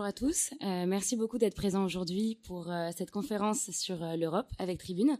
bonjour 0.00 0.08
à 0.08 0.12
tous. 0.14 0.54
Euh, 0.62 0.86
merci 0.86 1.14
beaucoup 1.14 1.36
d'être 1.36 1.54
présents 1.54 1.84
aujourd'hui 1.84 2.38
pour 2.44 2.70
euh, 2.70 2.88
cette 2.96 3.10
conférence 3.10 3.70
sur 3.70 4.02
euh, 4.02 4.16
l'Europe 4.16 4.46
avec 4.58 4.78
Tribune. 4.78 5.18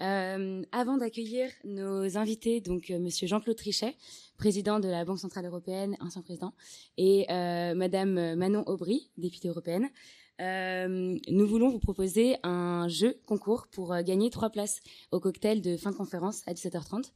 avant 0.00 0.96
d'accueillir 0.96 1.48
nos 1.62 2.18
invités, 2.18 2.60
donc 2.60 2.90
Monsieur 2.90 3.28
Jean-Claude 3.28 3.54
Trichet, 3.54 3.94
président 4.36 4.80
de 4.80 4.88
la 4.88 5.04
Banque 5.04 5.20
centrale 5.20 5.46
européenne, 5.46 5.96
ancien 6.00 6.22
président, 6.22 6.54
et 6.96 7.26
Madame 7.28 8.34
Manon 8.34 8.64
Aubry, 8.66 9.10
députée 9.16 9.48
européenne, 9.48 9.88
nous 10.40 11.46
voulons 11.46 11.68
vous 11.68 11.78
proposer 11.78 12.36
un 12.42 12.88
jeu 12.88 13.20
concours 13.26 13.68
pour 13.68 13.94
gagner 14.02 14.30
trois 14.30 14.50
places 14.50 14.80
au 15.12 15.20
cocktail 15.20 15.60
de 15.60 15.76
fin 15.76 15.90
de 15.92 15.96
conférence 15.96 16.42
à 16.46 16.54
17h30. 16.54 17.12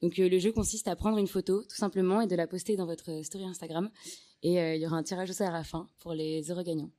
Donc 0.00 0.16
le 0.16 0.38
jeu 0.38 0.52
consiste 0.52 0.86
à 0.86 0.94
prendre 0.94 1.18
une 1.18 1.26
photo 1.26 1.64
tout 1.64 1.76
simplement 1.76 2.20
et 2.20 2.28
de 2.28 2.36
la 2.36 2.46
poster 2.46 2.76
dans 2.76 2.86
votre 2.86 3.22
story 3.24 3.44
Instagram 3.44 3.90
et 4.42 4.60
euh, 4.60 4.74
il 4.74 4.82
y 4.82 4.86
aura 4.86 4.96
un 4.96 5.02
tirage 5.02 5.30
au 5.30 5.32
sort 5.32 5.48
à 5.48 5.52
la 5.52 5.64
fin 5.64 5.88
pour 6.00 6.14
les 6.14 6.50
heureux 6.50 6.62
gagnants. 6.62 6.90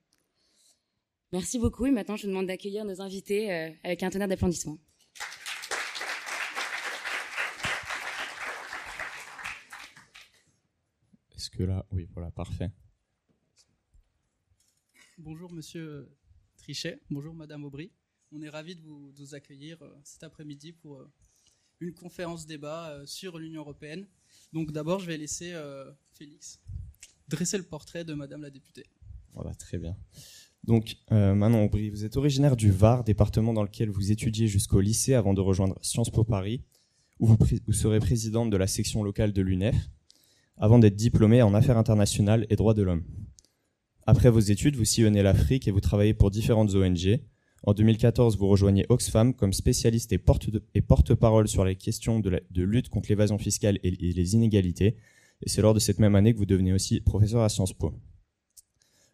Merci 1.31 1.59
beaucoup 1.59 1.85
et 1.85 1.91
maintenant 1.91 2.15
je 2.15 2.23
vous 2.23 2.29
demande 2.29 2.47
d'accueillir 2.47 2.85
nos 2.85 3.01
invités 3.01 3.51
euh, 3.51 3.71
avec 3.83 4.03
un 4.03 4.09
tonnerre 4.09 4.27
d'applaudissements. 4.27 4.79
Est-ce 11.35 11.49
que 11.49 11.63
là, 11.63 11.85
oui, 11.91 12.07
voilà, 12.13 12.31
parfait. 12.31 12.71
Bonjour 15.17 15.51
Monsieur 15.51 16.09
Trichet, 16.57 17.01
bonjour 17.09 17.33
Madame 17.33 17.63
Aubry. 17.63 17.91
On 18.31 18.41
est 18.41 18.49
ravis 18.49 18.75
de 18.75 18.81
vous, 18.81 19.11
de 19.11 19.17
vous 19.17 19.35
accueillir 19.35 19.81
euh, 19.81 19.93
cet 20.03 20.23
après-midi 20.23 20.73
pour 20.73 21.05
une 21.79 21.93
conférence 21.93 22.45
débat 22.45 23.01
sur 23.05 23.39
l'Union 23.39 23.61
européenne. 23.61 24.05
Donc 24.51 24.71
d'abord, 24.71 24.99
je 24.99 25.05
vais 25.05 25.17
laisser 25.17 25.57
Félix 26.11 26.59
dresser 27.29 27.57
le 27.57 27.63
portrait 27.63 28.03
de 28.03 28.13
Madame 28.13 28.41
la 28.41 28.49
députée. 28.49 28.85
Voilà, 29.33 29.53
très 29.53 29.77
bien. 29.77 29.95
Donc, 30.63 30.97
euh, 31.11 31.33
Manon 31.35 31.65
Aubry, 31.65 31.89
vous 31.89 32.03
êtes 32.03 32.17
originaire 32.17 32.55
du 32.55 32.71
Var, 32.71 33.03
département 33.03 33.53
dans 33.53 33.63
lequel 33.63 33.89
vous 33.89 34.11
étudiez 34.11 34.47
jusqu'au 34.47 34.81
lycée 34.81 35.13
avant 35.13 35.33
de 35.33 35.41
rejoindre 35.41 35.77
Sciences 35.81 36.09
Po 36.09 36.23
Paris, 36.23 36.63
où 37.19 37.27
vous, 37.27 37.37
vous 37.65 37.73
serez 37.73 37.99
présidente 37.99 38.49
de 38.49 38.57
la 38.57 38.67
section 38.67 39.03
locale 39.03 39.31
de 39.31 39.41
l'UNEF, 39.41 39.75
avant 40.57 40.79
d'être 40.79 40.95
diplômée 40.95 41.41
en 41.41 41.53
affaires 41.53 41.77
internationales 41.77 42.45
et 42.49 42.55
droits 42.55 42.73
de 42.73 42.83
l'homme. 42.83 43.03
Après 44.05 44.29
vos 44.29 44.39
études, 44.39 44.75
vous 44.75 44.85
sillonnez 44.85 45.21
l'Afrique 45.21 45.67
et 45.67 45.71
vous 45.71 45.81
travaillez 45.81 46.13
pour 46.13 46.31
différentes 46.31 46.73
ONG. 46.75 47.19
En 47.63 47.73
2014, 47.73 48.37
vous 48.37 48.47
rejoignez 48.47 48.85
Oxfam 48.89 49.33
comme 49.33 49.53
spécialiste 49.53 50.11
et 50.11 50.81
porte-parole 50.81 51.47
sur 51.47 51.63
les 51.63 51.75
questions 51.75 52.19
de, 52.19 52.41
lutte 52.55 52.89
contre 52.89 53.09
l'évasion 53.09 53.37
fiscale 53.37 53.79
et 53.83 53.91
les 53.91 54.33
inégalités, 54.33 54.97
et 55.41 55.49
c'est 55.49 55.61
lors 55.61 55.73
de 55.73 55.79
cette 55.79 55.99
même 55.99 56.15
année 56.15 56.33
que 56.33 56.37
vous 56.37 56.45
devenez 56.45 56.73
aussi 56.73 57.01
professeur 57.01 57.41
à 57.41 57.49
Sciences 57.49 57.73
Po. 57.73 57.93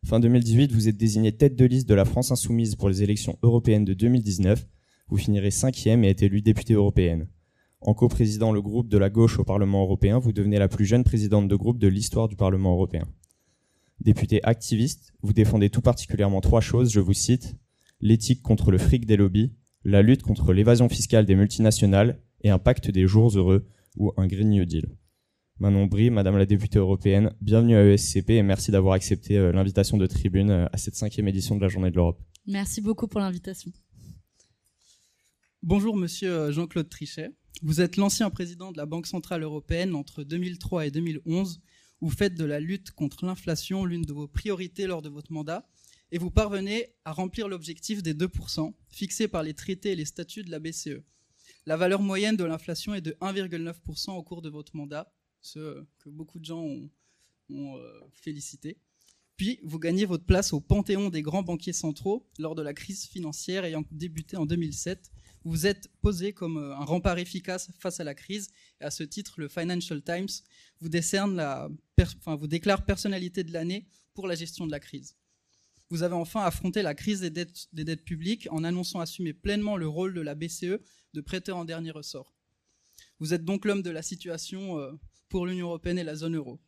Fin 0.06 0.20
2018, 0.20 0.72
vous 0.72 0.88
êtes 0.88 0.98
désigné 0.98 1.32
tête 1.32 1.56
de 1.56 1.66
liste 1.66 1.90
de 1.90 1.96
la 1.96 2.06
France 2.06 2.32
Insoumise 2.32 2.76
pour 2.76 2.90
les 2.90 3.02
élections 3.02 3.40
européennes 3.42 3.86
de 3.86 3.94
2019. 3.94 4.68
Vous 5.08 5.18
finirez 5.18 5.52
cinquième 5.52 6.04
et 6.04 6.10
êtes 6.10 6.22
élu 6.22 6.42
députée 6.42 6.74
européenne. 6.74 7.28
En 7.82 7.94
coprésidant 7.94 8.52
le 8.52 8.62
groupe 8.62 8.88
de 8.88 8.98
la 8.98 9.10
gauche 9.10 9.40
au 9.40 9.44
Parlement 9.44 9.82
européen, 9.82 10.20
vous 10.20 10.32
devenez 10.32 10.60
la 10.60 10.68
plus 10.68 10.86
jeune 10.86 11.04
présidente 11.04 11.48
de 11.48 11.56
groupe 11.56 11.80
de 11.80 11.88
l'histoire 11.88 12.28
du 12.28 12.36
Parlement 12.36 12.74
européen. 12.74 13.08
Député 14.02 14.44
activiste, 14.44 15.14
vous 15.22 15.34
défendez 15.34 15.70
tout 15.70 15.82
particulièrement 15.82 16.42
trois 16.42 16.62
choses, 16.62 16.92
je 16.92 17.00
vous 17.00 17.14
cite, 17.14 17.56
l'éthique 18.02 18.42
contre 18.42 18.72
le 18.72 18.78
fric 18.78 19.06
des 19.06 19.18
lobbies, 19.18 19.54
la 19.84 20.02
lutte 20.02 20.24
contre 20.24 20.54
l'évasion 20.54 20.90
fiscale 20.90 21.26
des 21.26 21.36
multinationales 21.36 22.20
et 22.42 22.50
un 22.50 22.60
pacte 22.60 22.90
des 22.92 23.08
jours 23.08 23.36
heureux 23.38 23.68
ou 23.98 24.12
un 24.18 24.28
Green 24.28 24.50
New 24.50 24.66
Deal. 24.66 24.88
Manon 25.58 25.86
Brie, 25.86 26.10
Madame 26.10 26.38
la 26.38 26.46
députée 26.46 26.80
européenne, 26.80 27.34
bienvenue 27.40 27.78
à 27.78 27.86
ESCP 27.86 28.32
et 28.32 28.44
merci 28.44 28.72
d'avoir 28.72 28.94
accepté 28.94 29.38
euh, 29.38 29.54
l'invitation 29.54 29.96
de 29.96 30.06
Tribune 30.06 30.50
euh, 30.50 30.66
à 30.74 30.78
cette 30.78 30.96
cinquième 30.96 31.30
édition 31.30 31.56
de 31.56 31.62
la 31.62 31.70
Journée 31.70 31.92
de 31.92 31.96
l'Europe. 31.96 32.22
Merci 32.46 32.82
beaucoup 32.82 33.08
pour 33.08 33.22
l'invitation. 33.22 33.72
Bonjour 35.64 35.96
Monsieur 35.96 36.30
euh, 36.30 36.52
Jean-Claude 36.52 36.90
Trichet. 36.90 37.30
Vous 37.62 37.80
êtes 37.80 37.96
l'ancien 37.96 38.30
président 38.30 38.74
de 38.74 38.78
la 38.78 38.86
Banque 38.86 39.08
Centrale 39.08 39.44
Européenne 39.44 39.96
entre 39.96 40.26
2003 40.26 40.88
et 40.88 40.92
2011. 40.92 41.62
Vous 42.02 42.10
faites 42.10 42.36
de 42.36 42.44
la 42.44 42.60
lutte 42.60 42.92
contre 42.92 43.26
l'inflation 43.26 43.86
l'une 43.86 44.04
de 44.04 44.12
vos 44.12 44.28
priorités 44.28 44.88
lors 44.88 45.02
de 45.02 45.08
votre 45.08 45.32
mandat 45.32 45.66
et 46.12 46.18
vous 46.18 46.32
parvenez 46.32 46.94
à 47.06 47.14
remplir 47.14 47.48
l'objectif 47.48 48.04
des 48.04 48.14
2% 48.14 48.74
fixé 48.90 49.30
par 49.30 49.42
les 49.42 49.54
traités 49.54 49.94
et 49.94 49.96
les 49.96 50.04
statuts 50.04 50.44
de 50.44 50.52
la 50.52 50.60
BCE. 50.60 51.02
La 51.66 51.78
valeur 51.78 52.02
moyenne 52.02 52.36
de 52.36 52.44
l'inflation 52.44 52.94
est 52.94 53.00
de 53.00 53.16
1,9% 53.22 54.12
au 54.12 54.22
cours 54.22 54.42
de 54.42 54.50
votre 54.50 54.76
mandat, 54.76 55.15
ceux 55.46 55.86
que 56.00 56.10
beaucoup 56.10 56.40
de 56.40 56.46
gens 56.46 56.64
ont, 56.64 56.90
euh, 57.78 58.00
félicité. 58.14 58.78
Puis, 59.38 59.60
vous 59.64 59.80
gagnez 59.80 60.06
votre 60.06 60.26
place 60.26 60.54
au 60.54 60.62
panthéon 60.62 61.10
des 61.10 61.22
grands 61.22 61.44
banquiers 61.44 61.74
centraux 61.74 62.28
lors 62.40 62.56
de 62.56 62.62
la 62.62 62.74
crise 62.74 63.06
financière 63.06 63.66
ayant 63.66 63.84
débuté 63.92 64.38
en 64.38 64.46
2007. 64.46 65.12
Vous 65.44 65.68
êtes 65.68 65.90
posé 66.02 66.34
comme 66.34 66.58
euh, 66.58 66.76
un 66.76 66.86
rempart 66.86 67.18
efficace 67.20 67.70
face 67.80 68.00
à 68.00 68.04
la 68.04 68.16
crise. 68.16 68.50
Et 68.82 68.86
à 68.86 68.92
ce 68.92 69.04
titre, 69.04 69.40
le 69.40 69.48
Financial 69.48 70.02
Times 70.02 70.28
vous, 70.82 70.90
vous 70.90 72.48
déclare 72.48 72.86
personnalité 72.86 73.44
de 73.44 73.54
l'année 73.54 73.88
pour 74.14 74.28
la 74.28 74.36
gestion 74.36 74.66
de 74.66 74.72
la 74.72 74.80
crise. 74.80 75.16
Vous 75.90 76.02
avez 76.02 76.16
enfin 76.16 76.42
affronté 76.42 76.82
la 76.82 76.96
crise 76.96 77.20
des 77.22 77.30
dettes, 77.30 78.06
publiques 78.06 78.48
en 78.50 78.64
annonçant 78.64 79.00
assumer 79.00 79.34
pleinement 79.34 79.78
le 79.78 79.88
rôle 79.88 80.14
de 80.14 80.22
la 80.22 80.34
BCE 80.34 80.80
de 81.14 81.22
prêteur 81.22 81.58
en 81.58 81.66
dernier 81.66 81.92
ressort. 81.92 82.34
Vous 83.20 83.34
êtes 83.34 83.46
donc 83.46 83.66
l'homme 83.66 83.84
de 83.84 83.92
la 83.92 84.02
situation 84.02 84.80
euh, 84.80 84.92
pour 85.36 85.48
l'Union 85.48 85.68
européenne 85.68 86.00
et 86.00 86.06
la 86.06 86.16
zone 86.16 86.38
euro. 86.38 86.62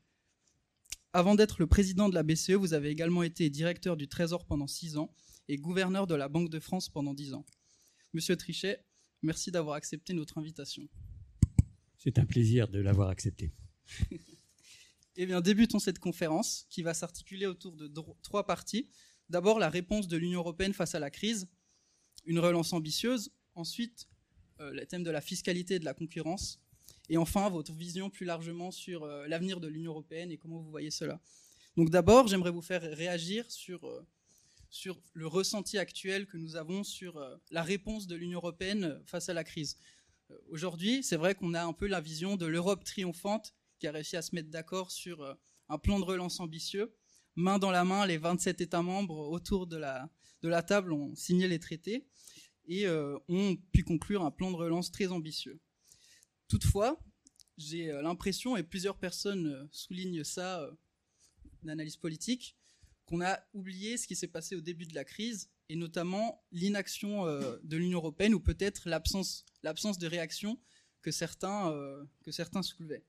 Avant 1.13 1.35
d'être 1.35 1.55
le 1.59 1.67
président 1.67 2.09
de 2.09 2.13
la 2.13 2.21
BCE, 2.21 2.51
vous 2.51 2.73
avez 2.73 2.89
également 2.89 3.23
été 3.23 3.49
directeur 3.49 3.95
du 3.95 4.09
Trésor 4.09 4.45
pendant 4.45 4.67
six 4.67 4.97
ans 4.97 5.15
et 5.47 5.55
gouverneur 5.55 6.05
de 6.05 6.15
la 6.15 6.27
Banque 6.27 6.49
de 6.49 6.59
France 6.59 6.89
pendant 6.89 7.13
dix 7.13 7.33
ans. 7.33 7.45
Monsieur 8.11 8.35
Trichet, 8.35 8.83
merci 9.21 9.51
d'avoir 9.51 9.77
accepté 9.77 10.11
notre 10.11 10.37
invitation. 10.37 10.85
C'est 11.97 12.19
un 12.19 12.25
plaisir 12.25 12.67
de 12.67 12.79
l'avoir 12.79 13.07
accepté. 13.07 13.53
eh 15.15 15.25
bien, 15.25 15.39
débutons 15.39 15.79
cette 15.79 15.99
conférence 15.99 16.65
qui 16.69 16.81
va 16.81 16.93
s'articuler 16.93 17.45
autour 17.45 17.77
de 17.77 17.89
trois 18.21 18.45
parties. 18.45 18.89
D'abord, 19.29 19.59
la 19.59 19.69
réponse 19.69 20.09
de 20.09 20.17
l'Union 20.17 20.41
européenne 20.41 20.73
face 20.73 20.93
à 20.93 20.99
la 20.99 21.09
crise, 21.09 21.47
une 22.25 22.39
relance 22.39 22.73
ambitieuse. 22.73 23.31
Ensuite, 23.55 24.09
euh, 24.59 24.73
le 24.73 24.85
thème 24.85 25.03
de 25.03 25.09
la 25.09 25.21
fiscalité 25.21 25.75
et 25.75 25.79
de 25.79 25.85
la 25.85 25.93
concurrence. 25.93 26.59
Et 27.09 27.17
enfin, 27.17 27.49
votre 27.49 27.73
vision 27.73 28.09
plus 28.09 28.25
largement 28.25 28.71
sur 28.71 29.03
euh, 29.03 29.27
l'avenir 29.27 29.59
de 29.59 29.67
l'Union 29.67 29.91
européenne 29.91 30.31
et 30.31 30.37
comment 30.37 30.59
vous 30.59 30.69
voyez 30.69 30.91
cela. 30.91 31.21
Donc 31.77 31.89
d'abord, 31.89 32.27
j'aimerais 32.27 32.51
vous 32.51 32.61
faire 32.61 32.81
réagir 32.81 33.49
sur, 33.49 33.85
euh, 33.85 34.05
sur 34.69 34.99
le 35.13 35.27
ressenti 35.27 35.77
actuel 35.77 36.27
que 36.27 36.37
nous 36.37 36.55
avons 36.55 36.83
sur 36.83 37.17
euh, 37.17 37.37
la 37.49 37.63
réponse 37.63 38.07
de 38.07 38.15
l'Union 38.15 38.39
européenne 38.39 39.01
face 39.05 39.29
à 39.29 39.33
la 39.33 39.43
crise. 39.43 39.77
Aujourd'hui, 40.49 41.03
c'est 41.03 41.15
vrai 41.15 41.35
qu'on 41.35 41.53
a 41.53 41.63
un 41.63 41.71
peu 41.71 41.87
la 41.87 42.01
vision 42.01 42.35
de 42.35 42.45
l'Europe 42.45 42.83
triomphante 42.83 43.53
qui 43.79 43.87
a 43.87 43.91
réussi 43.91 44.17
à 44.17 44.21
se 44.21 44.35
mettre 44.35 44.49
d'accord 44.49 44.91
sur 44.91 45.37
un 45.69 45.77
plan 45.77 45.99
de 45.99 46.03
relance 46.03 46.41
ambitieux. 46.41 46.93
Main 47.37 47.59
dans 47.59 47.71
la 47.71 47.85
main, 47.85 48.05
les 48.05 48.17
27 48.17 48.59
États 48.59 48.81
membres 48.81 49.29
autour 49.29 49.67
de 49.67 49.77
la 49.77 50.63
table 50.63 50.91
ont 50.91 51.15
signé 51.15 51.47
les 51.47 51.59
traités 51.59 52.09
et 52.67 52.89
ont 52.89 53.55
pu 53.71 53.85
conclure 53.85 54.25
un 54.25 54.31
plan 54.31 54.51
de 54.51 54.57
relance 54.57 54.91
très 54.91 55.13
ambitieux. 55.13 55.61
Toutefois, 56.47 56.99
j'ai 57.57 57.91
euh, 57.91 58.01
l'impression, 58.01 58.55
et 58.55 58.63
plusieurs 58.63 58.97
personnes 58.97 59.47
euh, 59.47 59.67
soulignent 59.71 60.23
ça 60.23 60.61
euh, 60.61 60.71
d'analyse 61.63 61.97
politique, 61.97 62.55
qu'on 63.05 63.21
a 63.21 63.39
oublié 63.53 63.97
ce 63.97 64.07
qui 64.07 64.15
s'est 64.15 64.27
passé 64.27 64.55
au 64.55 64.61
début 64.61 64.85
de 64.85 64.95
la 64.95 65.03
crise, 65.03 65.49
et 65.69 65.75
notamment 65.75 66.43
l'inaction 66.51 67.25
de 67.25 67.77
l'Union 67.77 67.99
européenne, 67.99 68.33
ou 68.33 68.39
peut-être 68.39 68.87
l'absence, 68.87 69.45
l'absence 69.63 69.97
de 69.97 70.07
réaction 70.07 70.59
que 71.01 71.11
certains, 71.11 71.73
que 72.23 72.31
certains 72.31 72.61
soulevaient. 72.61 73.03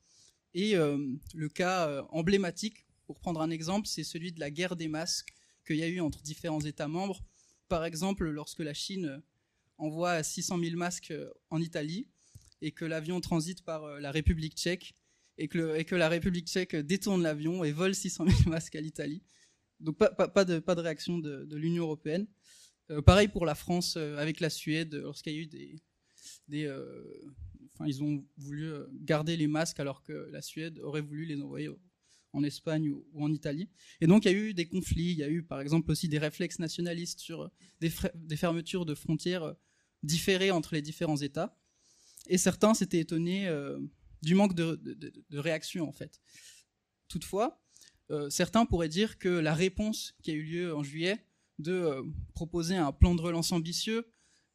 Et 0.54 0.74
le 0.74 1.48
cas 1.48 2.04
emblématique, 2.10 2.86
pour 3.06 3.18
prendre 3.18 3.40
un 3.40 3.50
exemple, 3.50 3.88
c'est 3.88 4.04
celui 4.04 4.32
de 4.32 4.38
la 4.38 4.50
guerre 4.52 4.76
des 4.76 4.88
masques 4.88 5.34
qu'il 5.66 5.76
y 5.76 5.82
a 5.82 5.88
eu 5.88 6.00
entre 6.00 6.22
différents 6.22 6.60
États 6.60 6.88
membres. 6.88 7.24
Par 7.68 7.84
exemple, 7.84 8.28
lorsque 8.28 8.60
la 8.60 8.74
Chine 8.74 9.20
envoie 9.76 10.22
600 10.22 10.58
000 10.58 10.76
masques 10.76 11.14
en 11.50 11.60
Italie, 11.60 12.08
et 12.62 12.72
que 12.72 12.84
l'avion 12.84 13.20
transite 13.20 13.62
par 13.62 13.84
euh, 13.84 14.00
la 14.00 14.10
République 14.10 14.54
tchèque 14.54 14.94
et 15.40 15.46
que, 15.46 15.94
la 15.94 16.08
République 16.08 16.48
tchèque 16.48 16.74
détourne 16.74 17.22
l'avion 17.22 17.62
et 17.62 17.70
vole 17.70 17.94
600 17.94 18.26
000 18.26 18.38
masques 18.50 18.74
à 18.74 18.80
l'Italie. 18.80 19.22
Donc 19.78 19.96
pas, 19.96 20.44
de, 20.44 20.80
réaction 20.80 21.18
de, 21.18 21.54
l'Union 21.54 21.84
européenne. 21.84 22.26
Euh, 22.90 23.02
pareil 23.02 23.28
pour 23.28 23.46
la 23.46 23.54
France 23.54 23.94
euh, 23.96 24.16
avec 24.16 24.40
la 24.40 24.50
Suède, 24.50 24.94
lorsqu'il 24.94 25.32
y 25.32 25.36
a 25.36 25.40
eu 25.40 25.46
des... 25.46 25.76
ils 27.86 28.02
ont 28.02 28.26
voulu 28.36 28.72
garder 29.02 29.36
les 29.36 29.46
masques 29.46 29.78
alors 29.78 30.02
que 30.02 30.28
la 30.32 30.42
Suède 30.42 30.80
aurait 30.80 31.02
voulu 31.02 31.24
les 31.24 31.40
envoyer 31.40 31.70
en 32.32 32.42
Espagne 32.42 32.90
ou, 32.90 33.06
en 33.14 33.32
Italie. 33.32 33.68
Et 34.00 34.08
donc 34.08 34.24
il 34.24 34.32
y 34.32 34.34
a 34.34 34.36
eu 34.36 34.54
des 34.54 34.66
conflits, 34.66 35.12
il 35.12 35.18
y 35.18 35.22
a 35.22 35.28
eu 35.28 35.44
par 35.44 35.60
exemple 35.60 35.92
aussi 35.92 36.08
des 36.08 36.18
réflexes 36.18 36.58
nationalistes 36.58 37.20
sur 37.20 37.48
des 37.80 38.36
fermetures 38.36 38.84
de 38.84 38.96
frontières 38.96 39.54
différées 40.02 40.50
entre 40.50 40.74
les 40.74 40.82
différents 40.82 41.16
États 41.16 41.57
et 42.28 42.38
certains 42.38 42.74
s'étaient 42.74 43.00
étonnés 43.00 43.48
euh, 43.48 43.78
du 44.22 44.34
manque 44.34 44.54
de, 44.54 44.80
réaction 45.32 45.88
en 45.88 45.92
fait. 45.92 46.20
Toutefois, 47.08 47.60
euh, 48.10 48.30
certains 48.30 48.66
pourraient 48.66 48.88
dire 48.88 49.18
que 49.18 49.28
la 49.28 49.54
réponse 49.54 50.14
qui 50.22 50.30
a 50.30 50.34
eu 50.34 50.42
lieu 50.42 50.76
en 50.76 50.82
juillet 50.82 51.24
de 51.58 51.72
euh, 51.72 52.02
proposer 52.34 52.76
un 52.76 52.92
plan 52.92 53.14
de 53.14 53.22
relance 53.22 53.52
ambitieux, 53.52 54.06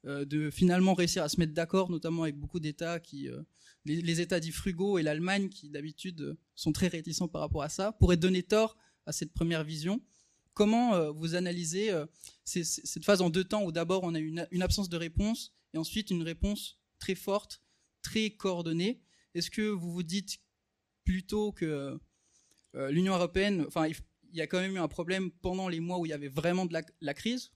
de 0.06 0.50
finalement 0.50 0.94
réussir 0.96 1.24
à 1.24 1.30
se 1.30 1.40
mettre 1.40 1.54
d'accord, 1.54 1.90
notamment 1.90 2.24
avec 2.24 2.38
beaucoup 2.38 2.60
d'États 2.60 3.00
qui, 3.00 3.30
les, 3.86 4.02
les, 4.02 4.20
États 4.20 4.42
dits 4.42 4.52
frugaux 4.52 4.98
et 4.98 5.02
l'Allemagne 5.02 5.48
qui 5.48 5.70
d'habitude 5.70 6.36
sont 6.56 6.74
très 6.74 6.90
réticents 6.90 7.30
par 7.30 7.40
rapport 7.40 7.64
à 7.64 7.70
ça, 7.70 7.94
pourraient 7.94 8.18
donner 8.18 8.44
tort 8.44 8.76
à 9.06 9.14
cette 9.14 9.32
première 9.32 9.64
vision. 9.64 10.02
Comment 10.54 11.10
vous 11.14 11.36
analysez 11.36 11.90
cette 12.44 13.06
phase 13.06 13.22
en 13.22 13.30
deux 13.30 13.46
temps 13.46 13.64
où 13.64 13.72
d'abord 13.72 14.04
on 14.04 14.14
a 14.14 14.20
une, 14.20 14.46
une 14.52 14.62
absence 14.62 14.90
de 14.90 14.98
réponse 14.98 15.54
et 15.74 15.78
ensuite 15.78 16.12
une 16.12 16.24
réponse 16.24 16.82
très 17.00 17.16
forte, 17.16 17.63
très 18.04 18.30
coordonnée. 18.30 19.02
Est-ce 19.34 19.50
que 19.50 19.64
vous 19.64 19.92
vous 19.92 20.04
dites 20.04 20.40
plutôt 21.04 21.52
que 21.52 22.00
euh, 22.76 22.92
l'Union 22.92 23.16
européenne, 23.16 23.66
enfin, 23.68 23.88
il, 23.88 23.96
y 24.34 24.42
a 24.42 24.48
quand 24.48 24.60
même 24.60 24.76
eu 24.76 24.80
un 24.80 24.88
problème 24.88 25.32
pendant 25.32 25.68
les 25.68 25.80
mois 25.80 26.00
où 26.00 26.06
il 26.06 26.10
y 26.10 26.14
avait 26.14 26.28
vraiment 26.28 26.66
de 26.66 26.74
la, 27.02 27.14
crise, 27.14 27.52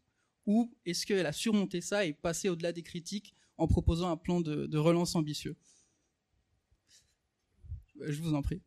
ou 0.46 0.74
est-ce 0.86 1.06
qu'elle 1.06 1.26
a 1.26 1.32
surmonté 1.32 1.82
ça 1.82 2.06
et 2.06 2.14
passé 2.14 2.50
au-delà 2.50 2.72
des 2.72 2.84
critiques 2.84 3.34
en 3.58 3.68
proposant 3.68 4.10
un 4.10 4.18
plan 4.18 4.42
de, 4.42 4.78
relance 4.78 5.16
ambitieux? 5.16 5.56
Je 8.06 8.22
vous 8.22 8.34
en 8.34 8.42
prie. 8.42 8.62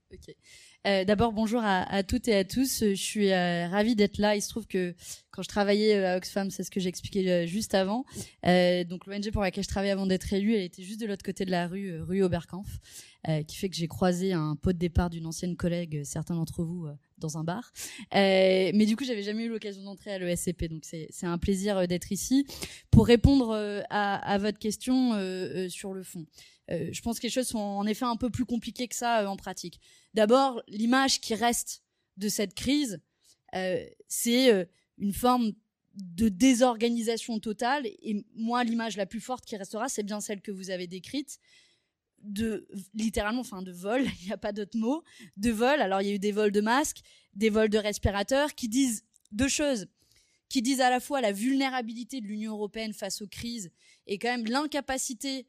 Euh, 0.87 1.05
d'abord, 1.05 1.33
bonjour 1.33 1.61
à, 1.63 2.03
toutes 2.03 2.29
et 2.29 2.35
à 2.35 2.45
tous. 2.45 2.81
Je 2.81 2.95
suis 2.95 3.31
euh, 3.31 3.69
ravie 3.69 3.95
d'être 3.95 4.19
là. 4.19 4.35
Il 4.37 4.43
se 4.43 4.49
trouve 4.49 4.67
que 4.67 4.95
quand 5.31 5.43
je 5.43 5.49
travaillais 5.49 6.05
à 6.05 6.17
Oxfam, 6.17 6.51
c'est 6.51 6.65
ce 6.65 6.71
que 6.71 6.81
j'expliquais 6.81 7.47
juste 7.47 7.75
avant. 7.75 8.05
donc, 8.45 9.07
l'ONG 9.07 9.31
pour 9.33 9.43
laquelle 9.43 9.65
je 9.65 9.69
travaillais 9.69 9.93
avant 9.93 10.07
d'être 10.07 10.33
élue, 10.33 10.55
elle 10.55 10.63
était 10.63 10.83
juste 10.83 11.01
de 11.01 11.07
l'autre 11.07 11.25
côté 11.25 11.45
de 11.45 11.51
la 11.51 11.67
rue, 11.67 12.01
rue 12.01 12.23
Oberkampf. 12.23 12.81
Euh, 13.29 13.43
qui 13.43 13.57
fait 13.57 13.69
que 13.69 13.77
j'ai 13.77 13.87
croisé 13.87 14.33
un 14.33 14.57
pot 14.57 14.73
de 14.73 14.79
départ 14.79 15.11
d'une 15.11 15.27
ancienne 15.27 15.55
collègue, 15.55 15.99
euh, 15.99 16.05
certains 16.05 16.37
d'entre 16.37 16.65
vous, 16.65 16.87
euh, 16.87 16.95
dans 17.19 17.37
un 17.37 17.45
bar. 17.45 17.71
mais 18.15 18.87
du 18.87 18.97
coup, 18.97 19.05
j'avais 19.05 19.23
jamais 19.23 19.45
eu 19.45 19.51
l'occasion 19.51 19.83
d'entrer 19.83 20.11
à 20.11 20.19
l'ESCP, 20.19 20.69
donc 20.69 20.85
c'est 20.85 21.27
un 21.27 21.37
plaisir 21.37 21.87
d'être 21.87 22.13
ici 22.13 22.47
pour 22.91 23.07
répondre 23.07 23.85
à, 23.91 24.39
votre 24.39 24.59
question 24.59 25.13
sur 25.69 25.93
le 25.93 26.03
fond. 26.03 26.25
Je 26.71 27.01
pense 27.03 27.19
que 27.19 27.25
les 27.25 27.31
choses 27.31 27.49
sont 27.49 27.59
en 27.59 27.87
effet 27.87 28.05
un 28.05 28.17
peu 28.17 28.31
plus 28.31 28.45
compliquées 28.45 28.89
que 28.89 28.95
ça 28.95 29.29
en 29.29 29.37
pratique. 29.37 29.81
D'abord, 30.15 30.63
l'image 30.69 31.21
qui 31.21 31.35
reste 31.35 31.83
de 32.17 32.29
cette 32.29 32.55
crise, 32.55 33.01
c'est 34.09 34.69
une 34.99 35.13
forme 35.13 35.53
de 35.95 36.29
désorganisation 36.29 37.39
totale. 37.41 37.87
Et 37.87 38.25
moi, 38.35 38.65
l'image 38.65 38.97
la 38.97 39.07
plus 39.07 39.21
forte 39.21 39.45
qui 39.45 39.57
restera, 39.57 39.89
c'est 39.89 40.03
bien 40.03 40.21
celle 40.21 40.41
que 40.41 40.51
vous 40.51 40.71
avez 40.71 40.87
décrite, 40.87 41.39
de 42.23 42.69
littéralement, 42.95 43.41
enfin 43.41 43.63
de 43.63 43.73
vol, 43.73 44.05
il 44.23 44.27
n'y 44.27 44.33
a 44.33 44.39
pas 44.39 44.53
d'autre 44.53 44.77
mot, 44.77 45.03
de 45.37 45.51
vol. 45.51 45.81
Alors 45.81 46.03
il 46.03 46.09
y 46.09 46.11
a 46.11 46.15
eu 46.15 46.19
des 46.19 46.33
vols 46.33 46.53
de 46.53 46.61
masques, 46.61 47.01
des 47.35 47.51
vols 47.51 47.71
de 47.71 47.79
respirateurs 47.79 48.55
qui 48.55 48.69
disent 48.69 49.05
deux 49.33 49.49
choses, 49.49 49.87
qui 50.49 50.63
disent 50.63 50.81
à 50.81 50.91
la 50.91 51.01
fois 51.01 51.21
la 51.21 51.33
vulnérabilité 51.33 52.21
de 52.21 52.27
l'Union 52.27 52.53
européenne 52.53 52.93
face 52.93 53.23
aux 53.23 53.29
crises 53.29 53.71
et 54.07 54.19
quand 54.19 54.29
même 54.29 54.47
l'incapacité 54.47 55.47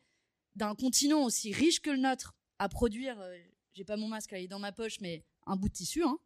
d'un 0.56 0.76
continent 0.76 1.24
aussi 1.24 1.54
riche 1.54 1.80
que 1.80 1.90
le 1.90 1.98
nôtre 1.98 2.36
à 2.60 2.70
produire, 2.70 3.20
euh, 3.20 3.38
j'ai 3.74 3.84
pas 3.84 3.98
mon 3.98 4.08
masque, 4.08 4.32
il 4.34 4.44
est 4.44 4.48
dans 4.48 4.60
ma 4.60 4.72
poche, 4.72 5.00
mais 5.02 5.24
un 5.46 5.56
bout 5.56 5.70
de 5.70 5.74
tissu. 5.74 6.04
Hein. 6.04 6.18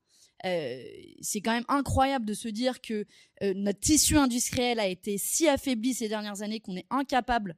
Euh, 0.45 0.83
c'est 1.22 1.42
quand 1.42 1.54
même 1.54 1.66
incroyable 1.68 2.25
de 2.25 2.33
se 2.33 2.48
dire 2.48 2.81
que 2.81 3.06
euh, 3.42 3.54
notre 3.56 3.80
tissu 3.80 4.18
industriel 4.18 4.80
a 4.80 4.88
été 4.88 5.18
si 5.18 5.48
affaibli 5.48 5.94
ces 5.94 6.10
dernières 6.10 6.42
années 6.42 6.60
qu'on 6.60 6.75
est 6.75 6.86
incapable 6.89 7.56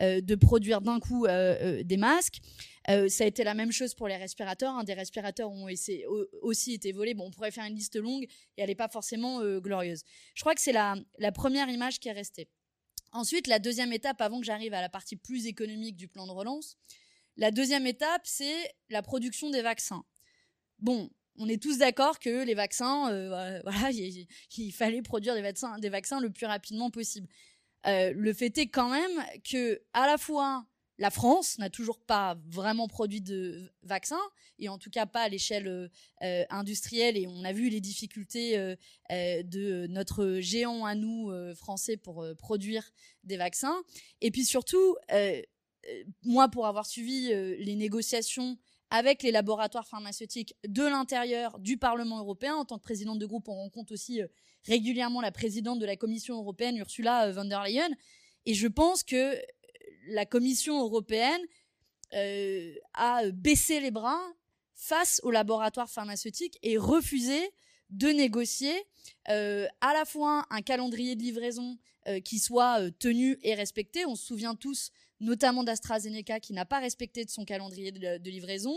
euh, 0.00 0.20
de 0.20 0.34
produire 0.36 0.80
d'un 0.80 1.00
coup 1.00 1.26
des 1.26 1.96
masques. 1.96 2.40
ça 2.86 3.24
a 3.24 3.26
été 3.26 3.44
la 3.44 3.54
même 3.54 3.72
chose 3.72 3.94
pour 3.94 4.08
les 4.08 4.16
respirateurs. 4.16 4.74
Hein. 4.74 4.84
Des 4.84 4.94
respirateurs 4.94 5.50
ont 5.50 5.66
aussi 6.42 6.72
été 6.72 6.92
volés. 6.92 7.14
Bon, 7.14 7.26
on 7.26 7.30
pourrait 7.30 7.50
faire 7.50 7.66
une 7.66 7.74
liste 7.74 7.96
longue 7.96 8.24
et 8.24 8.62
elle 8.62 8.68
n'est 8.68 8.74
pas 8.74 8.88
forcément 8.88 9.42
glorieuse. 9.58 10.02
Je 10.34 10.40
crois 10.42 10.54
que 10.54 10.60
c'est 10.60 10.72
la 10.72 11.32
première 11.34 11.68
image 11.68 11.98
qui 11.98 12.08
est 12.08 12.12
restée. 12.12 12.48
Ensuite, 13.12 13.46
la 13.46 13.58
deuxième 13.58 13.92
étape, 13.92 14.20
avant 14.20 14.40
que 14.40 14.46
j'arrive 14.46 14.74
à 14.74 14.80
la 14.80 14.88
partie 14.88 15.16
plus 15.16 15.46
économique 15.46 15.96
du 15.96 16.08
plan 16.08 16.26
de 16.26 16.32
relance, 16.32 16.76
la 17.36 17.50
deuxième 17.50 17.86
étape, 17.86 18.22
c'est 18.24 18.72
la 18.88 19.02
production 19.02 19.50
des 19.50 19.62
vaccins. 19.62 20.04
Bon, 20.78 21.10
on 21.36 21.48
est 21.48 21.60
tous 21.60 21.78
d'accord 21.78 22.18
que 22.18 22.44
les 22.44 22.54
vaccins, 22.54 23.10
voilà, 23.64 23.90
il, 23.90 24.72
fallait 24.72 25.02
produire 25.02 25.34
des 25.34 25.42
vaccins, 25.42 25.78
des 25.78 25.88
vaccins 25.88 26.20
le 26.20 26.30
plus 26.30 26.46
rapidement 26.46 26.90
possible. 26.90 27.28
Euh, 27.86 28.12
le 28.14 28.32
fait 28.34 28.56
est 28.58 28.68
quand 28.68 28.90
même 28.90 29.24
que 29.42 29.80
à 29.94 30.06
la 30.06 30.18
fois 30.18 30.66
la 31.00 31.10
France 31.10 31.58
n'a 31.58 31.68
toujours 31.68 31.98
pas 31.98 32.38
vraiment 32.46 32.86
produit 32.86 33.20
de 33.20 33.72
vaccins, 33.82 34.20
et 34.60 34.68
en 34.68 34.78
tout 34.78 34.90
cas 34.90 35.06
pas 35.06 35.22
à 35.22 35.28
l'échelle 35.28 35.90
euh, 36.22 36.44
industrielle, 36.50 37.16
et 37.16 37.26
on 37.26 37.42
a 37.42 37.52
vu 37.52 37.68
les 37.68 37.80
difficultés 37.80 38.56
euh, 38.56 38.76
de 39.10 39.88
notre 39.88 40.36
géant 40.38 40.84
à 40.84 40.94
nous 40.94 41.32
français 41.56 41.96
pour 41.96 42.24
produire 42.38 42.92
des 43.24 43.36
vaccins. 43.36 43.82
Et 44.20 44.30
puis 44.30 44.44
surtout, 44.44 44.96
moi 46.22 46.48
pour 46.48 46.66
avoir 46.66 46.86
suivi 46.86 47.28
les 47.58 47.74
négociations 47.74 48.56
avec 48.90 49.22
les 49.22 49.30
laboratoires 49.30 49.86
pharmaceutiques 49.86 50.56
de 50.66 50.82
l'intérieur 50.82 51.58
du 51.60 51.76
Parlement 51.76 52.18
européen. 52.18 52.56
En 52.56 52.64
tant 52.64 52.76
que 52.76 52.82
présidente 52.82 53.18
de 53.18 53.26
groupe, 53.26 53.48
on 53.48 53.54
rencontre 53.54 53.92
aussi 53.92 54.20
euh, 54.20 54.26
régulièrement 54.64 55.20
la 55.20 55.30
présidente 55.30 55.78
de 55.78 55.86
la 55.86 55.96
Commission 55.96 56.36
européenne, 56.36 56.76
Ursula 56.76 57.28
euh, 57.28 57.32
von 57.32 57.44
der 57.44 57.62
Leyen. 57.62 57.90
Et 58.46 58.54
je 58.54 58.66
pense 58.66 59.04
que 59.04 59.34
euh, 59.34 59.40
la 60.10 60.26
Commission 60.26 60.80
européenne 60.80 61.40
a 62.94 63.22
baissé 63.32 63.80
les 63.80 63.90
bras 63.90 64.20
face 64.74 65.20
aux 65.22 65.30
laboratoires 65.30 65.90
pharmaceutiques 65.90 66.58
et 66.62 66.76
refusé 66.76 67.38
de 67.90 68.08
négocier 68.08 68.72
à 69.26 69.92
la 69.94 70.04
fois 70.04 70.44
un 70.50 70.62
calendrier 70.62 71.16
de 71.16 71.22
livraison 71.22 71.78
qui 72.24 72.38
soit 72.38 72.90
tenu 72.98 73.38
et 73.42 73.54
respecté. 73.54 74.06
On 74.06 74.16
se 74.16 74.26
souvient 74.26 74.54
tous 74.54 74.90
notamment 75.20 75.64
d'AstraZeneca 75.64 76.40
qui 76.40 76.52
n'a 76.52 76.64
pas 76.64 76.78
respecté 76.78 77.24
son 77.28 77.44
calendrier 77.44 77.92
de, 77.92 78.30
livraison. 78.30 78.74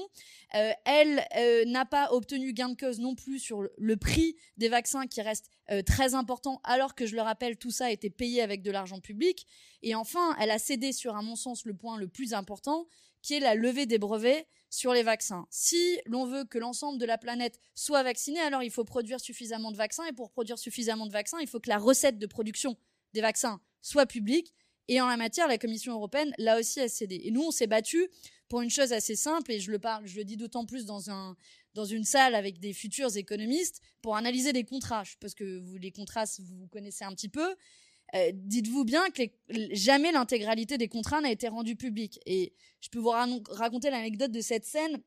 Euh, 0.56 0.72
elle 0.86 1.26
euh, 1.38 1.66
n'a 1.66 1.86
pas 1.86 2.12
obtenu 2.12 2.54
gain 2.54 2.70
de 2.70 2.76
cause 2.76 3.00
non 3.00 3.16
plus 3.16 3.40
sur 3.40 3.64
le, 3.78 3.98
prix 3.98 4.36
des 4.58 4.70
vaccins 4.70 5.08
qui 5.08 5.22
reste 5.22 5.50
euh, 5.72 5.82
très 5.82 6.14
important 6.16 6.60
alors 6.64 6.96
que 6.96 7.06
je 7.06 7.16
le 7.16 7.22
rappelle 7.22 7.58
tout 7.58 7.72
ça 7.72 7.86
a 7.86 7.92
été 7.92 8.10
payé 8.10 8.42
avec 8.42 8.62
de 8.62 8.72
l'argent 8.72 9.00
public. 9.00 9.48
Et 9.82 9.96
enfin, 9.96 10.36
elle 10.40 10.52
a 10.52 10.60
cédé 10.60 10.92
sur 10.92 11.16
à 11.16 11.22
mon 11.22 11.36
sens 11.36 11.66
le 11.66 11.74
point 11.74 11.98
le 11.98 12.08
plus 12.08 12.34
important 12.34 12.88
qui 13.22 13.36
est 13.36 13.40
la 13.40 13.56
levée 13.56 13.86
des 13.86 13.98
brevets 13.98 14.48
sur 14.70 14.94
les 14.94 15.04
vaccins. 15.04 15.46
Si 15.50 16.00
l'on 16.06 16.26
veut 16.26 16.44
que 16.44 16.58
l'ensemble 16.58 17.00
de 17.00 17.06
la 17.06 17.18
planète 17.18 17.60
soit 17.76 18.04
vaccinée, 18.04 18.40
alors 18.42 18.64
il 18.64 18.72
faut 18.72 18.84
produire 18.84 19.20
suffisamment 19.20 19.72
de 19.72 19.78
vaccins 19.78 20.06
et 20.06 20.14
pour 20.14 20.32
produire 20.32 20.60
suffisamment 20.60 21.06
de 21.06 21.12
vaccins, 21.12 21.38
il 21.40 21.48
faut 21.48 21.60
que 21.60 21.70
la 21.70 21.78
recette 21.78 22.18
de 22.18 22.26
production 22.26 22.76
des 23.14 23.22
vaccins 23.22 23.62
soit 23.82 24.08
publique 24.08 24.54
et 24.88 25.02
en 25.02 25.08
la 25.08 25.18
matière, 25.18 25.48
la 25.48 25.58
Commission 25.58 25.94
européenne, 25.94 26.34
là 26.38 26.60
aussi, 26.60 26.80
a 26.80 26.90
cédé. 26.90 27.22
Et 27.24 27.32
nous, 27.32 27.44
on 27.44 27.52
s'est 27.52 27.68
battu 27.68 28.08
pour 28.50 28.62
une 28.62 28.70
chose 28.70 28.94
assez 28.94 29.16
simple, 29.16 29.52
et 29.52 29.60
je 29.60 29.72
le 29.72 29.80
parle, 29.80 30.06
je 30.06 30.18
le 30.18 30.26
dis 30.26 30.38
d'autant 30.38 30.66
plus 30.66 30.86
dans 30.86 31.10
un 31.10 31.36
dans 31.74 31.86
une 31.86 32.04
salle 32.04 32.36
avec 32.36 32.60
des 32.60 32.74
futurs 32.74 33.16
économistes 33.18 33.82
pour 34.02 34.16
analyser 34.16 34.54
des 34.54 34.64
contrats. 34.64 35.04
Je 35.04 35.12
suppose 35.12 35.34
que 35.34 35.60
vous, 35.60 35.78
les 35.78 35.92
contrats, 35.92 36.26
vous 36.40 36.68
connaissez 36.68 37.04
un 37.04 37.12
petit 37.14 37.30
peu. 37.30 37.56
Euh, 38.16 38.32
dites-vous 38.34 38.86
bien 38.86 39.10
que 39.10 39.24
jamais 39.72 40.12
l'intégralité 40.12 40.78
des 40.78 40.88
contrats 40.88 41.22
n'a 41.22 41.32
été 41.32 41.48
rendue 41.48 41.76
publique. 41.76 42.20
Et 42.26 42.54
je 42.80 42.90
peux 42.90 43.00
vous 43.00 43.10
raconter 43.10 43.90
l'anecdote 43.90 44.32
de 44.32 44.42
cette 44.42 44.66
scène, 44.66 45.02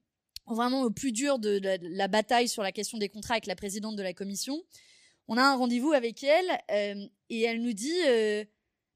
vraiment 0.47 0.83
au 0.83 0.91
plus 0.91 1.13
dur 1.13 1.39
de, 1.39 1.61
la, 1.83 2.09
bataille 2.09 2.49
sur 2.49 2.63
la 2.63 2.73
question 2.73 2.99
des 2.99 3.09
contrats 3.09 3.35
avec 3.35 3.47
la 3.47 3.57
présidente 3.57 3.97
de 3.97 4.03
la 4.03 4.13
commission. 4.13 4.61
On 5.29 5.37
a 5.37 5.43
un 5.43 5.57
rendez-vous 5.57 5.93
avec 5.93 6.23
elle 6.25 6.51
euh, 6.71 7.07
et 7.31 7.43
elle 7.43 7.63
nous 7.63 7.73
dit 7.73 8.01
euh, 8.07 8.45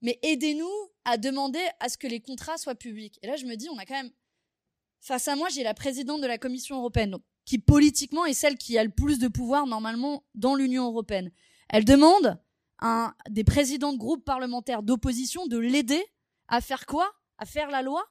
mais 0.02 0.18
aidez-nous 0.22 0.70
à 1.04 1.16
demander 1.16 1.64
à 1.80 1.88
ce 1.88 1.98
que 1.98 2.06
les 2.06 2.20
contrats 2.20 2.58
soient 2.58 2.74
publics. 2.74 3.18
Et 3.22 3.26
là, 3.26 3.36
je 3.36 3.46
me 3.46 3.56
dis, 3.56 3.68
on 3.68 3.78
a 3.78 3.86
quand 3.86 3.94
même, 3.94 4.12
face 5.00 5.28
à 5.28 5.36
moi, 5.36 5.48
j'ai 5.48 5.62
la 5.62 5.74
présidente 5.74 6.20
de 6.20 6.26
la 6.26 6.38
Commission 6.38 6.76
européenne, 6.76 7.16
qui 7.44 7.58
politiquement 7.58 8.26
est 8.26 8.34
celle 8.34 8.56
qui 8.56 8.78
a 8.78 8.84
le 8.84 8.90
plus 8.90 9.18
de 9.18 9.28
pouvoir 9.28 9.66
normalement 9.66 10.24
dans 10.34 10.54
l'Union 10.54 10.86
européenne. 10.86 11.30
Elle 11.68 11.84
demande 11.84 12.40
à 12.78 13.14
des 13.28 13.44
présidents 13.44 13.92
de 13.92 13.98
groupes 13.98 14.24
parlementaires 14.24 14.82
d'opposition 14.82 15.46
de 15.46 15.58
l'aider 15.58 16.04
à 16.48 16.60
faire 16.60 16.86
quoi? 16.86 17.12
À 17.38 17.46
faire 17.46 17.70
la 17.70 17.82
loi? 17.82 18.04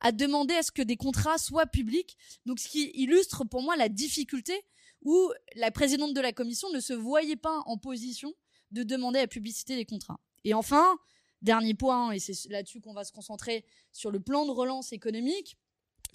À 0.00 0.12
demander 0.12 0.54
à 0.54 0.62
ce 0.62 0.72
que 0.72 0.82
des 0.82 0.96
contrats 0.96 1.38
soient 1.38 1.66
publics. 1.66 2.16
Donc, 2.46 2.58
ce 2.58 2.68
qui 2.68 2.90
illustre 2.94 3.44
pour 3.44 3.62
moi 3.62 3.76
la 3.76 3.88
difficulté 3.88 4.60
où 5.02 5.32
la 5.56 5.70
présidente 5.70 6.14
de 6.14 6.20
la 6.20 6.32
Commission 6.32 6.70
ne 6.70 6.80
se 6.80 6.92
voyait 6.92 7.36
pas 7.36 7.60
en 7.66 7.76
position 7.76 8.32
de 8.70 8.82
demander 8.82 9.20
la 9.20 9.26
publicité 9.26 9.76
des 9.76 9.84
contrats. 9.84 10.20
Et 10.44 10.54
enfin, 10.54 10.96
Dernier 11.42 11.74
point, 11.74 12.12
et 12.12 12.18
c'est 12.18 12.48
là-dessus 12.50 12.80
qu'on 12.80 12.94
va 12.94 13.04
se 13.04 13.12
concentrer 13.12 13.64
sur 13.90 14.10
le 14.10 14.20
plan 14.20 14.46
de 14.46 14.50
relance 14.50 14.92
économique. 14.92 15.56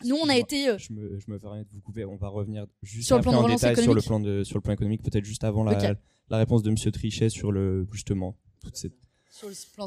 Nous, 0.05 0.15
on 0.15 0.29
a 0.29 0.37
été. 0.37 0.69
Euh, 0.69 0.77
je, 0.77 0.93
me, 0.93 1.19
je 1.19 1.29
me 1.29 1.39
permets 1.39 1.63
de 1.63 1.69
vous 1.71 1.81
couper. 1.81 2.05
On 2.05 2.15
va 2.15 2.29
revenir 2.29 2.65
juste 2.83 3.07
sur 3.07 3.17
après 3.17 3.33
en 3.33 3.47
détail 3.47 3.75
sur 3.75 3.93
le 3.93 4.01
plan 4.01 4.19
de 4.19 4.43
sur 4.43 4.57
le 4.57 4.61
plan 4.61 4.73
économique, 4.73 5.01
peut-être 5.01 5.25
juste 5.25 5.43
avant 5.43 5.63
la, 5.63 5.95
la 6.29 6.37
réponse 6.37 6.63
de 6.63 6.69
Monsieur 6.71 6.91
Trichet 6.91 7.29
sur 7.29 7.51
le 7.51 7.87
justement 7.91 8.37
toute 8.61 8.75
cette 8.75 8.93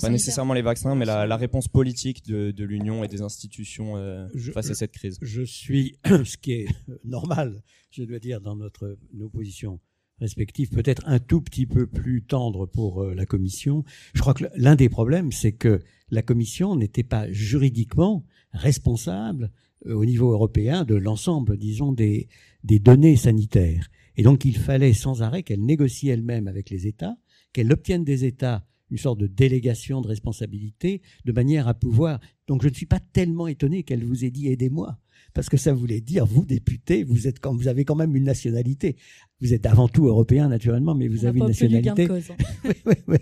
pas 0.01 0.09
nécessairement 0.11 0.55
les 0.55 0.63
vaccins, 0.63 0.95
mais 0.95 1.05
la, 1.05 1.27
la 1.27 1.37
réponse 1.37 1.69
politique 1.69 2.25
de, 2.25 2.51
de 2.51 2.65
l'Union 2.65 3.03
et 3.05 3.09
des 3.09 3.23
institutions 3.23 3.97
euh, 3.97 4.29
face 4.53 4.71
à 4.71 4.75
cette 4.75 4.93
crise. 4.93 5.19
Je 5.23 5.43
suis, 5.43 5.99
ce 6.05 6.37
qui 6.37 6.53
est 6.53 6.69
normal, 7.05 7.63
je 7.91 8.05
dois 8.05 8.19
dire, 8.19 8.41
dans 8.41 8.57
notre 8.57 8.97
nos 9.13 9.29
positions 9.29 9.81
respectives, 10.21 10.71
peut-être 10.71 11.03
un 11.07 11.19
tout 11.19 11.41
petit 11.41 11.67
peu 11.67 11.87
plus 11.87 12.23
tendres 12.23 12.67
pour 12.67 13.05
la 13.05 13.27
Commission. 13.27 13.85
Je 14.15 14.21
crois 14.21 14.35
que 14.35 14.45
l'un 14.55 14.77
des 14.77 14.89
problèmes, 14.89 15.33
c'est 15.33 15.53
que 15.53 15.81
la 16.11 16.23
Commission 16.23 16.77
n'était 16.77 17.03
pas 17.03 17.31
juridiquement 17.33 18.25
responsable 18.53 19.51
au 19.87 20.05
niveau 20.05 20.33
européen 20.33 20.85
de 20.85 20.95
l'ensemble, 20.95 21.57
disons, 21.57 21.93
des, 21.93 22.29
des 22.65 22.79
données 22.79 23.17
sanitaires. 23.17 23.89
Et 24.17 24.23
donc 24.23 24.45
il 24.45 24.57
fallait 24.57 24.93
sans 24.93 25.23
arrêt 25.23 25.43
qu'elle 25.43 25.65
négocie 25.65 26.09
elle-même 26.09 26.49
avec 26.49 26.71
les 26.71 26.87
États, 26.87 27.17
qu'elle 27.53 27.73
obtienne 27.73 28.05
des 28.05 28.25
États 28.25 28.67
une 28.91 28.99
sorte 28.99 29.21
de 29.21 29.27
délégation 29.27 30.01
de 30.01 30.09
responsabilité, 30.09 31.01
de 31.25 31.33
manière 31.33 31.69
à 31.69 31.75
pouvoir. 31.75 32.21
Donc 32.49 32.63
je 32.63 32.69
ne 32.69 32.75
suis 32.75 32.87
pas 32.87 33.01
tellement 33.01 33.47
étonné 33.47 33.83
qu'elle 33.83 34.05
vous 34.05 34.25
ait 34.25 34.31
dit 34.31 34.49
aidez-moi, 34.49 34.99
parce 35.35 35.49
que 35.49 35.57
ça 35.57 35.73
voulait 35.73 36.01
dire 36.01 36.27
vous 36.27 36.45
députés, 36.45 37.05
vous 37.05 37.27
êtes 37.27 37.41
quand 37.41 37.55
vous 37.55 37.69
avez 37.69 37.85
quand 37.85 37.97
même 37.97 38.17
une 38.17 38.25
nationalité. 38.25 38.97
Vous 39.41 39.55
êtes 39.55 39.67
avant 39.67 39.89
tout 39.89 40.07
européen 40.07 40.49
naturellement, 40.49 40.95
mais 40.95 41.09
vous 41.09 41.25
avez 41.25 41.41
une 41.41 41.47
nationalité. 41.47 42.09
Hein. 42.11 43.15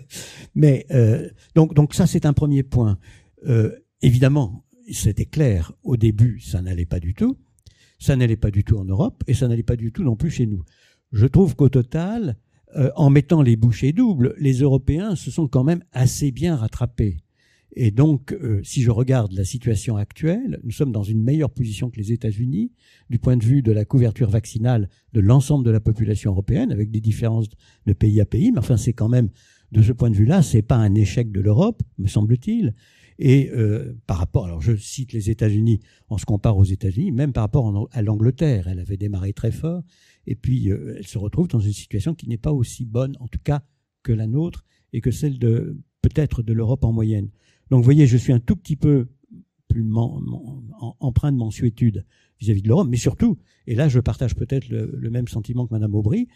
Mais 0.55 0.85
euh, 0.91 1.29
donc 1.55 1.73
donc 1.73 1.93
ça 1.93 2.07
c'est 2.07 2.25
un 2.25 2.33
premier 2.33 2.63
point. 2.63 2.97
Euh, 3.47 3.71
évidemment, 4.01 4.65
c'était 4.91 5.25
clair 5.25 5.71
au 5.83 5.97
début, 5.97 6.39
ça 6.39 6.61
n'allait 6.61 6.85
pas 6.85 6.99
du 6.99 7.13
tout. 7.13 7.37
Ça 7.99 8.15
n'allait 8.15 8.37
pas 8.37 8.51
du 8.51 8.63
tout 8.63 8.77
en 8.77 8.85
Europe 8.85 9.23
et 9.27 9.33
ça 9.33 9.47
n'allait 9.47 9.63
pas 9.63 9.75
du 9.75 9.91
tout 9.91 10.03
non 10.03 10.15
plus 10.15 10.31
chez 10.31 10.45
nous. 10.45 10.63
Je 11.11 11.25
trouve 11.25 11.55
qu'au 11.55 11.69
total, 11.69 12.37
euh, 12.75 12.91
en 12.95 13.09
mettant 13.09 13.41
les 13.41 13.55
bouchées 13.55 13.91
doubles, 13.91 14.35
les 14.37 14.59
Européens 14.59 15.15
se 15.15 15.31
sont 15.31 15.47
quand 15.47 15.63
même 15.63 15.83
assez 15.91 16.31
bien 16.31 16.55
rattrapés. 16.55 17.17
Et 17.73 17.91
donc, 17.91 18.33
euh, 18.33 18.61
si 18.63 18.81
je 18.81 18.89
regarde 18.89 19.31
la 19.33 19.45
situation 19.45 19.95
actuelle, 19.95 20.59
nous 20.63 20.71
sommes 20.71 20.91
dans 20.91 21.03
une 21.03 21.21
meilleure 21.21 21.51
position 21.51 21.89
que 21.89 21.97
les 21.97 22.11
États-Unis 22.11 22.71
du 23.09 23.19
point 23.19 23.37
de 23.37 23.43
vue 23.43 23.61
de 23.61 23.71
la 23.71 23.85
couverture 23.85 24.29
vaccinale 24.29 24.89
de 25.13 25.19
l'ensemble 25.19 25.65
de 25.65 25.71
la 25.71 25.79
population 25.79 26.31
européenne, 26.31 26.71
avec 26.71 26.89
des 26.89 27.01
différences 27.01 27.47
de 27.85 27.93
pays 27.93 28.19
à 28.21 28.25
pays. 28.25 28.51
Mais 28.51 28.59
enfin, 28.59 28.77
c'est 28.77 28.93
quand 28.93 29.09
même, 29.09 29.29
de 29.71 29.81
ce 29.83 29.91
point 29.91 30.09
de 30.09 30.15
vue-là, 30.15 30.41
c'est 30.41 30.63
pas 30.63 30.77
un 30.77 30.95
échec 30.95 31.31
de 31.31 31.41
l'Europe, 31.41 31.83
me 31.99 32.07
semble-t-il. 32.07 32.73
Et 33.19 33.51
euh, 33.51 33.93
par 34.07 34.17
rapport, 34.17 34.45
alors 34.45 34.61
je 34.61 34.75
cite 34.77 35.11
les 35.11 35.29
États-Unis, 35.29 35.81
on 36.09 36.17
se 36.17 36.25
compare 36.25 36.57
aux 36.57 36.63
États-Unis, 36.63 37.11
même 37.11 37.33
par 37.33 37.43
rapport 37.43 37.89
à 37.91 38.01
l'Angleterre, 38.01 38.69
elle 38.69 38.79
avait 38.79 38.95
démarré 38.95 39.33
très 39.33 39.51
fort, 39.51 39.83
et 40.25 40.35
puis 40.35 40.71
euh, 40.71 40.95
elle 40.97 41.05
se 41.05 41.17
retrouve 41.17 41.49
dans 41.49 41.59
une 41.59 41.73
situation 41.73 42.15
qui 42.15 42.29
n'est 42.29 42.37
pas 42.37 42.53
aussi 42.53 42.85
bonne, 42.85 43.17
en 43.19 43.27
tout 43.27 43.39
cas, 43.43 43.61
que 44.03 44.13
la 44.13 44.25
nôtre 44.25 44.65
et 44.93 45.01
que 45.01 45.11
celle 45.11 45.37
de 45.37 45.77
peut-être 46.01 46.43
de 46.43 46.53
l'Europe 46.53 46.85
en 46.85 46.93
moyenne. 46.93 47.29
Donc 47.69 47.79
vous 47.79 47.85
voyez, 47.85 48.07
je 48.07 48.17
suis 48.17 48.33
un 48.33 48.39
tout 48.39 48.55
petit 48.55 48.75
peu 48.75 49.07
plus 49.67 49.85
empreint 50.99 51.31
de 51.31 51.37
mansuétude 51.37 52.05
vis-à-vis 52.39 52.61
de 52.61 52.67
l'Europe, 52.67 52.87
mais 52.89 52.97
surtout, 52.97 53.37
et 53.67 53.75
là 53.75 53.87
je 53.89 53.99
partage 53.99 54.35
peut-être 54.35 54.67
le, 54.69 55.09
même 55.09 55.27
sentiment 55.27 55.67
que 55.67 55.73
Madame 55.73 55.93
Aubry, 55.93 56.27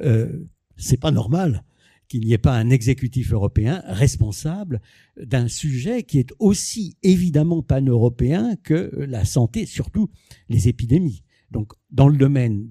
euh, 0.00 0.44
c'est 0.76 0.98
pas 0.98 1.10
normal 1.10 1.64
qu'il 2.08 2.26
n'y 2.26 2.32
ait 2.32 2.38
pas 2.38 2.56
un 2.56 2.70
exécutif 2.70 3.32
européen 3.32 3.82
responsable 3.86 4.80
d'un 5.16 5.46
sujet 5.46 6.02
qui 6.02 6.18
est 6.18 6.32
aussi 6.40 6.96
évidemment 7.04 7.62
pan-européen 7.62 8.56
que 8.64 8.90
la 8.96 9.24
santé, 9.24 9.64
surtout 9.64 10.10
les 10.48 10.66
épidémies. 10.66 11.22
Donc, 11.52 11.72
dans 11.90 12.08
le 12.08 12.16
domaine 12.16 12.68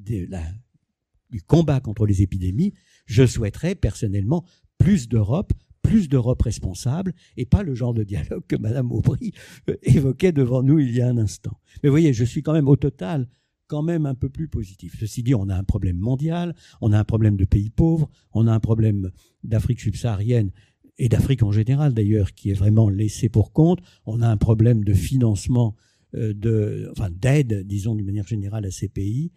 du 1.30 1.42
combat 1.42 1.80
contre 1.80 2.06
les 2.06 2.22
épidémies, 2.22 2.74
je 3.06 3.26
souhaiterais 3.26 3.76
personnellement 3.76 4.44
plus 4.78 5.08
d'Europe, 5.08 5.54
plus 5.89 6.08
d'Europe 6.08 6.43
responsable, 6.43 7.13
et 7.36 7.48
pas 7.48 7.63
le 7.63 7.74
genre 7.74 7.96
de 7.96 8.03
dialogue 8.03 8.43
que 8.48 8.55
Madame 8.55 8.91
Aubry 8.91 9.34
euh, 9.69 9.75
évoquait 9.81 10.31
devant 10.31 10.62
nous 10.62 10.77
il 10.77 10.96
y 10.96 11.01
a 11.01 11.08
un 11.08 11.17
instant. 11.17 11.60
Mais 11.81 11.89
vous 11.89 11.93
voyez, 11.93 12.13
je 12.13 12.24
suis 12.24 12.43
quand 12.43 12.53
même 12.53 12.67
au 12.67 12.75
total 12.75 13.27
quand 13.65 13.81
même 13.81 14.05
un 14.05 14.13
peu 14.13 14.29
plus 14.29 14.48
positif. 14.48 14.96
Ceci 15.00 15.24
dit, 15.24 15.34
on 15.34 15.50
a 15.50 15.55
un 15.55 15.63
problème 15.63 15.98
mondial, 15.98 16.55
on 16.81 16.91
a 16.91 17.00
un 17.00 17.03
problème 17.03 17.38
de 17.38 17.46
pays 17.46 17.72
pauvres, 17.72 18.10
on 18.34 18.46
a 18.46 18.53
un 18.53 18.60
problème 18.60 19.12
d'Afrique 19.43 19.79
subsaharienne 19.79 20.51
et 21.00 21.10
d'Afrique 21.10 21.43
en 21.43 21.51
général 21.51 21.93
d'ailleurs 21.93 22.34
qui 22.34 22.51
est 22.51 22.55
vraiment 22.55 22.89
laissé 22.89 23.27
pour 23.27 23.51
compte. 23.51 23.79
On 24.05 24.22
a 24.22 24.27
un 24.27 24.38
problème 24.38 24.84
de 24.84 24.93
financement, 24.93 25.75
euh, 26.15 26.34
de, 26.36 26.88
enfin 26.91 27.10
d'aide, 27.10 27.65
disons 27.65 27.96
d'une 27.96 28.05
manière 28.05 28.27
générale 28.27 28.65
à 28.65 28.72
ces 28.72 28.89
pays. 28.89 29.31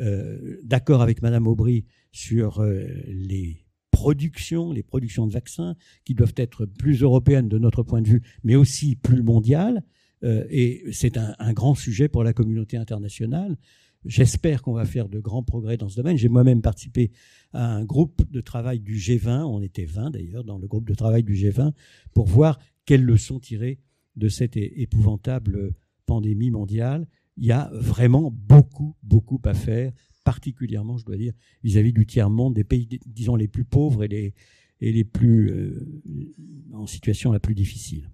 Euh, 0.00 0.58
d'accord 0.64 1.02
avec 1.02 1.20
Madame 1.20 1.46
Aubry 1.46 1.84
sur 2.12 2.62
les 3.06 3.67
productions, 3.98 4.70
les 4.70 4.84
productions 4.84 5.26
de 5.26 5.32
vaccins 5.32 5.74
qui 6.04 6.14
doivent 6.14 6.34
être 6.36 6.66
plus 6.66 7.02
européennes 7.02 7.48
de 7.48 7.58
notre 7.58 7.82
point 7.82 8.00
de 8.00 8.06
vue, 8.06 8.22
mais 8.44 8.54
aussi 8.54 8.94
plus 8.94 9.24
mondiales. 9.24 9.82
Euh, 10.22 10.44
et 10.50 10.84
c'est 10.92 11.16
un, 11.16 11.52
grand 11.52 11.74
sujet 11.74 12.06
pour 12.06 12.22
la 12.22 12.32
communauté 12.32 12.76
internationale. 12.76 13.56
J'espère 14.04 14.62
qu'on 14.62 14.72
va 14.72 14.84
faire 14.84 15.08
de 15.08 15.18
grands 15.18 15.42
progrès 15.42 15.76
dans 15.76 15.88
ce 15.88 15.96
domaine. 15.96 16.16
J'ai 16.16 16.28
moi-même 16.28 16.62
participé 16.62 17.10
à 17.52 17.74
un 17.74 17.84
groupe 17.84 18.22
de 18.30 18.40
travail 18.40 18.78
du 18.78 18.98
G20, 18.98 19.42
on 19.42 19.60
était 19.62 19.84
20 19.84 20.10
d'ailleurs 20.10 20.44
dans 20.44 20.58
le 20.58 20.68
groupe 20.68 20.88
de 20.88 20.94
travail 20.94 21.24
du 21.24 21.34
G20, 21.34 21.72
pour 22.14 22.28
voir 22.28 22.60
quelles 22.84 23.04
leçons 23.04 23.40
tirer 23.40 23.80
de 24.14 24.28
cette 24.28 24.56
épouvantable 24.56 25.74
pandémie 26.06 26.52
mondiale. 26.52 27.08
Il 27.36 27.46
y 27.46 27.52
a 27.52 27.68
vraiment 27.72 28.30
beaucoup, 28.30 28.94
beaucoup 29.02 29.40
à 29.44 29.54
faire, 29.54 29.92
particulièrement, 30.28 30.98
je 30.98 31.06
dois 31.06 31.16
dire, 31.16 31.32
vis-à-vis 31.64 31.94
du 31.94 32.04
tiers-monde, 32.04 32.52
des 32.52 32.62
pays, 32.62 32.86
disons, 33.06 33.34
les 33.34 33.48
plus 33.48 33.64
pauvres 33.64 34.04
et 34.04 34.34
les, 34.82 35.04
plus 35.04 35.50
euh, 35.50 36.74
en 36.74 36.86
situation 36.86 37.32
la 37.32 37.40
plus 37.40 37.54
difficile. 37.54 38.10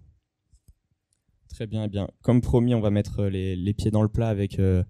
Très 1.48 1.66
bien, 1.66 1.82
eh 1.86 1.88
bien. 1.88 2.08
Comme 2.22 2.40
promis, 2.40 2.72
on 2.72 2.80
va 2.80 2.90
mettre 2.90 3.18
euh, 3.18 3.30
les, 3.30 3.74
pieds 3.74 3.90
dans 3.90 4.04
le 4.04 4.08
plat 4.08 4.28
avec 4.28 4.60
euh, 4.60 4.84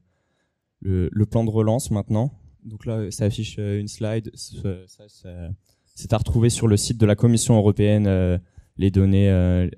le, 0.81 1.25
plan 1.25 1.45
de 1.45 1.51
relance 1.51 1.91
maintenant. 1.91 2.31
Donc 2.63 2.85
là, 2.85 3.11
ça 3.11 3.25
affiche 3.25 3.57
euh, 3.59 3.81
une 3.81 3.89
slide. 3.89 4.31
c'est 4.35 6.13
à 6.13 6.19
retrouver 6.19 6.51
sur 6.51 6.69
le 6.69 6.77
site 6.77 6.99
de 6.99 7.07
la 7.07 7.17
Commission 7.17 7.57
européenne. 7.57 8.39
les 8.77 8.91
données, 8.91 9.29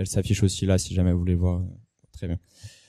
elles 0.00 0.08
s'affichent 0.08 0.42
aussi 0.42 0.66
là 0.66 0.78
si 0.78 0.94
jamais 0.94 1.12
vous 1.12 1.20
voulez 1.20 1.36
voir. 1.36 1.62
Très 2.10 2.26
bien. 2.26 2.40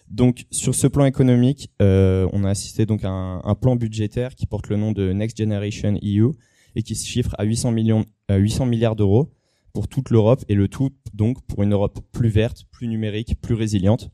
Donc 0.09 0.45
sur 0.51 0.73
ce 0.73 0.87
plan 0.87 1.05
économique, 1.05 1.69
on 1.79 2.43
a 2.43 2.49
assisté 2.49 2.85
donc 2.85 3.03
à 3.03 3.09
un, 3.09 3.55
plan 3.55 3.75
budgétaire 3.75 4.35
qui 4.35 4.45
porte 4.45 4.69
le 4.69 4.77
nom 4.77 4.91
de 4.91 5.11
Next 5.11 5.37
Generation 5.37 5.99
EU 6.01 6.31
et 6.75 6.83
qui 6.83 6.95
se 6.95 7.05
chiffre 7.05 7.35
à 7.37 7.43
800 7.43 7.71
millions, 7.71 8.05
800 8.29 8.65
milliards 8.67 8.95
d'euros 8.95 9.33
pour 9.73 9.87
toute 9.87 10.09
l'Europe 10.09 10.43
et 10.49 10.55
le 10.55 10.67
tout 10.67 10.91
donc 11.13 11.41
pour 11.45 11.61
une 11.61 11.73
Europe 11.73 11.99
plus 12.11 12.29
verte, 12.29 12.63
plus 12.71 12.87
numérique, 12.87 13.39
plus 13.41 13.53
résiliente. 13.53 14.09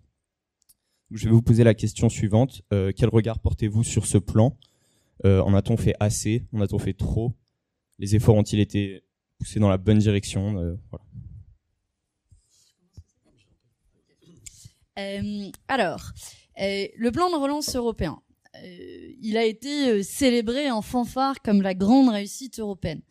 Je 1.11 1.25
vais 1.25 1.31
vous 1.31 1.41
poser 1.41 1.63
la 1.63 1.73
question 1.73 2.09
suivante. 2.09 2.63
Euh, 2.73 2.91
quel 2.93 3.07
regard 3.07 3.39
portez-vous 3.39 3.83
sur 3.83 4.05
ce 4.05 4.17
plan? 4.17 4.57
Euh, 5.25 5.41
En 5.41 5.53
a-t-on 5.53 5.77
fait 5.77 5.95
assez? 5.99 6.45
En 6.53 6.59
a-t-on 6.59 6.79
fait 6.79 6.93
trop? 6.93 7.33
Les 7.99 8.15
efforts 8.15 8.35
ont-ils 8.35 8.59
été 8.59 9.03
poussés 9.37 9.59
dans 9.59 9.69
la 9.69 9.77
bonne 9.77 9.99
direction? 9.99 10.57
Euh, 10.57 10.75
Alors, 14.95 16.11
le 16.57 17.09
plan 17.09 17.29
de 17.29 17.35
relance 17.35 17.75
européen, 17.75 18.21
il 19.21 19.37
a 19.37 19.43
été 19.43 20.03
célébré 20.03 20.69
en 20.69 20.81
fanfare 20.81 21.41
comme 21.41 21.61
la 21.61 21.73
grande 21.73 22.09
réussite 22.09 22.59
européenne 22.59 23.01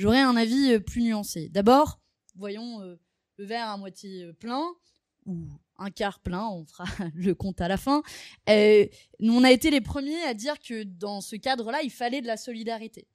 j'aurais 0.00 0.20
un 0.20 0.36
avis 0.36 0.72
euh, 0.72 0.80
plus 0.80 1.02
nuancé. 1.02 1.48
D'abord, 1.50 2.00
voyons 2.34 2.80
euh, 2.80 2.96
le 3.36 3.44
verre 3.44 3.68
à 3.68 3.76
moitié 3.76 4.24
euh, 4.24 4.32
plein 4.32 4.64
ou 5.26 5.46
un 5.78 5.90
quart 5.90 6.20
plein, 6.20 6.48
on 6.48 6.64
fera 6.64 6.84
le 7.14 7.34
compte 7.34 7.60
à 7.60 7.68
la 7.68 7.76
fin. 7.76 8.02
on 8.48 9.44
a 9.44 9.50
été 9.50 9.70
les 9.70 9.80
premiers 9.80 10.22
à 10.22 10.34
dire 10.34 10.58
que 10.58 10.82
dans 10.82 11.20
ce 11.20 11.36
cadre-là, 11.36 11.82
il 11.82 11.90
fallait 11.90 12.22
de 12.22 12.26
la 12.26 12.36
solidarité. 12.36 13.06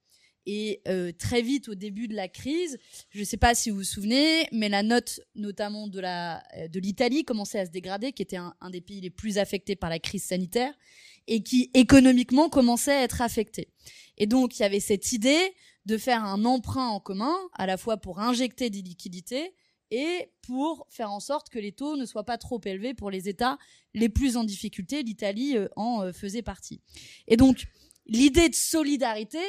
Et 0.48 0.82
très 1.18 1.42
vite, 1.42 1.70
au 1.70 1.76
début 1.76 2.08
de 2.08 2.16
la 2.16 2.28
crise, 2.28 2.78
je 3.10 3.20
ne 3.20 3.26
sais 3.26 3.38
pas 3.38 3.56
si 3.56 3.72
vous 3.72 3.78
vous 3.78 3.84
souvenez, 3.84 4.48
mais 4.52 4.70
la 4.70 4.84
note 4.84 5.20
notamment 5.34 5.88
de 5.88 6.00
la 6.00 6.44
de 6.70 6.80
l'Italie 6.80 7.26
commençait 7.26 7.60
à 7.60 7.66
se 7.66 7.72
dégrader, 7.72 8.12
qui 8.12 8.22
était 8.22 8.38
un, 8.38 8.54
des 8.72 8.82
pays 8.82 9.02
les 9.02 9.10
plus 9.10 9.40
affectés 9.40 9.76
par 9.76 9.90
la 9.90 9.98
crise 9.98 10.24
sanitaire 10.24 10.74
et 11.28 11.42
qui 11.42 11.72
économiquement 11.74 12.50
commençait 12.50 12.94
à 12.94 13.02
être 13.02 13.22
affecté. 13.22 13.70
Et 14.18 14.28
donc 14.28 14.60
il 14.60 14.62
y 14.62 14.66
avait 14.66 14.80
cette 14.80 15.12
idée 15.12 15.54
de 15.86 15.98
faire 15.98 16.24
un 16.24 16.46
emprunt 16.46 16.88
en 16.88 17.00
commun, 17.00 17.36
à 17.54 17.66
la 17.66 17.78
fois 17.78 17.98
pour 17.98 18.20
injecter 18.20 18.70
des 18.70 18.82
liquidités 18.82 19.54
et 19.92 20.32
pour 20.42 20.88
faire 20.90 21.12
en 21.12 21.20
sorte 21.20 21.50
que 21.50 21.60
les 21.60 21.72
taux 21.72 21.96
ne 21.96 22.06
soient 22.06 22.24
pas 22.24 22.38
trop 22.38 22.60
élevés 22.66 22.94
pour 22.94 23.12
les 23.12 23.30
États 23.30 23.58
les 23.94 24.10
plus 24.10 24.36
en 24.36 24.44
difficulté. 24.44 25.04
L'Italie 25.04 25.58
euh, 25.58 25.68
en 25.76 26.04
euh, 26.04 26.12
faisait 26.12 26.42
partie. 26.42 26.82
Et 27.28 27.38
donc, 27.38 27.66
l'idée 28.08 28.50
de 28.50 28.56
solidarité, 28.56 29.40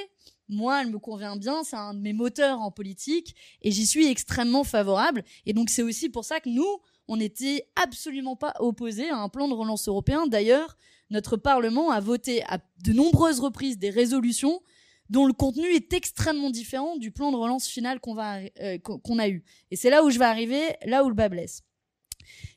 moi, 0.49 0.81
elle 0.83 0.91
me 0.91 0.99
convient 0.99 1.37
bien, 1.37 1.65
c'est 1.65 1.77
un 1.77 1.95
de 1.95 2.01
mes 2.01 2.13
moteurs 2.13 2.61
en 2.61 2.71
politique 2.71 3.35
et 3.63 3.71
j'y 3.71 3.87
suis 3.87 4.07
extrêmement 4.07 4.65
favorable. 4.65 5.25
Et 5.45 5.53
donc, 5.53 5.71
c'est 5.71 5.83
aussi 5.83 6.09
pour 6.09 6.25
ça 6.25 6.41
que 6.41 6.49
nous, 6.49 6.81
on 7.09 7.17
n'était 7.17 7.69
absolument 7.77 8.37
pas 8.37 8.55
opposés 8.61 9.09
à 9.11 9.19
un 9.19 9.29
plan 9.29 9.49
de 9.49 9.55
relance 9.55 9.89
européen. 9.89 10.27
D'ailleurs, 10.27 10.77
notre 11.11 11.37
Parlement 11.37 11.91
a 11.91 12.01
voté 12.01 12.43
à 12.45 12.59
de 12.83 12.93
nombreuses 12.93 13.41
reprises 13.41 13.79
des 13.79 13.91
résolutions 13.91 14.61
dont 15.09 15.27
le 15.27 15.33
contenu 15.33 15.67
est 15.67 15.93
extrêmement 15.93 16.51
différent 16.51 16.97
du 16.97 17.13
plan 17.13 17.31
de 17.31 17.37
relance 17.37 17.69
final 17.69 18.01
qu'on 18.01 18.19
euh, 18.19 18.79
qu'on 18.79 19.19
a 19.19 19.29
eu. 19.29 19.45
Et 19.71 19.77
c'est 19.77 19.91
là 19.91 20.03
où 20.03 20.11
je 20.11 20.19
vais 20.19 20.25
arriver, 20.25 20.77
là 20.85 21.05
où 21.05 21.09
le 21.09 21.15
bas 21.15 21.29
blesse. 21.29 21.63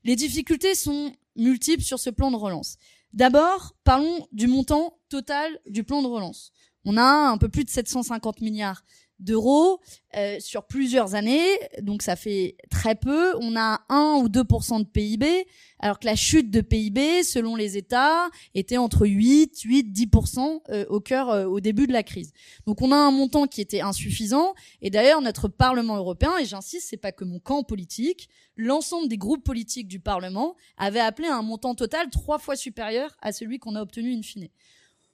Les 0.04 0.16
difficultés 0.16 0.74
sont 0.74 1.14
multiples 1.36 1.84
sur 1.84 2.00
ce 2.00 2.10
plan 2.10 2.32
de 2.32 2.36
relance. 2.36 2.78
D'abord, 3.14 3.76
parlons 3.84 4.28
du 4.32 4.48
montant 4.48 5.00
total 5.10 5.60
du 5.68 5.84
plan 5.84 6.02
de 6.02 6.08
relance. 6.08 6.52
On 6.86 6.98
a 6.98 7.30
un 7.30 7.38
peu 7.38 7.50
plus 7.50 7.66
de 7.66 7.70
750 7.70 8.42
milliards 8.42 8.84
d'euros 9.20 9.82
euh, 10.16 10.38
sur 10.40 10.66
plusieurs 10.66 11.14
années, 11.14 11.46
donc 11.82 12.02
ça 12.02 12.16
fait 12.16 12.56
très 12.70 12.96
peu. 12.96 13.36
On 13.42 13.56
a 13.58 13.82
1 13.90 14.22
ou 14.24 14.30
2% 14.30 14.80
de 14.80 14.86
PIB, 14.86 15.46
alors 15.80 16.00
que 16.00 16.06
la 16.06 16.16
chute 16.16 16.50
de 16.50 16.62
PIB, 16.62 17.24
selon 17.24 17.56
les 17.56 17.78
États, 17.78 18.30
était 18.56 18.78
entre 18.78 19.06
8, 19.06 19.60
8, 19.62 19.94
10% 19.94 20.88
au 20.88 21.00
cœur, 21.02 21.30
euh, 21.30 21.46
au 21.46 21.60
début 21.60 21.86
de 21.86 21.94
la 21.94 22.04
crise. 22.04 22.32
Donc 22.66 22.82
on 22.82 22.92
a 22.92 22.96
un 22.96 23.12
montant 23.12 23.46
qui 23.46 23.62
était 23.62 23.82
insuffisant. 23.82 24.54
Et 24.82 24.90
d'ailleurs, 24.90 25.22
notre 25.22 25.48
Parlement 25.48 25.98
européen, 25.98 26.38
et 26.38 26.46
j'insiste, 26.46 26.88
c'est 26.90 26.98
pas 26.98 27.12
que 27.12 27.26
mon 27.26 27.40
camp 27.40 27.64
politique, 27.64 28.30
l'ensemble 28.56 29.10
des 29.10 29.18
groupes 29.18 29.44
politiques 29.44 29.88
du 29.88 30.00
Parlement 30.00 30.56
avait 30.78 31.00
appelé 31.00 31.28
à 31.28 31.36
un 31.36 31.44
montant 31.44 31.76
total 31.76 32.10
trois 32.10 32.40
fois 32.40 32.56
supérieur 32.56 33.16
à 33.22 33.32
celui 33.32 33.60
qu'on 33.60 33.76
a 33.76 33.82
obtenu 33.82 34.14
in 34.14 34.22
fine. 34.22 34.50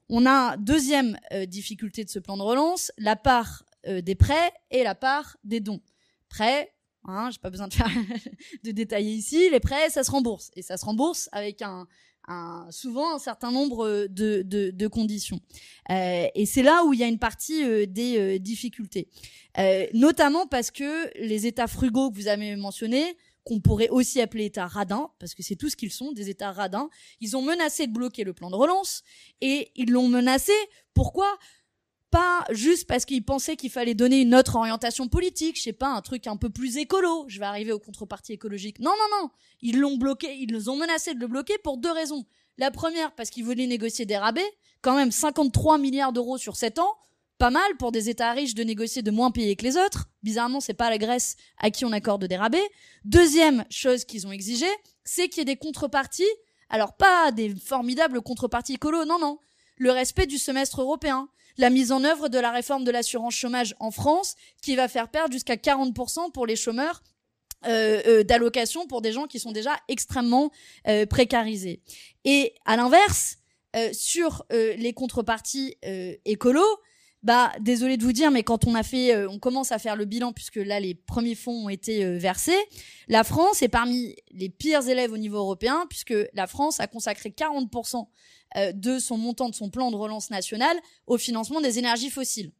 On 0.10 0.26
a 0.26 0.58
deuxième 0.58 1.18
euh, 1.34 1.46
difficulté 1.46 2.04
de 2.04 2.10
ce 2.10 2.20
plan 2.20 2.38
de 2.38 2.44
relance, 2.44 2.92
la 2.98 3.16
part 3.16 3.64
euh, 3.88 4.02
des 4.02 4.16
prêts 4.16 4.52
et 4.72 4.84
la 4.84 4.96
part 4.96 5.38
des 5.44 5.60
dons. 5.60 5.82
Prêts, 6.30 6.74
hein, 7.06 7.30
j'ai 7.32 7.40
pas 7.40 7.50
besoin 7.50 7.68
de, 7.68 7.74
faire 7.74 7.90
de 8.64 8.72
détailler 8.72 9.14
ici, 9.14 9.50
les 9.50 9.60
prêts, 9.60 9.90
ça 9.90 10.04
se 10.04 10.12
rembourse. 10.12 10.52
Et 10.56 10.62
ça 10.62 10.78
se 10.78 10.86
rembourse 10.86 11.30
avec 11.32 11.62
un, 11.62 11.88
souvent 12.70 13.16
un 13.16 13.20
certain 13.20 13.52
nombre 13.52 14.08
de, 14.08 14.42
de, 14.44 14.88
conditions. 14.88 15.40
Euh, 15.90 16.28
et 16.34 16.46
c'est 16.46 16.64
là 16.64 16.84
où 16.86 16.94
il 16.94 17.00
y 17.00 17.04
a 17.04 17.08
une 17.08 17.20
partie 17.20 17.64
euh, 17.64 17.86
des 17.86 18.18
euh, 18.18 18.40
difficultés. 18.40 19.08
Euh, 19.58 19.86
notamment 19.94 20.48
parce 20.48 20.72
que 20.72 21.10
les 21.20 21.46
États 21.46 21.68
frugaux 21.68 22.12
que 22.12 22.16
vous 22.16 22.28
avez 22.28 22.56
mentionnés, 22.56 23.18
qu'on 23.46 23.62
pourrait 23.62 23.90
aussi 23.90 24.20
appeler 24.20 24.46
États 24.46 24.68
radins, 24.68 25.12
parce 25.20 25.36
que 25.36 25.44
c'est 25.44 25.56
tout 25.56 25.70
ce 25.70 25.76
qu'ils 25.76 25.92
sont, 25.92 26.12
des 26.12 26.30
États 26.30 26.52
radins, 26.52 26.90
ils 27.22 27.38
ont 27.38 27.44
menacé 27.44 27.88
de 27.88 27.94
bloquer 27.94 28.24
le 28.24 28.34
plan 28.34 28.50
de 28.50 28.56
relance, 28.56 29.04
et 29.40 29.72
ils 29.76 29.92
l'ont 29.92 30.10
menacé, 30.10 30.52
pourquoi? 30.94 31.38
Pas 32.10 32.46
juste 32.50 32.88
parce 32.88 33.06
qu'ils 33.06 33.24
pensaient 33.24 33.56
qu'il 33.56 33.70
fallait 33.70 33.94
donner 33.94 34.22
une 34.22 34.34
autre 34.34 34.56
orientation 34.56 35.08
politique, 35.08 35.58
je 35.58 35.64
sais 35.64 35.74
pas, 35.74 35.90
un 35.90 36.02
truc 36.02 36.28
un 36.28 36.38
peu 36.38 36.50
plus 36.50 36.78
écolo. 36.78 37.26
Je 37.28 37.40
vais 37.40 37.46
arriver 37.46 37.74
aux 37.74 37.80
contreparties 37.80 38.32
écologiques. 38.34 38.80
Non, 38.80 38.92
non, 38.92 39.18
non. 39.22 39.30
Ils 39.62 39.80
l'ont 39.80 39.98
bloqué, 39.98 40.34
ils 40.38 40.52
nous 40.52 40.70
ont 40.70 40.78
menacé 40.78 41.14
de 41.14 41.20
le 41.20 41.28
bloquer 41.28 41.58
pour 41.58 41.78
deux 41.78 41.92
raisons. 41.92 42.26
La 42.58 42.72
première, 42.72 43.14
parce 43.16 43.30
qu'ils 43.30 43.44
voulaient 43.44 43.68
négocier 43.68 44.06
des 44.06 44.16
rabais. 44.18 44.50
Quand 44.82 44.96
même 44.96 45.12
53 45.12 45.78
milliards 45.78 46.14
d'euros 46.14 46.38
sur 46.38 46.56
7 46.56 46.80
ans. 46.80 46.96
Pas 47.38 47.50
mal 47.50 47.76
pour 47.78 47.92
des 47.92 48.10
États 48.10 48.32
riches 48.32 48.56
de 48.56 48.64
négocier 48.64 49.02
de 49.02 49.12
moins 49.12 49.32
payés 49.32 49.56
que 49.56 49.64
les 49.64 49.78
autres. 49.78 50.08
Bizarrement, 50.24 50.62
c'est 50.62 50.74
pas 50.74 50.90
la 50.90 50.98
Grèce 50.98 51.36
à 51.58 51.70
qui 51.70 51.84
on 51.84 51.92
accorde 51.92 52.26
des 52.26 52.38
rabais. 52.38 52.64
Deuxième 53.04 53.66
chose 53.70 54.06
qu'ils 54.06 54.26
ont 54.26 54.32
exigé, 54.32 54.68
c'est 55.04 55.28
qu'il 55.28 55.40
y 55.40 55.42
ait 55.42 55.46
des 55.46 55.58
contreparties. 55.58 56.24
Alors 56.70 56.96
pas 56.96 57.32
des 57.32 57.54
formidables 57.54 58.22
contreparties 58.22 58.76
écolo, 58.76 59.06
non, 59.06 59.20
non. 59.20 59.40
Le 59.78 59.92
respect 59.92 60.28
du 60.28 60.38
semestre 60.38 60.82
européen 60.82 61.28
la 61.58 61.70
mise 61.70 61.92
en 61.92 62.04
œuvre 62.04 62.28
de 62.28 62.38
la 62.38 62.52
réforme 62.52 62.84
de 62.84 62.92
l'assurance 62.92 63.34
chômage 63.34 63.76
en 63.80 63.92
France, 63.92 64.36
qui 64.62 64.76
va 64.76 64.88
faire 64.88 65.10
perdre 65.10 65.32
jusqu'à 65.32 65.56
40% 65.56 66.32
pour 66.32 66.46
les 66.46 66.56
chômeurs 66.56 67.02
euh, 67.66 68.02
euh, 68.06 68.24
d'allocation 68.24 68.88
pour 68.88 69.02
des 69.02 69.12
gens 69.12 69.26
qui 69.26 69.40
sont 69.40 69.52
déjà 69.52 69.78
extrêmement 69.88 70.52
euh, 70.88 71.06
précarisés. 71.06 71.82
Et 72.26 72.54
à 72.66 72.76
l'inverse, 72.76 73.38
euh, 73.76 73.90
sur 73.92 74.46
euh, 74.54 74.74
les 74.76 74.94
contreparties 74.94 75.76
euh, 75.86 76.14
écolo, 76.24 76.64
bah 77.26 77.52
désolé 77.60 77.98
de 77.98 78.04
vous 78.04 78.14
dire, 78.14 78.32
mais 78.32 78.44
quand 78.44 78.66
on 78.68 78.76
a 78.76 78.84
fait, 78.84 79.26
on 79.26 79.40
commence 79.40 79.72
à 79.72 79.80
faire 79.80 79.96
le 79.96 80.06
bilan 80.06 80.32
puisque 80.32 80.56
là 80.56 80.80
les 80.80 80.96
premiers 80.96 81.36
fonds 81.36 81.66
ont 81.66 81.70
été 81.70 82.06
versés, 82.18 82.58
la 83.08 83.24
France 83.24 83.62
est 83.62 83.68
parmi 83.68 84.16
les 84.32 84.50
pires 84.50 84.88
élèves 84.88 85.12
au 85.12 85.18
niveau 85.18 85.38
européen 85.38 85.86
puisque 85.90 86.14
la 86.34 86.48
France 86.48 86.80
a 86.80 86.88
consacré 86.88 87.30
40% 87.30 88.06
de 88.74 89.00
son 89.00 89.18
montant 89.18 89.50
de 89.50 89.56
son 89.56 89.70
plan 89.70 89.92
de 89.92 89.96
relance 89.96 90.30
national 90.30 90.78
au 91.08 91.18
financement 91.18 91.62
des 91.62 91.80
énergies 91.80 92.12
fossiles 92.12 92.52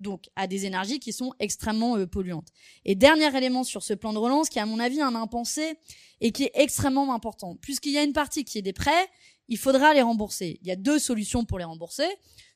donc 0.00 0.28
à 0.36 0.46
des 0.46 0.66
énergies 0.66 1.00
qui 1.00 1.12
sont 1.12 1.32
extrêmement 1.38 1.96
euh, 1.96 2.06
polluantes. 2.06 2.48
Et 2.84 2.94
dernier 2.94 3.34
élément 3.36 3.64
sur 3.64 3.82
ce 3.82 3.94
plan 3.94 4.12
de 4.12 4.18
relance 4.18 4.48
qui, 4.48 4.60
à 4.60 4.66
mon 4.66 4.78
avis, 4.78 5.00
un 5.00 5.14
impensé 5.14 5.78
et 6.20 6.32
qui 6.32 6.44
est 6.44 6.52
extrêmement 6.54 7.12
important. 7.12 7.56
Puisqu'il 7.60 7.92
y 7.92 7.98
a 7.98 8.02
une 8.02 8.12
partie 8.12 8.44
qui 8.44 8.58
est 8.58 8.62
des 8.62 8.72
prêts, 8.72 9.08
il 9.48 9.58
faudra 9.58 9.94
les 9.94 10.02
rembourser. 10.02 10.58
Il 10.62 10.68
y 10.68 10.70
a 10.70 10.76
deux 10.76 10.98
solutions 10.98 11.44
pour 11.44 11.58
les 11.58 11.64
rembourser. 11.64 12.06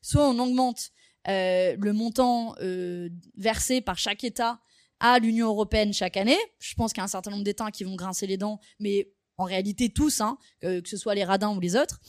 Soit 0.01 0.27
on 0.27 0.37
augmente 0.39 0.91
euh, 1.27 1.75
le 1.79 1.93
montant 1.93 2.55
euh, 2.61 3.09
versé 3.37 3.81
par 3.81 3.97
chaque 3.97 4.23
État 4.23 4.59
à 4.99 5.19
l'Union 5.19 5.47
européenne 5.47 5.93
chaque 5.93 6.17
année. 6.17 6.37
Je 6.59 6.73
pense 6.75 6.93
qu'il 6.93 6.99
y 6.99 7.01
a 7.01 7.05
un 7.05 7.07
certain 7.07 7.31
nombre 7.31 7.43
d'États 7.43 7.71
qui 7.71 7.83
vont 7.83 7.95
grincer 7.95 8.27
les 8.27 8.37
dents, 8.37 8.59
mais 8.79 9.11
en 9.37 9.43
réalité 9.45 9.89
tous, 9.89 10.21
hein, 10.21 10.37
que, 10.61 10.81
ce 10.85 10.97
soit 10.97 11.15
les 11.15 11.23
radins 11.23 11.55
ou 11.55 11.59
les 11.59 11.75
autres. 11.75 11.99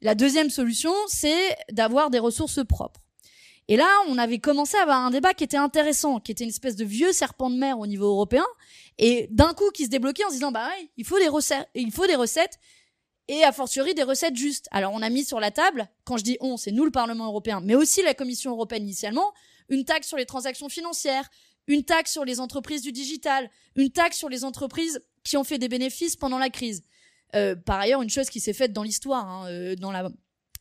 La 0.00 0.14
deuxième 0.14 0.50
solution, 0.50 0.92
c'est 1.06 1.56
d'avoir 1.70 2.10
des 2.10 2.18
ressources 2.18 2.64
propres. 2.64 3.00
Et 3.68 3.76
là, 3.76 3.88
on 4.08 4.18
avait 4.18 4.38
commencé 4.38 4.76
à 4.76 4.82
avoir 4.82 4.98
un 4.98 5.10
débat 5.10 5.34
qui 5.34 5.44
était 5.44 5.56
intéressant, 5.56 6.18
qui 6.20 6.32
était 6.32 6.44
une 6.44 6.50
espèce 6.50 6.76
de 6.76 6.84
vieux 6.84 7.12
serpent 7.12 7.48
de 7.48 7.56
mer 7.56 7.78
au 7.78 7.86
niveau 7.86 8.06
européen, 8.06 8.44
et 8.98 9.28
d'un 9.30 9.54
coup 9.54 9.70
qui 9.72 9.84
se 9.84 9.90
débloquait 9.90 10.24
en 10.24 10.28
se 10.28 10.34
disant 10.34 10.52
bah 10.52 10.66
ouais, 10.66 10.90
il 10.96 11.06
faut 11.06 11.18
des 11.18 11.28
recettes, 11.28 11.68
il 11.74 11.92
faut 11.92 12.06
des 12.06 12.16
recettes, 12.16 12.58
et 13.32 13.44
a 13.44 13.52
fortiori 13.52 13.94
des 13.94 14.02
recettes 14.02 14.36
justes. 14.36 14.68
Alors 14.70 14.92
on 14.92 15.00
a 15.00 15.08
mis 15.08 15.24
sur 15.24 15.40
la 15.40 15.50
table, 15.50 15.88
quand 16.04 16.18
je 16.18 16.24
dis 16.24 16.36
on, 16.40 16.58
c'est 16.58 16.70
nous 16.70 16.84
le 16.84 16.90
Parlement 16.90 17.26
européen, 17.26 17.60
mais 17.62 17.74
aussi 17.74 18.02
la 18.02 18.12
Commission 18.12 18.50
européenne 18.50 18.82
initialement, 18.82 19.32
une 19.70 19.84
taxe 19.84 20.06
sur 20.06 20.18
les 20.18 20.26
transactions 20.26 20.68
financières, 20.68 21.30
une 21.66 21.82
taxe 21.82 22.12
sur 22.12 22.24
les 22.26 22.40
entreprises 22.40 22.82
du 22.82 22.92
digital, 22.92 23.50
une 23.74 23.90
taxe 23.90 24.18
sur 24.18 24.28
les 24.28 24.44
entreprises 24.44 25.00
qui 25.24 25.38
ont 25.38 25.44
fait 25.44 25.58
des 25.58 25.68
bénéfices 25.68 26.16
pendant 26.16 26.38
la 26.38 26.50
crise. 26.50 26.84
Euh, 27.34 27.56
par 27.56 27.80
ailleurs, 27.80 28.02
une 28.02 28.10
chose 28.10 28.28
qui 28.28 28.40
s'est 28.40 28.52
faite 28.52 28.74
dans 28.74 28.82
l'histoire, 28.82 29.26
hein, 29.26 29.46
euh, 29.48 29.74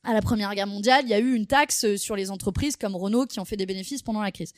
à 0.04 0.14
la 0.14 0.22
Première 0.22 0.56
Guerre 0.56 0.68
mondiale, 0.68 1.04
il 1.04 1.10
y 1.10 1.14
a 1.14 1.20
eu 1.20 1.34
une 1.34 1.48
taxe 1.48 1.96
sur 1.98 2.16
les 2.16 2.32
entreprises 2.32 2.78
comme 2.78 2.96
Renault 2.96 3.26
qui 3.26 3.40
ont 3.40 3.46
fait 3.46 3.58
des 3.58 3.66
bénéfices 3.66 4.02
pendant 4.02 4.22
la 4.22 4.32
crise. 4.32 4.54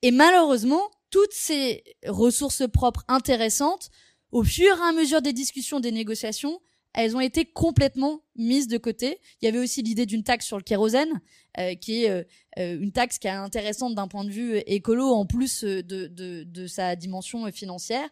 Et 0.00 0.10
malheureusement, 0.10 0.90
toutes 1.10 1.32
ces 1.32 1.84
ressources 2.06 2.66
propres 2.72 3.04
intéressantes, 3.08 3.90
au 4.30 4.42
fur 4.42 4.76
et 4.78 4.88
à 4.88 4.92
mesure 4.92 5.20
des 5.20 5.34
discussions, 5.34 5.78
des 5.78 5.92
négociations, 5.92 6.60
elles 6.94 7.16
ont 7.16 7.20
été 7.20 7.44
complètement 7.44 8.22
mises 8.36 8.68
de 8.68 8.78
côté. 8.78 9.18
Il 9.40 9.46
y 9.46 9.48
avait 9.48 9.58
aussi 9.58 9.82
l'idée 9.82 10.06
d'une 10.06 10.24
taxe 10.24 10.46
sur 10.46 10.56
le 10.56 10.62
kérosène, 10.62 11.20
euh, 11.58 11.74
qui 11.74 12.04
est 12.04 12.10
euh, 12.10 12.22
euh, 12.58 12.78
une 12.80 12.92
taxe 12.92 13.18
qui 13.18 13.28
est 13.28 13.30
intéressante 13.30 13.94
d'un 13.94 14.08
point 14.08 14.24
de 14.24 14.30
vue 14.30 14.58
écolo, 14.66 15.08
en 15.12 15.26
plus 15.26 15.64
de, 15.64 15.80
de, 15.80 16.44
de 16.44 16.66
sa 16.66 16.96
dimension 16.96 17.50
financière. 17.50 18.08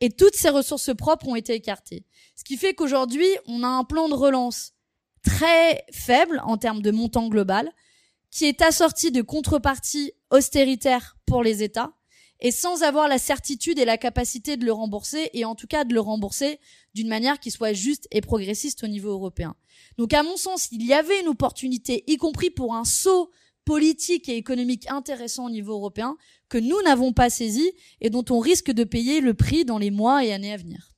Et 0.00 0.10
toutes 0.10 0.36
ces 0.36 0.50
ressources 0.50 0.94
propres 0.94 1.28
ont 1.28 1.36
été 1.36 1.54
écartées. 1.54 2.04
Ce 2.36 2.44
qui 2.44 2.56
fait 2.56 2.74
qu'aujourd'hui, 2.74 3.28
on 3.46 3.62
a 3.62 3.68
un 3.68 3.84
plan 3.84 4.08
de 4.08 4.14
relance 4.14 4.72
très 5.22 5.84
faible 5.90 6.40
en 6.44 6.56
termes 6.56 6.82
de 6.82 6.90
montant 6.90 7.28
global, 7.28 7.70
qui 8.30 8.46
est 8.46 8.62
assorti 8.62 9.12
de 9.12 9.22
contreparties 9.22 10.12
austéritaires 10.30 11.16
pour 11.24 11.42
les 11.42 11.62
États, 11.62 11.94
et 12.44 12.50
sans 12.50 12.82
avoir 12.82 13.08
la 13.08 13.16
certitude 13.18 13.78
et 13.78 13.86
la 13.86 13.96
capacité 13.96 14.58
de 14.58 14.66
le 14.66 14.72
rembourser, 14.72 15.30
et 15.32 15.46
en 15.46 15.54
tout 15.54 15.66
cas 15.66 15.84
de 15.84 15.94
le 15.94 16.00
rembourser 16.00 16.60
d'une 16.94 17.08
manière 17.08 17.40
qui 17.40 17.50
soit 17.50 17.72
juste 17.72 18.06
et 18.10 18.20
progressiste 18.20 18.84
au 18.84 18.86
niveau 18.86 19.10
européen. 19.10 19.56
Donc 19.96 20.12
à 20.12 20.22
mon 20.22 20.36
sens, 20.36 20.68
il 20.70 20.84
y 20.84 20.92
avait 20.92 21.22
une 21.22 21.28
opportunité, 21.28 22.04
y 22.06 22.18
compris 22.18 22.50
pour 22.50 22.74
un 22.74 22.84
saut 22.84 23.30
politique 23.64 24.28
et 24.28 24.36
économique 24.36 24.86
intéressant 24.90 25.46
au 25.46 25.50
niveau 25.50 25.72
européen, 25.72 26.18
que 26.50 26.58
nous 26.58 26.80
n'avons 26.82 27.14
pas 27.14 27.30
saisi 27.30 27.72
et 28.02 28.10
dont 28.10 28.26
on 28.28 28.40
risque 28.40 28.70
de 28.70 28.84
payer 28.84 29.22
le 29.22 29.32
prix 29.32 29.64
dans 29.64 29.78
les 29.78 29.90
mois 29.90 30.22
et 30.22 30.34
années 30.34 30.52
à 30.52 30.58
venir. 30.58 30.92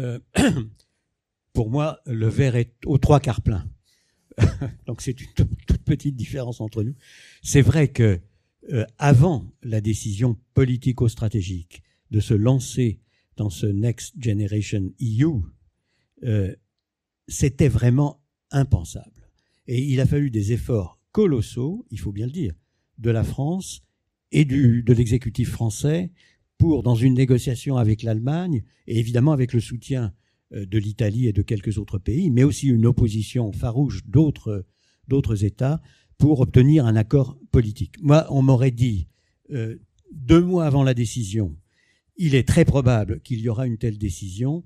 Euh, 0.00 0.18
pour 1.52 1.70
moi, 1.70 2.00
le 2.04 2.28
verre 2.28 2.56
est 2.56 2.74
aux 2.84 2.98
trois 2.98 3.20
quarts 3.20 3.42
plein. 3.42 3.64
Donc 4.86 5.00
c'est 5.00 5.20
une 5.20 5.28
toute 5.34 5.82
petite 5.84 6.16
différence 6.16 6.60
entre 6.60 6.82
nous. 6.82 6.94
C'est 7.42 7.62
vrai 7.62 7.88
que 7.88 8.20
euh, 8.72 8.84
avant 8.98 9.50
la 9.62 9.80
décision 9.80 10.36
politico-stratégique 10.54 11.82
de 12.10 12.20
se 12.20 12.34
lancer 12.34 13.00
dans 13.36 13.50
ce 13.50 13.66
Next 13.66 14.14
Generation 14.20 14.92
EU, 15.00 15.40
euh, 16.24 16.54
c'était 17.28 17.68
vraiment 17.68 18.20
impensable. 18.50 19.30
Et 19.66 19.82
il 19.82 20.00
a 20.00 20.06
fallu 20.06 20.30
des 20.30 20.52
efforts 20.52 20.98
colossaux, 21.12 21.86
il 21.90 21.98
faut 21.98 22.12
bien 22.12 22.26
le 22.26 22.32
dire, 22.32 22.54
de 22.98 23.10
la 23.10 23.24
France 23.24 23.82
et 24.32 24.44
de 24.44 24.92
l'exécutif 24.92 25.50
français 25.50 26.10
pour, 26.58 26.82
dans 26.82 26.96
une 26.96 27.14
négociation 27.14 27.76
avec 27.76 28.02
l'Allemagne, 28.02 28.62
et 28.86 28.98
évidemment 28.98 29.32
avec 29.32 29.52
le 29.52 29.60
soutien 29.60 30.12
de 30.52 30.78
l'Italie 30.78 31.26
et 31.26 31.32
de 31.32 31.42
quelques 31.42 31.76
autres 31.78 31.98
pays, 31.98 32.30
mais 32.30 32.44
aussi 32.44 32.68
une 32.68 32.86
opposition 32.86 33.52
farouche 33.52 34.04
d'autres 34.06 34.64
d'autres 35.08 35.44
États 35.44 35.80
pour 36.18 36.40
obtenir 36.40 36.86
un 36.86 36.96
accord 36.96 37.38
politique. 37.50 37.94
Moi, 38.02 38.26
on 38.30 38.42
m'aurait 38.42 38.70
dit 38.70 39.08
euh, 39.50 39.76
deux 40.12 40.42
mois 40.42 40.66
avant 40.66 40.82
la 40.82 40.94
décision, 40.94 41.56
il 42.16 42.34
est 42.34 42.46
très 42.46 42.64
probable 42.64 43.20
qu'il 43.20 43.40
y 43.40 43.48
aura 43.48 43.66
une 43.66 43.78
telle 43.78 43.98
décision. 43.98 44.64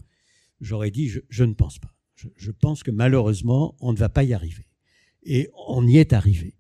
J'aurais 0.61 0.91
dit, 0.91 1.09
je, 1.29 1.45
ne 1.45 1.53
pense 1.53 1.79
pas. 1.79 1.95
Je, 2.15 2.51
pense 2.51 2.83
que 2.83 2.91
malheureusement, 2.91 3.77
on 3.81 3.93
ne 3.93 3.99
va 3.99 4.09
pas 4.09 4.25
y 4.25 4.33
arriver. 4.33 4.67
Et 5.25 5.51
on 5.69 5.87
y 5.87 5.99
est 5.99 6.13
arrivé. 6.13 6.57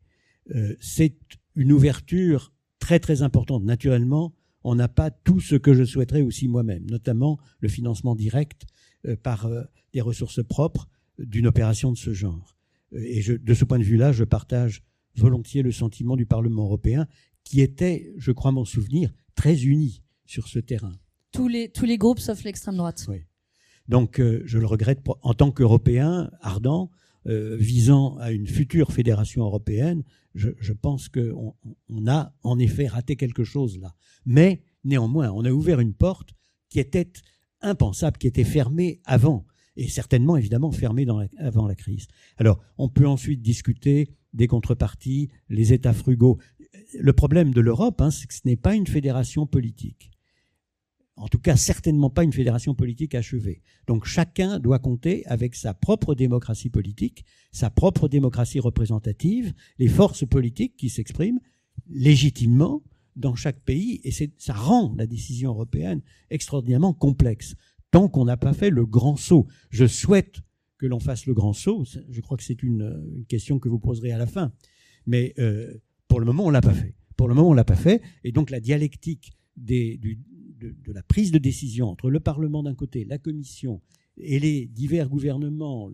Euh, 0.54 0.76
C'est 0.80 1.16
une 1.54 1.72
ouverture 1.72 2.52
très 2.78 3.00
très 3.00 3.22
importante. 3.22 3.64
Naturellement, 3.64 4.34
on 4.64 4.74
n'a 4.74 4.88
pas 4.88 5.10
tout 5.10 5.40
ce 5.40 5.54
que 5.54 5.72
je 5.72 5.84
souhaiterais 5.84 6.22
aussi 6.22 6.48
moi-même, 6.48 6.84
notamment 6.90 7.38
le 7.60 7.68
financement 7.68 8.14
direct 8.14 8.64
euh, 8.64 8.66
par 9.22 9.46
euh, 9.46 9.62
des 9.92 10.00
ressources 10.00 10.42
propres 10.42 10.88
d'une 11.18 11.46
opération 11.46 11.92
de 11.92 11.96
ce 11.96 12.12
genre. 12.12 12.56
Et 12.92 13.22
de 13.22 13.54
ce 13.54 13.64
point 13.64 13.78
de 13.78 13.84
vue-là, 13.84 14.12
je 14.12 14.24
partage 14.24 14.82
volontiers 15.16 15.62
le 15.62 15.72
sentiment 15.72 16.16
du 16.16 16.26
Parlement 16.26 16.64
européen, 16.64 17.06
qui 17.44 17.60
était, 17.60 18.12
je 18.16 18.32
crois 18.32 18.52
m'en 18.52 18.64
souvenir, 18.64 19.12
très 19.34 19.64
uni 19.64 20.02
sur 20.26 20.48
ce 20.48 20.58
terrain. 20.58 20.92
Tous 21.32 21.48
les, 21.48 21.70
tous 21.70 21.84
les 21.84 21.98
groupes 21.98 22.18
sauf 22.18 22.44
l'extrême 22.44 22.76
droite. 22.76 23.06
Oui. 23.08 23.22
Donc 23.88 24.20
euh, 24.20 24.42
je 24.44 24.58
le 24.58 24.66
regrette 24.66 25.00
en 25.22 25.34
tant 25.34 25.50
qu'Européen 25.50 26.30
ardent, 26.40 26.90
euh, 27.26 27.56
visant 27.56 28.16
à 28.18 28.32
une 28.32 28.46
future 28.46 28.92
fédération 28.92 29.44
européenne, 29.44 30.02
je, 30.34 30.72
pense 30.72 31.08
qu'on 31.08 31.54
on 31.88 32.06
a 32.08 32.34
en 32.42 32.58
effet 32.58 32.86
raté 32.86 33.16
quelque 33.16 33.44
chose 33.44 33.78
là. 33.78 33.94
Mais 34.24 34.62
néanmoins, 34.84 35.30
on 35.30 35.44
a 35.44 35.50
ouvert 35.50 35.80
une 35.80 35.94
porte 35.94 36.30
qui 36.68 36.80
était 36.80 37.12
impensable, 37.62 38.18
qui 38.18 38.26
était 38.26 38.44
fermée 38.44 39.00
avant, 39.04 39.46
et 39.76 39.88
certainement 39.88 40.36
évidemment 40.36 40.70
fermée 40.70 41.04
dans 41.04 41.24
avant 41.38 41.66
la 41.66 41.74
crise. 41.74 42.06
Alors 42.36 42.60
on 42.78 42.88
peut 42.88 43.06
ensuite 43.06 43.42
discuter 43.42 44.10
des 44.32 44.46
contreparties, 44.46 45.30
les 45.48 45.72
États 45.72 45.92
frugaux. 45.92 46.38
Le 46.98 47.12
problème 47.12 47.52
de 47.52 47.60
l'Europe, 47.60 48.00
hein, 48.00 48.10
c'est 48.10 48.26
que 48.26 48.34
ce 48.34 48.40
n'est 48.44 48.56
pas 48.56 48.74
une 48.74 48.86
fédération 48.86 49.46
politique 49.46 50.12
en 51.16 51.28
tout 51.28 51.38
cas 51.38 51.56
certainement 51.56 52.10
pas 52.10 52.24
une 52.24 52.32
fédération 52.32 52.74
politique 52.74 53.14
achevée. 53.14 53.62
Donc 53.86 54.06
chacun 54.06 54.58
doit 54.58 54.78
compter 54.78 55.24
avec 55.26 55.54
sa 55.54 55.74
propre 55.74 56.14
démocratie 56.14 56.70
politique, 56.70 57.24
sa 57.52 57.70
propre 57.70 58.08
démocratie 58.08 58.60
représentative, 58.60 59.52
les 59.78 59.88
forces 59.88 60.26
politiques 60.26 60.76
qui 60.76 60.88
s'expriment 60.88 61.40
légitimement 61.88 62.82
dans 63.16 63.34
chaque 63.34 63.60
pays, 63.60 64.00
et 64.04 64.10
ça 64.38 64.54
rend 64.54 64.94
la 64.96 65.06
décision 65.06 65.50
européenne 65.50 66.00
extraordinairement 66.30 66.94
complexe, 66.94 67.54
tant 67.90 68.08
qu'on 68.08 68.24
n'a 68.24 68.36
pas 68.36 68.54
fait 68.54 68.70
le 68.70 68.86
grand 68.86 69.16
saut. 69.16 69.46
Je 69.70 69.86
souhaite 69.86 70.40
que 70.78 70.86
l'on 70.86 71.00
fasse 71.00 71.26
le 71.26 71.34
grand 71.34 71.52
saut, 71.52 71.84
je 71.84 72.20
crois 72.20 72.36
que 72.36 72.42
c'est 72.42 72.62
une, 72.62 73.24
question 73.28 73.58
que 73.58 73.68
vous 73.68 73.78
poserez 73.78 74.12
à 74.12 74.18
la 74.18 74.26
fin, 74.26 74.52
mais 75.06 75.34
euh, 75.38 75.74
pour 76.08 76.20
le 76.20 76.26
moment 76.26 76.46
on 76.46 76.50
l'a 76.50 76.60
pas 76.60 76.74
fait. 76.74 76.94
Pour 77.16 77.28
le 77.28 77.34
moment 77.34 77.50
on 77.50 77.54
l'a 77.54 77.64
pas 77.64 77.76
fait, 77.76 78.02
et 78.24 78.32
donc 78.32 78.50
la 78.50 78.60
dialectique 78.60 79.32
de, 79.56 79.98
la 80.86 81.02
prise 81.02 81.30
de 81.30 81.38
décision 81.38 81.88
entre 81.88 82.10
le 82.10 82.20
Parlement 82.20 82.62
d'un 82.62 82.74
côté, 82.74 83.04
la 83.04 83.18
Commission 83.18 83.80
et 84.16 84.38
les 84.38 84.66
divers 84.66 85.08
gouvernements, 85.08 85.90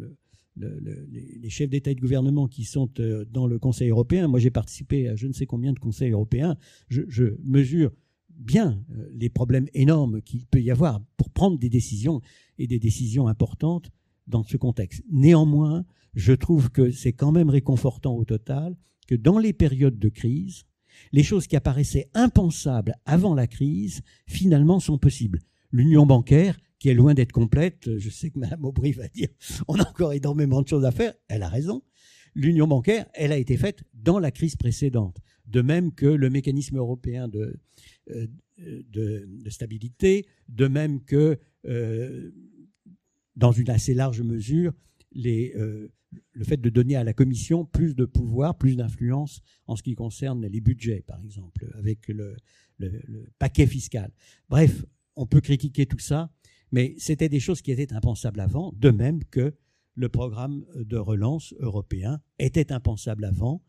les, 0.58 1.50
chefs 1.50 1.70
d'État 1.70 1.90
et 1.90 1.94
de 1.94 2.00
gouvernement 2.00 2.48
qui 2.48 2.64
sont 2.64 2.88
euh, 2.98 3.24
dans 3.30 3.46
le 3.46 3.58
Conseil 3.58 3.90
européen. 3.90 4.28
Moi, 4.28 4.38
j'ai 4.40 4.50
participé 4.50 5.08
à 5.08 5.16
je 5.16 5.26
ne 5.26 5.32
sais 5.32 5.46
combien 5.46 5.72
de 5.72 5.78
conseils 5.78 6.12
européens. 6.12 6.56
Je, 6.88 7.34
mesure 7.42 7.92
bien 8.30 8.82
euh, 8.92 9.08
les 9.14 9.28
problèmes 9.28 9.68
énormes 9.74 10.22
qu'il 10.22 10.46
peut 10.46 10.60
y 10.60 10.70
avoir 10.70 11.00
pour 11.16 11.30
prendre 11.30 11.58
des 11.58 11.68
décisions 11.68 12.20
et 12.58 12.66
des 12.66 12.78
décisions 12.78 13.28
importantes 13.28 13.90
dans 14.26 14.42
ce 14.42 14.56
contexte. 14.56 15.02
Néanmoins, 15.10 15.84
je 16.14 16.32
trouve 16.32 16.70
que 16.70 16.90
c'est 16.90 17.12
quand 17.12 17.32
même 17.32 17.50
réconfortant 17.50 18.14
au 18.14 18.24
total 18.24 18.76
que 19.06 19.14
dans 19.14 19.38
les 19.38 19.52
périodes 19.52 19.98
de 19.98 20.08
crise, 20.08 20.64
les 21.12 21.22
choses 21.22 21.46
qui 21.46 21.56
apparaissaient 21.56 22.10
impensables 22.14 22.94
avant 23.06 23.34
la 23.34 23.46
crise, 23.46 24.02
finalement, 24.26 24.80
sont 24.80 24.98
possibles. 24.98 25.40
L'union 25.72 26.06
bancaire, 26.06 26.58
qui 26.78 26.88
est 26.88 26.94
loin 26.94 27.14
d'être 27.14 27.32
complète, 27.32 27.98
je 27.98 28.10
sais 28.10 28.30
que 28.30 28.38
Mme 28.38 28.64
Aubry 28.64 28.92
va 28.92 29.08
dire 29.08 29.28
on 29.68 29.78
a 29.78 29.88
encore 29.88 30.12
énormément 30.12 30.62
de 30.62 30.68
choses 30.68 30.84
à 30.84 30.92
faire, 30.92 31.14
elle 31.28 31.42
a 31.42 31.48
raison. 31.48 31.82
L'union 32.34 32.68
bancaire, 32.68 33.06
elle 33.14 33.32
a 33.32 33.38
été 33.38 33.56
faite 33.56 33.82
dans 33.94 34.18
la 34.18 34.30
crise 34.30 34.56
précédente. 34.56 35.18
De 35.46 35.62
même 35.62 35.92
que 35.92 36.06
le 36.06 36.30
mécanisme 36.30 36.76
européen 36.76 37.26
de, 37.26 37.58
euh, 38.10 38.26
de, 38.60 39.50
stabilité, 39.50 40.26
de 40.48 40.66
même 40.66 41.04
que, 41.04 41.38
euh, 41.66 42.30
dans 43.36 43.52
une 43.52 43.70
assez 43.70 43.94
large 43.94 44.20
mesure, 44.20 44.72
euh, 45.26 45.88
le 46.32 46.44
fait 46.44 46.56
de 46.56 46.68
donner 46.68 46.96
à 46.96 47.04
la 47.04 47.12
Commission 47.12 47.64
plus 47.64 47.94
de 47.94 48.04
pouvoir, 48.04 48.58
plus 48.58 48.76
d'influence 48.76 49.42
en 49.66 49.76
ce 49.76 49.82
qui 49.82 49.94
concerne 49.94 50.46
les 50.46 50.60
budgets, 50.60 51.04
par 51.06 51.22
exemple, 51.22 51.70
avec 51.74 52.08
le, 52.08 52.36
paquet 53.38 53.66
fiscal. 53.66 54.10
Bref, 54.48 54.84
on 55.16 55.26
peut 55.26 55.40
critiquer 55.40 55.86
tout 55.86 55.98
ça, 55.98 56.30
mais 56.72 56.94
c'était 56.98 57.28
des 57.28 57.40
choses 57.40 57.62
qui 57.62 57.72
étaient 57.72 57.92
impensables 57.92 58.40
avant, 58.40 58.72
de 58.76 58.90
même 58.90 59.24
que 59.24 59.54
le 59.94 60.08
programme 60.08 60.64
de 60.76 60.96
relance 60.96 61.54
européen 61.58 62.20
était 62.38 62.72
impensable 62.72 63.24
avant. 63.24 63.62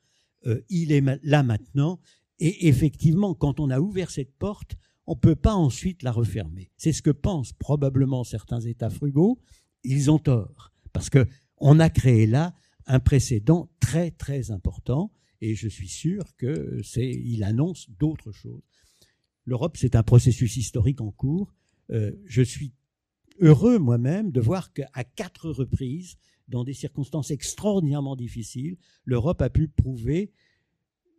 Euh, 0.46 0.62
il 0.70 0.92
est 0.92 1.04
là 1.24 1.44
maintenant, 1.44 2.00
et 2.40 2.68
effectivement, 2.68 3.34
quand 3.34 3.60
on 3.60 3.70
a 3.70 3.80
ouvert 3.80 4.12
cette 4.12 4.38
porte, 4.38 4.76
on 5.08 5.14
ne 5.14 5.20
peut 5.20 5.36
pas 5.36 5.56
ensuite 5.56 6.04
la 6.04 6.12
refermer. 6.12 6.72
C'est 6.78 6.94
ce 6.94 7.02
que 7.02 7.10
pensent 7.10 7.54
probablement 7.54 8.24
certains 8.24 8.62
États 8.62 8.92
frugaux. 8.92 9.40
Ils 9.84 10.12
ont 10.12 10.20
tort, 10.20 10.72
parce 10.94 11.10
que 11.10 11.28
on 11.58 11.80
a 11.80 11.90
créé 11.90 12.28
là 12.28 12.54
un 12.86 13.00
précédent 13.00 13.70
très 13.80 14.12
très 14.12 14.52
important 14.52 15.12
et 15.42 15.56
je 15.56 15.68
suis 15.68 15.88
sûr 15.88 16.24
que 16.38 16.82
c'est 16.84 17.10
il 17.10 17.44
annonce 17.44 17.90
d'autres 17.90 18.32
choses. 18.32 18.64
L'Europe, 19.46 19.78
c'est 19.78 19.96
un 19.96 20.04
processus 20.04 20.58
historique 20.58 21.02
en 21.02 21.12
cours. 21.12 21.54
Euh, 21.92 22.12
je 22.26 22.42
suis 22.42 22.74
heureux 23.40 23.80
moi-même 23.80 24.32
de 24.32 24.42
voir 24.42 24.74
qu'à 24.74 25.04
quatre 25.16 25.50
reprises, 25.50 26.18
dans 26.48 26.64
des 26.64 26.74
circonstances 26.74 27.32
extraordinairement 27.32 28.16
difficiles, 28.16 28.78
l'Europe 29.06 29.42
a 29.42 29.50
pu 29.50 29.68
prouver 29.68 30.32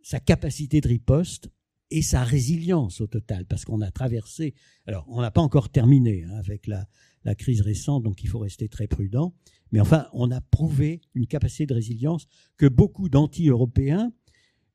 sa 0.03 0.19
capacité 0.19 0.81
de 0.81 0.87
riposte 0.87 1.49
et 1.89 2.01
sa 2.01 2.23
résilience 2.23 3.01
au 3.01 3.07
total, 3.07 3.45
parce 3.45 3.65
qu'on 3.65 3.81
a 3.81 3.91
traversé, 3.91 4.55
alors 4.87 5.05
on 5.09 5.21
n'a 5.21 5.31
pas 5.31 5.41
encore 5.41 5.69
terminé 5.69 6.23
hein, 6.23 6.35
avec 6.37 6.67
la, 6.67 6.87
crise 7.35 7.61
récente, 7.61 8.03
donc 8.03 8.23
il 8.23 8.27
faut 8.27 8.39
rester 8.39 8.67
très 8.67 8.87
prudent, 8.87 9.35
mais 9.71 9.79
enfin, 9.79 10.07
on 10.13 10.31
a 10.31 10.41
prouvé 10.41 11.01
une 11.13 11.27
capacité 11.27 11.67
de 11.67 11.73
résilience 11.75 12.27
que 12.57 12.65
beaucoup 12.65 13.09
d'anti-européens 13.09 14.11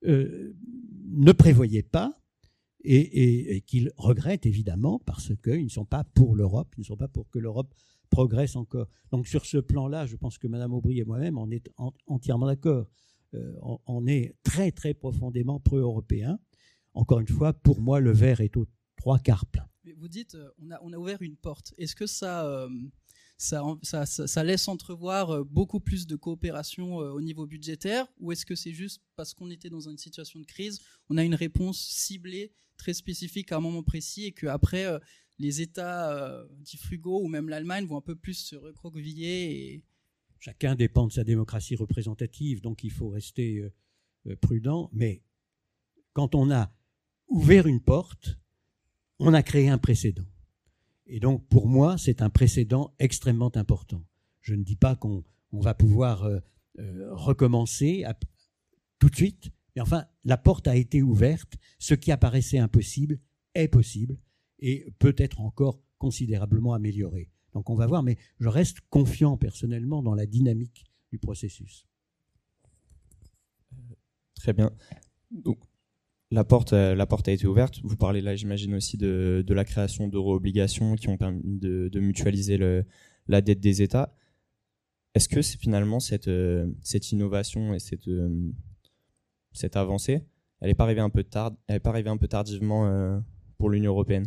euh, 0.05 0.55
ne 1.09 1.33
prévoyaient 1.33 1.83
pas 1.83 2.21
et, 2.87 3.61
qu'ils 3.63 3.91
regrettent 3.97 4.47
évidemment 4.47 5.01
parce 5.05 5.33
qu'ils 5.43 5.65
ne 5.65 5.69
sont 5.69 5.85
pas 5.85 6.05
pour 6.05 6.37
l'Europe, 6.37 6.69
ils 6.77 6.81
ne 6.81 6.87
sont 6.87 6.97
pas 6.97 7.09
pour 7.09 7.29
que 7.31 7.39
l'Europe 7.39 7.75
progresse 8.11 8.57
encore. 8.57 8.89
Donc 9.11 9.27
sur 9.27 9.45
ce 9.45 9.59
plan-là, 9.59 10.07
je 10.07 10.17
pense 10.17 10.39
que 10.39 10.47
Mme 10.47 10.73
Aubry 10.73 11.01
et 11.01 11.05
moi-même, 11.05 11.39
on 11.39 11.51
est 11.51 11.69
entièrement 12.07 12.47
d'accord. 12.47 12.87
Euh, 13.35 13.53
on, 13.87 14.07
est 14.07 14.35
très 14.45 14.71
très 14.71 14.95
profondément 14.95 15.59
pro-européen. 15.59 16.39
Encore 16.95 17.21
une 17.21 17.29
fois, 17.29 17.53
pour 17.53 17.81
moi, 17.81 18.01
le 18.01 18.13
verre 18.13 18.41
est 18.41 18.57
aux 18.57 18.67
trois 18.97 19.19
quarts 19.19 19.47
plein. 19.47 19.67
Vous 19.99 20.09
dites, 20.09 20.37
euh, 20.37 20.49
on 20.83 20.93
a, 20.93 20.99
ouvert 20.99 21.23
une 21.23 21.37
porte. 21.37 21.75
Est-ce 21.77 21.97
que 21.97 22.07
ça 22.07 22.69
ça, 23.39 24.45
laisse 24.45 24.69
entrevoir 24.69 25.31
euh, 25.31 25.45
beaucoup 25.45 25.81
plus 25.81 26.07
de 26.07 26.17
coopération 26.17 27.01
euh, 27.01 27.11
au 27.11 27.21
niveau 27.21 27.47
budgétaire? 27.47 28.07
Ou 28.19 28.33
est-ce 28.33 28.47
que 28.47 28.55
c'est 28.55 28.73
juste 28.73 29.03
parce 29.15 29.35
qu'on 29.35 29.51
était 29.51 29.71
dans 29.71 29.89
une 29.89 29.99
situation 29.99 30.41
de 30.41 30.47
crise, 30.47 30.81
on 31.11 31.17
a 31.17 31.25
une 31.25 31.35
réponse 31.35 31.79
ciblée, 31.79 32.53
très 32.77 32.95
spécifique 32.95 33.53
à 33.53 33.57
un 33.57 33.61
moment 33.61 33.83
précis, 33.83 34.27
et 34.27 34.33
qu'après, 34.33 34.87
euh, 34.87 34.99
les 35.39 35.61
États 35.61 36.45
dits 36.61 36.79
frugaux 36.79 37.21
ou 37.23 37.29
même 37.29 37.51
l'Allemagne 37.51 37.85
vont 37.85 37.99
un 37.99 38.03
peu 38.03 38.17
plus 38.17 38.35
se 38.35 38.57
recroqueviller. 38.57 39.85
Chacun 40.39 40.75
dépend 40.75 41.07
de 41.07 41.13
sa 41.13 41.25
démocratie 41.25 41.77
représentative, 41.77 42.63
donc 42.63 42.85
il 42.85 42.91
faut 42.91 43.11
rester 43.11 43.63
prudent. 44.41 44.89
Mais 44.95 45.23
quand 46.15 46.35
on 46.35 46.51
a 46.51 46.73
ouvert 47.29 47.67
une 47.67 47.83
porte, 47.83 48.39
on 49.19 49.35
a 49.35 49.43
créé 49.43 49.69
un 49.69 49.77
précédent. 49.77 50.25
Et 51.07 51.21
donc, 51.21 51.47
pour 51.49 51.69
moi, 51.69 51.99
c'est 51.99 52.23
un 52.23 52.31
précédent 52.31 52.95
extrêmement 52.99 53.55
important. 53.57 54.05
Je 54.41 54.55
ne 54.55 54.65
dis 54.65 54.77
pas 54.77 54.97
qu'on 54.97 55.25
va 55.53 55.75
pouvoir 55.75 56.25
euh, 56.25 56.39
euh, 56.79 57.15
recommencer 57.15 58.05
tout 58.99 59.09
de 59.09 59.17
suite, 59.17 59.51
mais 59.77 59.83
enfin, 59.83 60.07
la 60.25 60.39
porte 60.39 60.67
a 60.67 60.75
été 60.75 61.03
ouverte. 61.03 61.55
Ce 61.79 61.95
qui 61.95 62.11
apparaissait 62.11 62.59
impossible 62.59 63.21
est 63.55 63.69
possible 63.69 64.19
et 64.59 64.91
peut 64.99 65.15
être 65.19 65.41
encore 65.41 65.83
considérablement 65.99 66.73
amélioré. 66.73 67.31
Donc, 67.53 67.71
on 67.71 67.75
va 67.75 67.87
voir, 67.87 68.03
mais 68.03 68.17
je 68.41 68.49
reste 68.49 68.81
confiant 68.89 69.37
personnellement 69.37 70.03
dans 70.03 70.15
la 70.15 70.27
dynamique 70.27 70.85
du 71.13 71.19
processus. 71.19 71.87
Très 74.35 74.53
bien. 74.53 74.73
Donc, 75.31 75.59
la 76.31 76.45
porte, 76.45 76.73
euh, 76.73 76.95
la 76.95 77.07
porte 77.07 77.29
a 77.29 77.33
été 77.33 77.47
ouverte. 77.47 77.81
Vous 77.85 77.97
parlez 77.97 78.21
là, 78.21 78.35
j'imagine 78.35 78.75
aussi 78.75 78.97
de, 78.97 79.45
la 79.49 79.65
création 79.65 80.09
d'euro-obligations 80.09 80.97
qui 80.97 81.09
ont 81.09 81.17
permis 81.17 81.59
de, 81.59 82.01
mutualiser 82.01 82.59
la 83.29 83.41
dette 83.41 83.61
des 83.61 83.83
États. 83.83 84.15
Est-ce 85.15 85.29
que 85.29 85.41
c'est 85.41 85.59
finalement 85.59 86.01
cette, 86.01 86.29
euh, 86.29 86.71
cette 86.83 87.11
innovation 87.11 87.73
et 87.73 87.79
cette, 87.79 88.09
euh, 88.09 88.53
cette 89.57 89.77
avancée, 89.77 90.25
elle 90.61 90.69
n'est 90.69 90.75
pas 90.75 90.85
arrivée 90.85 91.01
un 91.01 91.11
peu 91.11 91.25
tard, 91.25 91.53
elle 91.67 91.77
est 91.77 91.81
pas 91.81 91.91
arrivée 91.91 92.11
un 92.11 92.17
peu 92.17 92.29
tardivement 92.29 93.23
pour 93.59 93.71
l'Union 93.71 93.93
européenne 93.93 94.27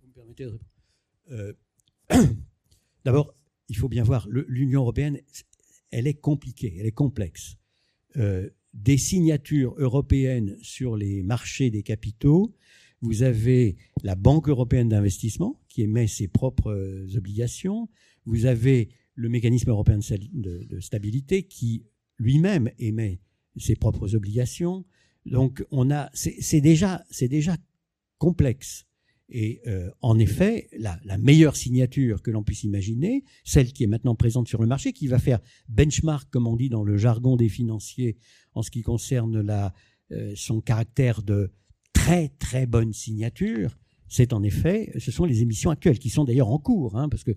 Vous 0.00 0.08
me 0.08 0.12
permettez 0.12 0.46
de 0.46 1.56
D'abord, 3.04 3.34
il 3.68 3.76
faut 3.76 3.88
bien 3.88 4.04
voir, 4.04 4.28
l'Union 4.28 4.82
européenne, 4.82 5.18
elle 5.90 6.06
est 6.06 6.20
compliquée, 6.20 6.76
elle 6.78 6.86
est 6.86 6.92
complexe 6.92 7.56
des 8.74 8.98
signatures 8.98 9.74
européennes 9.78 10.56
sur 10.62 10.96
les 10.96 11.22
marchés 11.22 11.70
des 11.70 11.82
capitaux. 11.82 12.54
Vous 13.00 13.22
avez 13.22 13.76
la 14.02 14.14
Banque 14.14 14.48
européenne 14.48 14.88
d'investissement 14.88 15.60
qui 15.68 15.82
émet 15.82 16.06
ses 16.06 16.28
propres 16.28 17.06
obligations. 17.16 17.88
vous 18.24 18.46
avez 18.46 18.90
le 19.14 19.28
mécanisme 19.28 19.70
européen 19.70 19.98
de, 19.98 20.80
stabilité 20.80 21.42
qui 21.42 21.84
lui-même 22.22 22.70
émet 22.78 23.20
ses 23.56 23.76
propres 23.76 24.14
obligations. 24.14 24.84
Donc 25.26 25.64
on 25.70 25.90
a, 25.90 26.10
c'est 26.14 26.60
déjà, 26.60 27.04
c'est 27.10 27.28
déjà 27.28 27.56
complexe. 28.18 28.86
Et 29.34 29.62
euh, 29.66 29.90
en 30.02 30.18
effet, 30.18 30.68
la, 30.78 30.98
meilleure 31.18 31.56
signature 31.56 32.22
que 32.22 32.30
l'on 32.30 32.42
puisse 32.42 32.64
imaginer, 32.64 33.24
celle 33.44 33.72
qui 33.72 33.82
est 33.82 33.86
maintenant 33.86 34.14
présente 34.14 34.46
sur 34.46 34.60
le 34.60 34.68
marché, 34.68 34.92
qui 34.92 35.06
va 35.06 35.18
faire 35.18 35.40
benchmark, 35.68 36.28
comme 36.30 36.46
on 36.46 36.56
dit 36.56 36.68
dans 36.68 36.84
le 36.84 36.98
jargon 36.98 37.36
des 37.36 37.48
financiers, 37.48 38.18
en 38.52 38.62
ce 38.62 38.70
qui 38.70 38.82
concerne 38.82 39.40
la, 39.40 39.72
euh, 40.10 40.32
son 40.36 40.60
caractère 40.60 41.22
de 41.22 41.50
très 41.94 42.28
très 42.28 42.66
bonne 42.66 42.92
signature, 42.92 43.78
c'est 44.12 44.34
en 44.34 44.42
effet, 44.42 44.92
ce 44.98 45.10
sont 45.10 45.24
les 45.24 45.40
émissions 45.40 45.70
actuelles 45.70 45.98
qui 45.98 46.10
sont 46.10 46.24
d'ailleurs 46.24 46.50
en 46.50 46.58
cours, 46.58 46.98
hein, 46.98 47.08
parce 47.08 47.24
que 47.24 47.32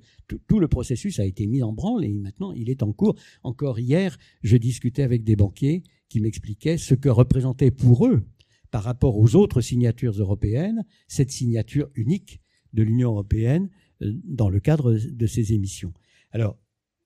tout 0.45 0.59
le 0.59 0.67
processus 0.67 1.21
a 1.21 1.25
été 1.25 1.47
mis 1.47 1.63
en 1.63 1.71
branle 1.71 2.03
et 2.03 2.11
maintenant 2.11 2.51
il 2.51 2.69
est 2.69 2.83
en 2.83 2.91
cours. 2.91 3.15
Encore 3.43 3.79
hier, 3.79 4.17
je 4.43 4.57
discutais 4.57 5.01
avec 5.01 5.23
des 5.23 5.37
banquiers 5.37 5.83
qui 6.09 6.19
m'expliquaient 6.19 6.77
ce 6.77 6.93
que 6.93 7.07
représentait 7.07 7.71
pour 7.71 8.05
eux 8.07 8.27
par 8.71 8.83
rapport 8.83 9.17
aux 9.17 9.37
autres 9.37 9.61
signatures 9.61 10.19
européennes, 10.19 10.83
cette 11.07 11.31
signature 11.31 11.89
unique 11.95 12.41
de 12.73 12.83
l'Union 12.83 13.11
européenne 13.11 13.69
euh, 14.01 14.11
dans 14.25 14.49
le 14.49 14.59
cadre 14.59 14.95
de 14.95 15.27
ces 15.27 15.53
émissions. 15.53 15.93
Alors, 16.31 16.59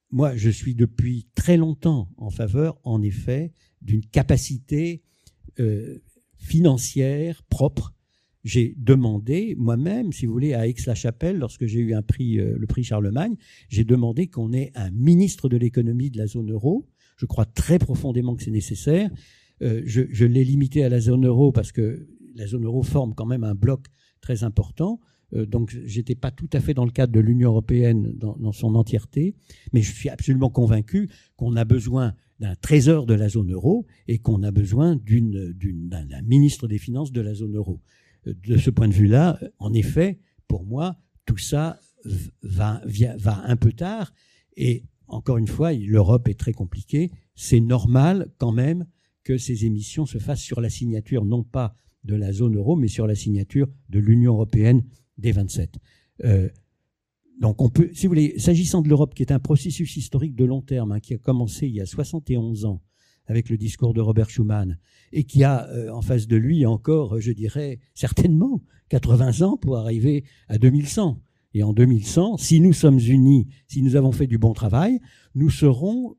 moi, 0.09 0.35
je 0.35 0.49
suis 0.49 0.73
depuis 0.73 1.27
très 1.35 1.57
longtemps 1.57 2.09
en 2.17 2.31
faveur, 2.31 2.79
en 2.83 3.03
effet, 3.03 3.53
d'une 3.83 4.03
capacité 4.03 5.03
euh, 5.59 5.99
financière 6.37 7.43
propre. 7.43 7.93
J'ai 8.43 8.73
demandé 8.77 9.55
moi-même, 9.57 10.13
si 10.13 10.25
vous 10.25 10.31
voulez, 10.31 10.53
à 10.53 10.67
Aix-la-Chapelle, 10.67 11.37
lorsque 11.37 11.65
j'ai 11.65 11.79
eu 11.79 11.93
un 11.93 12.01
prix, 12.01 12.39
euh, 12.39 12.55
le 12.57 12.67
prix 12.67 12.83
Charlemagne, 12.83 13.35
j'ai 13.67 13.83
demandé 13.83 14.27
qu'on 14.27 14.53
ait 14.53 14.71
un 14.75 14.91
ministre 14.91 15.49
de 15.49 15.57
l'économie 15.57 16.09
de 16.09 16.17
la 16.17 16.27
zone 16.27 16.51
euro. 16.51 16.87
Je 17.17 17.25
crois 17.25 17.45
très 17.45 17.79
profondément 17.79 18.35
que 18.35 18.43
c'est 18.43 18.51
nécessaire. 18.51 19.09
Euh, 19.61 19.81
je, 19.85 20.25
l'ai 20.25 20.45
limité 20.45 20.85
à 20.85 20.89
la 20.89 21.01
zone 21.01 21.25
euro 21.25 21.51
parce 21.51 21.73
que 21.73 22.07
la 22.35 22.47
zone 22.47 22.63
euro 22.63 22.81
forme 22.81 23.13
quand 23.13 23.25
même 23.25 23.43
un 23.43 23.55
bloc 23.55 23.87
très 24.21 24.45
important. 24.45 25.01
Euh, 25.33 25.45
donc, 25.45 25.77
j'étais 25.85 26.15
pas 26.15 26.31
tout 26.31 26.49
à 26.53 26.61
fait 26.61 26.73
dans 26.73 26.85
le 26.85 26.91
cadre 26.91 27.11
de 27.11 27.19
l'Union 27.19 27.49
européenne 27.49 28.13
dans, 28.15 28.53
son 28.53 28.75
entièreté, 28.75 29.35
mais 29.73 29.81
je 29.81 29.91
suis 29.91 30.07
absolument 30.07 30.49
convaincu 30.49 31.09
qu'on 31.35 31.57
a 31.57 31.65
besoin 31.65 32.13
d'un 32.39 32.55
trésor 32.55 33.05
de 33.05 33.13
la 33.13 33.27
zone 33.27 33.51
euro 33.51 33.85
et 34.07 34.19
qu'on 34.19 34.43
a 34.43 34.51
besoin 34.51 34.95
d'un 34.95 36.21
ministre 36.21 36.69
des 36.69 36.77
Finances 36.77 37.11
de 37.11 37.19
la 37.19 37.33
zone 37.33 37.57
euro. 37.57 37.81
Euh, 38.27 38.33
de 38.47 38.57
ce 38.57 38.69
point 38.69 38.87
de 38.87 38.93
vue-là, 38.93 39.39
en 39.59 39.73
effet, 39.73 40.19
pour 40.47 40.65
moi, 40.65 40.97
tout 41.25 41.37
ça 41.37 41.79
va, 42.41 42.81
un 43.45 43.55
peu 43.55 43.71
tard. 43.71 44.13
Et 44.55 44.83
encore 45.07 45.37
une 45.37 45.47
fois, 45.47 45.73
l'Europe 45.73 46.27
est 46.27 46.39
très 46.39 46.53
compliquée. 46.53 47.11
C'est 47.35 47.59
normal 47.59 48.31
quand 48.37 48.51
même 48.51 48.85
que 49.23 49.37
ces 49.37 49.65
émissions 49.65 50.05
se 50.05 50.17
fassent 50.17 50.41
sur 50.41 50.61
la 50.61 50.69
signature 50.69 51.25
non 51.25 51.43
pas 51.43 51.75
de 52.03 52.15
la 52.15 52.31
zone 52.31 52.55
euro, 52.55 52.75
mais 52.75 52.87
sur 52.87 53.07
la 53.07 53.15
signature 53.15 53.67
de 53.89 53.99
l'Union 53.99 54.33
européenne 54.33 54.83
des 55.17 55.31
27. 55.31 55.77
Euh, 56.23 56.49
donc 57.39 57.61
on 57.61 57.69
peut, 57.69 57.89
si 57.93 58.07
vous 58.07 58.11
voulez, 58.11 58.39
s'agissant 58.39 58.81
de 58.81 58.89
l'Europe, 58.89 59.13
qui 59.13 59.23
est 59.23 59.31
un 59.31 59.39
processus 59.39 59.95
historique 59.97 60.35
de 60.35 60.45
long 60.45 60.61
terme, 60.61 60.93
hein, 60.93 60.99
qui 60.99 61.13
a 61.13 61.17
commencé 61.17 61.67
il 61.67 61.75
y 61.75 61.81
a 61.81 61.85
71 61.85 62.65
ans 62.65 62.81
avec 63.29 63.49
le 63.49 63.57
discours 63.57 63.93
de 63.93 64.01
Robert 64.01 64.29
Schuman, 64.29 64.77
et 65.13 65.23
qui 65.23 65.43
a 65.43 65.69
euh, 65.69 65.89
en 65.91 66.01
face 66.01 66.27
de 66.27 66.35
lui 66.35 66.65
encore, 66.65 67.21
je 67.21 67.31
dirais, 67.31 67.79
certainement 67.93 68.61
80 68.89 69.41
ans 69.41 69.55
pour 69.55 69.77
arriver 69.77 70.25
à 70.49 70.57
2100. 70.57 71.21
Et 71.53 71.63
en 71.63 71.73
2100, 71.73 72.37
si 72.37 72.59
nous 72.59 72.73
sommes 72.73 72.99
unis, 72.99 73.47
si 73.67 73.81
nous 73.81 73.95
avons 73.95 74.11
fait 74.11 74.27
du 74.27 74.37
bon 74.37 74.53
travail, 74.53 74.99
nous 75.35 75.49
serons 75.49 76.15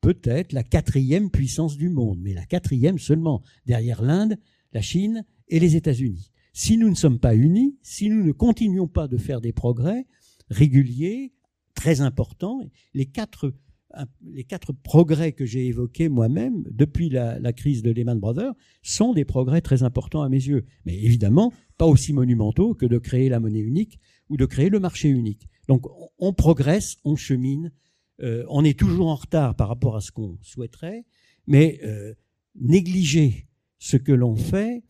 peut-être 0.00 0.52
la 0.52 0.62
quatrième 0.62 1.30
puissance 1.30 1.76
du 1.76 1.88
monde, 1.88 2.18
mais 2.20 2.32
la 2.32 2.46
quatrième 2.46 2.98
seulement, 2.98 3.42
derrière 3.66 4.02
l'Inde, 4.02 4.38
la 4.72 4.80
Chine 4.80 5.24
et 5.48 5.60
les 5.60 5.76
États-Unis. 5.76 6.30
Si 6.52 6.76
nous 6.76 6.90
ne 6.90 6.94
sommes 6.94 7.18
pas 7.18 7.34
unis, 7.34 7.76
si 7.82 8.08
nous 8.08 8.24
ne 8.24 8.32
continuons 8.32 8.88
pas 8.88 9.08
de 9.08 9.16
faire 9.16 9.40
des 9.40 9.52
progrès 9.52 10.06
réguliers, 10.48 11.32
très 11.74 12.00
importants, 12.00 12.60
les 12.94 13.06
quatre, 13.06 13.54
les 14.22 14.44
quatre 14.44 14.72
progrès 14.72 15.32
que 15.32 15.44
j'ai 15.44 15.66
évoqués 15.66 16.08
moi-même 16.08 16.64
depuis 16.70 17.08
la, 17.08 17.52
crise 17.52 17.82
de 17.82 17.90
Lehman 17.90 18.18
Brothers 18.18 18.54
sont 18.82 19.12
des 19.12 19.24
progrès 19.24 19.60
très 19.60 19.82
importants 19.82 20.22
à 20.22 20.28
mes 20.28 20.42
yeux. 20.42 20.64
Mais 20.86 20.96
évidemment, 20.96 21.52
pas 21.78 21.86
aussi 21.86 22.12
monumentaux 22.12 22.74
que 22.74 22.86
de 22.86 22.98
créer 22.98 23.28
la 23.28 23.40
monnaie 23.40 23.60
unique 23.60 23.98
ou 24.28 24.36
de 24.36 24.46
créer 24.46 24.70
le 24.70 24.80
marché 24.80 25.08
unique. 25.08 25.48
Donc 25.68 25.86
on 26.18 26.32
progresse, 26.32 26.96
on 27.04 27.16
chemine 27.16 27.70
euh, 28.22 28.44
on 28.48 28.64
est 28.64 28.78
toujours 28.78 29.08
en 29.08 29.16
retard 29.16 29.56
par 29.56 29.68
rapport 29.68 29.96
à 29.96 30.00
ce 30.00 30.12
qu'on 30.12 30.38
souhaiterait, 30.42 31.04
mais 31.46 31.80
euh, 31.82 32.14
négliger 32.54 33.48
ce 33.78 33.96
que 33.96 34.12
l'on 34.12 34.36
fait 34.36 34.84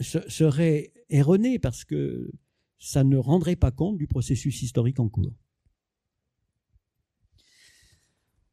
serait 0.00 0.92
erroné 1.10 1.58
parce 1.58 1.84
que 1.84 2.30
ça 2.78 3.04
ne 3.04 3.16
rendrait 3.16 3.56
pas 3.56 3.70
compte 3.70 3.98
du 3.98 4.06
processus 4.06 4.62
historique 4.62 5.00
en 5.00 5.08
cours. 5.08 5.32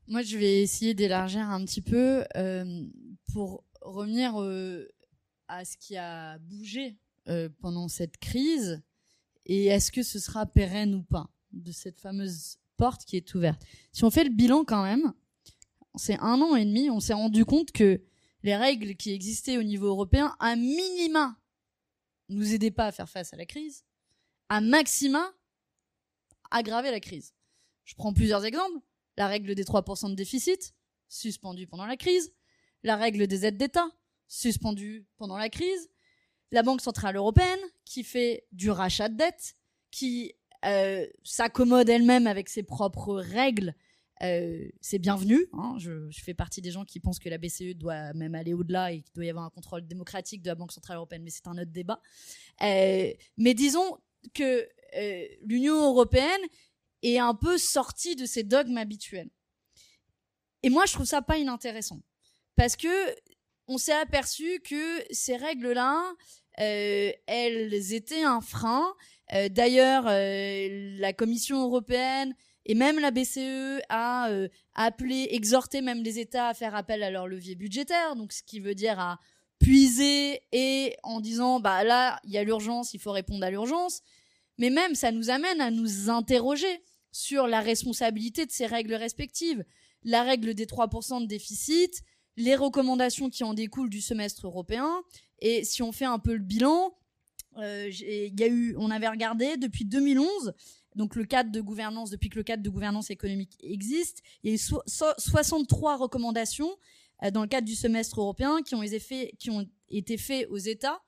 Moi, 0.07 0.21
je 0.21 0.37
vais 0.37 0.61
essayer 0.61 0.93
d'élargir 0.93 1.49
un 1.49 1.65
petit 1.65 1.81
peu 1.81 2.23
euh, 2.35 2.85
pour 3.33 3.63
revenir 3.81 4.35
à 5.47 5.65
ce 5.65 5.77
qui 5.77 5.97
a 5.97 6.37
bougé 6.39 6.97
pendant 7.59 7.87
cette 7.87 8.17
crise 8.17 8.81
et 9.45 9.65
est-ce 9.65 9.91
que 9.91 10.03
ce 10.03 10.19
sera 10.19 10.45
pérenne 10.45 10.95
ou 10.95 11.03
pas 11.03 11.29
de 11.51 11.71
cette 11.71 11.99
fameuse 11.99 12.57
porte 12.77 13.05
qui 13.05 13.17
est 13.17 13.35
ouverte? 13.35 13.63
Si 13.91 14.03
on 14.03 14.11
fait 14.11 14.23
le 14.23 14.31
bilan 14.31 14.63
quand 14.63 14.83
même, 14.83 15.13
c'est 15.95 16.19
un 16.19 16.41
an 16.41 16.55
et 16.55 16.65
demi, 16.65 16.89
on 16.89 16.99
s'est 16.99 17.13
rendu 17.13 17.45
compte 17.45 17.71
que 17.71 18.01
les 18.43 18.55
règles 18.55 18.95
qui 18.95 19.11
existaient 19.11 19.57
au 19.57 19.63
niveau 19.63 19.87
européen, 19.87 20.35
à 20.39 20.55
minima, 20.55 21.37
nous 22.29 22.53
aidaient 22.53 22.71
pas 22.71 22.87
à 22.87 22.91
faire 22.91 23.09
face 23.09 23.33
à 23.33 23.37
la 23.37 23.45
crise, 23.45 23.83
à 24.49 24.61
maxima, 24.61 25.33
aggraver 26.51 26.91
la 26.91 26.99
crise. 26.99 27.33
Je 27.85 27.95
prends 27.95 28.13
plusieurs 28.13 28.45
exemples. 28.45 28.79
La 29.17 29.27
règle 29.27 29.55
des 29.55 29.63
3% 29.63 30.09
de 30.09 30.15
déficit, 30.15 30.73
suspendue 31.07 31.67
pendant 31.67 31.85
la 31.85 31.97
crise. 31.97 32.33
La 32.83 32.95
règle 32.95 33.27
des 33.27 33.45
aides 33.45 33.57
d'État, 33.57 33.87
suspendue 34.27 35.07
pendant 35.17 35.37
la 35.37 35.49
crise. 35.49 35.89
La 36.51 36.63
Banque 36.63 36.81
Centrale 36.81 37.15
Européenne, 37.15 37.59
qui 37.85 38.03
fait 38.03 38.47
du 38.51 38.69
rachat 38.69 39.09
de 39.09 39.15
dette, 39.15 39.55
qui 39.91 40.33
euh, 40.65 41.05
s'accommode 41.23 41.89
elle-même 41.89 42.27
avec 42.27 42.49
ses 42.49 42.63
propres 42.63 43.15
règles, 43.15 43.73
euh, 44.23 44.67
c'est 44.81 44.99
bienvenu. 44.99 45.47
Hein. 45.53 45.75
Je, 45.77 46.09
fais 46.11 46.33
partie 46.33 46.61
des 46.61 46.71
gens 46.71 46.85
qui 46.85 46.99
pensent 46.99 47.19
que 47.19 47.29
la 47.29 47.37
BCE 47.37 47.75
doit 47.75 48.13
même 48.13 48.35
aller 48.35 48.53
au-delà 48.53 48.91
et 48.91 49.01
qu'il 49.01 49.13
doit 49.13 49.25
y 49.25 49.29
avoir 49.29 49.45
un 49.45 49.49
contrôle 49.49 49.85
démocratique 49.85 50.41
de 50.41 50.47
la 50.47 50.55
Banque 50.55 50.71
Centrale 50.71 50.97
Européenne, 50.97 51.23
mais 51.23 51.29
c'est 51.29 51.47
un 51.47 51.57
autre 51.57 51.71
débat. 51.71 52.01
Euh, 52.61 53.11
mais 53.37 53.53
disons 53.53 53.97
que 54.33 54.67
l'Union 55.41 55.75
Européenne 55.89 56.41
est 57.01 57.19
un 57.19 57.35
peu 57.35 57.57
sortie 57.57 58.15
de 58.15 58.25
ses 58.25 58.43
dogmes 58.43 58.77
habituels. 58.77 59.29
Et 60.63 60.69
moi, 60.69 60.85
je 60.85 60.93
trouve 60.93 61.05
ça 61.05 61.21
pas 61.21 61.37
inintéressant. 61.37 62.01
Parce 62.55 62.75
que 62.75 63.15
on 63.67 63.77
s'est 63.77 63.93
aperçu 63.93 64.59
que 64.61 65.03
ces 65.11 65.35
règles-là, 65.35 66.13
elles 66.57 67.93
étaient 67.93 68.23
un 68.23 68.41
frein 68.41 68.93
euh, 69.33 69.49
d'ailleurs, 69.49 70.05
euh, 70.07 70.97
la 70.99 71.13
Commission 71.13 71.63
européenne 71.63 72.35
et 72.65 72.75
même 72.75 72.99
la 72.99 73.11
BCE 73.11 73.81
a 73.89 74.29
euh, 74.29 74.47
appelé, 74.75 75.27
exhorté 75.31 75.81
même 75.81 76.03
les 76.03 76.19
États 76.19 76.49
à 76.49 76.53
faire 76.53 76.75
appel 76.75 77.03
à 77.03 77.09
leur 77.09 77.27
levier 77.27 77.55
budgétaire, 77.55 78.15
donc 78.15 78.33
ce 78.33 78.43
qui 78.43 78.59
veut 78.59 78.75
dire 78.75 78.99
à 78.99 79.19
puiser 79.59 80.41
et 80.51 80.95
en 81.03 81.21
disant 81.21 81.59
bah 81.59 81.83
là 81.83 82.19
il 82.23 82.31
y 82.31 82.37
a 82.37 82.43
l'urgence, 82.43 82.93
il 82.93 82.99
faut 82.99 83.11
répondre 83.11 83.43
à 83.45 83.49
l'urgence. 83.49 84.01
Mais 84.57 84.69
même 84.69 84.95
ça 84.95 85.11
nous 85.11 85.29
amène 85.29 85.61
à 85.61 85.71
nous 85.71 86.09
interroger 86.09 86.83
sur 87.11 87.47
la 87.47 87.61
responsabilité 87.61 88.45
de 88.45 88.51
ces 88.51 88.65
règles 88.65 88.93
respectives. 88.93 89.63
La 90.03 90.23
règle 90.23 90.53
des 90.53 90.65
3% 90.65 91.21
de 91.21 91.27
déficit, 91.27 92.03
les 92.37 92.55
recommandations 92.55 93.29
qui 93.29 93.43
en 93.43 93.53
découlent 93.53 93.89
du 93.89 94.01
semestre 94.01 94.45
européen. 94.45 95.01
Et 95.39 95.63
si 95.63 95.81
on 95.81 95.91
fait 95.91 96.05
un 96.05 96.19
peu 96.19 96.33
le 96.33 96.43
bilan, 96.43 96.93
euh, 97.57 97.89
y 97.91 98.43
a 98.43 98.47
eu, 98.47 98.75
on 98.77 98.91
avait 98.91 99.07
regardé 99.07 99.57
depuis 99.57 99.85
2011, 99.85 100.53
donc 100.95 101.15
le 101.15 101.25
cadre 101.25 101.51
de 101.51 101.61
gouvernance, 101.61 102.09
depuis 102.09 102.29
que 102.29 102.37
le 102.37 102.43
cadre 102.43 102.63
de 102.63 102.69
gouvernance 102.69 103.09
économique 103.09 103.55
existe, 103.61 104.21
il 104.43 104.49
y 104.49 104.53
a 104.53 104.55
eu 104.55 104.81
63 105.17 105.97
recommandations 105.97 106.75
euh, 107.23 107.31
dans 107.31 107.41
le 107.41 107.47
cadre 107.47 107.67
du 107.67 107.75
semestre 107.75 108.19
européen 108.19 108.61
qui 108.61 108.75
ont 108.75 108.83
été 109.89 110.17
faits 110.17 110.47
aux 110.49 110.57
États, 110.57 111.01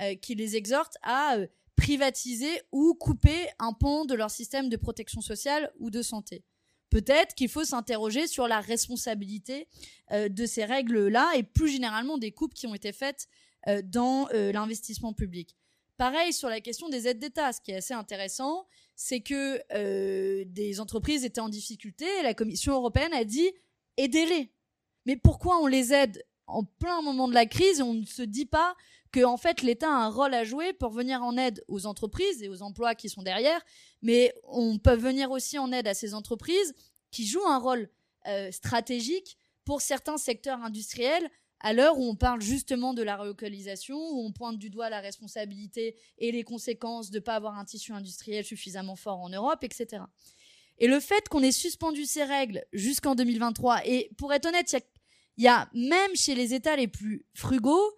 euh, 0.00 0.14
qui 0.14 0.34
les 0.34 0.56
exhortent 0.56 0.98
à 1.02 1.36
privatiser 1.78 2.60
ou 2.72 2.94
couper 2.94 3.48
un 3.60 3.72
pan 3.72 4.04
de 4.04 4.14
leur 4.14 4.30
système 4.30 4.68
de 4.68 4.76
protection 4.76 5.20
sociale 5.20 5.72
ou 5.78 5.90
de 5.90 6.02
santé. 6.02 6.42
Peut-être 6.90 7.36
qu'il 7.36 7.48
faut 7.48 7.64
s'interroger 7.64 8.26
sur 8.26 8.48
la 8.48 8.60
responsabilité 8.60 9.68
de 10.10 10.46
ces 10.46 10.64
règles-là 10.64 11.30
et 11.36 11.44
plus 11.44 11.68
généralement 11.68 12.18
des 12.18 12.32
coupes 12.32 12.52
qui 12.52 12.66
ont 12.66 12.74
été 12.74 12.92
faites 12.92 13.28
dans 13.84 14.28
l'investissement 14.32 15.12
public. 15.12 15.54
pareil 15.98 16.32
sur 16.32 16.48
la 16.48 16.60
question 16.60 16.88
des 16.88 17.06
aides 17.06 17.20
d'État. 17.20 17.52
Ce 17.52 17.60
qui 17.60 17.70
est 17.70 17.76
assez 17.76 17.94
intéressant, 17.94 18.66
c'est 18.96 19.20
que 19.20 19.60
euh, 19.74 20.44
des 20.46 20.80
entreprises 20.80 21.24
étaient 21.24 21.40
en 21.40 21.48
difficulté 21.48 22.06
et 22.18 22.22
la 22.22 22.34
Commission 22.34 22.72
européenne 22.72 23.12
a 23.12 23.24
dit 23.24 23.50
aidez-les. 23.96 24.50
Mais 25.06 25.16
pourquoi 25.16 25.60
on 25.62 25.68
les 25.68 25.92
aide 25.92 26.24
en 26.48 26.64
plein 26.64 27.02
moment 27.02 27.28
de 27.28 27.34
la 27.34 27.46
crise 27.46 27.78
et 27.78 27.82
on 27.82 27.94
ne 27.94 28.04
se 28.04 28.22
dit 28.22 28.46
pas 28.46 28.74
que 29.12 29.24
en 29.24 29.36
fait 29.36 29.62
l'État 29.62 29.88
a 29.88 30.04
un 30.04 30.08
rôle 30.08 30.34
à 30.34 30.44
jouer 30.44 30.72
pour 30.72 30.90
venir 30.90 31.22
en 31.22 31.36
aide 31.36 31.64
aux 31.68 31.86
entreprises 31.86 32.42
et 32.42 32.48
aux 32.48 32.62
emplois 32.62 32.94
qui 32.94 33.08
sont 33.08 33.22
derrière, 33.22 33.60
mais 34.02 34.34
on 34.44 34.78
peut 34.78 34.94
venir 34.94 35.30
aussi 35.30 35.58
en 35.58 35.72
aide 35.72 35.88
à 35.88 35.94
ces 35.94 36.14
entreprises 36.14 36.74
qui 37.10 37.26
jouent 37.26 37.46
un 37.46 37.58
rôle 37.58 37.88
euh, 38.26 38.50
stratégique 38.50 39.38
pour 39.64 39.80
certains 39.80 40.18
secteurs 40.18 40.62
industriels 40.62 41.28
à 41.60 41.72
l'heure 41.72 41.98
où 41.98 42.04
on 42.04 42.14
parle 42.14 42.40
justement 42.40 42.94
de 42.94 43.02
la 43.02 43.16
relocalisation, 43.16 43.96
où 43.96 44.24
on 44.24 44.32
pointe 44.32 44.58
du 44.58 44.70
doigt 44.70 44.90
la 44.90 45.00
responsabilité 45.00 45.96
et 46.18 46.30
les 46.30 46.44
conséquences 46.44 47.10
de 47.10 47.18
ne 47.18 47.22
pas 47.22 47.34
avoir 47.34 47.58
un 47.58 47.64
tissu 47.64 47.92
industriel 47.92 48.44
suffisamment 48.44 48.96
fort 48.96 49.18
en 49.20 49.28
Europe, 49.28 49.64
etc. 49.64 50.02
Et 50.78 50.86
le 50.86 51.00
fait 51.00 51.28
qu'on 51.28 51.42
ait 51.42 51.52
suspendu 51.52 52.04
ces 52.04 52.22
règles 52.22 52.64
jusqu'en 52.72 53.14
2023, 53.14 53.86
et 53.86 54.10
pour 54.16 54.32
être 54.32 54.46
honnête, 54.46 54.74
il 55.36 55.44
y, 55.44 55.48
a 55.48 55.68
même 55.74 56.14
chez 56.14 56.34
les 56.34 56.54
États 56.54 56.76
les 56.76 56.88
plus 56.88 57.26
frugaux, 57.34 57.92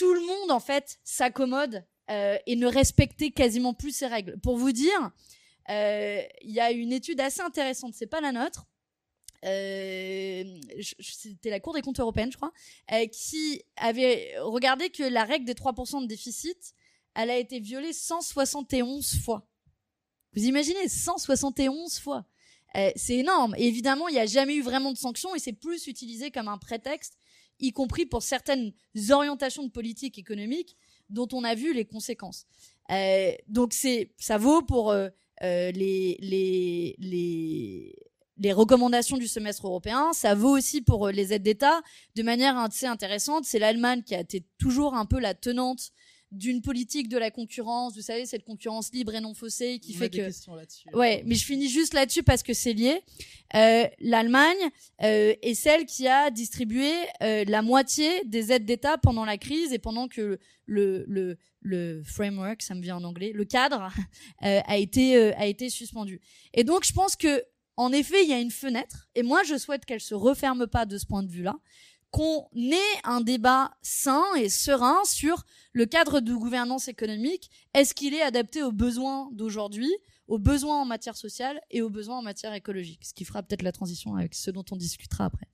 tout 0.00 0.14
le 0.14 0.20
monde 0.20 0.50
en 0.50 0.60
fait 0.60 0.98
s'accommode 1.04 1.84
euh, 2.10 2.38
et 2.46 2.56
ne 2.56 2.66
respectait 2.66 3.32
quasiment 3.32 3.74
plus 3.74 3.94
ces 3.94 4.06
règles. 4.06 4.40
Pour 4.40 4.56
vous 4.56 4.72
dire, 4.72 5.10
euh, 5.68 6.22
il 6.40 6.52
y 6.52 6.60
a 6.60 6.70
une 6.72 6.90
étude 6.90 7.20
assez 7.20 7.42
intéressante, 7.42 7.92
c'est 7.94 8.06
pas 8.06 8.22
la 8.22 8.32
nôtre, 8.32 8.66
euh, 9.44 10.42
c'était 11.00 11.50
la 11.50 11.60
Cour 11.60 11.74
des 11.74 11.82
comptes 11.82 12.00
européenne, 12.00 12.32
je 12.32 12.38
crois, 12.38 12.52
qui 13.12 13.62
avait 13.76 14.32
regardé 14.38 14.88
que 14.88 15.02
la 15.02 15.24
règle 15.24 15.44
des 15.44 15.52
3% 15.52 16.00
de 16.00 16.06
déficit, 16.06 16.74
elle 17.14 17.28
a 17.28 17.36
été 17.36 17.60
violée 17.60 17.92
171 17.92 19.20
fois. 19.22 19.46
Vous 20.32 20.44
imaginez 20.44 20.88
171 20.88 21.98
fois. 21.98 22.24
C'est 22.96 23.16
énorme. 23.16 23.54
Évidemment, 23.58 24.08
il 24.08 24.12
n'y 24.12 24.20
a 24.20 24.26
jamais 24.26 24.54
eu 24.54 24.62
vraiment 24.62 24.92
de 24.92 24.98
sanctions 24.98 25.34
et 25.34 25.38
c'est 25.38 25.52
plus 25.52 25.88
utilisé 25.88 26.30
comme 26.30 26.48
un 26.48 26.56
prétexte, 26.56 27.18
y 27.60 27.72
compris 27.72 28.06
pour 28.06 28.22
certaines 28.22 28.72
orientations 29.10 29.64
de 29.64 29.70
politique 29.70 30.18
économique 30.18 30.76
dont 31.08 31.28
on 31.32 31.44
a 31.44 31.54
vu 31.54 31.72
les 31.74 31.84
conséquences. 31.84 32.46
Euh, 32.90 33.32
donc 33.48 33.72
c'est, 33.72 34.12
ça 34.18 34.38
vaut 34.38 34.62
pour 34.62 34.90
euh, 34.90 35.08
les, 35.40 36.16
les, 36.20 36.96
les 36.98 37.94
les 38.40 38.52
recommandations 38.54 39.18
du 39.18 39.28
semestre 39.28 39.66
européen, 39.66 40.12
ça 40.14 40.34
vaut 40.34 40.56
aussi 40.56 40.80
pour 40.80 41.06
euh, 41.06 41.12
les 41.12 41.34
aides 41.34 41.42
d'État 41.42 41.82
de 42.16 42.22
manière 42.22 42.56
assez 42.56 42.86
intéressante. 42.86 43.44
C'est 43.44 43.58
l'Allemagne 43.58 44.02
qui 44.02 44.14
a 44.14 44.20
été 44.20 44.44
toujours 44.58 44.94
un 44.94 45.04
peu 45.04 45.20
la 45.20 45.34
tenante 45.34 45.90
d'une 46.32 46.62
politique 46.62 47.08
de 47.08 47.18
la 47.18 47.30
concurrence, 47.30 47.96
vous 47.96 48.02
savez, 48.02 48.24
cette 48.26 48.44
concurrence 48.44 48.92
libre 48.92 49.14
et 49.14 49.20
non 49.20 49.34
faussée 49.34 49.78
qui 49.80 49.92
fait 49.98 50.08
que. 50.10 50.30
Ouais, 50.96 51.22
mais 51.26 51.34
je 51.34 51.44
finis 51.44 51.68
juste 51.68 51.92
là-dessus 51.94 52.22
parce 52.22 52.42
que 52.42 52.54
c'est 52.54 52.72
lié. 52.72 53.00
Euh, 53.54 53.86
L'Allemagne 53.98 54.56
euh, 55.02 55.34
est 55.42 55.54
celle 55.54 55.86
qui 55.86 56.06
a 56.06 56.30
distribué 56.30 56.92
euh, 57.22 57.44
la 57.48 57.62
moitié 57.62 58.08
des 58.26 58.52
aides 58.52 58.64
d'État 58.64 58.96
pendant 58.98 59.24
la 59.24 59.38
crise 59.38 59.72
et 59.72 59.78
pendant 59.78 60.06
que 60.06 60.38
le, 60.66 61.04
le, 61.08 61.36
le 61.62 62.02
framework, 62.04 62.62
ça 62.62 62.74
me 62.74 62.82
vient 62.82 62.96
en 62.96 63.04
anglais, 63.04 63.32
le 63.34 63.44
cadre 63.44 63.90
euh, 64.44 64.60
a 64.64 64.76
été 64.76 65.16
euh, 65.16 65.32
a 65.36 65.46
été 65.46 65.68
suspendu. 65.68 66.20
Et 66.54 66.64
donc 66.64 66.84
je 66.84 66.92
pense 66.92 67.16
que 67.16 67.42
en 67.76 67.92
effet, 67.92 68.22
il 68.24 68.28
y 68.28 68.34
a 68.34 68.38
une 68.38 68.50
fenêtre, 68.50 69.08
et 69.14 69.22
moi 69.22 69.42
je 69.42 69.56
souhaite 69.56 69.86
qu'elle 69.86 70.00
se 70.00 70.14
referme 70.14 70.66
pas 70.66 70.84
de 70.84 70.98
ce 70.98 71.06
point 71.06 71.22
de 71.22 71.30
vue-là, 71.30 71.56
qu'on 72.10 72.48
ait 72.56 73.00
un 73.04 73.20
débat 73.20 73.72
sain 73.82 74.24
et 74.36 74.48
serein 74.48 74.98
sur 75.04 75.44
le 75.72 75.86
cadre 75.86 76.20
de 76.20 76.34
gouvernance 76.34 76.88
économique. 76.88 77.50
Est-ce 77.74 77.94
qu'il 77.94 78.14
est 78.14 78.22
adapté 78.22 78.62
aux 78.62 78.72
besoins 78.72 79.30
d'aujourd'hui, 79.32 79.90
aux 80.26 80.38
besoins 80.38 80.82
en 80.82 80.84
matière 80.84 81.16
sociale 81.16 81.60
et 81.70 81.82
aux 81.82 81.90
besoins 81.90 82.18
en 82.18 82.22
matière 82.22 82.52
écologique? 82.52 83.04
Ce 83.04 83.14
qui 83.14 83.24
fera 83.24 83.42
peut-être 83.42 83.62
la 83.62 83.72
transition 83.72 84.16
avec 84.16 84.34
ce 84.34 84.50
dont 84.50 84.64
on 84.70 84.76
discutera 84.76 85.26
après. 85.26 85.46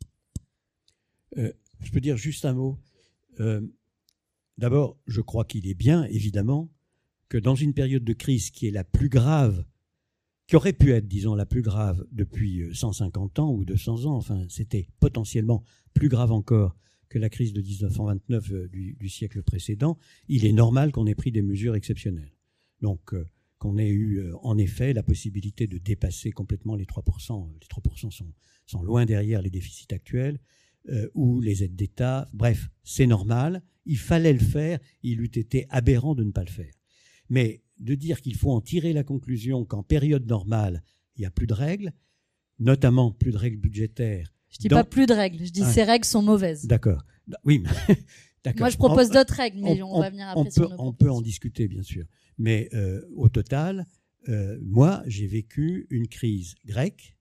Euh, 1.36 1.52
je 1.80 1.90
peux 1.90 2.00
dire 2.00 2.16
juste 2.16 2.44
un 2.44 2.54
mot. 2.54 2.78
Euh, 3.40 3.60
d'abord, 4.56 4.96
je 5.06 5.20
crois 5.20 5.44
qu'il 5.44 5.68
est 5.68 5.74
bien, 5.74 6.04
évidemment, 6.04 6.70
que 7.28 7.36
dans 7.36 7.54
une 7.54 7.74
période 7.74 8.04
de 8.04 8.12
crise 8.12 8.50
qui 8.50 8.66
est 8.66 8.70
la 8.70 8.84
plus 8.84 9.08
grave 9.08 9.64
qui 10.46 10.56
aurait 10.56 10.72
pu 10.72 10.92
être, 10.92 11.08
disons, 11.08 11.34
la 11.34 11.46
plus 11.46 11.62
grave 11.62 12.06
depuis 12.12 12.64
150 12.72 13.38
euh, 13.38 13.42
ans 13.42 13.52
ou 13.52 13.64
200 13.64 14.04
ans. 14.04 14.16
Enfin, 14.16 14.46
c'était 14.48 14.88
potentiellement 15.00 15.64
plus 15.92 16.08
grave 16.08 16.32
encore 16.32 16.76
que 17.08 17.18
la 17.18 17.28
crise 17.28 17.52
de 17.52 17.60
1929 17.60 18.52
euh, 18.52 18.68
du, 18.68 19.08
siècle 19.08 19.42
précédent. 19.42 19.98
Il 20.28 20.44
est 20.44 20.52
normal 20.52 20.92
qu'on 20.92 21.06
ait 21.06 21.14
pris 21.14 21.32
des 21.32 21.42
mesures 21.42 21.74
exceptionnelles. 21.74 22.32
Donc, 22.80 23.12
euh, 23.12 23.26
qu'on 23.58 23.78
ait 23.78 23.88
eu 23.88 24.32
en 24.42 24.58
effet 24.58 24.92
la 24.92 25.02
possibilité 25.02 25.66
de 25.66 25.78
dépasser 25.78 26.30
complètement 26.30 26.76
les 26.76 26.84
3%. 26.84 27.52
Les 27.54 27.66
3% 27.66 28.10
sont, 28.10 28.32
sont 28.66 28.82
loin 28.82 29.06
derrière 29.06 29.40
les 29.40 29.48
déficits 29.48 29.94
actuels, 29.94 30.38
ou 31.14 31.40
les 31.40 31.64
aides 31.64 31.74
d'État. 31.74 32.28
Bref, 32.34 32.68
c'est 32.84 33.06
normal. 33.06 33.62
Il 33.86 33.96
fallait 33.96 34.34
le 34.34 34.38
faire. 34.38 34.78
Il 35.02 35.22
eût 35.22 35.24
été 35.24 35.66
aberrant 35.70 36.14
de 36.14 36.22
ne 36.22 36.30
pas 36.30 36.44
le 36.44 36.50
faire. 36.50 36.72
Mais 37.30 37.64
de 37.78 37.94
dire 37.94 38.20
qu'il 38.20 38.36
faut 38.36 38.52
en 38.52 38.60
tirer 38.60 38.92
la 38.92 39.04
conclusion 39.04 39.64
qu'en 39.64 39.82
période 39.82 40.26
normale, 40.26 40.82
il 41.16 41.20
n'y 41.20 41.26
a 41.26 41.30
plus 41.30 41.46
de 41.46 41.54
règles, 41.54 41.92
notamment 42.58 43.12
plus 43.12 43.32
de 43.32 43.38
règles 43.38 43.58
budgétaires. 43.58 44.32
Je 44.48 44.58
dis 44.58 44.68
pas 44.68 44.84
plus 44.84 45.06
de 45.06 45.12
règles, 45.12 45.44
je 45.44 45.52
dis 45.52 45.62
ah. 45.62 45.72
ces 45.72 45.82
règles 45.82 46.04
sont 46.04 46.22
mauvaises. 46.22 46.66
D'accord. 46.66 47.04
Oui, 47.44 47.62
d'accord. 48.44 48.60
Moi, 48.60 48.70
je 48.70 48.76
propose 48.76 49.10
d'autres 49.10 49.34
règles, 49.34 49.60
mais 49.60 49.82
on, 49.82 50.00
va 50.00 50.10
venir 50.10 50.28
après 50.28 50.40
on 50.40 50.44
peut, 50.44 50.74
On 50.78 50.92
peut 50.92 51.10
en 51.10 51.20
discuter, 51.20 51.68
bien 51.68 51.82
sûr. 51.82 52.06
Mais 52.38 52.68
euh, 52.74 53.02
au 53.14 53.28
total, 53.28 53.86
euh, 54.28 54.58
moi, 54.62 55.02
j'ai 55.06 55.26
vécu 55.26 55.86
une 55.90 56.08
crise 56.08 56.54
grecque, 56.64 57.16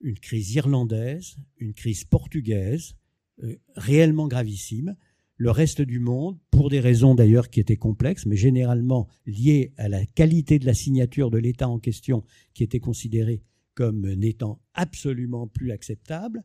une 0.00 0.18
crise 0.18 0.54
irlandaise, 0.54 1.36
une 1.58 1.74
crise 1.74 2.04
portugaise, 2.04 2.94
euh, 3.42 3.56
réellement 3.76 4.28
gravissime, 4.28 4.96
le 5.40 5.50
reste 5.50 5.80
du 5.80 6.00
monde, 6.00 6.38
pour 6.50 6.68
des 6.68 6.80
raisons 6.80 7.14
d'ailleurs 7.14 7.48
qui 7.48 7.60
étaient 7.60 7.78
complexes, 7.78 8.26
mais 8.26 8.36
généralement 8.36 9.08
liées 9.24 9.72
à 9.78 9.88
la 9.88 10.04
qualité 10.04 10.58
de 10.58 10.66
la 10.66 10.74
signature 10.74 11.30
de 11.30 11.38
l'État 11.38 11.66
en 11.66 11.78
question, 11.78 12.24
qui 12.52 12.62
était 12.62 12.78
considérée 12.78 13.42
comme 13.72 14.06
n'étant 14.12 14.60
absolument 14.74 15.46
plus 15.46 15.70
acceptable, 15.70 16.44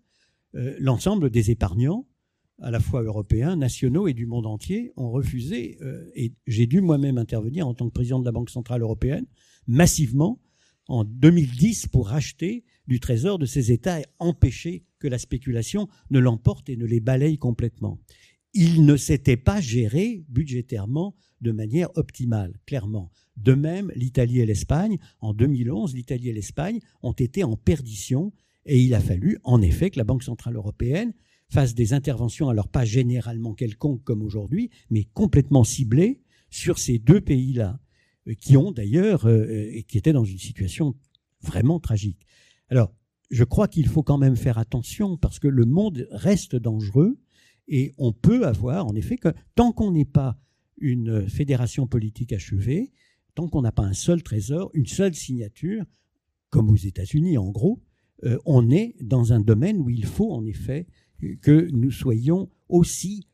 euh, 0.55 0.77
l'ensemble 0.79 1.29
des 1.29 1.51
épargnants, 1.51 2.08
à 2.62 2.71
la 2.71 2.79
fois 2.79 3.01
européens, 3.03 3.58
nationaux 3.58 4.08
et 4.08 4.13
du 4.13 4.27
monde 4.27 4.45
entier, 4.45 4.93
ont 4.95 5.12
refusé, 5.12 5.77
euh, 5.81 6.10
et 6.15 6.31
j'ai 6.47 6.65
dû 6.65 6.79
moi-même 6.79 7.17
intervenir 7.17 7.67
en 7.67 7.73
tant 7.73 7.88
que 7.88 7.93
président 7.93 8.21
de 8.21 8.25
la 8.25 8.31
Banque 8.31 8.49
Centrale 8.49 8.81
Européenne, 8.81 9.25
massivement, 9.67 10.39
en 10.88 11.03
2010, 11.03 11.88
pour 11.88 12.08
racheter 12.08 12.63
du 12.88 13.01
trésor 13.01 13.39
de 13.39 13.45
ces 13.45 13.73
États 13.73 13.99
et 13.99 14.05
empêcher 14.19 14.86
que 14.99 15.10
la 15.10 15.17
spéculation 15.17 15.89
ne 16.12 16.19
l'emporte 16.19 16.69
et 16.69 16.77
ne 16.77 16.86
les 16.86 17.01
balaye 17.01 17.38
complètement 17.38 17.99
il 18.55 18.85
ne 18.85 18.95
s'était 18.95 19.37
pas 19.37 19.61
géré 19.61 20.23
budgétairement 20.29 21.15
de 21.41 21.51
manière 21.51 21.89
optimale, 21.95 22.57
clairement. 22.65 23.11
De 23.37 23.53
même, 23.53 23.91
l'Italie 23.95 24.39
et 24.39 24.45
l'Espagne, 24.45 24.97
en 25.19 25.33
2011, 25.33 25.93
l'Italie 25.93 26.29
et 26.29 26.33
l'Espagne 26.33 26.79
ont 27.03 27.11
été 27.11 27.43
en 27.43 27.57
perdition 27.57 28.31
et 28.65 28.81
il 28.81 28.95
a 28.95 29.01
fallu, 29.01 29.37
en 29.43 29.61
effet, 29.61 29.89
que 29.89 29.99
la 29.99 30.05
Banque 30.05 30.23
Centrale 30.23 30.55
Européenne 30.55 31.13
fasse 31.49 31.75
des 31.75 31.93
interventions, 31.93 32.49
alors 32.49 32.69
pas 32.69 32.85
généralement 32.85 33.53
quelconques 33.53 34.03
comme 34.03 34.23
aujourd'hui, 34.23 34.71
mais 34.89 35.03
complètement 35.03 35.63
ciblées 35.63 36.21
sur 36.49 36.79
ces 36.79 36.97
deux 36.97 37.21
pays-là, 37.21 37.79
euh, 38.27 38.33
qui 38.33 38.57
ont 38.57 38.71
d'ailleurs, 38.71 39.27
euh, 39.27 39.69
et 39.71 39.83
qui 39.83 39.97
étaient 39.97 40.13
dans 40.13 40.23
une 40.23 40.39
situation 40.39 40.95
vraiment 41.41 41.79
tragique. 41.79 42.25
Alors, 42.69 42.93
je 43.29 43.43
crois 43.43 43.67
qu'il 43.67 43.88
faut 43.88 44.01
quand 44.01 44.17
même 44.17 44.38
faire 44.38 44.57
attention 44.57 45.17
parce 45.17 45.39
que 45.39 45.47
le 45.47 45.65
monde 45.65 46.07
reste 46.11 46.55
dangereux 46.55 47.19
et 47.68 47.93
on 47.97 48.11
peut 48.11 48.45
avoir, 48.45 48.86
en 48.86 48.95
effet, 48.95 49.18
que 49.18 49.34
tant 49.55 49.72
qu'on 49.72 49.91
n'est 49.91 50.05
pas 50.05 50.38
une 50.78 51.28
fédération 51.30 51.88
politique 51.88 52.34
achevée, 52.34 52.91
tant 53.34 53.47
qu'on 53.47 53.61
n'a 53.61 53.72
pas 53.72 53.84
un 53.84 53.93
seul 53.93 54.24
trésor, 54.24 54.70
une 54.74 54.86
seule 54.86 55.16
signature, 55.16 55.84
comme 56.49 56.70
aux 56.70 56.76
États-Unis 56.76 57.38
en 57.38 57.49
gros, 57.49 57.82
euh, 58.24 58.38
on 58.45 58.70
est 58.70 58.95
dans 59.01 59.34
un 59.34 59.39
domaine 59.39 59.80
où 59.80 59.89
il 59.89 60.05
faut 60.05 60.32
en 60.32 60.45
effet 60.45 60.88
que 61.41 61.70
nous 61.72 61.91
soyons 61.91 62.49
aussi 62.70 63.28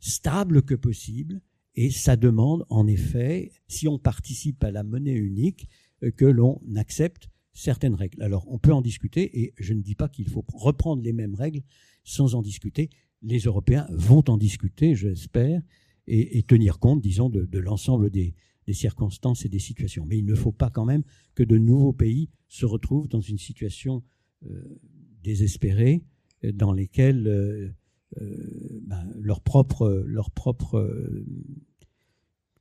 stables 0.00 0.62
que 0.62 0.74
possible. 0.74 1.40
Et 1.74 1.90
ça 1.90 2.16
demande 2.16 2.66
en 2.68 2.86
effet, 2.86 3.50
si 3.68 3.88
on 3.88 3.98
participe 3.98 4.62
à 4.64 4.70
la 4.70 4.82
monnaie 4.82 5.14
unique, 5.14 5.68
euh, 6.02 6.10
que 6.10 6.26
l'on 6.26 6.60
accepte 6.76 7.28
certaines 7.54 7.94
règles. 7.94 8.22
Alors 8.22 8.46
on 8.48 8.58
peut 8.58 8.72
en 8.72 8.82
discuter 8.82 9.40
et 9.40 9.54
je 9.58 9.72
ne 9.72 9.82
dis 9.82 9.94
pas 9.94 10.08
qu'il 10.08 10.28
faut 10.28 10.44
reprendre 10.52 11.02
les 11.02 11.12
mêmes 11.12 11.34
règles 11.34 11.62
sans 12.04 12.34
en 12.34 12.42
discuter 12.42 12.90
les 13.22 13.40
Européens 13.40 13.86
vont 13.90 14.24
en 14.28 14.36
discuter, 14.36 14.94
j'espère, 14.94 15.62
et, 16.06 16.42
tenir 16.42 16.78
compte, 16.78 17.00
disons, 17.00 17.30
de, 17.30 17.58
l'ensemble 17.58 18.10
des, 18.10 18.34
circonstances 18.72 19.44
et 19.44 19.48
des 19.48 19.58
situations. 19.58 20.06
Mais 20.06 20.18
il 20.18 20.24
ne 20.24 20.34
faut 20.34 20.52
pas 20.52 20.70
quand 20.70 20.84
même 20.84 21.02
que 21.34 21.42
de 21.42 21.58
nouveaux 21.58 21.92
pays 21.92 22.30
se 22.48 22.66
retrouvent 22.66 23.08
dans 23.08 23.20
une 23.20 23.38
situation 23.38 24.02
euh, 24.46 24.80
désespérée, 25.22 26.02
dans 26.54 26.72
lesquelles 26.72 27.28
euh, 27.28 27.68
euh, 28.20 28.80
ben, 28.84 29.06
leur 29.20 29.40
propre, 29.40 30.04
leur 30.06 30.30
propre 30.30 30.90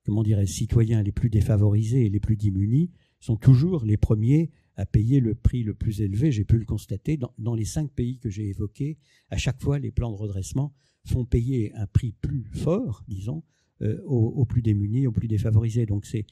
comment 0.04 0.24
citoyens 0.46 1.02
les 1.02 1.12
plus 1.12 1.30
défavorisés 1.30 2.06
et 2.06 2.10
les 2.10 2.20
plus 2.20 2.38
démunis 2.38 2.92
sont 3.20 3.38
toujours 3.38 3.86
les 3.86 3.98
premiers 3.98 4.52
à 4.76 4.86
payer 4.86 5.20
le 5.20 5.36
prix 5.36 5.64
le 5.64 5.74
plus 5.74 6.02
élevé. 6.02 6.32
J'ai 6.32 6.46
pu 6.46 6.58
le 6.58 6.66
constater 6.66 7.18
dans, 7.18 7.56
les 7.56 7.66
cinq 7.66 7.92
pays 7.92 8.18
que 8.20 8.30
j'ai 8.30 8.48
évoqués. 8.50 8.98
À 9.30 9.38
chaque 9.38 9.62
fois, 9.62 9.80
les 9.80 9.92
plans 9.92 10.12
de 10.12 10.18
redressement 10.18 10.74
font 11.06 11.26
payer 11.26 11.74
un 11.76 11.88
prix 11.88 12.12
plus 12.12 12.46
fort, 12.54 13.04
disons, 13.08 13.44
euh, 13.82 14.02
aux, 14.06 14.46
plus 14.46 14.62
démunis, 14.62 15.08
aux 15.08 15.12
plus 15.12 15.28
défavorisés. 15.28 15.86
Donc, 15.86 16.06
c'est 16.06 16.26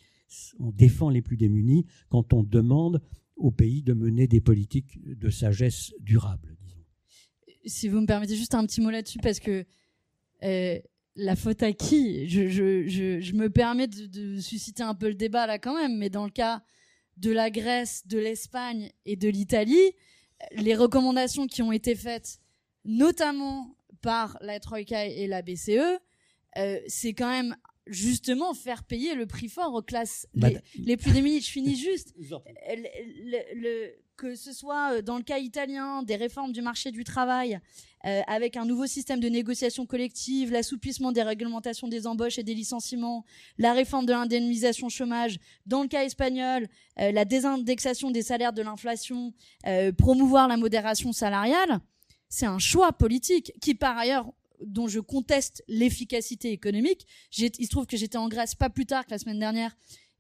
on 0.60 0.72
défend 0.72 1.10
les 1.10 1.24
plus 1.24 1.38
démunis 1.38 1.86
quand 2.10 2.34
on 2.34 2.44
demande 2.44 3.02
aux 3.36 3.52
pays 3.52 3.82
de 3.82 3.94
mener 3.94 4.28
des 4.28 4.42
politiques 4.42 5.00
de 5.04 5.30
sagesse 5.30 5.94
durable, 6.02 6.56
disons. 6.62 6.84
Si 7.66 7.88
vous 7.88 8.00
me 8.00 8.06
permettez 8.06 8.36
juste 8.36 8.54
un 8.54 8.66
petit 8.66 8.80
mot 8.80 8.92
là-dessus, 8.92 9.20
parce 9.20 9.40
que 9.40 9.66
euh, 10.44 10.80
la 11.20 11.36
faute 11.36 11.64
à 11.64 11.74
qui? 11.74 12.28
Je, 12.30 13.34
me 13.34 13.50
permets 13.50 13.88
de, 13.88 14.40
susciter 14.40 14.84
un 14.84 14.96
peu 14.96 15.08
le 15.08 15.16
débat 15.16 15.48
là 15.48 15.60
quand 15.60 15.76
même, 15.76 15.98
mais 15.98 16.10
dans 16.10 16.26
le 16.26 16.32
cas 16.32 16.62
de 17.20 17.32
la 17.32 17.50
Grèce, 17.50 18.08
de 18.08 18.18
l'Espagne 18.18 18.92
et 19.06 19.16
de 19.16 19.30
l'Italie, 19.30 19.94
les 20.52 20.76
recommandations 20.76 21.48
qui 21.48 21.62
ont 21.62 21.72
été 21.72 21.96
faites, 21.96 22.40
notamment 22.86 23.76
par 24.02 24.38
la 24.42 24.60
Troïka 24.60 25.06
et 25.06 25.28
la 25.28 25.42
BCE, 25.42 26.00
euh, 26.58 26.80
c'est 26.88 27.14
quand 27.14 27.30
même 27.30 27.56
justement 27.88 28.54
faire 28.54 28.84
payer 28.84 29.16
le 29.16 29.26
prix 29.26 29.50
fort 29.50 29.74
aux 29.74 29.82
classes 29.82 30.28
bah, 30.34 30.50
les, 30.78 30.98
plus 30.98 31.12
démunies. 31.12 31.42
Je 31.42 31.50
finis 31.50 31.76
juste. 31.76 32.14
le, 32.18 33.92
que 34.20 34.36
ce 34.36 34.52
soit 34.52 34.96
euh, 34.96 35.02
dans 35.02 35.18
le 35.18 35.24
cas 35.24 35.40
italien, 35.40 36.04
des 36.04 36.18
réformes 36.18 36.52
du 36.52 36.62
marché 36.62 36.92
du 36.92 37.04
travail, 37.04 37.60
euh, 38.06 38.22
avec 38.28 38.58
un 38.58 38.66
nouveau 38.66 38.86
système 38.86 39.20
de 39.20 39.30
négociation 39.30 39.86
collective, 39.86 40.52
l'assouplissement 40.52 41.12
des 41.12 41.24
réglementations 41.24 41.88
des 41.88 42.06
embauches 42.06 42.38
et 42.38 42.44
des 42.44 42.54
licenciements, 42.54 43.24
la 43.58 43.74
réforme 43.74 44.06
de 44.06 44.12
l'indemnisation 44.12 44.90
chômage, 44.90 45.38
dans 45.66 45.84
le 45.84 45.88
cas 45.88 46.04
espagnol, 46.04 46.68
euh, 47.00 47.12
la 47.12 47.24
désindexation 47.24 48.12
des 48.12 48.22
salaires 48.22 48.54
de 48.54 48.62
l'inflation, 48.62 49.34
promouvoir 49.98 50.48
la 50.48 50.58
modération 50.58 51.14
salariale, 51.14 51.80
c'est 52.28 52.46
un 52.46 52.60
choix 52.60 52.92
politique 52.92 53.54
qui, 53.62 53.74
par 53.74 53.98
ailleurs, 53.98 54.32
dont 54.62 54.88
je 54.88 55.00
conteste 55.00 55.64
l'efficacité 55.68 56.52
économique. 56.52 57.08
Il 57.38 57.66
se 57.66 57.70
trouve 57.70 57.86
que 57.86 57.98
j'étais 57.98 58.18
en 58.18 58.28
Grèce 58.28 58.56
pas 58.56 58.70
plus 58.70 58.86
tard 58.86 59.06
que 59.06 59.12
la 59.12 59.18
semaine 59.18 59.40
dernière 59.40 59.76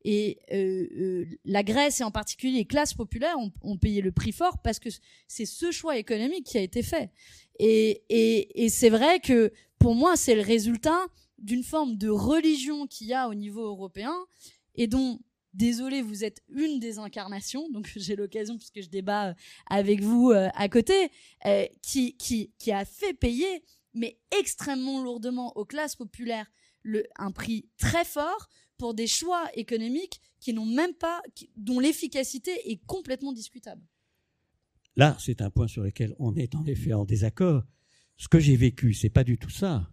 et 0.05 0.39
euh, 0.51 0.87
euh, 0.97 1.25
la 1.45 1.63
Grèce 1.63 1.99
et 1.99 2.03
en 2.03 2.11
particulier 2.11 2.59
les 2.59 2.65
classes 2.65 2.93
populaires 2.93 3.35
ont, 3.61 3.77
payé 3.77 4.01
le 4.01 4.11
prix 4.11 4.31
fort 4.31 4.59
parce 4.61 4.79
que 4.79 4.89
c'est 5.27 5.45
ce 5.45 5.71
choix 5.71 5.97
économique 5.97 6.45
qui 6.45 6.57
a 6.57 6.61
été 6.61 6.83
fait. 6.83 7.11
Et, 7.59 8.69
c'est 8.69 8.89
vrai 8.89 9.19
que 9.19 9.51
pour 9.77 9.95
moi, 9.95 10.15
c'est 10.15 10.35
le 10.35 10.41
résultat 10.41 11.05
d'une 11.37 11.63
forme 11.63 11.97
de 11.97 12.09
religion 12.09 12.87
qu'il 12.87 13.07
y 13.07 13.13
a 13.13 13.27
au 13.27 13.33
niveau 13.33 13.61
européen 13.61 14.15
et 14.75 14.87
dont, 14.87 15.19
désolé, 15.53 16.01
vous 16.01 16.23
êtes 16.23 16.41
une 16.49 16.79
des 16.79 16.99
incarnations, 16.99 17.69
donc 17.69 17.91
j'ai 17.95 18.15
l'occasion, 18.15 18.57
puisque 18.57 18.81
je 18.81 18.89
débat 18.89 19.35
avec 19.69 20.01
vous 20.01 20.31
euh, 20.31 20.47
à 20.55 20.69
côté, 20.69 21.11
qui, 21.81 22.71
a 22.71 22.85
fait 22.85 23.13
payer, 23.13 23.63
mais 23.93 24.17
extrêmement 24.39 25.03
lourdement 25.03 25.55
aux 25.57 25.65
classes 25.65 25.95
populaires, 25.95 26.49
un 27.17 27.31
prix 27.31 27.67
très 27.77 28.05
fort 28.05 28.47
pour 28.79 28.95
des 28.95 29.05
choix 29.05 29.45
économiques 29.53 30.19
qui 30.39 30.53
n'ont 30.53 30.65
même 30.65 30.93
pas, 30.93 31.21
dont 31.57 31.79
l'efficacité 31.79 32.51
est 32.71 32.83
complètement 32.87 33.33
discutable. 33.33 33.83
Là, 34.95 35.15
c'est 35.19 35.41
un 35.41 35.51
point 35.51 35.67
sur 35.67 35.83
lequel 35.83 36.15
on 36.17 36.35
est 36.35 36.55
en 36.55 36.65
effet 36.65 36.93
en 36.93 37.05
désaccord. 37.05 37.63
Ce 38.17 38.27
que 38.27 38.39
j'ai 38.39 38.55
vécu, 38.55 38.93
c'est 38.93 39.09
pas 39.11 39.23
du 39.23 39.37
tout 39.37 39.49
ça. 39.51 39.91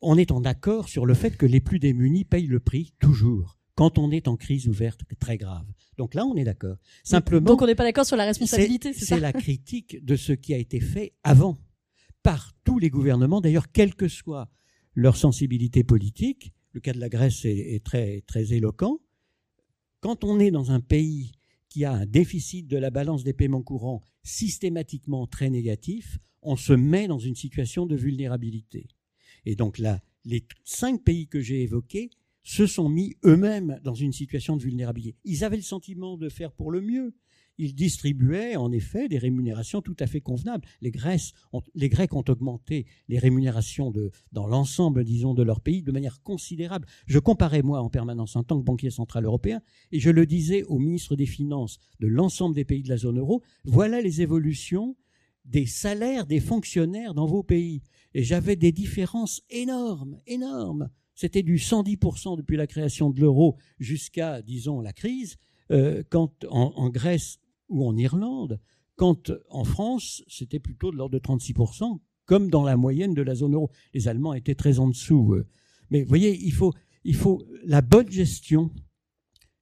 On 0.00 0.18
est 0.18 0.32
en 0.32 0.44
accord 0.44 0.88
sur 0.88 1.06
le 1.06 1.14
fait 1.14 1.36
que 1.36 1.46
les 1.46 1.60
plus 1.60 1.78
démunis 1.78 2.24
payent 2.24 2.46
le 2.46 2.60
prix 2.60 2.92
toujours 2.98 3.58
quand 3.74 3.98
on 3.98 4.10
est 4.10 4.28
en 4.28 4.36
crise 4.36 4.68
ouverte 4.68 5.02
très 5.18 5.36
grave. 5.36 5.66
Donc 5.96 6.14
là, 6.14 6.24
on 6.24 6.34
est 6.36 6.44
d'accord. 6.44 6.76
Simplement. 7.02 7.46
Donc 7.46 7.62
on 7.62 7.66
n'est 7.66 7.74
pas 7.74 7.84
d'accord 7.84 8.06
sur 8.06 8.16
la 8.16 8.24
responsabilité, 8.24 8.92
c'est 8.92 9.20
la 9.20 9.32
critique 9.32 10.04
de 10.04 10.16
ce 10.16 10.32
qui 10.32 10.54
a 10.54 10.58
été 10.58 10.80
fait 10.80 11.14
avant 11.22 11.58
par 12.22 12.52
tous 12.64 12.78
les 12.78 12.90
gouvernements, 12.90 13.40
d'ailleurs, 13.40 13.70
quelle 13.70 13.94
que 13.94 14.08
soit 14.08 14.48
leur 14.94 15.16
sensibilité 15.16 15.84
politique, 15.84 16.52
le 16.74 16.80
cas 16.80 16.92
de 16.92 16.98
la 16.98 17.08
Grèce 17.08 17.44
est, 17.44 17.82
très, 17.84 18.20
très 18.22 18.52
éloquent. 18.52 18.98
Quand 20.00 20.24
on 20.24 20.40
est 20.40 20.50
dans 20.50 20.72
un 20.72 20.80
pays 20.80 21.32
qui 21.68 21.84
a 21.84 21.92
un 21.92 22.04
déficit 22.04 22.66
de 22.66 22.76
la 22.76 22.90
balance 22.90 23.24
des 23.24 23.32
paiements 23.32 23.62
courants 23.62 24.02
systématiquement 24.24 25.26
très 25.26 25.50
négatif, 25.50 26.18
on 26.42 26.56
se 26.56 26.72
met 26.72 27.06
dans 27.06 27.18
une 27.18 27.36
situation 27.36 27.86
de 27.86 27.96
vulnérabilité. 27.96 28.88
Et 29.46 29.54
donc 29.54 29.78
là, 29.78 30.02
les 30.24 30.46
cinq 30.64 31.02
pays 31.04 31.28
que 31.28 31.40
j'ai 31.40 31.62
évoqués 31.62 32.10
se 32.42 32.66
sont 32.66 32.88
mis 32.88 33.16
eux-mêmes 33.24 33.80
dans 33.84 33.94
une 33.94 34.12
situation 34.12 34.56
de 34.56 34.62
vulnérabilité. 34.62 35.16
Ils 35.24 35.44
avaient 35.44 35.56
le 35.56 35.62
sentiment 35.62 36.16
de 36.16 36.28
faire 36.28 36.52
pour 36.52 36.70
le 36.70 36.80
mieux, 36.80 37.14
ils 37.58 37.74
distribuaient 37.74 38.56
en 38.56 38.72
effet 38.72 39.08
des 39.08 39.18
rémunérations 39.18 39.82
tout 39.82 39.96
à 40.00 40.06
fait 40.06 40.20
convenables. 40.20 40.66
Les, 40.80 40.90
Grecs 40.90 42.14
ont 42.14 42.24
augmenté 42.28 42.86
les 43.08 43.18
rémunérations 43.18 43.92
dans 44.32 44.46
l'ensemble, 44.46 45.04
disons, 45.04 45.34
de 45.34 45.42
leur 45.42 45.60
pays 45.60 45.82
de 45.82 45.92
manière 45.92 46.22
considérable. 46.22 46.86
Je 47.06 47.18
comparais, 47.18 47.62
moi, 47.62 47.80
en 47.80 47.90
permanence, 47.90 48.36
en 48.36 48.42
tant 48.42 48.58
que 48.58 48.64
banquier 48.64 48.90
central 48.90 49.24
européen, 49.24 49.60
et 49.92 50.00
je 50.00 50.10
le 50.10 50.26
disais 50.26 50.64
au 50.64 50.78
ministre 50.78 51.16
des 51.16 51.26
Finances 51.26 51.78
de 52.00 52.06
l'ensemble 52.06 52.54
des 52.54 52.64
pays 52.64 52.82
de 52.82 52.88
la 52.88 52.96
zone 52.96 53.18
euro, 53.18 53.42
voilà 53.64 54.00
les 54.00 54.20
évolutions 54.20 54.96
des 55.44 55.66
salaires 55.66 56.26
des 56.26 56.40
fonctionnaires 56.40 57.14
dans 57.14 57.26
vos 57.26 57.42
pays. 57.42 57.82
Et 58.14 58.22
j'avais 58.22 58.56
des 58.56 58.72
différences 58.72 59.42
énormes, 59.50 60.20
énormes. 60.26 60.88
C'était 61.14 61.42
du 61.42 61.56
110% 61.56 62.36
depuis 62.36 62.56
la 62.56 62.66
création 62.66 63.10
de 63.10 63.20
l'euro 63.20 63.56
jusqu'à, 63.78 64.42
disons, 64.42 64.80
la 64.80 64.92
crise. 64.92 65.36
Euh, 65.70 66.02
quand 66.10 66.44
en, 66.50 66.90
Grèce, 66.90 67.38
ou 67.68 67.86
en 67.86 67.96
Irlande, 67.96 68.60
quand 68.96 69.32
en 69.50 69.64
France, 69.64 70.22
c'était 70.28 70.60
plutôt 70.60 70.90
de 70.90 70.96
l'ordre 70.96 71.14
de 71.14 71.22
36%, 71.22 71.98
comme 72.26 72.50
dans 72.50 72.62
la 72.62 72.76
moyenne 72.76 73.14
de 73.14 73.22
la 73.22 73.34
zone 73.34 73.54
euro. 73.54 73.70
Les 73.92 74.08
Allemands 74.08 74.34
étaient 74.34 74.54
très 74.54 74.78
en 74.78 74.88
dessous. 74.88 75.36
Mais 75.90 76.02
vous 76.02 76.08
voyez, 76.08 76.38
il 76.42 76.52
faut, 76.52 76.72
il 77.04 77.14
faut 77.14 77.44
la 77.64 77.80
bonne 77.80 78.10
gestion, 78.10 78.70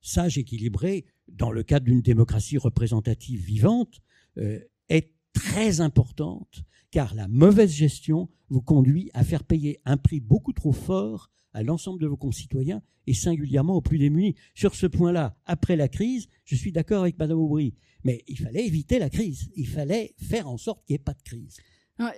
sage, 0.01 0.39
équilibrée, 0.39 1.07
dans 1.29 1.51
le 1.51 1.63
cadre 1.63 1.87
d'une 1.87 2.03
démocratie 2.03 2.59
représentative 2.59 3.41
vivante, 3.41 4.01
euh, 4.39 4.61
est 4.89 5.15
très 5.33 5.81
importante, 5.81 6.63
car 6.91 7.15
la 7.15 7.29
mauvaise 7.29 7.73
gestion 7.73 8.29
vous 8.51 8.61
conduit 8.63 9.11
à 9.15 9.25
faire 9.25 9.45
payer 9.45 9.81
un 9.85 9.97
prix 9.97 10.21
beaucoup 10.21 10.53
trop 10.53 10.73
fort 10.73 11.31
à 11.55 11.63
l'ensemble 11.63 12.01
de 12.01 12.07
vos 12.07 12.17
concitoyens 12.17 12.83
et 13.07 13.15
singulièrement 13.15 13.75
aux 13.75 13.81
plus 13.81 13.99
démunis. 13.99 14.35
Sur 14.55 14.75
ce 14.75 14.87
point-là, 14.87 15.37
après 15.47 15.77
la 15.77 15.89
crise, 15.89 16.29
je 16.45 16.55
suis 16.55 16.73
d'accord 16.73 17.03
avec 17.03 17.19
Madame 17.19 17.39
Aubry, 17.39 17.75
mais 18.05 18.23
il 18.29 18.39
fallait 18.39 18.67
éviter 18.67 18.99
la 18.99 19.11
crise. 19.11 19.51
Il 19.57 19.69
fallait 19.69 20.15
faire 20.19 20.49
en 20.49 20.57
sorte 20.57 20.85
qu'il 20.85 20.95
n'y 20.95 20.97
ait 20.97 21.05
pas 21.05 21.15
de 21.15 21.23
crise. 21.23 21.59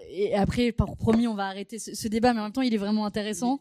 Et 0.09 0.35
après, 0.35 0.73
par 0.73 0.97
promis, 0.97 1.27
on 1.27 1.35
va 1.35 1.47
arrêter 1.47 1.79
ce, 1.79 2.09
débat, 2.09 2.33
mais 2.33 2.41
en 2.41 2.45
même 2.45 2.53
temps, 2.53 2.63
il 2.63 2.73
est 2.73 2.79
vraiment 2.79 3.05
intéressant. 3.05 3.61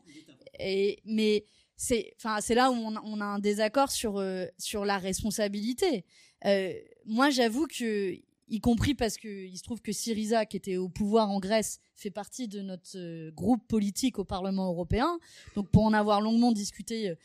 Et, 0.59 0.99
mais 1.05 1.45
c'est, 1.75 2.13
enfin, 2.17 2.39
c'est 2.39 2.55
là 2.55 2.71
où 2.71 2.75
on, 2.75 3.21
a 3.21 3.25
un 3.25 3.39
désaccord 3.39 3.91
sur 3.91 4.17
euh, 4.17 4.45
sur 4.57 4.85
la 4.85 4.97
responsabilité. 4.97 6.05
Euh, 6.45 6.71
moi, 7.05 7.29
j'avoue 7.29 7.67
que 7.67 8.15
y 8.47 8.59
compris 8.59 8.93
parce 8.93 9.17
qu'il 9.17 9.57
se 9.57 9.63
trouve 9.63 9.81
que 9.81 9.91
Syriza, 9.91 10.45
qui 10.45 10.57
était 10.57 10.77
au 10.77 10.89
pouvoir 10.89 11.29
en 11.29 11.39
Grèce, 11.39 11.79
fait 11.95 12.11
partie 12.11 12.47
de 12.47 12.61
notre 12.61 12.97
euh, 12.97 13.31
groupe 13.31 13.67
politique 13.67 14.19
au 14.19 14.25
Parlement 14.25 14.67
européen. 14.67 15.19
Donc 15.55 15.69
pour 15.69 15.83
en 15.83 15.93
avoir 15.93 16.21
longuement 16.21 16.51
discuté, 16.51 17.09
euh, 17.09 17.15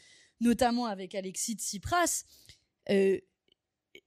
notamment 0.41 0.87
avec 0.87 1.15
Alexis 1.15 1.55
Tsipras, 1.55 2.25
euh, 2.91 3.19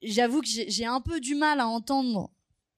j'avoue 0.02 0.42
que 0.42 0.48
j'ai 0.48 0.86
un 0.86 1.02
peu 1.02 1.20
du 1.20 1.36
mal 1.36 1.60
à 1.60 1.68
entendre, 1.68 2.32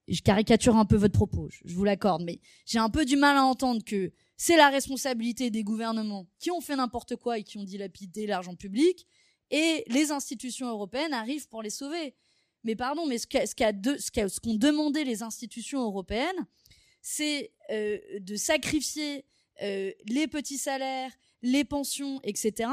je 0.08 0.22
caricature 0.22 0.76
un 0.76 0.86
peu 0.86 0.96
votre 0.96 1.14
propos, 1.14 1.50
je 1.50 1.74
vous 1.74 1.84
l'accorde, 1.84 2.24
mais 2.24 2.40
j'ai 2.66 2.80
un 2.80 2.90
peu 2.90 3.06
du 3.06 3.16
mal 3.16 3.38
à 3.38 3.44
entendre 3.44 3.84
que 3.84 4.12
c'est 4.36 4.58
la 4.58 4.70
responsabilité 4.70 5.52
des 5.52 5.64
gouvernements 5.64 6.28
qui 6.40 6.52
ont 6.52 6.60
fait 6.60 6.76
n'importe 6.76 7.16
quoi 7.16 7.38
et 7.38 7.44
qui 7.44 7.58
ont 7.58 7.64
dilapidé 7.64 8.28
l'argent 8.28 8.56
public, 8.56 9.08
et 9.52 9.84
les 9.88 10.12
institutions 10.12 10.68
européennes 10.68 11.14
arrivent 11.14 11.48
pour 11.48 11.62
les 11.62 11.70
sauver. 11.70 12.16
Mais 12.64 12.76
pardon, 12.76 13.06
mais 13.06 13.18
ce 13.18 14.40
qu'ont 14.40 14.56
demandé 14.56 15.04
les 15.04 15.22
institutions 15.22 15.82
européennes, 15.82 16.48
c'est 17.02 17.52
euh, 17.70 18.00
de 18.22 18.36
sacrifier 18.36 19.26
euh, 19.62 19.92
les 20.06 20.28
petits 20.28 20.58
salaires, 20.58 21.12
les 21.42 21.66
pensions, 21.66 22.22
etc. 22.24 22.70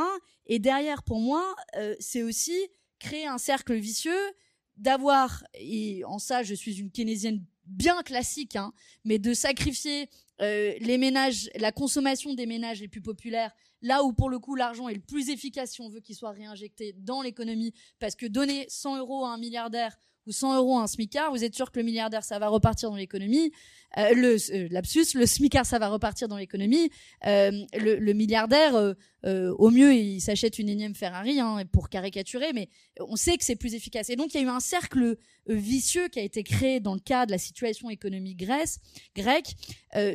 Et 0.46 0.60
derrière, 0.60 1.02
pour 1.02 1.20
moi, 1.20 1.54
euh, 1.76 1.96
c'est 1.98 2.22
aussi 2.22 2.56
créer 3.00 3.26
un 3.26 3.38
cercle 3.38 3.74
vicieux 3.74 4.30
d'avoir, 4.76 5.44
et 5.54 6.04
en 6.04 6.18
ça, 6.18 6.42
je 6.42 6.54
suis 6.54 6.78
une 6.78 6.90
keynésienne 6.90 7.44
bien 7.66 8.02
classique, 8.02 8.56
hein, 8.56 8.72
mais 9.04 9.18
de 9.18 9.34
sacrifier 9.34 10.08
la 10.38 11.70
consommation 11.70 12.32
des 12.32 12.46
ménages 12.46 12.80
les 12.80 12.88
plus 12.88 13.02
populaires, 13.02 13.52
là 13.82 14.02
où 14.04 14.12
pour 14.12 14.30
le 14.30 14.38
coup 14.38 14.54
l'argent 14.54 14.88
est 14.88 14.94
le 14.94 15.00
plus 15.00 15.30
efficace 15.30 15.72
si 15.72 15.80
on 15.80 15.88
veut 15.88 16.00
qu'il 16.00 16.16
soit 16.16 16.30
réinjecté 16.30 16.94
dans 16.98 17.22
l'économie, 17.22 17.72
parce 17.98 18.14
que 18.14 18.26
donner 18.26 18.66
100 18.68 18.98
euros 18.98 19.24
à 19.24 19.30
un 19.30 19.38
milliardaire 19.38 19.98
ou 20.26 20.32
100 20.32 20.56
euros 20.56 20.78
à 20.78 20.82
un 20.82 20.86
smicard, 20.86 21.30
vous 21.30 21.44
êtes 21.44 21.54
sûr 21.54 21.72
que 21.72 21.78
le 21.78 21.84
milliardaire, 21.84 22.24
ça 22.24 22.38
va 22.38 22.48
repartir 22.48 22.90
dans 22.90 22.96
l'économie. 22.96 23.52
Euh, 23.98 24.14
le 24.14 24.36
euh, 24.54 24.68
lapsus, 24.70 25.14
le 25.14 25.26
smicard, 25.26 25.66
ça 25.66 25.78
va 25.78 25.88
repartir 25.88 26.28
dans 26.28 26.36
l'économie. 26.36 26.90
Euh, 27.26 27.50
le, 27.74 28.12
milliardaire, 28.12 28.76
euh, 28.76 29.54
au 29.58 29.70
mieux, 29.70 29.94
il 29.94 30.20
s'achète 30.20 30.58
une 30.58 30.68
énième 30.68 30.94
Ferrari 30.94 31.40
hein, 31.40 31.62
pour 31.72 31.88
caricaturer, 31.88 32.52
mais 32.54 32.68
on 33.00 33.16
sait 33.16 33.36
que 33.36 33.44
c'est 33.44 33.56
plus 33.56 33.74
efficace. 33.74 34.10
Et 34.10 34.16
donc, 34.16 34.32
il 34.34 34.40
y 34.40 34.40
a 34.40 34.46
eu 34.46 34.48
un 34.48 34.60
cercle 34.60 35.16
vicieux 35.46 36.08
qui 36.08 36.20
a 36.20 36.22
été 36.22 36.44
créé 36.44 36.80
dans 36.80 36.94
le 36.94 37.00
cadre 37.00 37.26
de 37.26 37.32
la 37.32 37.38
situation 37.38 37.90
économique 37.90 38.38
grecque, 38.38 39.56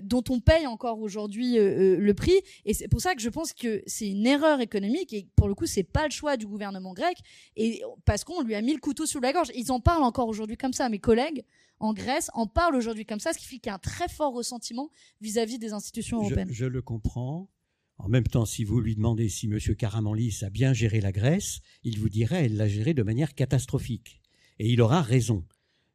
dont 0.04 0.24
on 0.30 0.40
paye 0.40 0.66
encore 0.68 1.00
aujourd'hui 1.00 1.56
le 1.58 2.14
prix. 2.14 2.40
Et 2.64 2.74
c'est 2.74 2.88
pour 2.88 3.02
ça 3.02 3.16
que 3.16 3.22
je 3.22 3.30
pense 3.30 3.52
que 3.54 3.84
c'est 3.86 4.08
une 4.08 4.26
erreur 4.26 4.62
économique. 4.62 5.14
Et 5.14 5.28
pour 5.36 5.48
le 5.48 5.56
coup, 5.56 5.66
c'est 5.66 5.84
pas 5.84 6.06
le 6.06 6.12
choix 6.12 6.38
du 6.38 6.48
gouvernement 6.48 6.94
grec, 6.94 7.18
et 7.58 7.82
parce 8.06 8.24
qu'on 8.24 8.42
lui 8.42 8.56
a 8.56 8.62
mis 8.62 8.74
le 8.74 8.80
couteau 8.80 9.06
sous 9.06 9.20
la 9.20 9.34
gorge. 9.34 9.52
Ils 9.56 9.72
en 9.72 9.80
parlent 9.80 10.04
encore 10.04 10.28
aujourd'hui 10.28 10.58
comme 10.58 10.74
ça. 10.74 10.88
Mes 10.90 11.00
collègues 11.00 11.44
en 11.80 11.94
Grèce 11.94 12.30
en 12.34 12.48
parlent 12.48 12.76
aujourd'hui 12.76 13.06
comme 13.06 13.20
ça, 13.20 13.34
ce 13.34 13.40
qui 13.40 13.46
fait 13.46 13.58
qu'il 13.58 13.70
y 13.70 13.72
a 13.72 13.76
un 13.76 13.80
très 13.80 14.08
fort 14.08 14.34
ressentiment 14.34 14.90
vis-à-vis 15.22 15.60
des 15.60 15.74
institutions 15.74 16.20
européennes. 16.20 16.50
je 16.52 16.66
le 16.66 16.82
comprends. 16.82 17.50
En 17.98 18.10
même 18.10 18.26
temps, 18.26 18.46
si 18.46 18.66
vous 18.66 18.82
lui 18.82 18.96
demandez 18.96 19.30
si 19.30 19.46
M. 19.46 19.58
Karamanlis 19.78 20.40
a 20.44 20.50
bien 20.50 20.74
géré 20.74 21.00
la 21.00 21.14
Grèce, 21.14 21.62
il 21.84 22.00
vous 22.00 22.10
dirait 22.10 22.44
qu'elle 22.44 22.58
l'a 22.58 22.68
gérée 22.68 22.94
de 22.94 23.04
manière 23.04 23.36
catastrophique. 23.36 24.22
Et 24.60 24.70
il 24.70 24.82
aura 24.82 25.02
raison. 25.02 25.46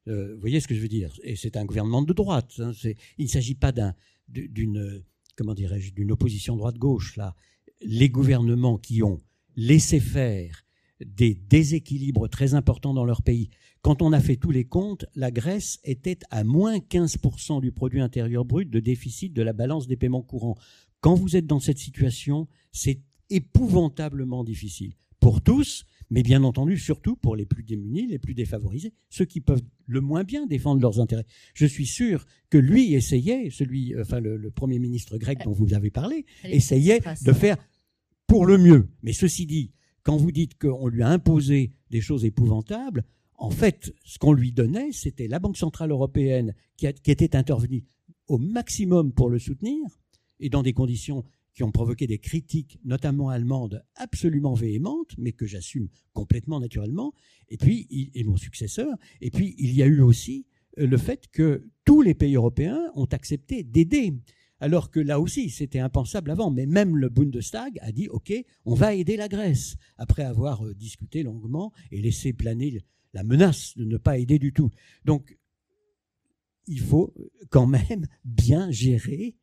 Euh, 0.09 0.35
vous 0.35 0.41
voyez 0.41 0.61
ce 0.61 0.69
que 0.69 0.75
je 0.75 0.81
veux 0.81 0.89
dire? 0.89 1.13
Et 1.23 1.37
c'est 1.37 1.57
un 1.57 1.65
gouvernement 1.67 2.03
de 2.03 2.13
droite. 2.15 2.55
Hein, 2.59 2.73
il 3.19 3.25
ne 3.25 3.31
s'agit 3.31 3.55
pas 3.55 3.73
d'une 4.29 5.03
comment 5.37 5.55
dirais-je 5.55 5.93
d'une 5.93 6.13
opposition 6.13 6.57
droite-gauche 6.57 7.17
là. 7.17 7.35
Les 7.83 8.11
gouvernements 8.11 8.77
qui 8.77 9.03
ont 9.03 9.21
laissé 9.57 10.01
faire 10.01 10.65
des 11.05 11.35
déséquilibres 11.35 12.29
très 12.29 12.53
importants 12.55 12.93
dans 12.93 13.07
leur 13.07 13.23
pays. 13.23 13.49
Quand 13.83 14.03
on 14.03 14.13
a 14.13 14.21
fait 14.21 14.37
tous 14.37 14.51
les 14.51 14.65
comptes, 14.65 15.07
la 15.15 15.31
Grèce 15.31 15.81
était 15.85 16.19
à 16.31 16.45
moins 16.45 16.79
15% 16.79 17.63
du 17.63 17.73
produit 17.73 18.01
intérieur 18.01 18.45
brut 18.45 18.69
de 18.69 18.79
déficit 18.79 19.33
de 19.33 19.43
la 19.43 19.55
balance 19.55 19.87
des 19.87 19.97
paiements 19.97 20.23
courants. 20.23 20.59
Quand 21.01 21.15
vous 21.15 21.35
êtes 21.35 21.47
dans 21.47 21.61
cette 21.61 21.79
situation, 21.79 22.47
c'est 22.73 23.01
épouvantablement 23.31 24.45
difficile 24.45 24.93
pour 25.19 25.41
tous, 25.41 25.85
mais 26.11 26.23
bien 26.23 26.45
entendu 26.45 26.77
surtout 26.77 27.17
pour 27.17 27.37
les 27.37 27.47
plus 27.47 27.63
démunis, 27.63 28.07
les 28.07 28.19
plus 28.19 28.35
défavorisés, 28.35 28.93
ceux 29.09 29.25
qui 29.25 29.41
peuvent 29.41 29.63
le 29.87 30.01
moins 30.01 30.25
bien 30.25 30.47
défendre 30.47 30.83
leurs 30.83 31.01
intérêts. 31.01 31.27
Je 31.55 31.67
suis 31.67 31.87
sûr 31.87 32.27
que 32.51 32.59
lui 32.59 32.93
essayait, 32.93 33.49
celui, 33.51 33.95
enfin 33.99 34.21
le, 34.21 34.51
premier 34.51 34.79
ministre 34.79 35.17
grec 35.17 35.39
dont 35.45 35.53
vous 35.53 35.73
avez 35.73 35.91
parlé, 35.91 36.27
essayait 36.45 37.01
de 37.25 37.33
faire 37.33 37.57
pour 38.27 38.45
le 38.45 38.59
mieux. 38.59 38.89
Mais 39.03 39.13
ceci 39.13 39.47
dit, 39.47 39.73
quand 40.03 40.17
vous 40.17 40.33
dites 40.33 40.59
qu'on 40.59 40.89
lui 40.89 41.03
a 41.03 41.09
imposé 41.09 41.73
des 41.91 42.01
choses 42.01 42.25
épouvantables, 42.25 43.05
en 43.41 43.51
fait, 43.51 43.95
ce 44.05 44.19
qu'on 44.19 44.35
lui 44.35 44.53
donnait, 44.53 44.93
c'était 44.93 45.27
la 45.27 45.39
Banque 45.39 45.57
centrale 45.57 45.91
européenne 45.91 46.55
qui, 46.77 46.87
était 46.87 47.35
intervenue 47.35 47.85
au 48.29 48.37
maximum 48.37 49.13
pour 49.13 49.31
le 49.31 49.39
soutenir, 49.39 49.83
et 50.41 50.51
dans 50.51 50.63
des 50.63 50.75
conditions 50.75 51.25
qui 51.55 51.63
ont 51.63 51.73
provoqué 51.73 52.07
des 52.07 52.19
critiques, 52.19 52.79
notamment 52.85 53.31
allemandes, 53.31 53.83
absolument 53.97 54.55
véhémentes, 54.55 55.15
mais 55.17 55.33
que 55.33 55.47
j'assume 55.47 55.89
complètement 56.13 56.61
naturellement, 56.61 57.15
et 57.49 57.57
puis, 57.57 57.89
et 58.15 58.25
mon 58.25 58.37
successeur, 58.37 58.95
et 59.23 59.31
puis 59.31 59.55
il 59.59 59.73
y 59.75 59.83
a 59.83 59.87
eu 59.87 60.01
aussi 60.01 60.47
euh, 60.79 60.87
le 60.87 60.99
fait 60.99 61.27
que 61.33 61.67
tous 61.87 62.03
les 62.03 62.15
pays 62.15 62.37
européens 62.37 62.93
ont 62.95 63.07
accepté 63.07 63.63
d'aider. 63.63 64.13
Alors 64.61 64.91
que 64.91 65.01
là 65.01 65.19
aussi, 65.19 65.49
c'était 65.49 65.79
impensable 65.79 66.31
avant, 66.31 66.51
mais 66.51 66.67
même 66.67 66.95
le 66.95 67.09
Bundestag 67.09 67.79
a 67.81 67.91
dit 67.91 68.09
OK, 68.09 68.33
on 68.67 68.75
va 68.75 68.95
aider 68.95 69.17
la 69.17 69.29
Grèce, 69.29 69.77
après 69.97 70.25
avoir 70.25 70.67
euh, 70.67 70.75
discuté 70.75 71.23
longuement 71.23 71.73
et 71.91 72.03
laissé 72.03 72.35
planer 72.35 72.71
la 73.13 73.25
menace 73.25 73.77
de 73.77 73.85
ne 73.85 73.97
pas 73.97 74.19
aider 74.19 74.39
du 74.39 74.53
tout. 74.53 74.71
Donc, 75.05 75.37
il 76.67 76.81
faut 76.81 77.13
quand 77.51 77.67
même 77.67 78.07
bien 78.25 78.71
gérer 78.71 79.37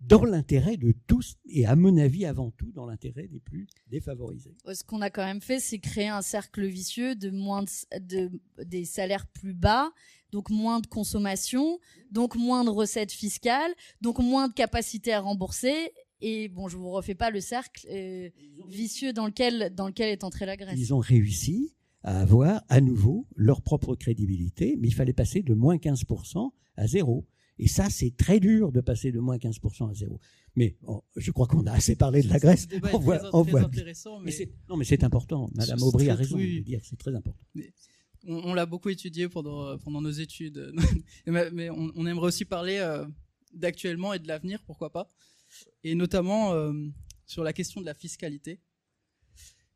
dans 0.00 0.24
l'intérêt 0.24 0.76
de 0.76 0.94
tous 1.06 1.36
et 1.46 1.66
à 1.66 1.74
mon 1.74 1.96
avis 1.96 2.26
avant 2.26 2.50
tout 2.50 2.70
dans 2.72 2.86
l'intérêt 2.86 3.28
des 3.28 3.40
plus 3.40 3.66
défavorisés. 3.88 4.56
Ce 4.72 4.84
qu'on 4.84 5.00
a 5.00 5.10
quand 5.10 5.24
même 5.24 5.40
fait, 5.40 5.58
c'est 5.58 5.78
créer 5.78 6.08
un 6.08 6.22
cercle 6.22 6.66
vicieux 6.66 7.14
de 7.14 7.30
moins 7.30 7.64
de, 7.98 8.30
des 8.64 8.84
salaires 8.84 9.26
plus 9.26 9.54
bas, 9.54 9.90
donc 10.32 10.50
moins 10.50 10.80
de 10.80 10.86
consommation, 10.86 11.78
donc 12.10 12.36
moins 12.36 12.64
de 12.64 12.70
recettes 12.70 13.12
fiscales, 13.12 13.72
donc 14.00 14.18
moins 14.18 14.48
de 14.48 14.52
capacité 14.52 15.12
à 15.12 15.20
rembourser. 15.20 15.92
Et 16.20 16.48
bon, 16.48 16.68
je 16.68 16.76
vous 16.76 16.90
refais 16.90 17.14
pas 17.14 17.30
le 17.30 17.40
cercle 17.40 17.86
euh, 17.90 18.28
vicieux 18.68 19.12
dans 19.12 19.26
lequel 19.26 19.74
dans 19.74 19.86
lequel 19.86 20.10
est 20.10 20.24
entrée 20.24 20.46
la 20.46 20.56
Grèce. 20.56 20.78
Ils 20.78 20.94
ont 20.94 20.98
réussi 20.98 21.75
à 22.06 22.20
avoir 22.20 22.62
à 22.68 22.80
nouveau 22.80 23.26
leur 23.34 23.60
propre 23.62 23.96
crédibilité, 23.96 24.76
mais 24.78 24.88
il 24.88 24.94
fallait 24.94 25.12
passer 25.12 25.42
de 25.42 25.54
moins 25.54 25.76
15% 25.76 26.52
à 26.76 26.86
zéro. 26.86 27.26
Et 27.58 27.66
ça, 27.66 27.90
c'est 27.90 28.16
très 28.16 28.38
dur 28.38 28.70
de 28.70 28.80
passer 28.80 29.10
de 29.10 29.18
moins 29.18 29.38
15% 29.38 29.90
à 29.90 29.94
zéro. 29.94 30.20
Mais 30.54 30.76
je 31.16 31.30
crois 31.32 31.48
qu'on 31.48 31.66
a 31.66 31.72
assez 31.72 31.96
parlé 31.96 32.22
de 32.22 32.28
la 32.28 32.38
Grèce. 32.38 32.68
On 32.92 32.98
voit, 32.98 33.20
on 33.32 33.42
voit. 33.42 33.68
Mais... 34.22 34.32
non, 34.68 34.76
mais 34.76 34.84
c'est 34.84 35.02
important. 35.02 35.50
Madame 35.54 35.82
Aubry 35.82 36.08
a 36.08 36.14
raison 36.14 36.38
de 36.38 36.60
dire 36.60 36.80
c'est 36.84 36.96
très 36.96 37.14
important. 37.14 37.44
on, 38.26 38.54
l'a 38.54 38.66
beaucoup 38.66 38.88
étudié 38.88 39.28
pendant, 39.28 39.76
pendant 39.78 40.00
nos 40.00 40.10
études. 40.10 40.72
mais 41.26 41.70
on, 41.70 42.06
aimerait 42.06 42.28
aussi 42.28 42.44
parler 42.44 42.78
euh, 42.78 43.04
d'actuellement 43.52 44.12
et 44.12 44.20
de 44.20 44.28
l'avenir, 44.28 44.62
pourquoi 44.64 44.92
pas. 44.92 45.08
Et 45.82 45.96
notamment 45.96 46.52
euh, 46.52 46.72
sur 47.26 47.42
la 47.42 47.52
question 47.52 47.80
de 47.80 47.86
la 47.86 47.94
fiscalité. 47.94 48.60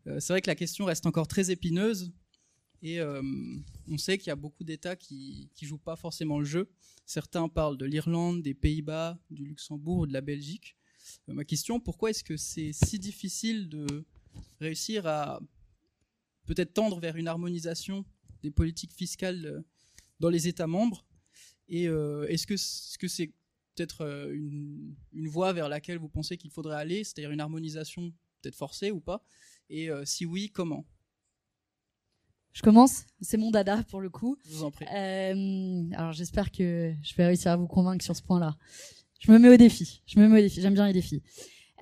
Euh, 0.06 0.20
c'est 0.20 0.32
vrai 0.32 0.40
que 0.40 0.46
la 0.48 0.54
question 0.54 0.84
reste 0.84 1.06
encore 1.06 1.26
très 1.26 1.50
épineuse. 1.50 2.12
Et 2.82 3.00
on 3.02 3.98
sait 3.98 4.16
qu'il 4.16 4.28
y 4.28 4.30
a 4.30 4.36
beaucoup 4.36 4.64
d'États 4.64 4.96
qui 4.96 5.50
ne 5.60 5.66
jouent 5.66 5.76
pas 5.78 5.96
forcément 5.96 6.38
le 6.38 6.46
jeu. 6.46 6.70
Certains 7.04 7.48
parlent 7.48 7.76
de 7.76 7.84
l'Irlande, 7.84 8.40
des 8.40 8.54
Pays-Bas, 8.54 9.18
du 9.30 9.44
Luxembourg, 9.44 10.06
de 10.06 10.12
la 10.12 10.20
Belgique. 10.20 10.76
Euh, 11.28 11.34
ma 11.34 11.44
question, 11.44 11.80
pourquoi 11.80 12.10
est-ce 12.10 12.24
que 12.24 12.36
c'est 12.36 12.72
si 12.72 12.98
difficile 12.98 13.68
de 13.68 14.04
réussir 14.60 15.06
à 15.06 15.40
peut-être 16.46 16.72
tendre 16.72 17.00
vers 17.00 17.16
une 17.16 17.28
harmonisation 17.28 18.04
des 18.42 18.50
politiques 18.50 18.92
fiscales 18.92 19.44
euh, 19.44 19.60
dans 20.20 20.30
les 20.30 20.48
États 20.48 20.66
membres? 20.66 21.04
Et 21.68 21.88
euh, 21.88 22.26
est-ce 22.28 22.46
que 22.46 23.08
c'est 23.08 23.32
peut-être 23.74 24.30
une, 24.32 24.96
voie 25.12 25.52
vers 25.52 25.68
laquelle 25.68 25.98
vous 25.98 26.08
pensez 26.08 26.36
qu'il 26.36 26.50
faudrait 26.50 26.76
aller, 26.76 27.04
c'est-à-dire 27.04 27.30
une 27.30 27.40
harmonisation 27.40 28.12
peut-être 28.40 28.56
forcée 28.56 28.90
ou 28.90 29.00
pas? 29.00 29.24
Et 29.68 29.88
si 30.04 30.26
oui, 30.26 30.50
comment? 30.50 30.84
Je 32.52 32.62
commence, 32.62 33.04
c'est 33.20 33.36
mon 33.36 33.50
dada 33.50 33.84
pour 33.88 34.00
le 34.00 34.10
coup. 34.10 34.36
Je 34.44 34.50
vous 34.50 34.64
en 34.64 34.70
prie. 34.70 34.86
Euh, 34.92 35.84
alors 35.94 36.12
j'espère 36.12 36.50
que 36.50 36.92
je 37.02 37.14
vais 37.14 37.26
réussir 37.26 37.52
à 37.52 37.56
vous 37.56 37.66
convaincre 37.66 38.04
sur 38.04 38.16
ce 38.16 38.22
point-là. 38.22 38.56
Je 39.20 39.30
me 39.30 39.38
mets 39.38 39.48
au 39.50 39.56
défi. 39.56 40.02
Je 40.06 40.18
me 40.18 40.26
mets 40.26 40.38
au 40.38 40.42
défi. 40.42 40.60
J'aime 40.60 40.74
bien 40.74 40.86
les 40.86 40.92
défis. 40.92 41.22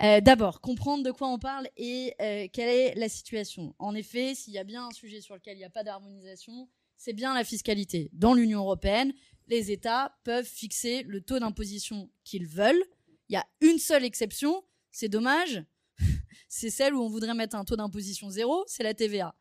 Euh, 0.01 0.21
D'abord, 0.21 0.61
comprendre 0.61 1.03
de 1.03 1.11
quoi 1.11 1.27
on 1.27 1.39
parle 1.39 1.67
et 1.75 2.13
euh, 2.21 2.47
quelle 2.53 2.69
est 2.69 2.95
la 2.95 3.09
situation. 3.09 3.75
En 3.79 3.95
effet, 3.95 4.35
s'il 4.35 4.53
y 4.53 4.57
a 4.57 4.63
bien 4.63 4.87
un 4.87 4.91
sujet 4.91 5.19
sur 5.21 5.35
lequel 5.35 5.55
il 5.55 5.59
n'y 5.59 5.65
a 5.65 5.69
pas 5.69 5.83
d'harmonisation, 5.83 6.69
c'est 6.95 7.13
bien 7.13 7.33
la 7.33 7.43
fiscalité. 7.43 8.09
Dans 8.13 8.33
l'Union 8.33 8.59
européenne, 8.59 9.11
les 9.47 9.71
États 9.71 10.17
peuvent 10.23 10.45
fixer 10.45 11.03
le 11.03 11.21
taux 11.21 11.39
d'imposition 11.39 12.09
qu'ils 12.23 12.45
veulent. 12.47 12.83
Il 13.27 13.33
y 13.33 13.37
a 13.37 13.45
une 13.61 13.79
seule 13.79 14.05
exception, 14.05 14.63
c'est 14.91 15.09
dommage, 15.09 15.63
c'est 16.49 16.69
celle 16.69 16.93
où 16.93 17.01
on 17.01 17.09
voudrait 17.09 17.33
mettre 17.33 17.55
un 17.55 17.65
taux 17.65 17.75
d'imposition 17.75 18.29
zéro, 18.29 18.63
c'est 18.67 18.83
la 18.83 18.93
TVA. 18.93 19.35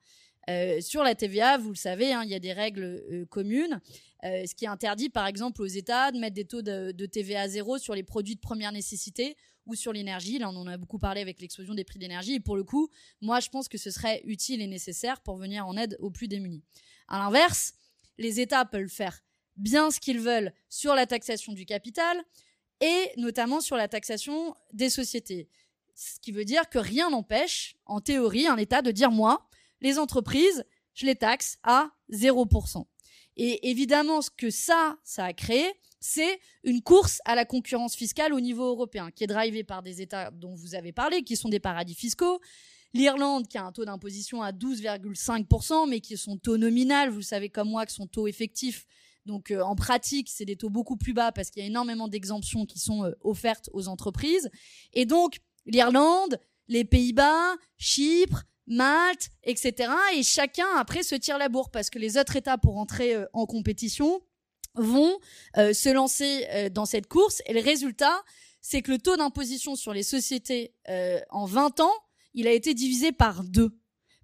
Euh, 0.48 0.80
sur 0.80 1.02
la 1.02 1.14
TVA, 1.14 1.58
vous 1.58 1.70
le 1.70 1.76
savez, 1.76 2.12
hein, 2.12 2.22
il 2.24 2.30
y 2.30 2.34
a 2.34 2.38
des 2.38 2.52
règles 2.52 3.02
euh, 3.10 3.26
communes, 3.26 3.80
euh, 4.24 4.46
ce 4.46 4.54
qui 4.54 4.66
interdit 4.66 5.10
par 5.10 5.26
exemple 5.26 5.60
aux 5.60 5.66
États 5.66 6.10
de 6.10 6.18
mettre 6.18 6.34
des 6.34 6.46
taux 6.46 6.62
de, 6.62 7.06
TVA 7.06 7.48
zéro 7.48 7.78
sur 7.78 7.94
les 7.94 8.02
produits 8.02 8.34
de 8.34 8.40
première 8.40 8.72
nécessité 8.72 9.36
ou 9.66 9.74
sur 9.74 9.92
l'énergie. 9.92 10.38
Là, 10.38 10.48
on 10.48 10.56
en 10.56 10.66
a 10.66 10.78
beaucoup 10.78 10.98
parlé 10.98 11.20
avec 11.20 11.40
l'explosion 11.40 11.74
des 11.74 11.84
prix 11.84 11.98
d'énergie. 11.98 12.34
Et 12.34 12.40
pour 12.40 12.56
le 12.56 12.64
coup, 12.64 12.88
moi, 13.20 13.40
je 13.40 13.50
pense 13.50 13.68
que 13.68 13.76
ce 13.76 13.90
serait 13.90 14.22
utile 14.24 14.62
et 14.62 14.66
nécessaire 14.66 15.20
pour 15.20 15.36
venir 15.36 15.66
en 15.66 15.76
aide 15.76 15.96
aux 16.00 16.10
plus 16.10 16.28
démunis. 16.28 16.62
À 17.08 17.18
l'inverse, 17.18 17.74
les 18.16 18.40
États 18.40 18.64
peuvent 18.64 18.88
faire 18.88 19.20
bien 19.56 19.90
ce 19.90 20.00
qu'ils 20.00 20.20
veulent 20.20 20.52
sur 20.70 20.94
la 20.94 21.06
taxation 21.06 21.52
du 21.52 21.66
capital 21.66 22.22
et 22.80 23.10
notamment 23.18 23.60
sur 23.60 23.76
la 23.76 23.88
taxation 23.88 24.54
des 24.72 24.88
sociétés. 24.88 25.48
Ce 25.94 26.18
qui 26.20 26.32
veut 26.32 26.44
dire 26.44 26.70
que 26.70 26.78
rien 26.78 27.10
n'empêche, 27.10 27.76
en 27.84 28.00
théorie, 28.00 28.46
un 28.46 28.56
État 28.56 28.82
de 28.82 28.92
dire 28.92 29.10
moi, 29.10 29.47
les 29.80 29.98
entreprises, 29.98 30.64
je 30.94 31.06
les 31.06 31.16
taxe 31.16 31.58
à 31.62 31.90
0%. 32.12 32.84
Et 33.36 33.70
évidemment, 33.70 34.20
ce 34.20 34.30
que 34.30 34.50
ça, 34.50 34.98
ça 35.04 35.24
a 35.24 35.32
créé, 35.32 35.64
c'est 36.00 36.40
une 36.64 36.82
course 36.82 37.20
à 37.24 37.34
la 37.34 37.44
concurrence 37.44 37.94
fiscale 37.94 38.32
au 38.32 38.40
niveau 38.40 38.64
européen, 38.64 39.10
qui 39.10 39.24
est 39.24 39.28
drivée 39.28 39.64
par 39.64 39.82
des 39.82 40.02
États 40.02 40.30
dont 40.30 40.54
vous 40.54 40.74
avez 40.74 40.92
parlé, 40.92 41.22
qui 41.22 41.36
sont 41.36 41.48
des 41.48 41.60
paradis 41.60 41.94
fiscaux. 41.94 42.40
L'Irlande, 42.94 43.46
qui 43.46 43.58
a 43.58 43.64
un 43.64 43.72
taux 43.72 43.84
d'imposition 43.84 44.42
à 44.42 44.50
12,5%, 44.50 45.88
mais 45.88 46.00
qui 46.00 46.14
est 46.14 46.16
son 46.16 46.36
taux 46.36 46.56
nominal, 46.56 47.10
vous 47.10 47.22
savez 47.22 47.48
comme 47.48 47.68
moi 47.68 47.86
que 47.86 47.92
son 47.92 48.06
taux 48.06 48.26
effectif, 48.26 48.86
donc 49.28 49.50
euh, 49.50 49.60
en 49.60 49.76
pratique, 49.76 50.28
c'est 50.30 50.46
des 50.46 50.56
taux 50.56 50.70
beaucoup 50.70 50.96
plus 50.96 51.12
bas 51.12 51.30
parce 51.30 51.50
qu'il 51.50 51.62
y 51.62 51.64
a 51.64 51.68
énormément 51.68 52.08
d'exemptions 52.08 52.64
qui 52.64 52.78
sont 52.78 53.04
euh, 53.04 53.12
offertes 53.20 53.68
aux 53.72 53.86
entreprises. 53.86 54.50
Et 54.94 55.04
donc, 55.04 55.38
l'Irlande, 55.66 56.40
les 56.66 56.84
Pays-Bas, 56.84 57.54
Chypre, 57.76 58.44
Malte, 58.68 59.30
etc. 59.42 59.90
Et 60.14 60.22
chacun 60.22 60.66
après 60.76 61.02
se 61.02 61.14
tire 61.14 61.38
la 61.38 61.48
bourre 61.48 61.70
parce 61.70 61.90
que 61.90 61.98
les 61.98 62.16
autres 62.16 62.36
États 62.36 62.58
pour 62.58 62.76
entrer 62.78 63.14
euh, 63.14 63.26
en 63.32 63.46
compétition 63.46 64.20
vont 64.74 65.18
euh, 65.56 65.72
se 65.72 65.88
lancer 65.88 66.46
euh, 66.50 66.68
dans 66.68 66.86
cette 66.86 67.08
course 67.08 67.42
et 67.46 67.52
le 67.52 67.60
résultat 67.60 68.22
c'est 68.60 68.82
que 68.82 68.90
le 68.90 68.98
taux 68.98 69.16
d'imposition 69.16 69.76
sur 69.76 69.92
les 69.92 70.02
sociétés 70.02 70.74
euh, 70.88 71.20
en 71.30 71.46
20 71.46 71.80
ans, 71.80 71.92
il 72.34 72.46
a 72.46 72.52
été 72.52 72.74
divisé 72.74 73.12
par 73.12 73.42
deux. 73.44 73.78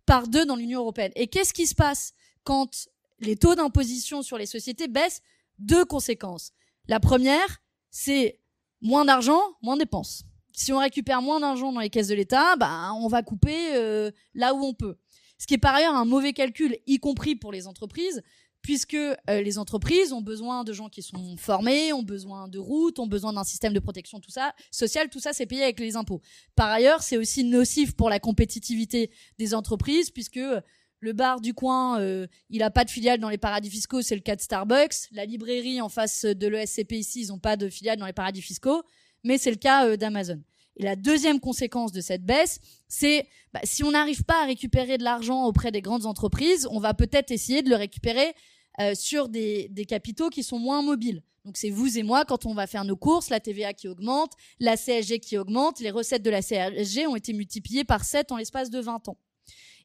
Par 0.06 0.28
deux 0.28 0.44
dans 0.44 0.56
l'Union 0.56 0.80
européenne. 0.80 1.12
Et 1.14 1.28
qu'est-ce 1.28 1.54
qui 1.54 1.66
se 1.66 1.74
passe 1.74 2.12
quand 2.42 2.88
les 3.20 3.36
taux 3.36 3.54
d'imposition 3.54 4.22
sur 4.22 4.36
les 4.36 4.46
sociétés 4.46 4.88
baissent? 4.88 5.22
Deux 5.58 5.84
conséquences. 5.84 6.52
La 6.88 7.00
première, 7.00 7.62
c'est 7.90 8.40
moins 8.82 9.04
d'argent, 9.04 9.40
moins 9.62 9.76
de 9.76 9.82
dépenses. 9.82 10.24
Si 10.56 10.72
on 10.72 10.78
récupère 10.78 11.20
moins 11.20 11.40
d'argent 11.40 11.72
dans 11.72 11.80
les 11.80 11.90
caisses 11.90 12.08
de 12.08 12.14
l'État, 12.14 12.56
bah, 12.56 12.92
on 12.94 13.08
va 13.08 13.22
couper 13.22 13.74
euh, 13.74 14.10
là 14.34 14.54
où 14.54 14.64
on 14.64 14.72
peut. 14.72 14.96
Ce 15.36 15.46
qui 15.46 15.54
est 15.54 15.58
par 15.58 15.74
ailleurs 15.74 15.94
un 15.94 16.04
mauvais 16.04 16.32
calcul, 16.32 16.78
y 16.86 16.98
compris 16.98 17.34
pour 17.34 17.50
les 17.50 17.66
entreprises, 17.66 18.22
puisque 18.62 18.94
euh, 18.94 19.16
les 19.28 19.58
entreprises 19.58 20.12
ont 20.12 20.22
besoin 20.22 20.64
de 20.64 20.72
gens 20.72 20.88
qui 20.88 21.02
sont 21.02 21.36
formés, 21.36 21.92
ont 21.92 22.04
besoin 22.04 22.48
de 22.48 22.58
routes, 22.58 22.98
ont 22.98 23.06
besoin 23.06 23.32
d'un 23.32 23.44
système 23.44 23.74
de 23.74 23.80
protection, 23.80 24.20
tout 24.20 24.30
ça, 24.30 24.54
social, 24.70 25.10
tout 25.10 25.20
ça, 25.20 25.32
c'est 25.32 25.44
payé 25.44 25.64
avec 25.64 25.80
les 25.80 25.96
impôts. 25.96 26.22
Par 26.54 26.70
ailleurs, 26.70 27.02
c'est 27.02 27.18
aussi 27.18 27.44
nocif 27.44 27.94
pour 27.94 28.08
la 28.08 28.20
compétitivité 28.20 29.10
des 29.38 29.54
entreprises, 29.54 30.10
puisque 30.10 30.38
euh, 30.38 30.60
le 31.00 31.12
bar 31.12 31.40
du 31.40 31.52
coin, 31.52 32.00
euh, 32.00 32.26
il 32.48 32.62
a 32.62 32.70
pas 32.70 32.84
de 32.84 32.90
filiale 32.90 33.20
dans 33.20 33.28
les 33.28 33.36
paradis 33.36 33.68
fiscaux, 33.68 34.00
c'est 34.00 34.14
le 34.14 34.22
cas 34.22 34.36
de 34.36 34.40
Starbucks. 34.40 35.10
La 35.12 35.26
librairie 35.26 35.82
en 35.82 35.90
face 35.90 36.24
de 36.24 36.46
l'ESCP 36.46 36.92
ici, 36.92 37.20
ils 37.20 37.32
ont 37.32 37.38
pas 37.38 37.56
de 37.56 37.68
filiale 37.68 37.98
dans 37.98 38.06
les 38.06 38.14
paradis 38.14 38.40
fiscaux, 38.40 38.82
mais 39.24 39.38
c'est 39.38 39.50
le 39.50 39.56
cas 39.56 39.96
d'Amazon. 39.96 40.40
Et 40.76 40.82
la 40.82 40.96
deuxième 40.96 41.40
conséquence 41.40 41.92
de 41.92 42.00
cette 42.00 42.24
baisse, 42.24 42.60
c'est 42.88 43.28
bah, 43.52 43.60
si 43.62 43.84
on 43.84 43.92
n'arrive 43.92 44.24
pas 44.24 44.42
à 44.42 44.46
récupérer 44.46 44.98
de 44.98 45.04
l'argent 45.04 45.44
auprès 45.44 45.70
des 45.70 45.82
grandes 45.82 46.06
entreprises, 46.06 46.66
on 46.70 46.80
va 46.80 46.94
peut-être 46.94 47.30
essayer 47.30 47.62
de 47.62 47.70
le 47.70 47.76
récupérer 47.76 48.34
euh, 48.80 48.94
sur 48.94 49.28
des, 49.28 49.68
des 49.70 49.84
capitaux 49.84 50.30
qui 50.30 50.42
sont 50.42 50.58
moins 50.58 50.82
mobiles. 50.82 51.22
Donc 51.44 51.56
c'est 51.56 51.70
vous 51.70 51.98
et 51.98 52.02
moi 52.02 52.24
quand 52.24 52.46
on 52.46 52.54
va 52.54 52.66
faire 52.66 52.84
nos 52.84 52.96
courses, 52.96 53.28
la 53.28 53.38
TVA 53.38 53.74
qui 53.74 53.86
augmente, 53.86 54.32
la 54.58 54.76
CSG 54.76 55.20
qui 55.20 55.36
augmente, 55.36 55.78
les 55.80 55.90
recettes 55.90 56.22
de 56.22 56.30
la 56.30 56.42
CSG 56.42 57.06
ont 57.06 57.16
été 57.16 57.32
multipliées 57.34 57.84
par 57.84 58.04
7 58.04 58.32
en 58.32 58.36
l'espace 58.36 58.70
de 58.70 58.80
20 58.80 59.08
ans. 59.08 59.18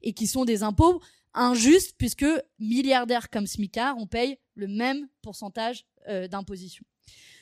Et 0.01 0.13
qui 0.13 0.25
sont 0.25 0.45
des 0.45 0.63
impôts 0.63 1.01
injustes 1.33 1.95
puisque 1.97 2.25
milliardaires 2.57 3.29
comme 3.29 3.45
Smicard, 3.45 3.97
on 3.97 4.07
paye 4.07 4.37
le 4.55 4.67
même 4.67 5.07
pourcentage 5.21 5.85
euh, 6.07 6.27
d'imposition. 6.27 6.85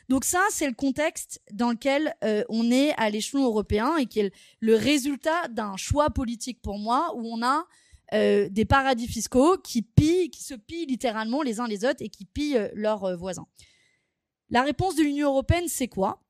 Donc 0.10 0.24
ça, 0.24 0.42
c'est 0.52 0.68
le 0.68 0.74
contexte 0.74 1.42
dans 1.52 1.72
lequel 1.72 2.16
euh, 2.24 2.44
on 2.50 2.72
est 2.72 2.94
à 2.98 3.10
l'échelon 3.10 3.44
européen 3.44 3.98
et 3.98 4.06
qui 4.06 4.22
est 4.22 4.34
le 4.60 4.76
résultat 4.76 5.48
d'un 5.50 5.76
choix 5.76 6.10
politique 6.10 6.62
pour 6.62 6.80
moi 6.80 7.14
où 7.16 7.26
on 7.26 7.44
a 7.44 7.66
euh, 8.14 8.48
des 8.50 8.64
paradis 8.64 9.08
fiscaux 9.08 9.58
qui 9.58 9.82
pillent, 9.82 10.30
qui 10.30 10.44
se 10.44 10.54
pillent 10.54 10.86
littéralement 10.86 11.42
les 11.42 11.60
uns 11.60 11.68
les 11.68 11.84
autres 11.84 12.02
et 12.02 12.10
qui 12.10 12.24
pillent 12.24 12.58
euh, 12.58 12.70
leurs 12.74 13.18
voisins. 13.18 13.48
La 14.50 14.64
réponse 14.64 14.96
de 14.96 15.04
l'Union 15.04 15.30
européenne, 15.30 15.68
c'est 15.68 15.90
quoi? 15.90 16.24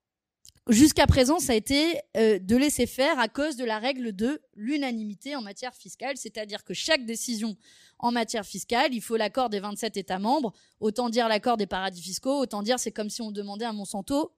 Jusqu'à 0.69 1.07
présent, 1.07 1.39
ça 1.39 1.53
a 1.53 1.55
été 1.55 1.99
de 2.15 2.55
laisser 2.55 2.87
faire 2.87 3.19
à 3.19 3.29
cause 3.29 3.55
de 3.55 3.63
la 3.63 3.79
règle 3.79 4.13
de 4.13 4.41
l'unanimité 4.55 5.35
en 5.35 5.41
matière 5.41 5.73
fiscale, 5.73 6.17
c'est-à-dire 6.17 6.65
que 6.65 6.73
chaque 6.73 7.05
décision 7.05 7.55
en 7.99 8.11
matière 8.11 8.45
fiscale, 8.45 8.93
il 8.93 9.01
faut 9.01 9.15
l'accord 9.15 9.49
des 9.49 9.61
27 9.61 9.95
États 9.95 10.19
membres. 10.19 10.53
Autant 10.79 11.09
dire 11.09 11.29
l'accord 11.29 11.55
des 11.55 11.67
paradis 11.67 12.01
fiscaux, 12.01 12.37
autant 12.39 12.63
dire 12.63 12.79
c'est 12.79 12.91
comme 12.91 13.09
si 13.09 13.21
on 13.21 13.31
demandait 13.31 13.65
à 13.65 13.71
Monsanto 13.71 14.33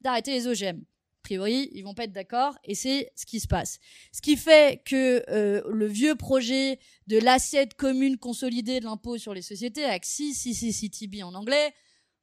d'arrêter 0.00 0.32
les 0.32 0.46
OGM 0.46 0.82
priori, 1.22 1.70
ils 1.72 1.82
vont 1.82 1.94
pas 1.94 2.04
être 2.04 2.12
d'accord 2.12 2.56
et 2.64 2.74
c'est 2.74 3.10
ce 3.14 3.24
qui 3.24 3.40
se 3.40 3.46
passe. 3.46 3.78
Ce 4.12 4.20
qui 4.20 4.36
fait 4.36 4.82
que 4.84 5.24
euh, 5.30 5.62
le 5.70 5.86
vieux 5.86 6.14
projet 6.14 6.78
de 7.06 7.18
l'assiette 7.18 7.74
commune 7.74 8.18
consolidée 8.18 8.80
de 8.80 8.84
l'impôt 8.84 9.16
sur 9.16 9.32
les 9.32 9.42
sociétés, 9.42 9.84
AXI, 9.84 10.34
CCCTB 10.34 11.22
en 11.22 11.34
anglais, 11.34 11.72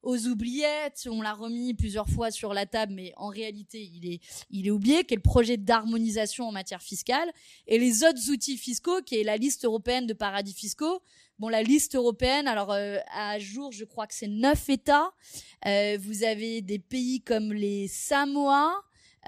aux 0.02 0.26
oubliettes, 0.26 1.08
on 1.10 1.22
l'a 1.22 1.34
remis 1.34 1.74
plusieurs 1.74 2.08
fois 2.08 2.30
sur 2.30 2.54
la 2.54 2.66
table, 2.66 2.94
mais 2.94 3.12
en 3.16 3.28
réalité, 3.28 3.82
il 3.94 4.10
est, 4.10 4.20
il 4.50 4.66
est 4.66 4.70
oublié, 4.70 5.04
qui 5.04 5.14
est 5.14 5.16
le 5.16 5.22
projet 5.22 5.56
d'harmonisation 5.56 6.48
en 6.48 6.52
matière 6.52 6.82
fiscale, 6.82 7.30
et 7.66 7.78
les 7.78 8.04
autres 8.04 8.30
outils 8.30 8.56
fiscaux, 8.56 9.02
qui 9.02 9.20
est 9.20 9.24
la 9.24 9.36
liste 9.36 9.64
européenne 9.64 10.06
de 10.06 10.14
paradis 10.14 10.54
fiscaux. 10.54 11.02
Bon, 11.38 11.48
la 11.48 11.62
liste 11.62 11.94
européenne, 11.94 12.46
alors 12.48 12.72
euh, 12.72 12.98
à 13.14 13.38
jour, 13.38 13.72
je 13.72 13.84
crois 13.84 14.06
que 14.06 14.14
c'est 14.14 14.28
neuf 14.28 14.68
États. 14.68 15.10
Euh, 15.66 15.96
vous 16.00 16.22
avez 16.22 16.60
des 16.60 16.78
pays 16.78 17.22
comme 17.22 17.52
les 17.52 17.88
Samoa, 17.88 18.74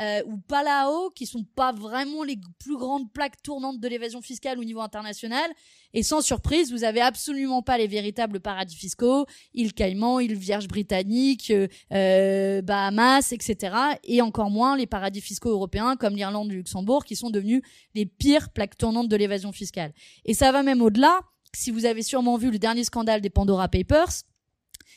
euh, 0.00 0.22
ou 0.26 0.38
Palau, 0.38 1.10
qui 1.10 1.26
sont 1.26 1.44
pas 1.44 1.72
vraiment 1.72 2.22
les 2.22 2.38
plus 2.58 2.76
grandes 2.76 3.12
plaques 3.12 3.42
tournantes 3.42 3.78
de 3.78 3.88
l'évasion 3.88 4.22
fiscale 4.22 4.58
au 4.58 4.64
niveau 4.64 4.80
international. 4.80 5.50
Et 5.92 6.02
sans 6.02 6.22
surprise, 6.22 6.72
vous 6.72 6.84
avez 6.84 7.02
absolument 7.02 7.60
pas 7.60 7.76
les 7.76 7.86
véritables 7.86 8.40
paradis 8.40 8.74
fiscaux, 8.74 9.26
îles 9.52 9.74
Caïmans, 9.74 10.20
îles 10.20 10.34
Vierges 10.34 10.66
britanniques, 10.66 11.50
euh, 11.50 11.68
euh, 11.92 12.62
Bahamas, 12.62 13.32
etc. 13.32 13.76
Et 14.04 14.22
encore 14.22 14.50
moins 14.50 14.76
les 14.76 14.86
paradis 14.86 15.20
fiscaux 15.20 15.50
européens 15.50 15.96
comme 15.96 16.16
l'Irlande 16.16 16.48
le 16.48 16.56
Luxembourg, 16.56 17.04
qui 17.04 17.14
sont 17.14 17.28
devenus 17.28 17.60
les 17.94 18.06
pires 18.06 18.48
plaques 18.50 18.78
tournantes 18.78 19.08
de 19.08 19.16
l'évasion 19.16 19.52
fiscale. 19.52 19.92
Et 20.24 20.32
ça 20.32 20.52
va 20.52 20.62
même 20.62 20.80
au-delà. 20.80 21.20
Si 21.54 21.70
vous 21.70 21.84
avez 21.84 22.02
sûrement 22.02 22.38
vu 22.38 22.50
le 22.50 22.58
dernier 22.58 22.84
scandale 22.84 23.20
des 23.20 23.28
Pandora 23.28 23.68
Papers, 23.68 24.22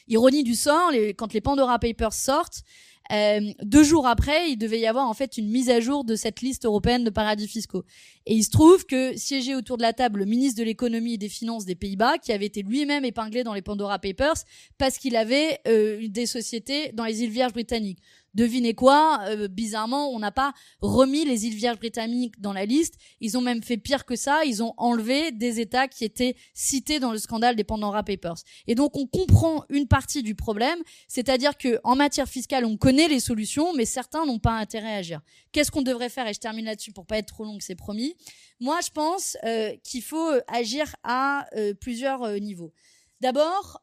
ironie 0.07 0.43
du 0.43 0.55
sort, 0.55 0.91
quand 1.17 1.33
les 1.33 1.41
Pandora 1.41 1.79
Papers 1.79 2.13
sortent, 2.13 2.63
euh, 3.11 3.51
deux 3.61 3.83
jours 3.83 4.07
après, 4.07 4.49
il 4.51 4.57
devait 4.57 4.79
y 4.79 4.87
avoir 4.87 5.07
en 5.07 5.13
fait 5.13 5.37
une 5.37 5.49
mise 5.49 5.69
à 5.69 5.79
jour 5.79 6.03
de 6.03 6.15
cette 6.15 6.41
liste 6.41 6.65
européenne 6.65 7.03
de 7.03 7.09
paradis 7.09 7.47
fiscaux. 7.47 7.83
Et 8.25 8.33
il 8.33 8.43
se 8.43 8.49
trouve 8.49 8.85
que 8.85 9.15
siégeait 9.15 9.55
autour 9.55 9.77
de 9.77 9.83
la 9.83 9.93
table 9.93 10.19
le 10.19 10.25
ministre 10.25 10.59
de 10.59 10.65
l'économie 10.65 11.13
et 11.13 11.17
des 11.17 11.29
finances 11.29 11.65
des 11.65 11.75
Pays-Bas, 11.75 12.17
qui 12.17 12.31
avait 12.31 12.47
été 12.47 12.63
lui-même 12.63 13.05
épinglé 13.05 13.43
dans 13.43 13.53
les 13.53 13.61
Pandora 13.61 13.99
Papers 13.99 14.43
parce 14.77 14.97
qu'il 14.97 15.15
avait 15.15 15.59
euh, 15.67 16.07
des 16.07 16.25
sociétés 16.25 16.91
dans 16.93 17.05
les 17.05 17.23
îles 17.23 17.29
Vierges 17.29 17.53
britanniques. 17.53 17.99
Devinez 18.35 18.73
quoi 18.73 19.21
euh, 19.29 19.47
Bizarrement, 19.47 20.09
on 20.09 20.19
n'a 20.19 20.31
pas 20.31 20.53
remis 20.81 21.23
les 21.23 21.45
îles 21.47 21.55
Vierges 21.55 21.77
britanniques 21.77 22.39
dans 22.41 22.51
la 22.51 22.65
liste. 22.65 22.95
Ils 23.21 23.37
ont 23.37 23.41
même 23.41 23.63
fait 23.63 23.77
pire 23.77 24.05
que 24.05 24.17
ça. 24.17 24.43
Ils 24.43 24.61
ont 24.61 24.73
enlevé 24.75 25.31
des 25.31 25.61
États 25.61 25.87
qui 25.87 26.03
étaient 26.03 26.35
cités 26.53 26.99
dans 26.99 27.13
le 27.13 27.17
scandale 27.17 27.55
des 27.55 27.63
Pandora 27.63 28.03
Papers. 28.03 28.35
Et 28.67 28.75
donc, 28.75 28.97
on 28.97 29.07
comprend 29.07 29.63
une 29.69 29.87
partie 29.87 30.21
du 30.21 30.35
problème, 30.35 30.79
c'est-à-dire 31.07 31.57
que 31.57 31.79
en 31.85 31.95
matière 31.95 32.27
fiscale, 32.27 32.65
on 32.65 32.75
connaît 32.75 33.07
les 33.07 33.21
solutions, 33.21 33.73
mais 33.73 33.85
certains 33.85 34.25
n'ont 34.25 34.39
pas 34.39 34.53
intérêt 34.53 34.93
à 34.93 34.97
agir. 34.97 35.21
Qu'est-ce 35.53 35.71
qu'on 35.71 35.81
devrait 35.81 36.09
faire 36.09 36.27
Et 36.27 36.33
je 36.33 36.39
termine 36.39 36.65
là-dessus 36.65 36.91
pour 36.91 37.05
pas 37.05 37.17
être 37.17 37.27
trop 37.27 37.45
long, 37.45 37.57
c'est 37.61 37.75
promis. 37.75 38.15
Moi, 38.59 38.79
je 38.85 38.89
pense 38.91 39.37
euh, 39.45 39.71
qu'il 39.83 40.03
faut 40.03 40.31
agir 40.47 40.93
à 41.03 41.47
euh, 41.55 41.73
plusieurs 41.73 42.29
niveaux. 42.41 42.73
D'abord, 43.21 43.81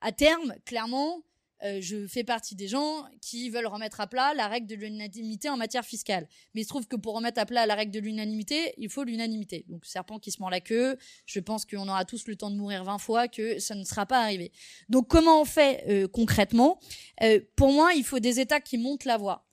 à 0.00 0.12
terme, 0.12 0.54
clairement, 0.64 1.22
euh, 1.64 1.78
je 1.80 2.06
fais 2.08 2.24
partie 2.24 2.56
des 2.56 2.66
gens 2.66 3.04
qui 3.20 3.48
veulent 3.50 3.66
remettre 3.66 4.00
à 4.00 4.06
plat 4.06 4.34
la 4.34 4.48
règle 4.48 4.66
de 4.66 4.74
l'unanimité 4.74 5.48
en 5.48 5.56
matière 5.56 5.84
fiscale. 5.84 6.26
Mais 6.54 6.62
il 6.62 6.64
se 6.64 6.68
trouve 6.68 6.86
que 6.86 6.96
pour 6.96 7.14
remettre 7.14 7.40
à 7.40 7.46
plat 7.46 7.66
la 7.66 7.74
règle 7.74 7.92
de 7.92 8.00
l'unanimité, 8.00 8.74
il 8.78 8.88
faut 8.88 9.04
l'unanimité. 9.04 9.64
Donc 9.68 9.86
serpent 9.86 10.18
qui 10.18 10.32
se 10.32 10.40
mord 10.40 10.50
la 10.50 10.60
queue, 10.60 10.96
je 11.24 11.40
pense 11.40 11.64
qu'on 11.64 11.88
aura 11.88 12.04
tous 12.04 12.26
le 12.26 12.34
temps 12.36 12.50
de 12.50 12.56
mourir 12.56 12.82
20 12.84 12.98
fois, 12.98 13.28
que 13.28 13.60
ça 13.60 13.74
ne 13.74 13.84
sera 13.84 14.06
pas 14.06 14.20
arrivé. 14.20 14.50
Donc 14.88 15.08
comment 15.08 15.40
on 15.40 15.44
fait 15.44 15.84
euh, 15.88 16.08
concrètement? 16.08 16.80
Euh, 17.22 17.40
Pour 17.54 17.72
moi, 17.72 17.92
il 17.94 18.04
faut 18.04 18.18
des 18.18 18.40
États 18.40 18.60
qui 18.60 18.76
montent 18.76 19.04
la 19.04 19.16
voie. 19.16 19.46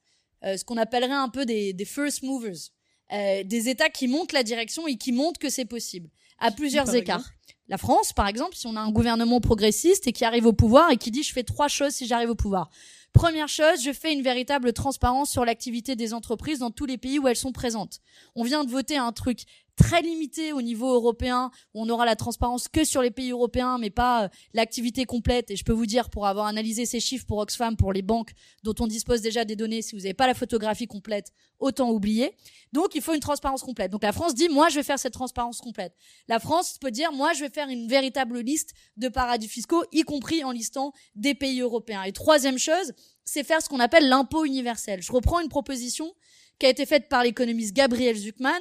ce 0.44 0.64
qu'on 0.64 0.78
appellerait 0.78 1.12
un 1.12 1.30
peu 1.30 1.46
des, 1.46 1.74
des 1.74 1.86
first 1.86 2.24
movers. 2.24 2.72
des 3.12 3.70
États 3.70 3.90
qui 3.90 4.08
montent 4.08 4.32
la 4.32 4.44
direction 4.44 4.88
et 4.88 4.98
qui 4.98 5.12
montrent 5.12 5.40
que 5.40 5.50
c'est 5.50 5.66
possible, 5.66 6.10
à 6.40 6.52
plusieurs 6.52 6.94
écarts. 6.96 7.30
La 7.70 7.78
France, 7.78 8.14
par 8.14 8.28
exemple, 8.28 8.56
si 8.56 8.66
on 8.66 8.76
a 8.76 8.80
un 8.80 8.90
gouvernement 8.90 9.40
progressiste 9.40 10.08
et 10.08 10.12
qui 10.12 10.26
arrive 10.26 10.48
au 10.48 10.54
pouvoir 10.54 10.90
et 10.90 10.98
qui 10.98 11.12
dit 11.12 11.22
je 11.22 11.32
fais 11.32 11.44
trois 11.44 11.68
choses 11.68 11.94
si 11.94 12.08
j'arrive 12.08 12.32
au 12.32 12.36
pouvoir. 12.36 12.72
Première 13.14 13.48
chose, 13.48 13.84
je 13.84 13.94
fais 13.94 14.12
une 14.12 14.24
véritable 14.24 14.74
transparence 14.74 15.30
sur 15.30 15.46
l'activité 15.46 15.96
des 15.96 16.16
entreprises 16.16 16.60
dans 16.60 16.72
tous 16.72 16.86
les 16.86 16.98
pays 16.98 17.20
où 17.20 17.28
elles 17.28 17.36
sont 17.36 17.52
présentes. 17.52 18.00
On 18.36 18.44
vient 18.44 18.64
de 18.64 18.72
voter 18.72 18.98
un 18.98 19.12
truc 19.12 19.42
très 19.80 20.02
limité 20.02 20.52
au 20.52 20.62
niveau 20.62 20.94
européen, 20.94 21.52
où 21.74 21.82
on 21.82 21.90
aura 21.90 22.06
la 22.06 22.18
transparence 22.18 22.68
que 22.68 22.84
sur 22.84 23.02
les 23.02 23.12
pays 23.12 23.32
européens, 23.32 23.78
mais 23.78 23.90
pas 23.90 24.26
euh, 24.26 24.28
l'activité 24.54 25.06
complète. 25.06 25.50
Et 25.52 25.56
je 25.56 25.64
peux 25.64 25.74
vous 25.74 25.86
dire, 25.86 26.10
pour 26.10 26.28
avoir 26.28 26.48
analysé 26.48 26.86
ces 26.86 27.00
chiffres 27.00 27.26
pour 27.26 27.38
Oxfam, 27.38 27.78
pour 27.78 27.94
les 27.94 28.02
banques 28.02 28.32
dont 28.64 28.76
on 28.80 28.88
dispose 28.88 29.22
déjà 29.22 29.46
des 29.46 29.56
données, 29.56 29.82
si 29.82 29.96
vous 29.96 30.02
n'avez 30.02 30.14
pas 30.14 30.28
la 30.28 30.34
photographie 30.34 30.86
complète, 30.86 31.32
autant 31.60 31.92
oublier. 31.92 32.34
Donc, 32.74 32.94
il 32.94 33.02
faut 33.02 33.14
une 33.14 33.22
transparence 33.22 33.64
complète. 33.64 33.90
Donc, 33.90 34.04
la 34.04 34.12
France 34.12 34.36
dit, 34.36 34.50
moi, 34.50 34.68
je 34.68 34.76
vais 34.76 34.84
faire 34.84 35.00
cette 35.00 35.14
transparence 35.14 35.60
complète. 35.62 35.96
La 36.28 36.40
France 36.40 36.78
peut 36.78 36.92
dire, 36.92 37.14
moi, 37.14 37.32
je 37.34 37.46
vais 37.46 37.50
faire 37.50 37.70
une 37.70 37.88
véritable 37.88 38.42
liste 38.42 38.74
de 38.98 39.08
paradis 39.08 39.48
fiscaux, 39.48 39.84
y 39.94 40.02
compris 40.02 40.44
en 40.44 40.52
listant 40.52 40.92
des 41.16 41.36
pays 41.36 41.62
européens. 41.62 42.04
Et 42.04 42.12
troisième 42.12 42.60
chose, 42.60 42.92
c'est 43.24 43.46
faire 43.46 43.62
ce 43.62 43.70
qu'on 43.70 43.80
appelle 43.80 44.10
l'impôt 44.10 44.44
universel. 44.44 45.02
Je 45.02 45.12
reprends 45.12 45.40
une 45.40 45.50
proposition 45.50 46.14
qui 46.60 46.66
a 46.66 46.70
été 46.70 46.86
faite 46.86 47.08
par 47.08 47.24
l'économiste 47.24 47.74
Gabriel 47.74 48.18
Zuckman, 48.18 48.60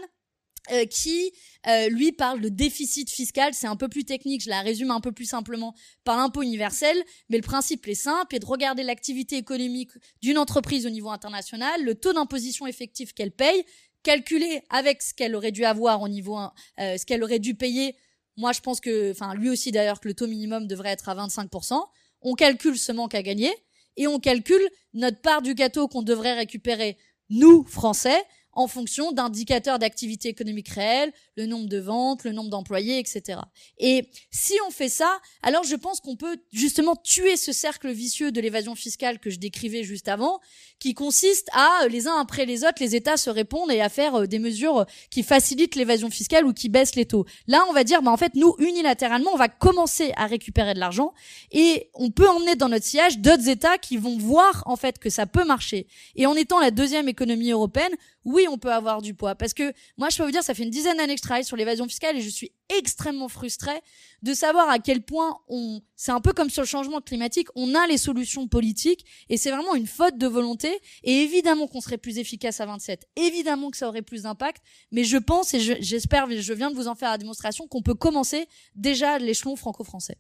euh, 0.73 0.85
qui 0.87 1.33
euh, 1.67 1.89
lui 1.89 2.13
parle 2.13 2.41
de 2.41 2.49
déficit 2.49 3.11
fiscal. 3.11 3.55
C'est 3.55 3.67
un 3.67 3.77
peu 3.77 3.89
plus 3.89 4.05
technique, 4.05 4.43
je 4.43 4.49
la 4.49 4.61
résume 4.61 4.91
un 4.91 5.01
peu 5.01 5.13
plus 5.13 5.25
simplement 5.25 5.75
par 6.05 6.17
l'impôt 6.17 6.43
universel, 6.43 6.97
mais 7.29 7.37
le 7.37 7.43
principe 7.43 7.87
est 7.89 7.95
simple, 7.95 8.37
est 8.37 8.39
de 8.39 8.47
regarder 8.47 8.83
l'activité 8.83 9.37
économique 9.37 9.91
d'une 10.23 10.39
entreprise 10.39 10.87
au 10.87 10.91
niveau 10.91 11.11
international, 11.11 11.85
le 11.85 11.95
taux 11.95 12.13
d'imposition 12.13 12.67
effectif 12.67 13.13
qu'elle 13.13 13.33
paye, 13.33 13.65
calculer 14.03 14.63
avec 14.71 15.03
ce 15.03 15.15
qu'elle 15.15 15.35
aurait 15.35 15.53
dû 15.53 15.65
avoir 15.65 16.03
au 16.03 16.09
niveau, 16.09 16.39
euh, 16.39 16.97
ce 16.97 17.05
qu'elle 17.05 17.23
aurait 17.23 17.41
dû 17.41 17.55
payer. 17.55 17.97
Moi, 18.37 18.53
je 18.53 18.61
pense 18.61 18.81
que, 18.81 19.11
enfin, 19.11 19.35
lui 19.35 19.51
aussi 19.51 19.73
d'ailleurs, 19.73 20.01
que 20.01 20.09
le 20.09 20.15
taux 20.15 20.27
minimum 20.27 20.67
devrait 20.67 20.91
être 20.91 21.09
à 21.09 21.15
25%. 21.15 21.83
On 22.23 22.35
calcule 22.35 22.79
ce 22.79 22.93
manque 22.93 23.15
à 23.15 23.23
gagner 23.23 23.53
et 23.97 24.07
on 24.07 24.19
calcule 24.19 24.67
notre 24.95 25.21
part 25.21 25.43
du 25.43 25.55
gâteau 25.55 25.89
qu'on 25.89 26.03
devrait 26.03 26.35
récupérer, 26.35 26.97
nous, 27.31 27.65
Français, 27.65 28.19
en 28.59 28.67
fonction 28.67 29.13
d'indicateurs 29.13 29.79
d'activité 29.79 30.29
économique 30.29 30.71
réelle, 30.71 31.13
le 31.37 31.47
nombre 31.47 31.69
de 31.69 31.79
ventes, 31.79 32.25
le 32.25 32.33
nombre 32.33 32.51
d'employés, 32.51 32.99
etc. 32.99 33.39
Et 33.79 34.09
si 34.33 34.55
on 34.67 34.73
fait 34.73 34.89
ça, 34.89 35.21
alors 35.43 35.63
je 35.63 35.77
pense 35.77 36.01
qu'on 36.01 36.17
peut 36.17 36.39
justement 36.53 36.97
tuer 36.97 37.37
ce 37.37 37.53
cercle 37.53 37.89
vicieux 37.93 38.33
de 38.33 38.41
l'évasion 38.41 38.75
fiscale 38.75 39.21
que 39.21 39.31
je 39.31 39.39
décrivais 39.39 39.85
juste 39.85 40.09
avant, 40.09 40.41
qui 40.81 40.93
consiste 40.93 41.49
à, 41.53 41.85
euh, 41.85 41.89
les 41.89 42.09
uns 42.09 42.19
après 42.19 42.47
les 42.47 42.65
autres, 42.65 42.81
les 42.81 42.97
États 42.97 43.17
se 43.17 43.31
répondent 43.31 43.71
et 43.71 43.81
à 43.81 43.89
faire 43.89 44.17
euh, 44.17 44.27
des 44.27 44.41
mesures 44.41 44.87
qui 45.09 45.23
facilitent 45.23 45.77
l'évasion 45.77 46.11
fiscale 46.11 46.45
ou 46.45 46.53
qui 46.53 46.69
baissent 46.69 46.97
les 46.97 47.07
taux. 47.07 47.27
Là, 47.47 47.65
on 47.69 47.73
va 47.73 47.85
dire, 47.85 48.03
bah, 48.03 48.11
en 48.11 48.17
fait, 48.17 48.35
nous, 48.35 48.57
unilatéralement, 48.59 49.31
on 49.33 49.37
va 49.37 49.49
commencer 49.49 50.13
à 50.17 50.27
récupérer 50.27 50.75
de 50.75 50.81
l'argent 50.81 51.15
et 51.53 51.91
on 51.95 52.11
peut 52.11 52.29
emmener 52.29 52.57
dans 52.57 52.69
notre 52.69 52.85
sillage 52.85 53.21
d'autres 53.21 53.49
États 53.49 53.79
qui 53.79 53.99
vont 53.99 54.19
voir, 54.19 54.65
en 54.67 54.75
fait, 54.75 54.99
que 54.99 55.11
ça 55.11 55.27
peut 55.27 55.45
marcher. 55.45 55.87
Et 56.17 56.27
en 56.27 56.35
étant 56.35 56.59
la 56.59 56.73
deuxième 56.73 57.09
économie 57.09 57.53
européenne, 57.53 57.95
oui, 58.25 58.48
on 58.49 58.59
peut 58.59 58.73
avoir 58.73 59.03
du 59.03 59.15
poids. 59.15 59.35
Parce 59.35 59.55
que 59.55 59.73
moi, 59.97 60.09
je 60.11 60.17
peux 60.17 60.25
vous 60.25 60.31
dire, 60.31 60.43
ça 60.43 60.55
fait 60.55 60.65
une 60.65 60.71
dizaine 60.71 60.97
d'années 60.97 61.15
que 61.15 61.21
je 61.21 61.23
travaille 61.23 61.45
sur 61.45 61.57
l'évasion 61.57 61.87
fiscale 61.87 62.17
et 62.17 62.21
je 62.21 62.29
suis 62.29 62.53
extrêmement 62.69 63.29
frustrée 63.29 63.81
de 64.23 64.35
savoir 64.35 64.69
à 64.69 64.79
quel 64.79 65.03
point 65.03 65.39
on, 65.49 65.81
c'est 65.97 66.13
un 66.13 66.21
peu 66.21 66.33
comme 66.33 66.51
sur 66.51 66.63
le 66.63 66.67
changement 66.67 67.01
climatique, 67.01 67.49
on 67.55 67.75
a 67.75 67.87
les 67.87 67.99
solutions 67.99 68.49
politiques 68.49 69.07
et 69.29 69.37
c'est 69.37 69.51
vraiment 69.51 69.75
une 69.75 69.87
faute 69.87 70.19
de 70.19 70.27
volonté. 70.27 70.69
Et 71.03 71.23
évidemment 71.23 71.67
qu'on 71.67 71.81
serait 71.81 71.99
plus 71.99 72.19
efficace 72.19 72.61
à 72.61 72.67
27. 72.67 73.07
Évidemment 73.17 73.71
que 73.71 73.77
ça 73.77 73.89
aurait 73.89 74.03
plus 74.03 74.23
d'impact. 74.23 74.63
Mais 74.93 75.05
je 75.05 75.17
pense 75.17 75.55
et 75.55 75.61
j'espère, 75.61 76.29
je, 76.31 76.53
viens 76.53 76.71
de 76.71 76.77
vous 76.77 76.89
en 76.89 76.95
faire 76.95 77.11
la 77.11 77.19
démonstration, 77.19 77.67
qu'on 77.69 77.83
peut 77.83 77.95
commencer 77.95 78.47
déjà 78.75 79.13
à 79.13 79.19
l'échelon 79.19 79.57
franco-français. 79.57 80.19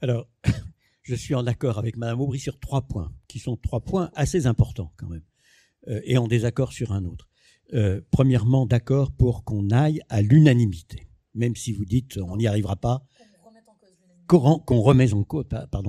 Alors, 0.00 0.28
je 1.02 1.14
suis 1.14 1.34
en 1.34 1.46
accord 1.46 1.78
avec 1.78 1.96
Madame 1.96 2.20
Aubry 2.20 2.38
sur 2.38 2.58
trois 2.58 2.82
points, 2.82 3.12
qui 3.28 3.38
sont 3.38 3.56
trois 3.56 3.80
points 3.80 4.10
assez 4.14 4.46
importants 4.46 4.92
quand 4.96 5.08
même. 5.08 5.22
Euh, 5.88 6.00
et 6.04 6.18
en 6.18 6.28
désaccord 6.28 6.72
sur 6.72 6.92
un 6.92 7.04
autre. 7.04 7.28
Euh, 7.72 8.00
premièrement, 8.10 8.66
d'accord 8.66 9.12
pour 9.12 9.44
qu'on 9.44 9.70
aille 9.70 10.00
à 10.08 10.20
l'unanimité, 10.20 11.06
même 11.34 11.56
si 11.56 11.72
vous 11.72 11.86
dites 11.86 12.18
on 12.18 12.36
n'y 12.36 12.46
arrivera 12.46 12.76
pas, 12.76 13.02
qu'on 14.26 14.80
remette 14.80 15.14
en 15.14 15.24
cause 15.24 15.46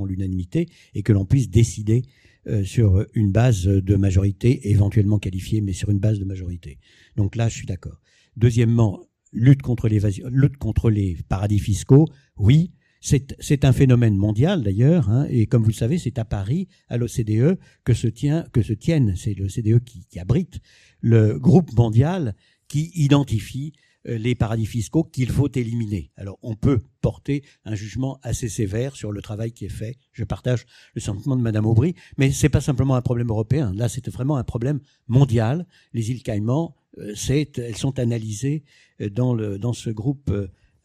l'unanimité 0.08 0.70
et 0.94 1.04
que 1.04 1.12
l'on 1.12 1.26
puisse 1.26 1.50
décider 1.50 2.04
euh, 2.48 2.64
sur 2.64 3.06
une 3.14 3.32
base 3.32 3.64
de 3.66 3.96
majorité 3.96 4.70
éventuellement 4.70 5.20
qualifiée, 5.20 5.60
mais 5.62 5.74
sur 5.74 5.89
une 5.89 6.00
base 6.00 6.20
de 6.20 6.26
majorité. 6.26 6.80
Donc 7.18 7.36
là, 7.36 7.50
je 7.50 7.56
suis 7.56 7.68
d'accord. 7.68 8.00
Deuxièmement, 8.38 9.02
lutte 9.34 9.62
contre 9.62 9.89
l'évasion, 9.89 10.28
lutte 10.30 10.58
contre 10.58 10.89
les 10.89 11.18
paradis 11.28 11.60
fiscaux, 11.60 12.08
oui, 12.38 12.72
c'est 13.02 13.66
un 13.66 13.74
phénomène 13.74 14.16
mondial 14.16 14.62
d'ailleurs, 14.64 15.10
hein, 15.10 15.26
et 15.30 15.47
comme 15.47 15.64
vous 15.64 15.70
le 15.70 15.74
savez, 15.74 15.97
c'est 15.97 16.20
à 16.20 16.26
Paris, 16.26 16.68
à 16.88 16.97
l'OCDE, 16.97 17.58
que 17.84 17.93
se 17.93 18.08
tient, 18.08 18.45
que 18.54 18.62
se 18.62 18.74
tiennent, 18.74 19.16
c'est 19.16 19.34
l'OCDE 19.34 19.84
qui, 19.84 20.06
qui 20.06 20.20
abrite 20.20 20.60
le 21.02 21.39
groupe 21.39 21.74
mondial 21.74 22.36
qui 22.68 22.91
identifie 22.93 23.74
euh, 24.08 24.18
les 24.18 24.34
paradis 24.34 24.66
fiscaux 24.66 25.04
qu'il 25.04 25.30
faut 25.30 25.49
éliminer. 25.54 26.12
Alors 26.16 26.39
on 26.41 26.56
peut 26.56 26.80
porter 27.02 27.43
un 27.66 27.76
jugement 27.76 28.20
assez 28.24 28.49
sévère 28.49 28.95
sur 28.95 29.12
le 29.12 29.22
travail 29.22 29.52
qui 29.52 29.66
est 29.66 29.70
fait. 29.70 29.97
Je 30.12 30.24
partage 30.24 30.66
le 30.95 31.02
sentiment 31.02 31.36
de 31.36 31.41
Madame 31.41 31.66
Aubry, 31.66 31.95
mais 32.18 32.32
c'est 32.32 32.49
pas 32.49 32.62
simplement 32.62 32.95
un 32.95 33.02
problème 33.02 33.30
européen. 33.30 33.74
Là, 33.76 33.89
c'est 33.89 34.08
vraiment 34.10 34.38
un 34.38 34.43
problème 34.43 34.80
mondial. 35.08 35.68
Les 35.93 36.10
îles 36.10 36.24
Caïmans, 36.24 36.76
euh, 36.97 37.14
elles 37.30 37.78
sont 37.78 37.99
analysées 37.99 38.64
euh, 39.02 39.10
dans, 39.10 39.34
le, 39.34 39.60
dans 39.60 39.74
ce 39.74 39.89
groupe 39.89 40.32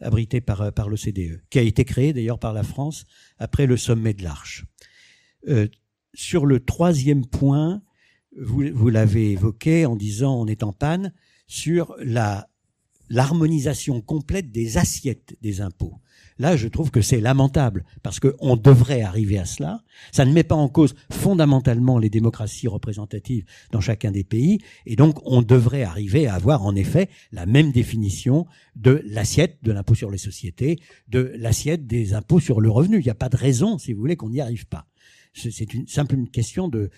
abrité 0.00 0.40
par, 0.40 0.62
euh, 0.62 0.70
par 0.70 0.88
l'OCDE, 0.88 1.42
qui 1.50 1.58
a 1.58 1.62
été 1.62 1.84
créé 1.84 2.12
d'ailleurs 2.12 2.38
par 2.38 2.52
la 2.52 2.62
France 2.62 3.04
après 3.38 3.66
le 3.66 3.76
sommet 3.76 4.14
de 4.14 4.22
l'Arche. 4.22 4.64
Euh, 5.48 5.68
sur 6.14 6.46
le 6.46 6.60
troisième 6.60 7.26
point, 7.26 7.82
vous, 8.38 8.64
vous 8.72 8.88
l'avez 8.88 9.32
évoqué 9.32 9.86
en 9.86 9.96
disant 9.96 10.34
on 10.34 10.46
est 10.46 10.62
en 10.62 10.72
panne 10.72 11.12
sur 11.46 11.94
la 12.00 12.48
l'harmonisation 13.08 14.00
complète 14.00 14.50
des 14.50 14.78
assiettes 14.78 15.36
des 15.40 15.60
impôts. 15.60 16.00
Là, 16.38 16.56
je 16.56 16.68
trouve 16.68 16.90
que 16.90 17.00
c'est 17.00 17.20
lamentable, 17.20 17.84
parce 18.02 18.20
qu'on 18.20 18.56
devrait 18.56 19.00
arriver 19.00 19.38
à 19.38 19.46
cela. 19.46 19.82
Ça 20.12 20.26
ne 20.26 20.32
met 20.32 20.44
pas 20.44 20.54
en 20.54 20.68
cause 20.68 20.94
fondamentalement 21.10 21.98
les 21.98 22.10
démocraties 22.10 22.68
représentatives 22.68 23.44
dans 23.72 23.80
chacun 23.80 24.10
des 24.10 24.24
pays, 24.24 24.58
et 24.84 24.96
donc 24.96 25.18
on 25.24 25.40
devrait 25.40 25.82
arriver 25.82 26.26
à 26.26 26.34
avoir 26.34 26.64
en 26.64 26.74
effet 26.74 27.08
la 27.32 27.46
même 27.46 27.72
définition 27.72 28.46
de 28.74 29.02
l'assiette 29.06 29.58
de 29.62 29.72
l'impôt 29.72 29.94
sur 29.94 30.10
les 30.10 30.18
sociétés, 30.18 30.78
de 31.08 31.32
l'assiette 31.36 31.86
des 31.86 32.12
impôts 32.12 32.40
sur 32.40 32.60
le 32.60 32.70
revenu. 32.70 32.98
Il 32.98 33.04
n'y 33.04 33.10
a 33.10 33.14
pas 33.14 33.30
de 33.30 33.36
raison, 33.36 33.78
si 33.78 33.94
vous 33.94 34.00
voulez, 34.00 34.16
qu'on 34.16 34.30
n'y 34.30 34.40
arrive 34.40 34.66
pas. 34.66 34.86
C'est 35.32 35.74
une 35.74 35.86
simple 35.86 36.16
question 36.32 36.68
de, 36.68 36.90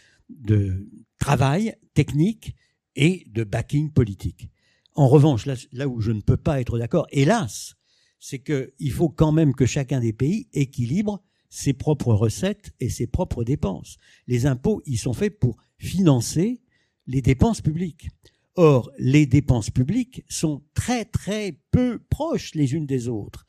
travail 1.19 1.75
technique 1.95 2.55
et 2.95 3.25
de 3.29 3.45
backing 3.45 3.91
politique. 3.91 4.51
En 4.95 5.09
revanche, 5.09 5.47
là 5.47 5.89
où 5.89 6.01
je 6.01 6.11
ne 6.11 6.21
peux 6.21 6.37
pas 6.37 6.61
être 6.61 6.79
d'accord, 6.79 7.07
hélas, 7.11 7.78
c'est 8.19 8.41
qu'il 8.41 8.93
faut 8.93 9.09
quand 9.09 9.33
même 9.33 9.55
que 9.55 9.67
chacun 9.67 10.01
des 10.01 10.13
pays 10.13 10.49
équilibre 10.53 11.23
ses 11.51 11.73
propres 11.73 12.13
recettes 12.13 12.73
et 12.81 12.91
ses 12.91 13.07
propres 13.07 13.45
dépenses. 13.45 13.97
Les 14.27 14.47
impôts, 14.47 14.83
ils 14.87 14.99
sont 14.99 15.15
faits 15.15 15.39
pour 15.39 15.57
financer 15.79 16.61
les 17.07 17.23
dépenses 17.23 17.61
publiques. 17.61 18.11
Or, 18.55 18.91
les 18.99 19.25
dépenses 19.25 19.71
publiques 19.71 20.25
sont 20.29 20.63
très 20.75 21.05
très 21.05 21.59
peu 21.71 22.01
proches 22.11 22.55
les 22.55 22.75
unes 22.75 22.87
des 22.87 23.09
autres. 23.09 23.47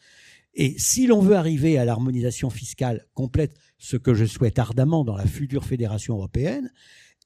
Et 0.54 0.76
si 0.78 1.08
l'on 1.08 1.20
veut 1.20 1.36
arriver 1.36 1.78
à 1.78 1.86
l'harmonisation 1.86 2.50
fiscale 2.50 3.06
complète, 3.14 3.56
ce 3.78 3.98
que 3.98 4.14
je 4.14 4.26
souhaite 4.26 4.60
ardemment 4.60 5.04
dans 5.04 5.16
la 5.16 5.26
future 5.26 5.66
fédération 5.66 6.16
européenne, 6.16 6.72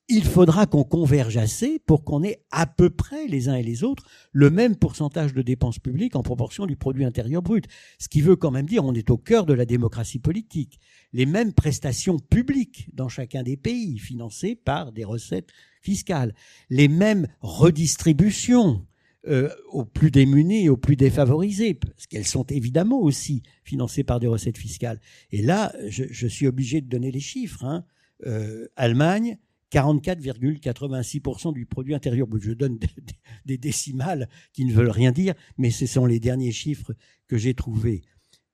il 0.09 0.25
faudra 0.25 0.65
qu'on 0.65 0.83
converge 0.83 1.37
assez 1.37 1.79
pour 1.79 2.03
qu'on 2.03 2.23
ait 2.23 2.43
à 2.51 2.65
peu 2.65 2.89
près 2.89 3.27
les 3.27 3.47
uns 3.47 3.55
et 3.55 3.63
les 3.63 3.83
autres 3.83 4.05
le 4.31 4.49
même 4.49 4.75
pourcentage 4.75 5.33
de 5.33 5.41
dépenses 5.41 5.79
publiques 5.79 6.15
en 6.15 6.23
proportion 6.23 6.65
du 6.65 6.75
produit 6.75 7.05
intérieur 7.05 7.41
brut. 7.41 7.67
Ce 7.99 8.09
qui 8.09 8.21
veut 8.21 8.35
quand 8.35 8.51
même 8.51 8.65
dire 8.65 8.83
on 8.83 8.93
est 8.93 9.09
au 9.09 9.17
cœur 9.17 9.45
de 9.45 9.53
la 9.53 9.65
démocratie 9.65 10.19
politique. 10.19 10.79
Les 11.13 11.25
mêmes 11.25 11.53
prestations 11.53 12.19
publiques 12.19 12.89
dans 12.93 13.07
chacun 13.07 13.43
des 13.43 13.55
pays 13.57 13.97
financées 13.97 14.55
par 14.55 14.91
des 14.91 15.05
recettes 15.05 15.51
fiscales. 15.81 16.35
Les 16.69 16.87
mêmes 16.87 17.27
redistributions 17.41 18.85
euh, 19.25 19.49
aux 19.69 19.85
plus 19.85 20.11
démunis 20.11 20.65
et 20.65 20.69
aux 20.69 20.75
plus 20.75 20.97
défavorisés, 20.97 21.75
parce 21.75 22.07
qu'elles 22.07 22.27
sont 22.27 22.43
évidemment 22.47 22.99
aussi 22.99 23.41
financées 23.63 24.03
par 24.03 24.19
des 24.19 24.27
recettes 24.27 24.57
fiscales. 24.57 24.99
Et 25.31 25.41
là, 25.41 25.73
je, 25.87 26.27
suis 26.27 26.45
obligé 26.45 26.81
de 26.81 26.89
donner 26.89 27.09
les 27.09 27.21
chiffres. 27.21 27.63
Hein. 27.63 27.85
Euh, 28.25 28.67
Allemagne, 28.75 29.37
44,86% 29.73 31.53
du 31.53 31.65
produit 31.65 31.95
intérieur. 31.95 32.27
Je 32.39 32.51
donne 32.51 32.77
des, 33.45 33.57
décimales 33.57 34.29
qui 34.53 34.65
ne 34.65 34.73
veulent 34.73 34.89
rien 34.89 35.11
dire, 35.11 35.33
mais 35.57 35.71
ce 35.71 35.87
sont 35.87 36.05
les 36.05 36.19
derniers 36.19 36.51
chiffres 36.51 36.93
que 37.27 37.37
j'ai 37.37 37.55
trouvés. 37.55 38.03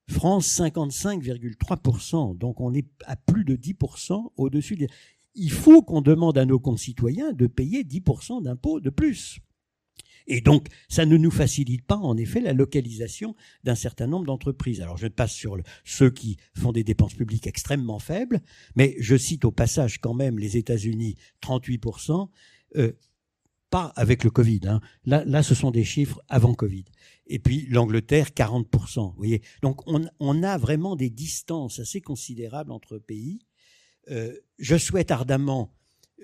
France, 0.08 0.48
55,3%. 0.60 2.38
Donc 2.38 2.62
on 2.62 2.74
est 2.74 2.88
à 3.06 3.18
plus 3.18 3.44
de 3.44 3.56
10% 3.56 4.32
au-dessus. 4.38 4.88
Il 5.36 5.52
faut 5.52 5.82
qu'on 5.82 6.02
demande 6.02 6.38
à 6.38 6.46
nos 6.46 6.60
concitoyens 6.60 7.34
de 7.34 7.48
payer 7.48 7.84
10% 7.84 8.44
d'impôts 8.44 8.80
de 8.80 8.90
plus. 8.90 9.40
Et 10.28 10.42
donc, 10.42 10.68
ça 10.88 11.06
ne 11.06 11.18
nous 11.18 11.32
facilite 11.32 11.86
pas, 11.86 11.98
en 11.98 12.18
effet, 12.18 12.42
la 12.42 12.54
localisation 12.54 13.36
d'un 13.64 13.76
certain 13.76 14.08
nombre 14.08 14.26
d'entreprises. 14.26 14.82
Alors, 14.82 14.98
je 14.98 15.08
passe 15.08 15.34
sur 15.34 15.58
ceux 15.84 16.10
qui 16.10 16.38
font 16.56 16.72
des 16.72 16.84
dépenses 16.84 17.14
publiques 17.14 17.48
extrêmement 17.48 18.00
faibles, 18.00 18.42
mais 18.76 18.96
je 19.00 19.18
cite 19.18 19.46
au 19.46 19.52
passage 19.52 20.00
quand 20.00 20.14
même 20.14 20.40
les 20.40 20.58
États-Unis, 20.58 21.16
38%, 21.42 22.30
euh, 22.78 22.92
pas 23.70 23.94
avec 23.96 24.24
le 24.24 24.32
Covid. 24.32 24.62
Hein. 24.68 24.82
Là, 25.06 25.44
ce 25.44 25.54
sont 25.54 25.72
des 25.72 25.84
chiffres 25.84 26.20
avant 26.28 26.54
Covid. 26.54 26.86
Et 27.28 27.40
puis 27.40 27.68
l'Angleterre, 27.70 28.30
40%. 28.30 29.12
Vous 29.12 29.18
voyez 29.18 29.42
Donc, 29.62 29.82
on, 29.88 30.08
on, 30.20 30.44
a 30.44 30.58
vraiment 30.58 30.96
des 30.96 31.10
distances 31.10 31.80
assez 31.80 32.02
considérables 32.02 32.72
entre 32.72 32.98
pays. 32.98 33.40
Euh, 34.10 34.34
je 34.58 34.78
souhaite 34.78 35.12
ardemment 35.12 35.72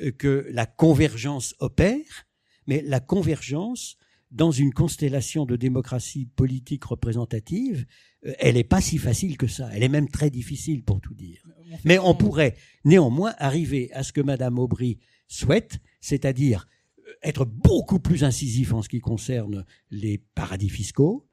euh, 0.01 0.11
que 0.11 0.47
la 0.49 0.65
convergence 0.65 1.55
opère, 1.59 2.25
mais 2.67 2.81
la 2.81 2.99
convergence 2.99 3.97
dans 4.31 4.51
une 4.51 4.73
constellation 4.73 5.45
de 5.45 5.55
démocratie 5.55 6.27
politique 6.35 6.83
représentative, 6.83 7.85
euh, 8.25 8.33
elle 8.39 8.55
n'est 8.55 8.63
pas 8.63 8.81
si 8.81 8.97
facile 8.97 9.37
que 9.37 9.47
ça. 9.47 9.69
Elle 9.73 9.83
est 9.83 9.89
même 9.89 10.09
très 10.09 10.29
difficile 10.29 10.83
pour 10.83 10.99
tout 10.99 11.13
dire. 11.13 11.41
Mais 11.83 11.99
on 11.99 12.15
pourrait 12.15 12.55
néanmoins 12.83 13.33
arriver 13.37 13.91
à 13.93 14.03
ce 14.03 14.11
que 14.11 14.21
Madame 14.21 14.59
Aubry 14.59 14.99
souhaite, 15.27 15.79
c'est-à-dire 16.01 16.67
euh, 16.99 17.11
être 17.23 17.45
beaucoup 17.45 17.99
plus 17.99 18.23
incisif 18.23 18.73
en 18.73 18.81
ce 18.81 18.89
qui 18.89 18.99
concerne 18.99 19.65
les 19.89 20.17
paradis 20.35 20.69
fiscaux, 20.69 21.27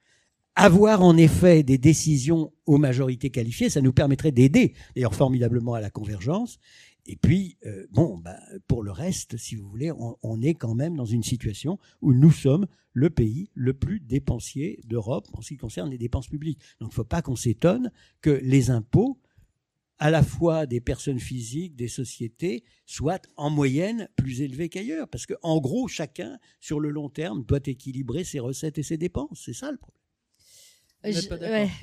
avoir 0.54 1.02
en 1.02 1.16
effet 1.16 1.62
des 1.62 1.78
décisions 1.78 2.52
aux 2.66 2.76
majorités 2.76 3.30
qualifiées, 3.30 3.70
ça 3.70 3.80
nous 3.80 3.92
permettrait 3.92 4.32
d'aider 4.32 4.74
d'ailleurs 4.94 5.14
formidablement 5.14 5.74
à 5.74 5.80
la 5.80 5.90
convergence, 5.90 6.58
et 7.06 7.16
puis, 7.16 7.56
euh, 7.66 7.86
bon, 7.90 8.18
bah, 8.18 8.38
pour 8.68 8.82
le 8.82 8.92
reste, 8.92 9.36
si 9.36 9.56
vous 9.56 9.68
voulez, 9.68 9.90
on, 9.92 10.40
est 10.40 10.54
quand 10.54 10.74
même 10.74 10.96
dans 10.96 11.04
une 11.04 11.24
situation 11.24 11.78
où 12.00 12.12
nous 12.12 12.30
sommes 12.30 12.66
le 12.92 13.10
pays 13.10 13.50
le 13.54 13.74
plus 13.74 13.98
dépensier 13.98 14.80
d'Europe 14.84 15.26
en 15.32 15.42
ce 15.42 15.48
qui 15.48 15.56
concerne 15.56 15.90
les 15.90 15.98
dépenses 15.98 16.28
publiques. 16.28 16.60
Donc, 16.80 16.90
il 16.90 16.92
ne 16.92 16.96
faut 16.96 17.04
pas 17.04 17.22
qu'on 17.22 17.36
s'étonne 17.36 17.90
que 18.20 18.30
les 18.30 18.70
impôts 18.70 19.18
à 19.98 20.10
la 20.10 20.22
fois 20.22 20.66
des 20.66 20.80
personnes 20.80 21.20
physiques, 21.20 21.76
des 21.76 21.88
sociétés, 21.88 22.64
soit 22.86 23.28
en 23.36 23.50
moyenne 23.50 24.08
plus 24.16 24.40
élevées 24.40 24.68
qu'ailleurs. 24.68 25.08
Parce 25.08 25.26
que, 25.26 25.34
en 25.42 25.60
gros, 25.60 25.88
chacun, 25.88 26.38
sur 26.60 26.80
le 26.80 26.90
long 26.90 27.08
terme, 27.08 27.44
doit 27.44 27.60
équilibrer 27.66 28.24
ses 28.24 28.40
recettes 28.40 28.78
et 28.78 28.82
ses 28.82 28.96
dépenses. 28.96 29.42
C'est 29.44 29.52
ça 29.52 29.70
le 29.70 29.78
problème. 29.78 30.01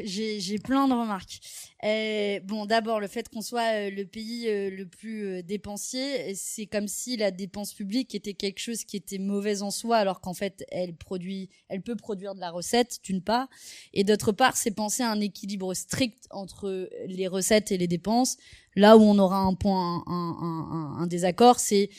J'ai 0.03 0.59
plein 0.59 0.87
de 0.87 0.93
remarques. 0.93 1.39
Euh, 1.83 2.39
bon, 2.43 2.65
d'abord, 2.65 2.99
le 2.99 3.07
fait 3.07 3.29
qu'on 3.29 3.41
soit 3.41 3.73
euh, 3.73 3.89
le 3.89 4.05
pays 4.05 4.47
euh, 4.47 4.69
le 4.69 4.85
plus 4.85 5.43
dépensier, 5.43 6.33
c'est 6.35 6.65
comme 6.65 6.87
si 6.87 7.17
la 7.17 7.31
dépense 7.31 7.73
publique 7.73 8.15
était 8.15 8.33
quelque 8.33 8.59
chose 8.59 8.83
qui 8.83 8.97
était 8.97 9.17
mauvais 9.17 9.61
en 9.61 9.71
soi, 9.71 9.97
alors 9.97 10.21
qu'en 10.21 10.33
fait, 10.33 10.65
elle 10.69 10.93
produit, 10.93 11.49
elle 11.69 11.81
peut 11.81 11.95
produire 11.95 12.35
de 12.35 12.39
la 12.39 12.51
recette, 12.51 12.99
d'une 13.03 13.21
part, 13.21 13.47
et 13.93 14.03
d'autre 14.03 14.31
part, 14.31 14.57
c'est 14.57 14.71
penser 14.71 15.03
à 15.03 15.11
un 15.11 15.19
équilibre 15.19 15.73
strict 15.73 16.27
entre 16.31 16.89
les 17.07 17.27
recettes 17.27 17.71
et 17.71 17.77
les 17.77 17.87
dépenses. 17.87 18.37
Là 18.79 18.97
où 18.97 19.01
on 19.01 19.19
aura 19.19 19.39
un 19.39 19.53
point, 19.53 20.03
un, 20.07 20.37
un, 20.41 21.01
un, 21.01 21.07
désaccord, 21.07 21.59
c'est 21.59 21.89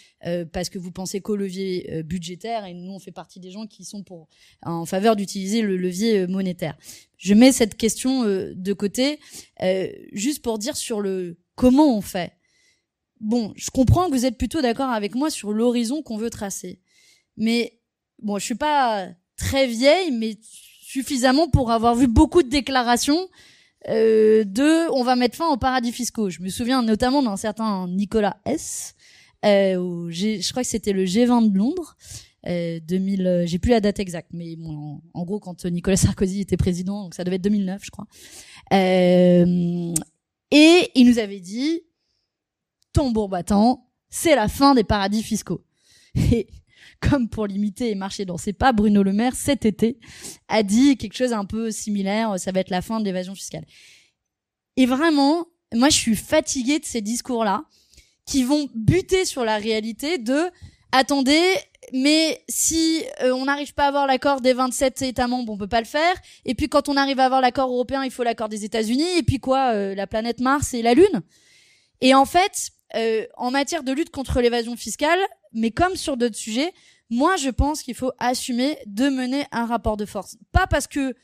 parce 0.52 0.68
que 0.68 0.78
vous 0.78 0.90
pensez 0.90 1.20
qu'au 1.20 1.36
levier 1.36 2.02
budgétaire, 2.02 2.64
et 2.64 2.74
nous, 2.74 2.92
on 2.92 2.98
fait 2.98 3.12
partie 3.12 3.40
des 3.40 3.50
gens 3.50 3.66
qui 3.66 3.84
sont 3.84 4.02
pour 4.02 4.28
en 4.62 4.86
faveur 4.86 5.16
d'utiliser 5.16 5.62
le 5.62 5.76
levier 5.76 6.26
monétaire 6.26 6.76
je 7.20 7.34
mets 7.34 7.52
cette 7.52 7.76
question 7.76 8.24
euh, 8.24 8.54
de 8.56 8.72
côté, 8.72 9.20
euh, 9.62 9.88
juste 10.12 10.42
pour 10.42 10.58
dire 10.58 10.76
sur 10.76 11.00
le 11.02 11.38
comment 11.54 11.96
on 11.96 12.00
fait. 12.00 12.32
Bon, 13.20 13.52
je 13.56 13.70
comprends 13.70 14.06
que 14.06 14.12
vous 14.12 14.24
êtes 14.24 14.38
plutôt 14.38 14.62
d'accord 14.62 14.88
avec 14.88 15.14
moi 15.14 15.28
sur 15.28 15.52
l'horizon 15.52 16.02
qu'on 16.02 16.16
veut 16.16 16.30
tracer. 16.30 16.80
Mais 17.36 17.78
bon, 18.22 18.38
je 18.38 18.44
suis 18.46 18.54
pas 18.54 19.08
très 19.36 19.66
vieille, 19.66 20.10
mais 20.12 20.38
suffisamment 20.80 21.48
pour 21.48 21.70
avoir 21.70 21.94
vu 21.94 22.06
beaucoup 22.06 22.42
de 22.42 22.48
déclarations 22.48 23.28
euh, 23.88 24.44
de 24.44 24.90
on 24.92 25.02
va 25.02 25.16
mettre 25.16 25.36
fin 25.36 25.48
aux 25.48 25.56
paradis 25.56 25.92
fiscaux. 25.92 26.30
Je 26.30 26.40
me 26.40 26.48
souviens 26.48 26.82
notamment 26.82 27.22
d'un 27.22 27.36
certain 27.36 27.88
Nicolas 27.88 28.36
S. 28.44 28.94
Euh, 29.44 30.08
je 30.10 30.50
crois 30.50 30.62
que 30.62 30.68
c'était 30.68 30.92
le 30.92 31.04
G20 31.04 31.50
de 31.50 31.56
Londres, 31.56 31.96
2000, 32.44 33.26
euh, 33.26 33.30
euh, 33.30 33.46
j'ai 33.46 33.58
plus 33.58 33.70
la 33.70 33.80
date 33.80 33.98
exacte, 33.98 34.30
mais 34.32 34.56
bon, 34.56 35.00
en, 35.14 35.24
gros 35.24 35.40
quand 35.40 35.64
Nicolas 35.66 35.96
Sarkozy 35.96 36.40
était 36.40 36.56
président, 36.56 37.04
donc 37.04 37.14
ça 37.14 37.24
devait 37.24 37.36
être 37.36 37.42
2009, 37.42 37.82
je 37.84 37.90
crois. 37.90 38.06
Euh, 38.72 39.94
et 40.50 40.90
il 40.94 41.06
nous 41.06 41.18
avait 41.18 41.40
dit, 41.40 41.82
tambour 42.92 43.28
battant, 43.28 43.86
c'est 44.08 44.34
la 44.34 44.48
fin 44.48 44.74
des 44.74 44.84
paradis 44.84 45.22
fiscaux. 45.22 45.64
comme 47.00 47.28
pour 47.28 47.46
limiter 47.46 47.90
et 47.90 47.94
marcher 47.94 48.24
dans 48.24 48.38
ses 48.38 48.52
pas, 48.52 48.72
Bruno 48.72 49.02
Le 49.02 49.12
Maire 49.12 49.34
cet 49.34 49.64
été 49.64 49.98
a 50.48 50.62
dit 50.62 50.96
quelque 50.96 51.16
chose 51.16 51.32
un 51.32 51.44
peu 51.44 51.70
similaire, 51.70 52.38
ça 52.38 52.52
va 52.52 52.60
être 52.60 52.70
la 52.70 52.82
fin 52.82 53.00
de 53.00 53.04
l'évasion 53.04 53.34
fiscale. 53.34 53.64
Et 54.76 54.86
vraiment, 54.86 55.46
moi 55.74 55.88
je 55.88 55.96
suis 55.96 56.16
fatiguée 56.16 56.78
de 56.78 56.84
ces 56.84 57.00
discours-là 57.00 57.64
qui 58.26 58.44
vont 58.44 58.68
buter 58.74 59.24
sur 59.24 59.44
la 59.44 59.56
réalité 59.56 60.18
de 60.18 60.50
attendez, 60.92 61.42
mais 61.92 62.42
si 62.48 63.04
euh, 63.22 63.32
on 63.32 63.44
n'arrive 63.44 63.74
pas 63.74 63.84
à 63.84 63.88
avoir 63.88 64.06
l'accord 64.06 64.40
des 64.40 64.52
27 64.52 65.02
États 65.02 65.26
membres, 65.26 65.52
on 65.52 65.58
peut 65.58 65.68
pas 65.68 65.80
le 65.80 65.86
faire. 65.86 66.14
Et 66.44 66.54
puis 66.54 66.68
quand 66.68 66.88
on 66.88 66.96
arrive 66.96 67.20
à 67.20 67.24
avoir 67.24 67.40
l'accord 67.40 67.70
européen, 67.70 68.04
il 68.04 68.10
faut 68.10 68.22
l'accord 68.22 68.48
des 68.48 68.64
États-Unis. 68.64 69.18
Et 69.18 69.22
puis 69.22 69.38
quoi, 69.38 69.72
euh, 69.72 69.94
la 69.94 70.06
planète 70.06 70.40
Mars 70.40 70.74
et 70.74 70.82
la 70.82 70.94
Lune? 70.94 71.22
Et 72.00 72.14
en 72.14 72.24
fait, 72.24 72.70
euh, 72.94 73.26
en 73.36 73.50
matière 73.50 73.82
de 73.82 73.92
lutte 73.92 74.10
contre 74.10 74.40
l'évasion 74.40 74.76
fiscale, 74.76 75.20
mais 75.52 75.70
comme 75.70 75.96
sur 75.96 76.16
d'autres 76.16 76.36
sujets, 76.36 76.72
moi 77.08 77.36
je 77.36 77.50
pense 77.50 77.82
qu'il 77.82 77.94
faut 77.94 78.12
assumer 78.18 78.78
de 78.86 79.08
mener 79.08 79.44
un 79.52 79.66
rapport 79.66 79.96
de 79.96 80.06
force. 80.06 80.36
Pas 80.52 80.66
parce 80.66 80.86
que 80.86 81.14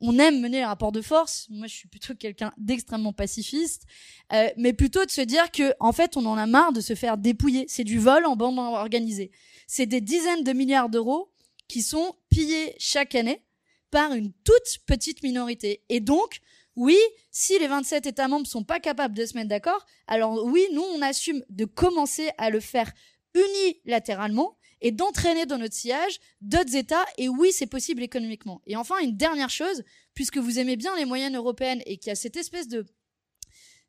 on 0.00 0.18
aime 0.18 0.40
mener 0.40 0.62
un 0.62 0.68
rapport 0.68 0.92
de 0.92 1.00
force. 1.00 1.46
Moi, 1.50 1.66
je 1.66 1.74
suis 1.74 1.88
plutôt 1.88 2.14
quelqu'un 2.14 2.52
d'extrêmement 2.58 3.12
pacifiste, 3.12 3.84
euh, 4.32 4.48
mais 4.56 4.72
plutôt 4.72 5.04
de 5.04 5.10
se 5.10 5.22
dire 5.22 5.50
que, 5.50 5.72
en 5.80 5.92
fait, 5.92 6.16
on 6.16 6.26
en 6.26 6.36
a 6.36 6.46
marre 6.46 6.72
de 6.72 6.80
se 6.80 6.94
faire 6.94 7.16
dépouiller. 7.16 7.64
C'est 7.68 7.84
du 7.84 7.98
vol 7.98 8.26
en 8.26 8.36
bande 8.36 8.58
organisée. 8.58 9.30
C'est 9.66 9.86
des 9.86 10.00
dizaines 10.00 10.44
de 10.44 10.52
milliards 10.52 10.90
d'euros 10.90 11.32
qui 11.68 11.82
sont 11.82 12.14
pillés 12.28 12.74
chaque 12.78 13.14
année 13.14 13.42
par 13.90 14.12
une 14.12 14.32
toute 14.44 14.78
petite 14.86 15.22
minorité. 15.22 15.82
Et 15.88 16.00
donc, 16.00 16.40
oui, 16.76 16.98
si 17.30 17.58
les 17.58 17.66
27 17.66 18.06
États 18.06 18.28
membres 18.28 18.46
sont 18.46 18.64
pas 18.64 18.80
capables 18.80 19.16
de 19.16 19.24
se 19.24 19.34
mettre 19.34 19.48
d'accord, 19.48 19.86
alors 20.06 20.44
oui, 20.44 20.62
nous, 20.72 20.84
on 20.94 21.00
assume 21.00 21.42
de 21.48 21.64
commencer 21.64 22.30
à 22.36 22.50
le 22.50 22.60
faire 22.60 22.92
unilatéralement 23.36 24.56
et 24.80 24.92
d'entraîner 24.92 25.46
dans 25.46 25.58
notre 25.58 25.74
sillage 25.74 26.18
d'autres 26.40 26.74
États. 26.74 27.04
Et 27.18 27.28
oui, 27.28 27.52
c'est 27.52 27.66
possible 27.66 28.02
économiquement. 28.02 28.60
Et 28.66 28.76
enfin, 28.76 28.98
une 29.02 29.16
dernière 29.16 29.50
chose, 29.50 29.82
puisque 30.14 30.38
vous 30.38 30.58
aimez 30.58 30.76
bien 30.76 30.96
les 30.96 31.04
moyennes 31.04 31.36
européennes 31.36 31.82
et 31.86 31.96
qu'il 31.98 32.08
y 32.08 32.12
a 32.12 32.16
cette 32.16 32.36
espèce 32.36 32.68
de 32.68 32.86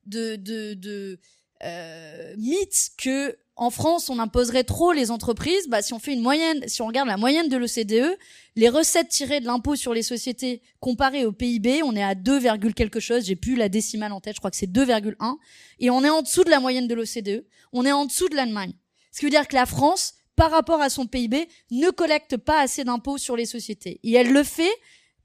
de, 0.06 0.38
de, 0.38 0.74
de 0.74 1.20
euh, 1.64 2.36
mythe 2.38 2.92
que 2.98 3.38
en 3.56 3.72
France 3.72 4.10
on 4.10 4.20
imposerait 4.20 4.64
trop 4.64 4.92
les 4.92 5.10
entreprises, 5.10 5.68
bah 5.68 5.82
si 5.82 5.94
on 5.94 6.00
fait 6.00 6.14
une 6.14 6.22
moyenne, 6.22 6.64
si 6.68 6.82
on 6.82 6.88
regarde 6.88 7.08
la 7.08 7.18
moyenne 7.18 7.50
de 7.50 7.58
l'OCDE, 7.58 8.18
les 8.56 8.70
recettes 8.70 9.10
tirées 9.10 9.40
de 9.40 9.48
l'impôt 9.48 9.76
sur 9.76 9.94
les 9.94 10.04
sociétés 10.04 10.62
comparées 10.80 11.26
au 11.26 11.32
PIB, 11.32 11.82
on 11.84 11.96
est 11.96 12.04
à 12.04 12.14
2, 12.14 12.40
quelque 12.74 13.00
chose, 13.00 13.26
j'ai 13.26 13.36
plus 13.36 13.56
la 13.56 13.70
décimale 13.70 14.12
en 14.12 14.22
tête, 14.22 14.36
je 14.36 14.40
crois 14.40 14.52
que 14.52 14.58
c'est 14.58 14.72
2,1 14.72 15.38
et 15.80 15.90
on 15.90 16.04
est 16.04 16.10
en 16.10 16.22
dessous 16.22 16.44
de 16.44 16.52
la 16.52 16.60
moyenne 16.60 16.88
de 16.88 16.94
l'OCDE, 16.94 17.46
on 17.74 17.86
est 17.86 17.92
en 17.92 18.06
dessous 18.06 18.30
de 18.30 18.36
l'Allemagne. 18.36 18.74
Ce 19.18 19.22
qui 19.22 19.26
veut 19.26 19.32
dire 19.32 19.48
que 19.48 19.56
la 19.56 19.66
France 19.66 20.14
par 20.38 20.52
rapport 20.52 20.80
à 20.80 20.90
son 20.90 21.08
PIB, 21.08 21.50
ne 21.72 21.90
collecte 21.90 22.38
pas 22.38 22.62
assez 22.62 22.86
d'impôts 22.86 23.18
sur 23.18 23.36
les 23.36 23.48
sociétés. 23.48 24.00
Et 24.04 24.14
elle 24.14 24.32
le 24.32 24.44
fait 24.44 24.72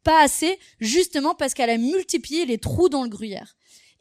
pas 0.03 0.20
assez, 0.22 0.59
justement 0.80 1.36
parce 1.36 1.55
qu'elle 1.55 1.70
a 1.70 1.76
multiplié 1.76 2.47
les 2.47 2.59
trous 2.59 2.88
dans 2.88 3.05
le 3.05 3.11
gruyère. 3.11 3.55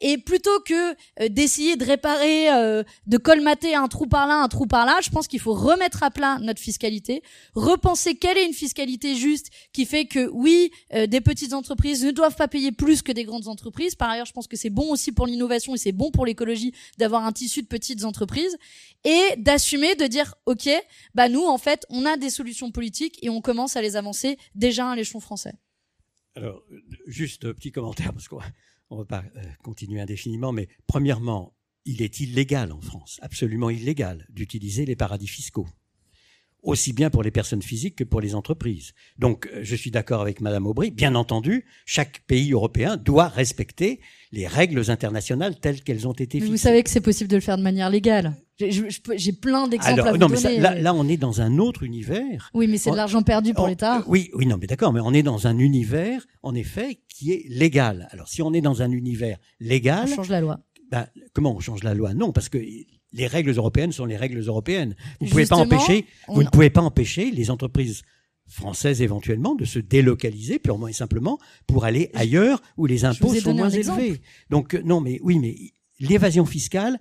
Et 0.04 0.18
plutôt 0.18 0.58
que 0.66 0.92
euh, 1.22 1.28
d'essayer 1.30 1.76
de 1.76 1.84
réparer, 1.84 2.52
euh, 2.52 2.82
de 3.06 3.16
colmater 3.18 3.76
un 3.76 3.86
trou 3.86 4.06
par 4.06 4.26
là, 4.26 4.42
un 4.42 4.48
trou 4.48 4.66
par 4.66 4.84
là, 4.84 4.98
je 5.00 5.10
pense 5.10 5.28
qu'il 5.28 5.38
faut 5.38 5.54
remettre 5.54 6.02
à 6.02 6.10
plat 6.10 6.38
notre 6.40 6.60
fiscalité, 6.60 7.22
repenser 7.54 8.16
quelle 8.16 8.36
est 8.36 8.44
une 8.44 8.52
fiscalité 8.52 9.14
juste 9.14 9.50
qui 9.72 9.86
fait 9.86 10.06
que 10.06 10.28
oui, 10.32 10.72
euh, 10.92 11.06
des 11.06 11.20
petites 11.20 11.52
entreprises 11.52 12.04
ne 12.04 12.10
doivent 12.10 12.34
pas 12.34 12.48
payer 12.48 12.72
plus 12.72 13.00
que 13.02 13.12
des 13.12 13.22
grandes 13.22 13.46
entreprises. 13.46 13.94
Par 13.94 14.10
ailleurs, 14.10 14.26
je 14.26 14.32
pense 14.32 14.48
que 14.48 14.56
c'est 14.56 14.70
bon 14.70 14.90
aussi 14.90 15.12
pour 15.12 15.26
l'innovation 15.26 15.72
et 15.76 15.78
c'est 15.78 15.92
bon 15.92 16.10
pour 16.10 16.26
l'écologie 16.26 16.74
d'avoir 16.98 17.24
un 17.24 17.32
tissu 17.32 17.62
de 17.62 17.68
petites 17.68 18.04
entreprises 18.04 18.56
et 19.04 19.36
d'assumer 19.36 19.94
de 19.94 20.06
dire 20.08 20.34
ok, 20.46 20.68
bah 21.14 21.28
nous 21.28 21.44
en 21.46 21.58
fait, 21.58 21.86
on 21.90 22.04
a 22.06 22.16
des 22.16 22.30
solutions 22.30 22.72
politiques 22.72 23.20
et 23.22 23.30
on 23.30 23.40
commence 23.40 23.76
à 23.76 23.82
les 23.82 23.94
avancer 23.94 24.36
déjà 24.56 24.90
à 24.90 24.96
l'échelon 24.96 25.20
français. 25.20 25.54
Alors, 26.34 26.64
juste 27.06 27.52
petit 27.52 27.70
commentaire 27.70 28.12
parce 28.12 28.26
qu'on 28.26 28.40
on 28.92 28.96
ne 28.96 29.00
va 29.00 29.06
pas 29.06 29.24
euh, 29.36 29.42
continuer 29.62 30.00
indéfiniment, 30.00 30.52
mais 30.52 30.68
premièrement, 30.86 31.54
il 31.84 32.02
est 32.02 32.20
illégal 32.20 32.72
en 32.72 32.80
France, 32.80 33.18
absolument 33.22 33.70
illégal, 33.70 34.26
d'utiliser 34.28 34.84
les 34.84 34.96
paradis 34.96 35.26
fiscaux, 35.26 35.66
aussi 36.62 36.92
bien 36.92 37.08
pour 37.08 37.22
les 37.22 37.30
personnes 37.30 37.62
physiques 37.62 37.96
que 37.96 38.04
pour 38.04 38.20
les 38.20 38.34
entreprises. 38.34 38.92
Donc, 39.18 39.48
euh, 39.48 39.60
je 39.62 39.74
suis 39.74 39.90
d'accord 39.90 40.20
avec 40.20 40.40
Madame 40.42 40.66
Aubry. 40.66 40.90
Bien 40.90 41.14
entendu, 41.14 41.64
chaque 41.86 42.20
pays 42.26 42.52
européen 42.52 42.98
doit 42.98 43.28
respecter 43.28 44.00
les 44.30 44.46
règles 44.46 44.90
internationales 44.90 45.58
telles 45.58 45.82
qu'elles 45.82 46.06
ont 46.06 46.12
été 46.12 46.38
fixées. 46.38 46.50
vous 46.50 46.56
savez 46.58 46.82
que 46.82 46.90
c'est 46.90 47.00
possible 47.00 47.30
de 47.30 47.36
le 47.36 47.42
faire 47.42 47.56
de 47.56 47.62
manière 47.62 47.88
légale. 47.88 48.36
J'ai 48.70 49.32
plein 49.32 49.68
d'exemples 49.68 50.00
à 50.00 50.12
vous 50.12 50.18
non, 50.18 50.28
donner. 50.28 50.60
Mais 50.60 50.80
là, 50.80 50.94
on 50.94 51.08
est 51.08 51.16
dans 51.16 51.40
un 51.40 51.58
autre 51.58 51.82
univers. 51.82 52.50
Oui, 52.54 52.66
mais 52.66 52.78
c'est 52.78 52.90
de 52.90 52.96
l'argent 52.96 53.22
perdu 53.22 53.54
pour 53.54 53.66
l'État. 53.66 54.04
Oui, 54.06 54.30
oui, 54.34 54.46
non, 54.46 54.56
mais 54.60 54.66
d'accord, 54.66 54.92
mais 54.92 55.00
on 55.00 55.12
est 55.12 55.22
dans 55.22 55.46
un 55.46 55.58
univers, 55.58 56.26
en 56.42 56.54
effet, 56.54 57.00
qui 57.08 57.32
est 57.32 57.44
légal. 57.48 58.08
Alors, 58.10 58.28
si 58.28 58.42
on 58.42 58.52
est 58.52 58.60
dans 58.60 58.82
un 58.82 58.90
univers 58.90 59.38
légal, 59.60 60.08
on 60.10 60.16
change 60.16 60.28
la 60.28 60.40
loi. 60.40 60.60
Ben, 60.90 61.06
comment 61.32 61.56
on 61.56 61.60
change 61.60 61.82
la 61.82 61.94
loi? 61.94 62.14
Non, 62.14 62.32
parce 62.32 62.48
que 62.48 62.58
les 62.58 63.26
règles 63.26 63.52
européennes 63.52 63.92
sont 63.92 64.04
les 64.04 64.16
règles 64.16 64.40
européennes. 64.40 64.94
Vous 65.20 65.28
pouvez 65.28 65.46
pas 65.46 65.56
empêcher, 65.56 66.06
vous 66.28 66.42
ne 66.42 66.48
pouvez 66.48 66.70
pas 66.70 66.82
empêcher 66.82 67.30
les 67.30 67.50
entreprises 67.50 68.02
françaises 68.46 69.00
éventuellement 69.00 69.54
de 69.54 69.64
se 69.64 69.78
délocaliser 69.78 70.58
purement 70.58 70.88
et 70.88 70.92
simplement 70.92 71.38
pour 71.66 71.84
aller 71.84 72.10
ailleurs 72.12 72.60
où 72.76 72.86
les 72.86 73.04
impôts 73.04 73.34
sont 73.34 73.54
moins 73.54 73.70
élevés. 73.70 74.20
Donc 74.50 74.74
non, 74.74 75.00
mais 75.00 75.18
oui, 75.22 75.38
mais 75.38 75.56
l'évasion 76.00 76.44
fiscale, 76.44 76.98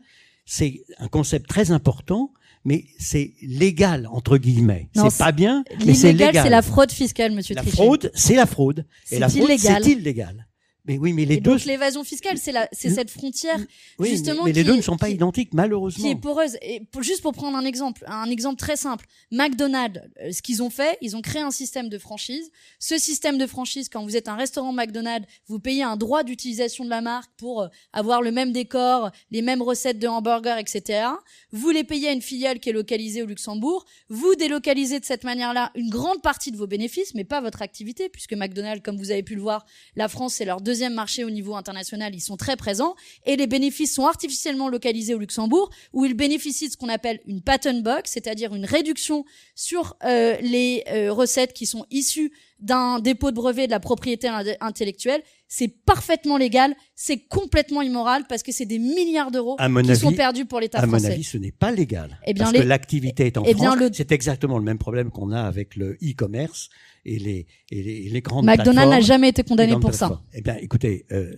c'est 0.54 0.84
un 0.98 1.08
concept 1.08 1.48
très 1.48 1.72
important, 1.72 2.34
mais 2.66 2.84
c'est 3.00 3.36
légal 3.42 4.06
entre 4.12 4.38
guillemets. 4.38 4.90
C'est 4.94 5.18
pas 5.18 5.32
bien, 5.32 5.64
mais 5.86 5.94
c'est 5.94 6.12
légal. 6.12 6.44
c'est 6.44 6.50
la 6.50 6.62
fraude 6.62 6.92
fiscale, 6.92 7.32
Monsieur 7.32 7.56
La 7.56 7.64
fraude, 7.64 8.12
c'est 8.14 8.36
la 8.36 8.46
fraude. 8.46 8.86
Et 9.12 9.20
la 9.20 9.30
fraude, 9.30 9.50
c'est 9.58 9.80
illégal. 9.90 10.46
Mais 10.92 10.98
oui, 10.98 11.14
mais 11.14 11.24
les 11.24 11.36
et 11.36 11.40
deux. 11.40 11.52
Donc 11.52 11.66
l'évasion 11.66 12.04
fiscale, 12.04 12.38
c'est 12.38 12.52
la, 12.52 12.68
c'est 12.74 12.90
cette 12.90 13.10
frontière 13.10 13.58
justement. 14.02 14.44
Mais, 14.44 14.50
mais 14.50 14.54
les 14.54 14.64
deux 14.66 14.76
ne 14.76 14.82
sont 14.82 14.98
pas 14.98 15.10
identiques, 15.10 15.54
malheureusement. 15.54 16.04
Qui 16.04 16.12
est 16.12 16.16
poreuse. 16.16 16.58
Et 16.62 16.82
juste 17.00 17.22
pour 17.22 17.32
prendre 17.32 17.58
un 17.58 17.64
exemple, 17.64 18.04
un 18.08 18.30
exemple 18.30 18.58
très 18.58 18.76
simple, 18.76 19.06
McDonald's, 19.32 20.02
euh, 20.22 20.32
ce 20.34 20.42
qu'ils 20.42 20.62
ont 20.62 20.70
fait, 20.70 20.98
ils 21.02 21.16
ont 21.16 21.22
créé 21.22 21.42
un 21.42 21.52
système 21.52 21.88
de 21.88 21.98
franchise. 21.98 22.52
Ce 22.80 22.98
système 22.98 23.38
de 23.38 23.48
franchise, 23.48 23.88
quand 23.88 24.04
vous 24.04 24.18
êtes 24.18 24.28
un 24.28 24.36
restaurant 24.36 24.74
McDonald's, 24.74 25.28
vous 25.48 25.60
payez 25.60 25.84
un 25.84 25.96
droit 25.96 26.24
d'utilisation 26.24 26.84
de 26.84 26.90
la 26.90 27.00
marque 27.00 27.32
pour 27.38 27.62
euh, 27.62 27.68
avoir 27.94 28.22
le 28.22 28.32
même 28.32 28.52
décor, 28.52 29.12
les 29.32 29.42
mêmes 29.42 29.62
recettes 29.62 30.00
de 30.00 30.08
hamburger, 30.08 30.58
etc. 30.58 31.08
Vous 31.54 31.70
les 31.70 31.86
payez 31.86 32.10
à 32.10 32.12
une 32.12 32.22
filiale 32.22 32.60
qui 32.60 32.70
est 32.70 32.74
localisée 32.74 33.24
au 33.24 33.28
Luxembourg. 33.28 33.86
Vous 34.10 34.36
délocalisez 34.36 35.00
de 35.00 35.06
cette 35.06 35.24
manière-là 35.24 35.72
une 35.76 35.90
grande 35.90 36.22
partie 36.22 36.52
de 36.52 36.58
vos 36.58 36.68
bénéfices, 36.68 37.16
mais 37.16 37.24
pas 37.24 37.40
votre 37.40 37.62
activité, 37.62 38.10
puisque 38.10 38.34
McDonald's, 38.34 38.84
comme 38.84 38.98
vous 38.98 39.12
avez 39.12 39.24
pu 39.24 39.36
le 39.36 39.42
voir, 39.42 39.66
la 39.96 40.10
France 40.10 40.36
c'est 40.36 40.46
leur 40.46 40.62
deuxième 40.62 40.81
deuxième 40.82 40.96
marché 40.96 41.24
au 41.24 41.30
niveau 41.30 41.56
international, 41.56 42.16
ils 42.16 42.22
sont 42.22 42.38
très 42.38 42.56
présents, 42.56 42.96
et 43.28 43.36
les 43.36 43.46
bénéfices 43.46 43.94
sont 43.94 44.08
artificiellement 44.08 44.68
localisés 44.68 45.14
au 45.14 45.20
Luxembourg, 45.20 45.70
où 45.94 46.06
ils 46.06 46.16
bénéficient 46.16 46.70
de 46.70 46.72
ce 46.72 46.78
qu'on 46.78 46.90
appelle 46.90 47.20
une 47.28 47.44
patent 47.44 47.84
box, 47.84 48.10
c'est-à-dire 48.10 48.56
une 48.56 48.66
réduction 48.66 49.24
sur 49.54 49.96
euh, 50.04 50.36
les 50.42 50.84
euh, 50.88 51.14
recettes 51.14 51.54
qui 51.54 51.68
sont 51.68 51.86
issues 51.92 52.32
d'un 52.62 53.00
dépôt 53.00 53.32
de 53.32 53.36
brevet 53.36 53.66
de 53.66 53.72
la 53.72 53.80
propriété 53.80 54.30
intellectuelle. 54.62 55.22
C'est 55.48 55.68
parfaitement 55.68 56.38
légal, 56.38 56.76
c'est 56.96 57.18
complètement 57.28 57.82
immoral 57.82 58.24
parce 58.30 58.44
que 58.44 58.52
c'est 58.52 58.66
des 58.66 58.80
milliards 58.80 59.32
d'euros 59.32 59.58
qui 59.58 59.96
sont 59.96 60.14
perdus 60.14 60.46
pour 60.46 60.60
l'État 60.60 60.78
français. 60.78 61.06
À 61.06 61.10
mon 61.10 61.14
avis, 61.14 61.24
ce 61.24 61.38
n'est 61.38 61.52
pas 61.52 61.72
légal. 61.72 62.20
Eh 62.26 62.34
bien, 62.34 62.46
parce 62.46 62.58
que 62.58 62.64
l'activité 62.64 63.26
est 63.26 63.38
en 63.38 63.44
eh 63.46 63.54
France. 63.54 63.78
C'est 63.94 64.12
exactement 64.12 64.58
le 64.58 64.64
même 64.64 64.78
problème 64.78 65.10
qu'on 65.12 65.32
a 65.32 65.42
avec 65.42 65.76
le 65.76 65.98
e-commerce 66.04 66.70
et 67.04 67.20
les, 67.20 67.48
et 67.72 67.84
les, 67.84 68.10
les 68.10 68.22
grandes 68.22 68.46
McDonald's 68.46 68.92
n'a 68.92 69.02
jamais 69.02 69.30
été 69.30 69.44
condamné 69.44 69.78
pour 69.80 69.94
ça. 69.94 70.22
Eh 70.34 70.42
bien, 70.42 70.56
écoutez, 70.62 71.06
euh, 71.12 71.36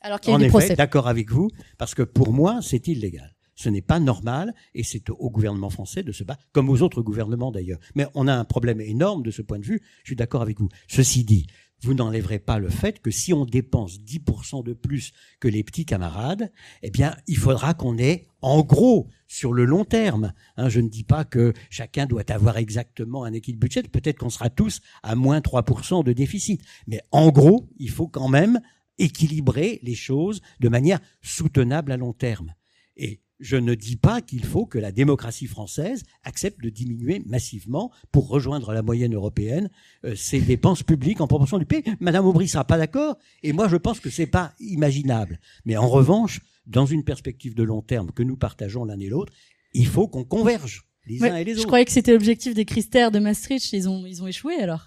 Alors 0.00 0.20
qu'il 0.20 0.32
y 0.32 0.34
a 0.34 0.36
en 0.36 0.40
effet, 0.40 0.74
d'accord 0.74 1.08
avec 1.08 1.30
vous, 1.30 1.50
parce 1.78 1.94
que 1.94 2.02
pour 2.02 2.32
moi, 2.32 2.58
c'est 2.62 2.88
illégal. 2.88 3.34
Ce 3.54 3.68
n'est 3.68 3.82
pas 3.82 4.00
normal 4.00 4.54
et 4.74 4.82
c'est 4.82 5.10
au 5.10 5.30
gouvernement 5.30 5.70
français 5.70 6.02
de 6.02 6.12
se 6.12 6.24
battre, 6.24 6.46
comme 6.52 6.68
aux 6.68 6.82
autres 6.82 7.02
gouvernements 7.02 7.52
d'ailleurs. 7.52 7.80
Mais 7.94 8.06
on 8.14 8.28
a 8.28 8.34
un 8.34 8.44
problème 8.44 8.80
énorme 8.80 9.22
de 9.22 9.30
ce 9.30 9.42
point 9.42 9.58
de 9.58 9.64
vue, 9.64 9.80
je 10.02 10.10
suis 10.10 10.16
d'accord 10.16 10.42
avec 10.42 10.58
vous. 10.58 10.68
Ceci 10.88 11.24
dit, 11.24 11.46
vous 11.84 11.94
n'enlèverez 11.94 12.38
pas 12.38 12.58
le 12.58 12.70
fait 12.70 13.00
que 13.00 13.10
si 13.10 13.32
on 13.32 13.44
dépense 13.44 14.00
10% 14.00 14.64
de 14.64 14.72
plus 14.72 15.12
que 15.38 15.48
les 15.48 15.62
petits 15.62 15.84
camarades, 15.84 16.50
eh 16.82 16.90
bien, 16.90 17.14
il 17.26 17.36
faudra 17.36 17.74
qu'on 17.74 17.98
ait, 17.98 18.26
en 18.40 18.62
gros, 18.62 19.08
sur 19.26 19.52
le 19.52 19.64
long 19.64 19.84
terme, 19.84 20.32
hein, 20.56 20.68
je 20.68 20.80
ne 20.80 20.88
dis 20.88 21.04
pas 21.04 21.24
que 21.24 21.52
chacun 21.70 22.06
doit 22.06 22.30
avoir 22.30 22.56
exactement 22.56 23.24
un 23.24 23.32
équilibre 23.32 23.60
budget, 23.60 23.82
peut-être 23.82 24.18
qu'on 24.18 24.30
sera 24.30 24.48
tous 24.48 24.80
à 25.02 25.14
moins 25.14 25.40
3% 25.40 26.04
de 26.04 26.12
déficit, 26.12 26.62
mais 26.86 27.00
en 27.10 27.30
gros, 27.30 27.68
il 27.78 27.90
faut 27.90 28.08
quand 28.08 28.28
même 28.28 28.60
équilibrer 28.98 29.80
les 29.82 29.94
choses 29.94 30.40
de 30.60 30.68
manière 30.68 31.00
soutenable 31.20 31.92
à 31.92 31.96
long 31.96 32.12
terme. 32.12 32.54
Et 32.96 33.20
je 33.44 33.56
ne 33.56 33.74
dis 33.74 33.96
pas 33.96 34.22
qu'il 34.22 34.42
faut 34.42 34.64
que 34.64 34.78
la 34.78 34.90
démocratie 34.90 35.46
française 35.46 36.02
accepte 36.22 36.62
de 36.62 36.70
diminuer 36.70 37.22
massivement 37.26 37.92
pour 38.10 38.28
rejoindre 38.28 38.72
la 38.72 38.80
moyenne 38.80 39.14
européenne 39.14 39.68
euh, 40.06 40.16
ses 40.16 40.40
dépenses 40.40 40.82
publiques 40.82 41.20
en 41.20 41.26
proportion 41.26 41.58
du 41.58 41.66
pays. 41.66 41.84
Madame 42.00 42.24
Aubry 42.24 42.48
sera 42.48 42.64
pas 42.64 42.78
d'accord 42.78 43.18
et 43.42 43.52
moi 43.52 43.68
je 43.68 43.76
pense 43.76 44.00
que 44.00 44.08
c'est 44.08 44.26
pas 44.26 44.54
imaginable. 44.60 45.40
Mais 45.66 45.76
en 45.76 45.88
revanche, 45.88 46.40
dans 46.66 46.86
une 46.86 47.04
perspective 47.04 47.54
de 47.54 47.62
long 47.62 47.82
terme 47.82 48.12
que 48.12 48.22
nous 48.22 48.38
partageons 48.38 48.86
l'un 48.86 48.98
et 48.98 49.08
l'autre, 49.08 49.34
il 49.74 49.86
faut 49.86 50.08
qu'on 50.08 50.24
converge 50.24 50.86
les 51.04 51.22
uns 51.22 51.36
et 51.36 51.44
les 51.44 51.52
autres. 51.52 51.62
Je 51.62 51.66
croyais 51.66 51.84
que 51.84 51.92
c'était 51.92 52.12
l'objectif 52.12 52.54
des 52.54 52.64
critères 52.64 53.10
de 53.10 53.18
Maastricht. 53.18 53.74
Ils 53.74 53.90
ont, 53.90 54.06
ils 54.06 54.22
ont 54.22 54.26
échoué 54.26 54.54
alors 54.54 54.86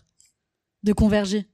de 0.82 0.94
converger. 0.94 1.46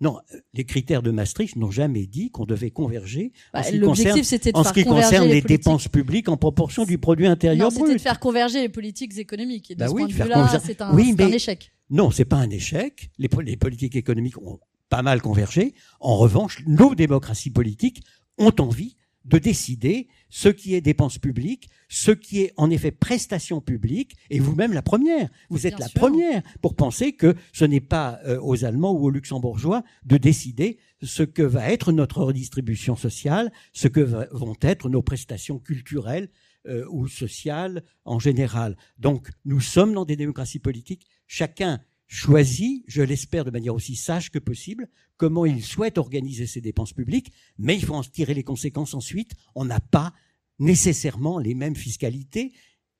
Non, 0.00 0.18
les 0.54 0.64
critères 0.64 1.02
de 1.02 1.10
Maastricht 1.10 1.56
n'ont 1.56 1.70
jamais 1.70 2.06
dit 2.06 2.30
qu'on 2.30 2.46
devait 2.46 2.70
converger 2.70 3.32
en 3.52 3.58
bah, 3.58 3.62
ce 3.62 3.70
qui 3.72 3.80
concerne, 3.80 4.20
en 4.54 4.64
ce 4.64 4.72
qui 4.72 4.84
concerne 4.84 5.28
les, 5.28 5.42
dépenses 5.42 5.88
publiques 5.88 6.30
en 6.30 6.38
proportion 6.38 6.84
du 6.84 6.96
produit 6.96 7.26
intérieur 7.26 7.70
brut. 7.70 7.82
C'était 7.82 7.96
de 7.96 8.00
faire 8.00 8.18
converger 8.18 8.62
les 8.62 8.70
politiques 8.70 9.18
économiques. 9.18 9.70
Et 9.70 9.74
de 9.74 9.80
bah 9.80 9.88
ce 9.88 9.92
point 9.92 10.06
de 10.06 10.12
vue-là, 10.12 10.60
c'est 10.64 10.80
un, 10.80 10.94
oui, 10.94 11.14
un, 11.18 11.28
échec. 11.28 11.70
Non, 11.90 12.10
c'est 12.10 12.24
pas 12.24 12.36
un 12.36 12.48
échec. 12.48 13.10
Les, 13.18 13.28
les 13.44 13.56
politiques 13.58 13.94
économiques 13.94 14.38
ont 14.38 14.58
pas 14.88 15.02
mal 15.02 15.20
convergé. 15.20 15.74
En 16.00 16.16
revanche, 16.16 16.62
nos 16.66 16.94
démocraties 16.94 17.50
politiques 17.50 18.02
ont 18.38 18.54
envie 18.58 18.96
de 19.24 19.38
décider 19.38 20.08
ce 20.28 20.48
qui 20.48 20.74
est 20.74 20.80
dépenses 20.80 21.18
publiques, 21.18 21.68
ce 21.88 22.10
qui 22.10 22.40
est 22.42 22.52
en 22.56 22.70
effet 22.70 22.90
prestations 22.90 23.60
publiques, 23.60 24.16
et 24.30 24.38
vous-même 24.38 24.72
la 24.72 24.82
première. 24.82 25.28
Vous 25.50 25.66
êtes 25.66 25.78
la 25.78 25.88
première 25.88 26.42
pour 26.62 26.74
penser 26.74 27.12
que 27.12 27.34
ce 27.52 27.64
n'est 27.64 27.80
pas 27.80 28.20
euh, 28.24 28.40
aux 28.40 28.64
Allemands 28.64 28.92
ou 28.92 29.06
aux 29.06 29.10
Luxembourgeois 29.10 29.82
de 30.04 30.16
décider 30.16 30.78
ce 31.02 31.22
que 31.22 31.42
va 31.42 31.70
être 31.70 31.92
notre 31.92 32.22
redistribution 32.22 32.96
sociale, 32.96 33.52
ce 33.72 33.88
que 33.88 34.00
vont 34.00 34.56
être 34.62 34.88
nos 34.88 35.02
prestations 35.02 35.58
culturelles 35.58 36.28
euh, 36.66 36.84
ou 36.90 37.08
sociales 37.08 37.82
en 38.04 38.18
général. 38.18 38.76
Donc 38.98 39.30
nous 39.44 39.60
sommes 39.60 39.94
dans 39.94 40.04
des 40.04 40.16
démocraties 40.16 40.58
politiques, 40.58 41.06
chacun 41.26 41.80
choisit, 42.10 42.82
je 42.88 43.02
l'espère 43.02 43.44
de 43.44 43.52
manière 43.52 43.74
aussi 43.74 43.94
sage 43.94 44.32
que 44.32 44.40
possible, 44.40 44.88
comment 45.16 45.46
il 45.46 45.62
souhaite 45.62 45.96
organiser 45.96 46.48
ses 46.48 46.60
dépenses 46.60 46.92
publiques, 46.92 47.32
mais 47.56 47.76
il 47.76 47.84
faut 47.84 47.94
en 47.94 48.02
tirer 48.02 48.34
les 48.34 48.42
conséquences 48.42 48.94
ensuite. 48.94 49.30
On 49.54 49.64
n'a 49.64 49.78
pas 49.78 50.12
nécessairement 50.58 51.38
les 51.38 51.54
mêmes 51.54 51.76
fiscalités. 51.76 52.52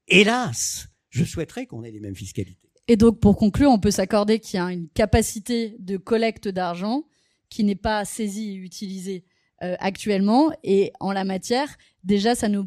Hélas, 0.06 0.88
je 1.08 1.24
souhaiterais 1.24 1.66
qu'on 1.66 1.82
ait 1.82 1.90
les 1.90 1.98
mêmes 1.98 2.14
fiscalités. 2.14 2.70
Et 2.86 2.96
donc, 2.96 3.18
pour 3.18 3.36
conclure, 3.36 3.70
on 3.70 3.80
peut 3.80 3.90
s'accorder 3.90 4.38
qu'il 4.38 4.58
y 4.58 4.62
a 4.62 4.70
une 4.70 4.88
capacité 4.88 5.76
de 5.80 5.96
collecte 5.96 6.46
d'argent 6.46 7.02
qui 7.48 7.64
n'est 7.64 7.74
pas 7.74 8.04
saisie 8.04 8.52
et 8.52 8.54
utilisée 8.54 9.24
euh, 9.64 9.74
actuellement. 9.80 10.52
Et 10.62 10.92
en 11.00 11.11
la 11.11 11.24
matière, 11.24 11.68
déjà, 12.04 12.36
ça 12.36 12.48
nous 12.48 12.64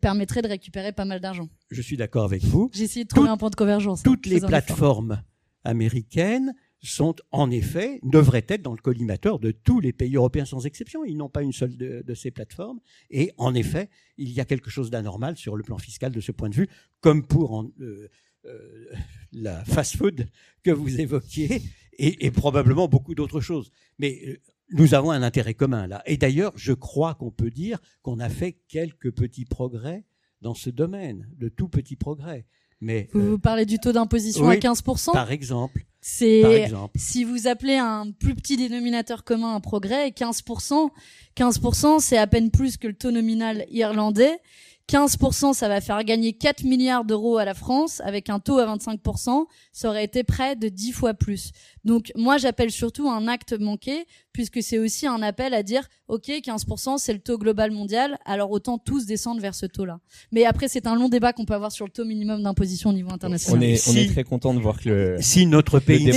permettrait 0.00 0.42
de 0.42 0.48
récupérer 0.48 0.92
pas 0.92 1.04
mal 1.04 1.20
d'argent. 1.20 1.48
Je 1.72 1.82
suis 1.82 1.96
d'accord 1.96 2.24
avec 2.24 2.44
vous. 2.44 2.70
J'ai 2.72 2.84
essayé 2.84 3.04
de 3.04 3.08
trouver 3.08 3.28
un 3.28 3.36
point 3.36 3.50
de 3.50 3.56
convergence. 3.56 4.04
Toutes 4.04 4.28
hein, 4.28 4.30
les 4.30 4.40
plateformes 4.40 5.24
américaines 5.64 6.54
sont 6.82 7.16
en 7.30 7.50
effet, 7.50 8.00
devraient 8.02 8.46
être 8.48 8.62
dans 8.62 8.72
le 8.72 8.80
collimateur 8.80 9.38
de 9.38 9.50
tous 9.50 9.80
les 9.80 9.92
pays 9.92 10.16
européens 10.16 10.44
sans 10.44 10.64
exception. 10.66 11.04
Ils 11.04 11.16
n'ont 11.16 11.28
pas 11.28 11.42
une 11.42 11.52
seule 11.52 11.76
de, 11.76 12.14
ces 12.14 12.30
plateformes. 12.30 12.80
Et 13.10 13.32
en 13.36 13.54
effet, 13.54 13.90
il 14.16 14.30
y 14.30 14.40
a 14.40 14.44
quelque 14.44 14.70
chose 14.70 14.90
d'anormal 14.90 15.36
sur 15.36 15.56
le 15.56 15.62
plan 15.62 15.78
fiscal 15.78 16.12
de 16.12 16.20
ce 16.20 16.32
point 16.32 16.48
de 16.48 16.54
vue, 16.54 16.68
comme 17.00 17.26
pour 17.26 17.62
euh, 17.62 18.08
euh, 18.46 18.92
la 19.32 19.64
fast-food 19.64 20.26
que 20.62 20.70
vous 20.70 21.00
évoquiez, 21.00 21.62
et, 21.98 22.30
probablement 22.30 22.88
beaucoup 22.88 23.14
d'autres 23.14 23.40
choses. 23.40 23.70
Mais 23.98 24.18
euh, 24.26 24.40
nous 24.70 24.94
avons 24.94 25.10
un 25.10 25.22
intérêt 25.22 25.54
commun 25.54 25.86
là. 25.86 26.02
Et 26.06 26.16
d'ailleurs, 26.16 26.52
je 26.56 26.72
crois 26.72 27.14
qu'on 27.14 27.30
peut 27.30 27.50
dire 27.50 27.78
qu'on 28.02 28.20
a 28.20 28.30
fait 28.30 28.52
quelques 28.68 29.10
petits 29.10 29.44
progrès 29.44 30.04
dans 30.40 30.54
ce 30.54 30.70
domaine, 30.70 31.28
de 31.36 31.50
tout 31.50 31.68
petits 31.68 31.96
progrès. 31.96 32.46
Mais, 32.80 33.08
vous, 33.12 33.38
parlez 33.38 33.66
du 33.66 33.78
taux 33.78 33.92
d'imposition 33.92 34.48
à 34.48 34.56
15% 34.56 35.12
Par 35.12 35.30
exemple. 35.30 35.84
C'est 36.00 36.70
si 36.96 37.24
vous 37.24 37.46
appelez 37.46 37.76
un 37.76 38.10
plus 38.10 38.34
petit 38.34 38.56
dénominateur 38.56 39.22
commun 39.22 39.54
un 39.54 39.60
progrès, 39.60 40.08
15%, 40.08 40.88
15% 41.36 42.00
c'est 42.00 42.16
à 42.16 42.26
peine 42.26 42.50
plus 42.50 42.78
que 42.78 42.88
le 42.88 42.94
taux 42.94 43.10
nominal 43.10 43.66
irlandais 43.70 44.38
15%, 44.90 45.54
ça 45.54 45.68
va 45.68 45.80
faire 45.80 46.02
gagner 46.02 46.32
4 46.32 46.64
milliards 46.64 47.04
d'euros 47.04 47.38
à 47.38 47.44
la 47.44 47.54
France. 47.54 48.02
Avec 48.04 48.28
un 48.28 48.40
taux 48.40 48.58
à 48.58 48.66
25%, 48.66 49.44
ça 49.72 49.88
aurait 49.88 50.04
été 50.04 50.24
près 50.24 50.56
de 50.56 50.68
10 50.68 50.92
fois 50.92 51.14
plus. 51.14 51.52
Donc 51.84 52.10
moi, 52.16 52.38
j'appelle 52.38 52.72
surtout 52.72 53.08
un 53.08 53.28
acte 53.28 53.58
manqué, 53.58 54.04
puisque 54.32 54.62
c'est 54.62 54.78
aussi 54.78 55.06
un 55.06 55.22
appel 55.22 55.54
à 55.54 55.62
dire, 55.62 55.88
OK, 56.08 56.28
15%, 56.28 56.98
c'est 56.98 57.12
le 57.12 57.20
taux 57.20 57.38
global 57.38 57.70
mondial, 57.70 58.18
alors 58.24 58.50
autant 58.50 58.78
tous 58.78 59.06
descendre 59.06 59.40
vers 59.40 59.54
ce 59.54 59.66
taux-là. 59.66 60.00
Mais 60.32 60.44
après, 60.44 60.66
c'est 60.66 60.88
un 60.88 60.96
long 60.96 61.08
débat 61.08 61.32
qu'on 61.32 61.44
peut 61.44 61.54
avoir 61.54 61.70
sur 61.70 61.86
le 61.86 61.92
taux 61.92 62.04
minimum 62.04 62.42
d'imposition 62.42 62.90
au 62.90 62.94
niveau 62.94 63.12
international. 63.12 63.60
On 63.60 63.62
est, 63.62 63.88
on 63.88 63.94
est 63.94 64.12
très 64.12 64.24
content 64.24 64.54
de 64.54 64.60
voir 64.60 64.80
que 64.80 64.88
le, 64.88 65.16
si 65.20 65.46
notre 65.46 65.78
pays, 65.78 66.12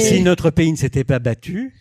si 0.00 0.22
notre 0.22 0.50
pays 0.50 0.72
ne 0.72 0.76
s'était 0.76 1.04
pas 1.04 1.20
battu, 1.20 1.74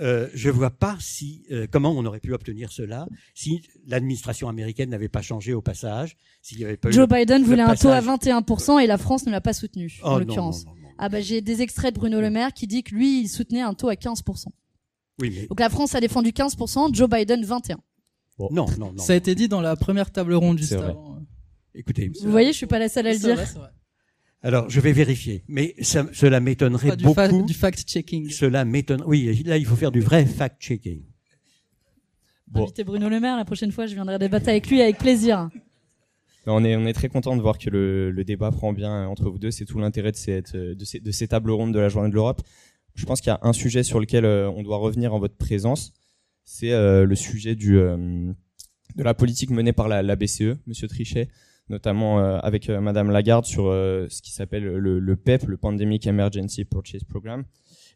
euh, 0.00 0.28
je 0.34 0.48
ne 0.48 0.54
vois 0.54 0.70
pas 0.70 0.96
si 1.00 1.44
euh, 1.50 1.66
comment 1.70 1.90
on 1.90 2.04
aurait 2.04 2.20
pu 2.20 2.32
obtenir 2.32 2.72
cela 2.72 3.06
si 3.34 3.62
l'administration 3.86 4.48
américaine 4.48 4.90
n'avait 4.90 5.08
pas 5.08 5.22
changé 5.22 5.52
au 5.52 5.60
passage. 5.60 6.16
S'il 6.40 6.58
y 6.60 6.64
avait 6.64 6.76
pas 6.76 6.90
Joe 6.90 7.08
Biden 7.08 7.42
voulait 7.42 7.62
un 7.62 7.74
taux 7.74 7.88
à 7.88 8.00
21% 8.00 8.82
et 8.82 8.86
la 8.86 8.98
France 8.98 9.26
ne 9.26 9.30
l'a 9.30 9.40
pas 9.40 9.52
soutenu 9.52 9.98
en 10.02 10.14
oh, 10.14 10.18
l'occurrence. 10.18 10.64
Ah 10.98 11.08
bah 11.08 11.20
j'ai 11.20 11.40
des 11.40 11.62
extraits 11.62 11.94
de 11.94 11.98
Bruno 11.98 12.20
Le 12.20 12.30
Maire 12.30 12.52
qui 12.52 12.66
dit 12.66 12.82
que 12.82 12.94
lui 12.94 13.20
il 13.20 13.28
soutenait 13.28 13.60
un 13.60 13.74
taux 13.74 13.88
à 13.88 13.94
15%. 13.94 14.46
Oui, 15.20 15.32
mais... 15.34 15.46
Donc 15.46 15.60
la 15.60 15.68
France 15.68 15.94
a 15.94 16.00
défendu 16.00 16.30
15%, 16.30 16.94
Joe 16.94 17.08
Biden 17.08 17.44
21. 17.44 17.78
Non, 18.38 18.50
non, 18.50 18.92
non. 18.92 18.98
Ça 18.98 19.12
a 19.12 19.16
été 19.16 19.34
dit 19.34 19.48
dans 19.48 19.60
la 19.60 19.76
première 19.76 20.10
table 20.10 20.34
ronde 20.34 20.58
juste 20.58 20.72
avant. 20.72 21.18
Écoutez, 21.74 22.10
vous 22.22 22.30
voyez, 22.30 22.52
je 22.52 22.56
suis 22.56 22.66
pas 22.66 22.78
la 22.78 22.88
seule 22.88 23.06
à 23.06 23.12
le 23.12 23.18
dire. 23.18 23.38
Alors, 24.44 24.68
je 24.68 24.80
vais 24.80 24.92
vérifier, 24.92 25.44
mais 25.46 25.74
ça, 25.82 26.06
cela 26.12 26.40
m'étonnerait 26.40 26.96
beaucoup. 26.96 27.42
du 27.42 27.54
fact-checking. 27.54 28.28
Cela 28.30 28.64
m'étonne. 28.64 29.02
Oui, 29.06 29.42
là, 29.44 29.56
il 29.56 29.64
faut 29.64 29.76
faire 29.76 29.92
du 29.92 30.00
vrai 30.00 30.24
fact-checking. 30.24 31.02
Bon. 32.48 32.64
Invitez 32.64 32.84
Bruno 32.84 33.08
Le 33.08 33.20
Maire 33.20 33.36
la 33.36 33.44
prochaine 33.44 33.70
fois, 33.70 33.86
je 33.86 33.94
viendrai 33.94 34.18
débattre 34.18 34.48
avec 34.48 34.68
lui 34.68 34.82
avec 34.82 34.98
plaisir. 34.98 35.48
On 36.46 36.64
est, 36.64 36.74
on 36.74 36.86
est 36.86 36.92
très 36.92 37.08
content 37.08 37.36
de 37.36 37.40
voir 37.40 37.56
que 37.56 37.70
le, 37.70 38.10
le 38.10 38.24
débat 38.24 38.50
prend 38.50 38.72
bien 38.72 39.06
entre 39.06 39.30
vous 39.30 39.38
deux. 39.38 39.52
C'est 39.52 39.64
tout 39.64 39.78
l'intérêt 39.78 40.10
de, 40.10 40.16
cette, 40.16 40.56
de, 40.56 40.84
ces, 40.84 40.98
de 40.98 41.10
ces 41.12 41.28
tables 41.28 41.52
rondes 41.52 41.72
de 41.72 41.78
la 41.78 41.88
Journée 41.88 42.10
de 42.10 42.14
l'Europe. 42.14 42.42
Je 42.94 43.06
pense 43.06 43.20
qu'il 43.20 43.30
y 43.30 43.32
a 43.32 43.38
un 43.42 43.52
sujet 43.52 43.84
sur 43.84 44.00
lequel 44.00 44.24
euh, 44.24 44.50
on 44.50 44.64
doit 44.64 44.76
revenir 44.76 45.14
en 45.14 45.20
votre 45.20 45.36
présence. 45.36 45.92
C'est 46.44 46.72
euh, 46.72 47.06
le 47.06 47.14
sujet 47.14 47.54
du, 47.54 47.78
euh, 47.78 47.96
de 48.96 49.02
la 49.02 49.14
politique 49.14 49.50
menée 49.50 49.72
par 49.72 49.86
la, 49.86 50.02
la 50.02 50.16
BCE, 50.16 50.56
Monsieur 50.66 50.88
Trichet 50.88 51.28
notamment 51.72 52.20
euh, 52.20 52.38
avec 52.42 52.68
euh, 52.68 52.80
Madame 52.80 53.10
Lagarde 53.10 53.46
sur 53.46 53.66
euh, 53.66 54.06
ce 54.08 54.22
qui 54.22 54.30
s'appelle 54.32 54.62
le, 54.62 55.16
PEP, 55.16 55.46
le 55.46 55.56
Pandemic 55.56 56.06
Emergency 56.06 56.64
Purchase 56.64 57.02
Program, 57.02 57.44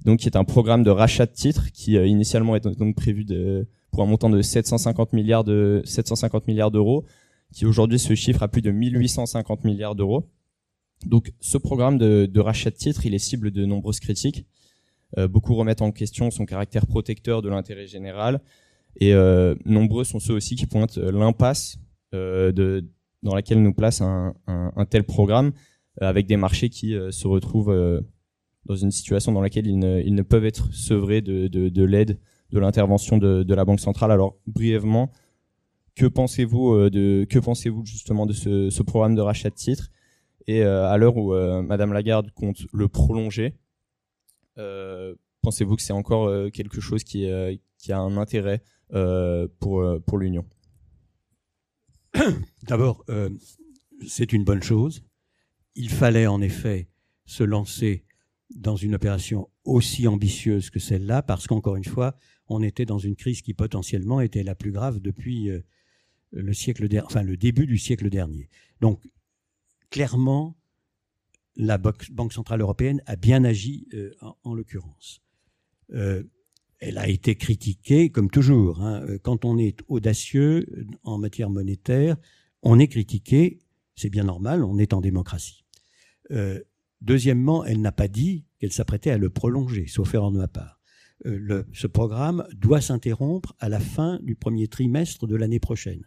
donc 0.05 0.21
qui 0.21 0.27
est 0.27 0.37
un 0.37 0.45
programme 0.45 0.83
de 0.83 0.91
rachat 0.91 1.27
de 1.27 1.33
titres 1.33 1.71
qui 1.73 1.95
initialement 1.95 2.57
est 2.57 2.67
donc 2.67 2.97
prévu 2.97 3.25
de, 3.25 3.69
pour 3.93 4.03
un 4.03 4.07
montant 4.07 4.31
de 4.31 4.43
750 4.43 5.13
milliards 5.13 5.45
de 5.45 5.83
750 5.85 6.49
milliards 6.49 6.71
d'euros, 6.71 7.05
qui 7.53 7.67
aujourd'hui 7.67 7.99
se 7.99 8.15
chiffre 8.15 8.43
à 8.43 8.49
plus 8.49 8.63
de 8.63 8.71
1850 8.71 9.65
milliards 9.65 9.95
d'euros. 9.95 10.29
Donc 11.05 11.33
ce 11.41 11.59
programme 11.59 11.99
de, 11.99 12.27
de, 12.27 12.41
rachat 12.41 12.71
de 12.71 12.77
titres, 12.77 13.05
il 13.07 13.15
est 13.15 13.19
cible 13.19 13.51
de 13.51 13.65
nombreuses 13.65 14.01
critiques. 14.01 14.47
beaucoup 15.29 15.55
remettent 15.55 15.83
en 15.83 15.93
question 15.93 16.31
son 16.31 16.47
caractère 16.47 16.87
protecteur 16.87 17.43
de 17.43 17.49
l'intérêt 17.49 17.87
général. 17.87 18.41
Et 18.99 19.15
nombreux 19.65 20.05
sont 20.05 20.19
ceux 20.19 20.35
aussi 20.35 20.57
qui 20.57 20.67
pointent 20.67 20.97
l'impasse 20.97 21.79
dans 23.27 23.35
laquelle 23.35 23.63
nous 23.63 23.75
place 23.75 24.01
un, 24.01 24.35
tel 24.89 25.05
programme, 25.05 25.53
avec 26.01 26.27
des 26.27 26.37
marchés 26.37 26.71
qui 26.71 26.97
se 27.11 27.27
retrouvent 27.27 28.03
dans 28.65 28.77
une 28.77 28.91
situation 28.91 29.33
dans 29.33 29.41
laquelle 29.41 29.67
ils 29.67 29.79
ne, 29.79 30.23
peuvent 30.23 30.45
être 30.45 30.73
sevrés 30.73 31.21
de, 31.21 31.85
l'aide, 31.85 32.19
de 32.51 32.59
l'intervention 32.59 33.19
de, 33.19 33.55
la 33.55 33.65
Banque 33.65 33.81
centrale. 33.81 34.11
Alors 34.11 34.37
brièvement, 34.47 35.11
que 35.95 36.07
pensez-vous 36.07 36.89
pensez-vous 37.43 37.85
justement 37.85 38.27
de 38.27 38.33
ce 38.33 38.83
programme 38.83 39.15
de 39.15 39.21
rachat 39.21 39.51
de 39.51 39.55
titres? 39.55 39.91
Et 40.47 40.63
euh, 40.63 40.89
à 40.89 40.97
l'heure 40.97 41.17
où 41.17 41.35
euh, 41.35 41.63
Madame 41.63 41.93
Lagarde 41.93 42.31
compte 42.33 42.59
le 42.73 42.89
prolonger, 42.89 43.55
euh, 44.59 45.15
pensez-vous 45.43 45.77
que 45.77 45.83
c'est 45.83 45.93
encore 45.93 46.51
quelque 46.53 46.81
chose 46.81 47.05
qui, 47.05 47.29
a 47.29 47.99
un 47.99 48.17
intérêt 48.17 48.63
pour 48.91 50.19
l'Union? 50.19 50.45
D'abord, 52.63 53.05
c'est 54.07 54.33
une 54.33 54.45
bonne 54.45 54.63
chose. 54.63 55.05
Il 55.75 55.91
fallait 55.91 56.27
en 56.27 56.41
effet 56.41 56.89
se 57.25 57.43
lancer 57.45 58.05
dans 58.55 58.77
une 58.77 58.95
opération 58.95 59.49
aussi 59.65 60.07
ambitieuse 60.07 60.71
que 60.71 60.79
celle-là, 60.79 61.23
parce 61.23 61.47
qu'encore 61.47 61.77
une 61.77 61.85
fois, 61.85 62.17
on 62.49 62.63
était 62.63 62.85
dans 62.85 62.99
une 62.99 63.17
crise 63.17 63.43
qui 63.43 63.55
potentiellement 63.55 64.21
était 64.21 64.43
la 64.43 64.55
plus 64.55 64.73
grave 64.73 65.01
depuis 65.01 65.51
le 66.33 66.53
siècle, 66.53 66.89
enfin 67.05 67.23
le 67.23 67.37
début 67.37 67.67
du 67.67 67.79
siècle 67.79 68.09
dernier. 68.09 68.49
Donc 68.81 69.03
clairement, 69.91 70.57
la 71.57 71.79
Banque 71.79 72.33
centrale 72.33 72.61
européenne 72.61 73.03
a 73.07 73.17
bien 73.17 73.45
agi 73.45 73.89
euh, 73.95 74.15
en, 74.45 74.55
l'occurrence. 74.55 75.23
Euh, 75.93 76.23
elle 76.79 76.99
a 76.99 77.09
été 77.09 77.37
critiquée, 77.37 78.11
comme 78.11 78.31
toujours. 78.31 78.83
Hein. 78.83 79.05
Quand 79.23 79.45
on 79.45 79.59
est 79.59 79.79
audacieux 79.89 80.67
en 81.05 81.19
matière 81.19 81.51
monétaire, 81.51 82.17
on 82.63 82.79
est 82.79 82.89
critiqué, 82.89 83.61
c'est 83.95 84.11
bien 84.11 84.25
normal, 84.25 84.65
on 84.65 84.79
est 84.79 84.93
en 84.93 85.01
démocratie. 85.01 85.65
Euh, 86.31 86.61
deuxièmement, 87.01 87.65
elle 87.65 87.81
n'a 87.81 87.93
pas 87.93 88.09
dit 88.09 88.45
qu'elle 88.59 88.73
s'apprêtait 88.73 89.11
à 89.11 89.19
le 89.19 89.31
prolonger, 89.31 89.87
sauf 89.87 90.13
erreur 90.15 90.33
de 90.33 90.39
ma 90.39 90.49
part. 90.49 90.81
ce 91.25 91.87
programme 91.87 92.47
doit 92.55 92.81
s'interrompre 92.81 93.55
à 93.59 93.69
la 93.69 93.81
fin 93.81 94.21
du 94.23 94.35
premier 94.35 94.69
trimestre 94.69 95.27
de 95.27 95.37
l'année 95.37 95.61
prochaine. 95.61 96.05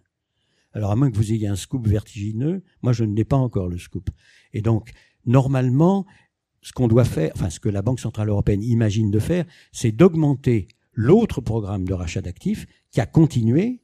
Alors 0.73 0.91
à 0.91 0.95
moins 0.95 1.09
que 1.09 1.17
vous 1.17 1.33
ayez 1.33 1.47
un 1.47 1.55
scoop 1.55 1.87
vertigineux, 1.87 2.63
moi 2.83 2.93
je 2.93 3.03
n'ai 3.03 3.25
pas 3.25 3.37
encore 3.37 3.69
le 3.69 3.77
scoop. 3.77 4.09
Et 4.53 4.61
donc, 4.61 4.91
normalement, 5.25 6.05
ce 6.61 6.73
qu'on 6.73 6.87
doit 6.87 7.05
faire, 7.05 7.31
enfin 7.35 7.49
ce 7.49 7.59
que 7.59 7.69
la 7.69 7.81
Banque 7.81 7.99
Centrale 7.99 8.29
Européenne 8.29 8.63
imagine 8.63 9.11
de 9.11 9.19
faire, 9.19 9.45
c'est 9.71 9.91
d'augmenter 9.91 10.67
l'autre 10.93 11.41
programme 11.41 11.85
de 11.85 11.93
rachat 11.93 12.21
d'actifs 12.21 12.65
qui 12.91 12.99
a 12.99 13.05
continué, 13.05 13.81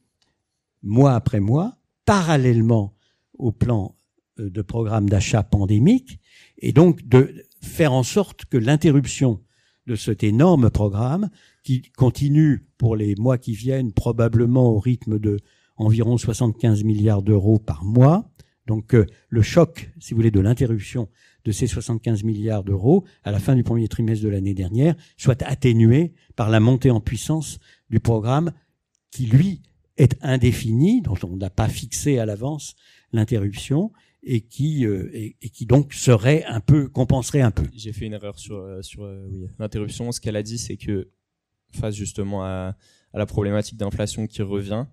mois 0.82 1.14
après 1.14 1.40
mois, 1.40 1.76
parallèlement 2.04 2.94
au 3.38 3.52
plan 3.52 3.96
euh, 4.38 4.50
de 4.50 4.62
programme 4.62 5.08
d'achat 5.08 5.42
pandémique, 5.42 6.20
et 6.58 6.72
donc 6.72 7.06
de 7.06 7.34
faire 7.62 7.92
en 7.92 8.02
sorte 8.02 8.44
que 8.44 8.56
l'interruption 8.56 9.40
de 9.86 9.94
cet 9.94 10.24
énorme 10.24 10.70
programme, 10.70 11.30
qui 11.62 11.82
continue 11.96 12.66
pour 12.78 12.96
les 12.96 13.14
mois 13.16 13.38
qui 13.38 13.52
viennent 13.52 13.92
probablement 13.92 14.68
au 14.68 14.78
rythme 14.78 15.18
de 15.18 15.38
environ 15.76 16.16
75 16.16 16.84
milliards 16.84 17.22
d'euros 17.22 17.58
par 17.58 17.84
mois. 17.84 18.30
Donc 18.66 18.94
euh, 18.94 19.06
le 19.28 19.42
choc, 19.42 19.90
si 20.00 20.12
vous 20.12 20.16
voulez, 20.16 20.30
de 20.30 20.40
l'interruption 20.40 21.08
de 21.44 21.52
ces 21.52 21.66
75 21.66 22.24
milliards 22.24 22.64
d'euros 22.64 23.04
à 23.22 23.30
la 23.30 23.38
fin 23.38 23.54
du 23.54 23.62
premier 23.62 23.88
trimestre 23.88 24.24
de 24.24 24.28
l'année 24.28 24.54
dernière 24.54 24.96
soit 25.16 25.42
atténué 25.42 26.12
par 26.34 26.50
la 26.50 26.60
montée 26.60 26.90
en 26.90 27.00
puissance 27.00 27.58
du 27.88 28.00
programme 28.00 28.52
qui, 29.10 29.26
lui, 29.26 29.62
est 29.96 30.16
indéfini, 30.22 31.00
dont 31.00 31.16
on 31.22 31.36
n'a 31.36 31.50
pas 31.50 31.68
fixé 31.68 32.18
à 32.18 32.26
l'avance 32.26 32.74
l'interruption 33.12 33.92
et 34.24 34.40
qui 34.40 34.84
euh, 34.84 35.08
donc 35.62 35.94
serait 35.94 36.44
un 36.44 36.60
peu 36.60 36.88
compenserait 36.88 37.42
un 37.42 37.52
peu. 37.52 37.64
J'ai 37.72 37.92
fait 37.92 38.06
une 38.06 38.14
erreur 38.14 38.38
sur 38.38 38.56
euh, 38.56 38.82
sur 38.82 39.04
oui, 39.30 39.46
l'interruption. 39.60 40.10
Ce 40.10 40.20
qu'elle 40.20 40.36
a 40.36 40.42
dit, 40.42 40.58
c'est 40.58 40.76
que 40.76 41.08
face 41.70 41.94
justement 41.94 42.42
à 42.44 42.74
la 43.14 43.26
problématique 43.26 43.76
d'inflation 43.76 44.26
qui 44.26 44.42
revient, 44.42 44.86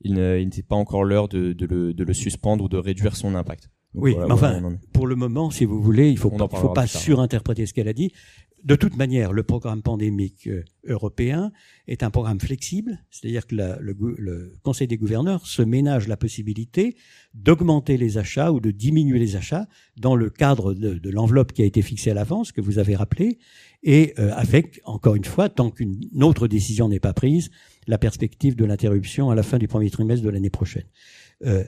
il 0.00 0.14
n'était 0.14 0.62
pas 0.62 0.76
encore 0.76 1.04
l'heure 1.04 1.28
de, 1.28 1.54
le, 1.58 2.12
suspendre 2.12 2.64
ou 2.64 2.68
de 2.68 2.78
réduire 2.78 3.16
son 3.16 3.34
impact. 3.34 3.70
oui, 3.94 4.16
mais 4.18 4.32
enfin, 4.32 4.78
pour 4.92 5.06
le 5.06 5.16
moment, 5.16 5.50
si 5.50 5.64
vous 5.64 5.80
voulez, 5.80 6.10
il 6.10 6.18
faut 6.18 6.30
pas, 6.30 6.48
faut 6.48 6.70
pas 6.70 6.86
surinterpréter 6.86 7.66
ce 7.66 7.74
qu'elle 7.74 7.88
a 7.88 7.92
dit. 7.92 8.12
De 8.62 8.76
toute 8.76 8.96
manière, 8.96 9.32
le 9.32 9.42
programme 9.42 9.82
pandémique 9.82 10.46
euh, 10.46 10.64
européen 10.84 11.50
est 11.86 12.02
un 12.02 12.10
programme 12.10 12.40
flexible, 12.40 12.98
c'est-à-dire 13.10 13.46
que 13.46 13.54
le, 13.54 14.52
Conseil 14.62 14.86
des 14.86 14.98
gouverneurs 14.98 15.46
se 15.46 15.62
ménage 15.62 16.08
la 16.08 16.16
possibilité 16.16 16.96
d'augmenter 17.32 17.96
les 17.96 18.18
achats 18.18 18.52
ou 18.52 18.60
de 18.60 18.70
diminuer 18.70 19.18
les 19.18 19.36
achats 19.36 19.66
dans 19.96 20.14
le 20.14 20.28
cadre 20.28 20.74
de, 20.74 21.10
l'enveloppe 21.10 21.52
qui 21.52 21.62
a 21.62 21.64
été 21.64 21.80
fixée 21.80 22.10
à 22.10 22.14
l'avance, 22.14 22.52
que 22.52 22.60
vous 22.60 22.78
avez 22.78 22.96
rappelé, 22.96 23.38
et 23.82 24.12
euh, 24.18 24.30
avec, 24.34 24.80
encore 24.84 25.14
une 25.14 25.24
fois, 25.24 25.48
tant 25.48 25.70
qu'une 25.70 26.22
autre 26.22 26.46
décision 26.46 26.88
n'est 26.88 27.00
pas 27.00 27.14
prise, 27.14 27.50
la 27.86 27.96
perspective 27.96 28.56
de 28.56 28.64
l'interruption 28.66 29.30
à 29.30 29.34
la 29.34 29.42
fin 29.42 29.58
du 29.58 29.68
premier 29.68 29.90
trimestre 29.90 30.24
de 30.24 30.30
l'année 30.30 30.50
prochaine. 30.50 30.86
Euh, 31.46 31.64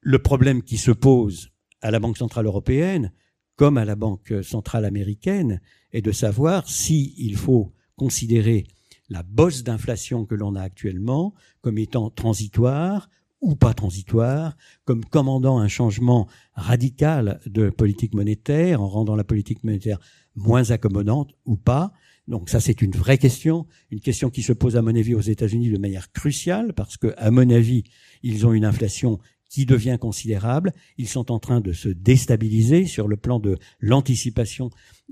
le 0.00 0.18
problème 0.20 0.62
qui 0.62 0.76
se 0.76 0.92
pose 0.92 1.50
à 1.80 1.90
la 1.90 1.98
Banque 1.98 2.18
centrale 2.18 2.46
européenne, 2.46 3.12
comme 3.58 3.76
à 3.76 3.84
la 3.84 3.96
Banque 3.96 4.32
centrale 4.42 4.86
américaine, 4.86 5.60
est 5.92 6.00
de 6.00 6.12
savoir 6.12 6.68
s'il 6.70 7.12
il 7.18 7.36
faut 7.36 7.74
considérer 7.96 8.66
la 9.10 9.22
bosse 9.22 9.64
d'inflation 9.64 10.24
que 10.24 10.36
l'on 10.36 10.54
a 10.54 10.62
actuellement 10.62 11.34
comme 11.60 11.76
étant 11.76 12.08
transitoire 12.08 13.10
ou 13.40 13.56
pas 13.56 13.74
transitoire, 13.74 14.56
comme 14.84 15.04
commandant 15.04 15.58
un 15.58 15.68
changement 15.68 16.28
radical 16.54 17.40
de 17.46 17.68
politique 17.70 18.14
monétaire, 18.14 18.80
en 18.82 18.88
rendant 18.88 19.16
la 19.16 19.24
politique 19.24 19.62
monétaire 19.64 19.98
moins 20.34 20.70
accommodante 20.70 21.32
ou 21.44 21.56
pas. 21.56 21.92
Donc 22.26 22.50
ça, 22.50 22.60
c'est 22.60 22.82
une 22.82 22.92
vraie 22.92 23.18
question, 23.18 23.66
une 23.90 24.00
question 24.00 24.30
qui 24.30 24.42
se 24.42 24.52
pose 24.52 24.76
à 24.76 24.82
mon 24.82 24.94
avis 24.94 25.14
aux 25.14 25.20
États-Unis 25.20 25.70
de 25.70 25.78
manière 25.78 26.12
cruciale, 26.12 26.74
parce 26.74 26.96
que, 26.96 27.14
à 27.16 27.30
mon 27.30 27.48
avis, 27.50 27.84
ils 28.22 28.46
ont 28.46 28.52
une 28.52 28.64
inflation 28.64 29.18
qui 29.48 29.66
devient 29.66 29.98
considérable. 30.00 30.72
Ils 30.96 31.08
sont 31.08 31.32
en 31.32 31.38
train 31.38 31.60
de 31.60 31.72
se 31.72 31.88
déstabiliser 31.88 32.86
sur 32.86 33.08
le 33.08 33.16
plan 33.16 33.38
de 33.38 33.58
l'anticipation 33.80 34.70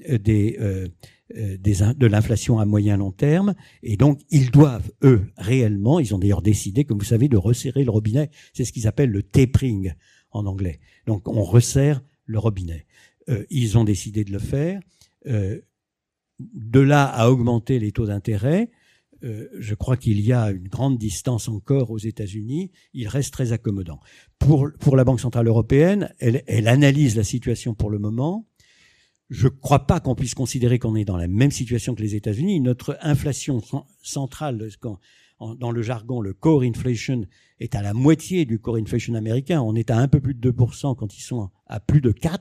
euh, 0.09 0.19
euh, 0.29 0.89
euh, 1.37 1.57
de 1.59 2.07
l'inflation 2.07 2.59
à 2.59 2.67
moyen 2.67 2.97
long 2.97 3.13
terme. 3.13 3.55
Et 3.83 3.97
donc, 3.97 4.21
ils 4.31 4.51
doivent, 4.51 4.91
eux, 5.03 5.27
réellement, 5.37 5.99
ils 5.99 6.15
ont 6.15 6.19
d'ailleurs 6.19 6.43
décidé, 6.43 6.85
comme 6.85 6.99
vous 6.99 7.05
savez, 7.05 7.29
de 7.29 7.37
resserrer 7.37 7.85
le 7.85 7.91
robinet. 7.91 8.31
C'est 8.53 8.65
ce 8.65 8.73
qu'ils 8.73 8.87
appellent 8.87 9.11
le 9.11 9.23
tapering 9.23 9.93
en 10.31 10.47
anglais. 10.47 10.81
Donc, 11.07 11.29
on 11.29 11.43
resserre 11.43 12.03
le 12.27 12.39
robinet. 12.39 12.87
Ils 13.51 13.77
ont 13.77 13.83
décidé 13.83 14.23
de 14.23 14.31
le 14.31 14.39
faire. 14.39 14.81
De 15.25 16.81
là 16.81 17.07
à 17.07 17.29
augmenter 17.29 17.81
les 17.81 17.91
taux 17.91 18.07
d'intérêt, 18.07 18.71
euh, 19.25 19.49
je 19.59 19.75
crois 19.75 19.97
qu'il 19.97 20.21
y 20.21 20.33
a 20.33 20.51
une 20.51 20.69
grande 20.69 20.99
distance 20.99 21.49
encore 21.49 21.91
aux 21.91 21.99
États-Unis. 21.99 22.71
Il 22.93 23.09
reste 23.09 23.33
très 23.33 23.53
accommodant. 23.53 24.01
Pour, 24.39 24.69
pour 24.81 24.97
la 24.97 25.05
Banque 25.05 25.21
centrale 25.21 25.47
européenne, 25.47 26.13
elle, 26.19 26.43
elle 26.47 26.69
analyse 26.69 27.17
la 27.17 27.25
situation 27.25 27.75
pour 27.75 27.91
le 27.91 27.99
moment. 27.99 28.47
Je 29.29 29.49
ne 29.49 29.53
crois 29.53 29.87
pas 29.87 30.01
qu'on 30.01 30.15
puisse 30.15 30.35
considérer 30.35 30.79
qu'on 30.79 30.95
est 30.95 31.05
dans 31.05 31.17
la 31.17 31.27
même 31.27 31.51
situation 31.51 31.95
que 31.95 32.03
les 32.03 32.15
États-Unis. 32.15 32.61
Notre 32.61 32.97
inflation 33.01 33.61
centrale, 34.03 34.69
dans 35.41 35.71
le 35.71 35.83
jargon, 35.83 36.21
le 36.21 36.33
core 36.33 36.63
inflation, 36.63 37.25
est 37.59 37.75
à 37.75 37.83
la 37.83 37.93
moitié 37.93 38.45
du 38.45 38.61
core 38.61 38.77
inflation 38.77 39.15
américain. 39.15 39.61
On 39.63 39.75
est 39.75 39.91
à 39.91 39.99
un 39.99 40.07
peu 40.07 40.21
plus 40.21 40.35
de 40.35 40.51
2% 40.51 40.95
quand 40.95 41.17
ils 41.17 41.23
sont 41.23 41.51
à 41.67 41.81
plus 41.81 42.01
de 42.01 42.13
4%. 42.13 42.39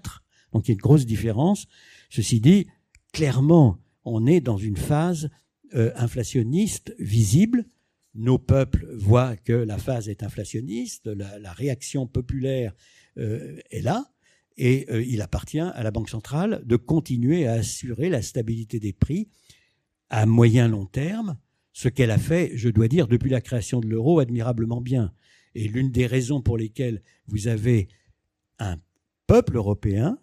Donc 0.53 0.67
il 0.67 0.71
y 0.71 0.71
a 0.71 0.75
une 0.75 0.81
grosse 0.81 1.05
différence. 1.05 1.65
Ceci 2.09 2.39
dit, 2.39 2.67
clairement, 3.11 3.79
on 4.05 4.27
est 4.27 4.39
dans 4.39 4.57
une 4.57 4.77
phase 4.77 5.29
euh, 5.75 5.91
inflationniste 5.95 6.95
visible. 6.99 7.65
Nos 8.13 8.37
peuples 8.37 8.87
voient 8.93 9.35
que 9.35 9.53
la 9.53 9.77
phase 9.77 10.07
est 10.07 10.23
inflationniste, 10.23 11.07
la, 11.07 11.51
réaction 11.51 12.07
populaire 12.07 12.73
euh, 13.17 13.59
est 13.71 13.81
là, 13.81 14.05
et 14.57 14.85
euh, 14.89 15.03
il 15.03 15.21
appartient 15.21 15.59
à 15.59 15.83
la 15.83 15.91
Banque 15.91 16.09
centrale 16.09 16.61
de 16.65 16.77
continuer 16.77 17.45
à 17.45 17.53
assurer 17.53 18.09
la 18.09 18.21
stabilité 18.21 18.79
des 18.79 18.93
prix 18.93 19.27
à 20.09 20.25
moyen 20.25 20.67
long 20.67 20.85
terme, 20.85 21.37
ce 21.73 21.89
qu'elle 21.89 22.11
a 22.11 22.17
fait, 22.17 22.51
je 22.55 22.69
dois 22.69 22.87
dire, 22.87 23.07
depuis 23.07 23.29
la 23.29 23.41
création 23.41 23.81
de 23.81 23.87
l'euro 23.87 24.19
admirablement 24.19 24.79
bien. 24.79 25.13
Et 25.55 25.67
l'une 25.67 25.91
des 25.91 26.07
raisons 26.07 26.41
pour 26.41 26.57
lesquelles 26.57 27.01
vous 27.27 27.47
avez 27.47 27.89
un 28.59 28.77
peuple 29.27 29.57
européen 29.57 30.19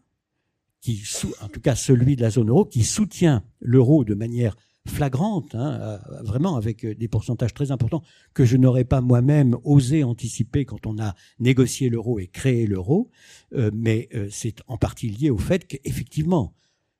en 1.40 1.48
tout 1.48 1.60
cas 1.60 1.74
celui 1.74 2.16
de 2.16 2.22
la 2.22 2.30
zone 2.30 2.48
euro, 2.48 2.64
qui 2.64 2.84
soutient 2.84 3.44
l'euro 3.60 4.04
de 4.04 4.14
manière 4.14 4.56
flagrante, 4.88 5.54
hein, 5.54 5.78
euh, 5.80 6.22
vraiment 6.22 6.56
avec 6.56 6.84
des 6.84 7.09
pourcentages 7.09 7.54
très 7.54 7.70
importants 7.70 8.02
que 8.34 8.44
je 8.44 8.56
n'aurais 8.56 8.84
pas 8.84 9.00
moi-même 9.00 9.56
osé 9.64 10.02
anticiper 10.04 10.64
quand 10.64 10.86
on 10.86 10.98
a 10.98 11.14
négocié 11.38 11.88
l'euro 11.88 12.18
et 12.18 12.26
créé 12.26 12.66
l'euro, 12.66 13.10
euh, 13.54 13.70
mais 13.72 14.09
euh, 14.14 14.28
c'est 14.30 14.56
en 14.66 14.76
partie 14.76 15.09
lié 15.09 15.30
au 15.30 15.38
fait 15.38 15.66
qu'effectivement, 15.66 16.54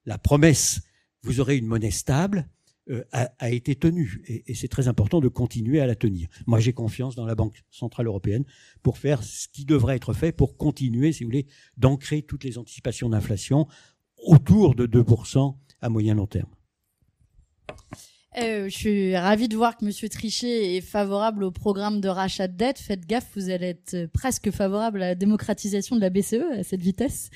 la 0.07 0.19
promesse 0.19 0.83
vous 1.23 1.41
aurez 1.41 1.57
une 1.57 1.67
monnaie 1.67 1.91
stable, 1.91 2.49
euh, 2.91 3.05
a, 3.13 3.51
été 3.51 3.77
tenue. 3.77 4.23
Et, 4.27 4.55
c'est 4.55 4.69
très 4.69 4.89
important 4.89 5.21
de 5.21 5.29
continuer 5.29 5.81
à 5.81 5.87
la 5.87 5.95
tenir. 5.95 6.29
Moi, 6.47 6.59
j'ai 6.59 6.73
confiance 6.73 7.15
dans 7.15 7.27
la 7.27 7.37
Banque 7.37 7.63
Centrale 7.71 8.09
Européenne 8.09 8.45
pour 8.83 8.99
faire 8.99 9.23
ce 9.23 9.47
qui 9.47 9.65
devrait 9.65 9.95
être 9.95 10.13
fait 10.13 10.33
pour 10.33 10.57
continuer, 10.57 11.13
si 11.13 11.23
vous 11.23 11.29
voulez, 11.29 11.47
d'ancrer 11.77 12.23
toutes 12.23 12.43
les 12.43 12.59
anticipations 12.59 13.09
d'inflation 13.09 13.69
autour 14.17 14.75
de 14.75 14.87
2% 14.87 15.55
à 15.81 15.89
moyen 15.89 16.17
long 16.17 16.27
terme. 16.27 16.51
Euh, 18.39 18.69
je 18.69 18.75
suis 18.75 19.17
ravie 19.17 19.49
de 19.49 19.57
voir 19.57 19.77
que 19.77 19.85
Monsieur 19.85 20.09
Trichet 20.09 20.77
est 20.77 20.81
favorable 20.81 21.45
au 21.45 21.51
programme 21.51 22.01
de 22.01 22.09
rachat 22.09 22.49
de 22.49 22.57
dette. 22.57 22.79
Faites 22.79 23.07
gaffe, 23.07 23.27
vous 23.37 23.51
allez 23.51 23.69
être 23.69 24.07
presque 24.07 24.51
favorable 24.51 25.03
à 25.03 25.09
la 25.09 25.15
démocratisation 25.15 25.97
de 25.97 26.01
la 26.01 26.09
BCE 26.09 26.61
à 26.61 26.63
cette 26.63 26.81
vitesse. 26.81 27.31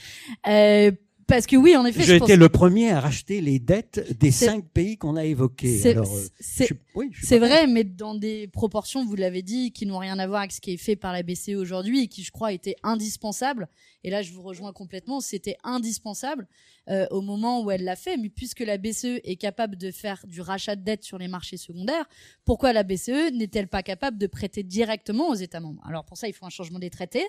Euh, 0.48 0.90
parce 1.26 1.46
que 1.46 1.56
oui, 1.56 1.76
en 1.76 1.84
effet. 1.84 2.04
J'ai 2.04 2.16
été 2.16 2.36
le 2.36 2.48
premier 2.48 2.90
à 2.90 3.00
racheter 3.00 3.40
les 3.40 3.58
dettes 3.58 4.16
des 4.18 4.30
cinq 4.30 4.64
pays 4.68 4.96
qu'on 4.96 5.16
a 5.16 5.24
évoqués. 5.24 5.78
C'est 5.78 6.70
euh, 6.70 7.38
vrai, 7.38 7.66
mais 7.66 7.82
dans 7.82 8.14
des 8.14 8.46
proportions, 8.46 9.04
vous 9.04 9.16
l'avez 9.16 9.42
dit, 9.42 9.72
qui 9.72 9.86
n'ont 9.86 9.98
rien 9.98 10.18
à 10.20 10.26
voir 10.28 10.40
avec 10.40 10.52
ce 10.52 10.60
qui 10.60 10.72
est 10.72 10.76
fait 10.76 10.94
par 10.94 11.12
la 11.12 11.24
BCE 11.24 11.56
aujourd'hui 11.56 12.04
et 12.04 12.08
qui, 12.08 12.22
je 12.22 12.30
crois, 12.30 12.52
étaient 12.52 12.76
indispensables. 12.84 13.68
Et 14.04 14.10
là, 14.10 14.22
je 14.22 14.32
vous 14.32 14.42
rejoins 14.42 14.72
complètement. 14.72 15.20
C'était 15.20 15.56
indispensable 15.64 16.46
euh, 16.88 17.08
au 17.10 17.22
moment 17.22 17.60
où 17.64 17.72
elle 17.72 17.82
l'a 17.82 17.96
fait. 17.96 18.16
Mais 18.16 18.28
puisque 18.28 18.60
la 18.60 18.78
BCE 18.78 19.20
est 19.24 19.36
capable 19.36 19.76
de 19.76 19.90
faire 19.90 20.24
du 20.28 20.40
rachat 20.40 20.76
de 20.76 20.84
dettes 20.84 21.02
sur 21.02 21.18
les 21.18 21.26
marchés 21.26 21.56
secondaires, 21.56 22.08
pourquoi 22.44 22.72
la 22.72 22.84
BCE 22.84 23.32
n'est-elle 23.32 23.66
pas 23.66 23.82
capable 23.82 24.16
de 24.16 24.28
prêter 24.28 24.62
directement 24.62 25.28
aux 25.30 25.34
États 25.34 25.58
membres? 25.58 25.82
Alors 25.88 26.04
pour 26.04 26.16
ça, 26.16 26.28
il 26.28 26.34
faut 26.34 26.46
un 26.46 26.50
changement 26.50 26.78
des 26.78 26.90
traités. 26.90 27.26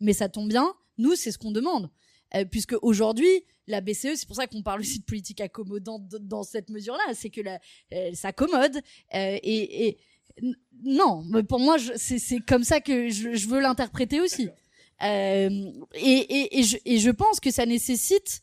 Mais 0.00 0.14
ça 0.14 0.30
tombe 0.30 0.48
bien. 0.48 0.72
Nous, 0.96 1.14
c'est 1.16 1.30
ce 1.30 1.38
qu'on 1.38 1.52
demande. 1.52 1.90
Euh, 2.34 2.44
puisque 2.44 2.74
aujourd'hui, 2.82 3.44
la 3.66 3.80
BCE, 3.80 4.14
c'est 4.14 4.26
pour 4.26 4.36
ça 4.36 4.46
qu'on 4.46 4.62
parle 4.62 4.80
aussi 4.80 5.00
de 5.00 5.04
politique 5.04 5.40
accommodante 5.40 6.08
dans 6.20 6.42
cette 6.42 6.70
mesure-là, 6.70 7.14
c'est 7.14 7.30
que 7.30 7.40
la, 7.40 7.58
euh, 7.92 8.12
s'accommode 8.14 8.76
euh, 9.14 9.38
et, 9.42 9.88
et, 9.88 9.98
non, 10.84 11.24
mais 11.30 11.42
pour 11.42 11.58
moi, 11.58 11.76
c'est 11.96 12.40
comme 12.40 12.64
ça 12.64 12.80
que 12.80 13.08
je, 13.08 13.34
je 13.34 13.48
veux 13.48 13.60
l'interpréter 13.60 14.20
aussi. 14.20 14.48
Euh, 15.02 15.72
et, 15.94 16.58
et, 16.58 16.62
je, 16.62 16.76
et, 16.84 16.98
je, 16.98 17.10
pense 17.10 17.40
que 17.40 17.50
ça 17.50 17.66
nécessite 17.66 18.42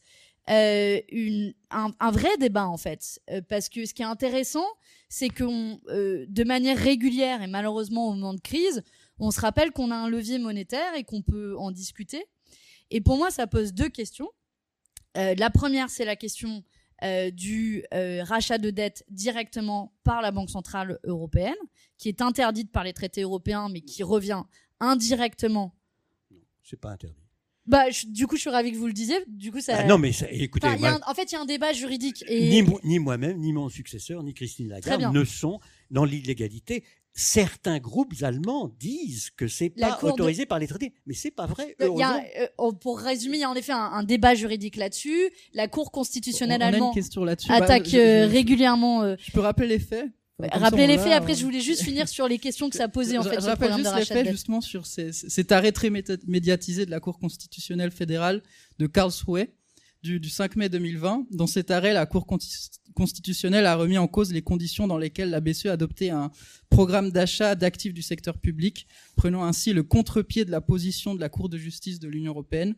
euh, 0.49 0.99
une, 1.11 1.53
un, 1.71 1.91
un, 1.99 2.11
vrai 2.11 2.35
débat 2.37 2.67
en 2.67 2.77
fait, 2.77 3.19
parce 3.47 3.69
que 3.69 3.85
ce 3.85 3.93
qui 3.93 4.01
est 4.01 4.05
intéressant, 4.05 4.65
c'est 5.09 5.29
qu'on, 5.29 5.79
de 5.87 6.43
manière 6.43 6.77
régulière 6.77 7.41
et 7.41 7.47
malheureusement 7.47 8.07
au 8.07 8.13
moment 8.13 8.33
de 8.33 8.41
crise, 8.41 8.83
on 9.19 9.31
se 9.31 9.39
rappelle 9.39 9.71
qu'on 9.71 9.91
a 9.91 9.95
un 9.95 10.09
levier 10.09 10.39
monétaire 10.39 10.95
et 10.95 11.03
qu'on 11.03 11.21
peut 11.21 11.55
en 11.57 11.71
discuter. 11.71 12.25
Et 12.93 13.01
pour 13.01 13.17
moi, 13.17 13.31
ça 13.31 13.47
pose 13.47 13.73
deux 13.73 13.89
questions. 13.89 14.29
Euh, 15.17 15.33
la 15.35 15.49
première, 15.49 15.89
c'est 15.89 16.05
la 16.05 16.15
question 16.15 16.63
euh, 17.03 17.31
du 17.31 17.83
euh, 17.91 18.23
rachat 18.23 18.59
de 18.59 18.69
dette 18.69 19.03
directement 19.09 19.95
par 20.03 20.21
la 20.21 20.29
Banque 20.29 20.51
centrale 20.51 20.99
européenne, 21.03 21.55
qui 21.97 22.07
est 22.07 22.21
interdite 22.21 22.71
par 22.71 22.83
les 22.83 22.93
traités 22.93 23.21
européens, 23.21 23.67
mais 23.67 23.81
qui 23.81 24.03
revient 24.03 24.43
indirectement. 24.79 25.75
Non, 26.29 26.37
c'est 26.61 26.79
pas 26.79 26.91
interdit. 26.91 27.17
Bah, 27.65 27.85
du 28.07 28.27
coup, 28.27 28.35
je 28.35 28.41
suis 28.41 28.49
ravi 28.51 28.71
que 28.71 28.77
vous 28.77 28.87
le 28.87 28.93
disiez. 28.93 29.23
Du 29.25 29.51
coup, 29.51 29.59
ça. 29.59 29.77
Ah 29.79 29.83
non, 29.85 29.97
mais 29.97 30.11
écoutez, 30.29 30.67
en 30.67 31.13
fait, 31.15 31.31
il 31.31 31.33
y 31.33 31.35
a 31.35 31.41
un 31.41 31.45
débat 31.45 31.73
juridique. 31.73 32.23
Et... 32.27 32.49
Ni, 32.49 32.63
ni 32.83 32.99
moi-même, 32.99 33.39
ni 33.39 33.53
mon 33.53 33.69
successeur, 33.69 34.21
ni 34.21 34.35
Christine 34.35 34.69
Lagarde 34.69 35.13
ne 35.13 35.23
sont 35.23 35.59
dans 35.89 36.05
l'illégalité 36.05 36.83
certains 37.13 37.79
groupes 37.79 38.13
allemands 38.21 38.73
disent 38.79 39.29
que 39.29 39.47
c'est 39.47 39.69
pas 39.69 39.99
autorisé 40.01 40.45
par 40.45 40.59
les 40.59 40.67
traités, 40.67 40.93
mais 41.05 41.13
c'est 41.13 41.31
pas 41.31 41.45
vrai. 41.45 41.75
Euh, 41.81 41.89
y 41.95 42.03
a, 42.03 42.23
euh, 42.59 42.71
pour 42.71 42.99
résumer, 42.99 43.37
il 43.37 43.41
y 43.41 43.43
a 43.43 43.49
en 43.49 43.55
effet 43.55 43.71
un, 43.71 44.03
débat 44.03 44.33
juridique 44.33 44.75
là-dessus. 44.75 45.29
La 45.53 45.67
Cour 45.67 45.91
constitutionnelle 45.91 46.61
allemande 46.61 46.95
bah, 47.17 47.35
attaque 47.49 47.93
euh, 47.93 48.27
régulièrement. 48.27 49.15
Je 49.17 49.31
peux 49.31 49.41
rappeler 49.41 49.67
les 49.67 49.79
faits. 49.79 50.07
Rappeler 50.39 50.87
les 50.87 50.97
faits. 50.97 51.13
Après, 51.13 51.35
je 51.35 51.45
voulais 51.45 51.61
juste 51.61 51.83
finir 51.83 52.07
sur 52.09 52.27
les 52.27 52.39
questions 52.39 52.69
que 52.69 52.75
ça 52.75 52.87
posait 52.87 53.17
en 53.17 53.23
fait. 53.23 53.39
Je, 53.39 53.45
rappelle 53.45 53.73
juste 53.75 53.95
les 53.95 54.05
faits 54.05 54.29
justement 54.29 54.61
sur 54.61 54.85
cet 54.85 55.51
arrêt 55.51 55.71
très 55.71 55.89
médiatisé 55.89 56.85
de 56.85 56.91
la 56.91 56.99
Cour 56.99 57.19
constitutionnelle 57.19 57.91
fédérale 57.91 58.41
de 58.79 58.87
Karlsruhe 58.87 59.47
du, 60.03 60.19
du 60.19 60.29
5 60.29 60.55
mai 60.57 60.69
2020. 60.69 61.27
Dans 61.31 61.47
cet 61.47 61.71
arrêt, 61.71 61.93
la 61.93 62.05
Cour 62.05 62.27
constitutionnelle 62.93 63.65
a 63.65 63.75
remis 63.75 63.97
en 63.97 64.07
cause 64.07 64.31
les 64.33 64.41
conditions 64.41 64.85
dans 64.85 64.97
lesquelles 64.97 65.29
la 65.29 65.39
BCE 65.39 65.67
adoptait 65.67 66.09
un 66.09 66.29
programme 66.69 67.11
d'achat 67.11 67.55
d'actifs 67.55 67.93
du 67.93 68.01
secteur 68.01 68.37
public, 68.37 68.87
prenant 69.15 69.43
ainsi 69.43 69.73
le 69.73 69.83
contre-pied 69.83 70.45
de 70.45 70.51
la 70.51 70.61
position 70.61 71.15
de 71.15 71.21
la 71.21 71.29
Cour 71.29 71.49
de 71.49 71.57
justice 71.57 71.99
de 71.99 72.09
l'Union 72.09 72.33
européenne. 72.33 72.75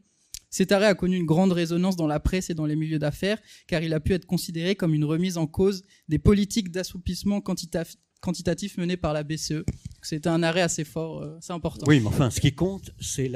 Cet 0.52 0.72
arrêt 0.72 0.86
a 0.86 0.96
connu 0.96 1.18
une 1.18 1.26
grande 1.26 1.52
résonance 1.52 1.98
dans 1.98 2.08
la 2.08 2.20
presse 2.20 2.50
et 2.50 2.54
dans 2.54 2.66
les 2.66 2.78
milieux 2.78 3.00
d'affaires, 3.00 3.40
car 3.68 3.82
il 3.82 3.94
a 3.94 4.00
pu 4.00 4.14
être 4.14 4.26
considéré 4.26 4.76
comme 4.76 4.94
une 4.94 5.04
remise 5.04 5.38
en 5.38 5.48
cause 5.48 5.84
des 6.08 6.20
politiques 6.20 6.72
d'assouplissement 6.72 7.42
quantitatif 7.42 8.78
menées 8.78 8.96
par 8.96 9.12
la 9.12 9.24
BCE. 9.24 9.66
C'était 10.02 10.30
un 10.30 10.44
arrêt 10.44 10.62
assez 10.62 10.86
fort, 10.86 11.24
euh, 11.24 11.38
c'est 11.42 11.52
important. 11.52 11.86
Oui, 11.88 12.00
mais 12.00 12.08
enfin, 12.08 12.30
ce 12.30 12.40
qui 12.40 12.54
compte, 12.54 12.92
c'est 13.02 13.32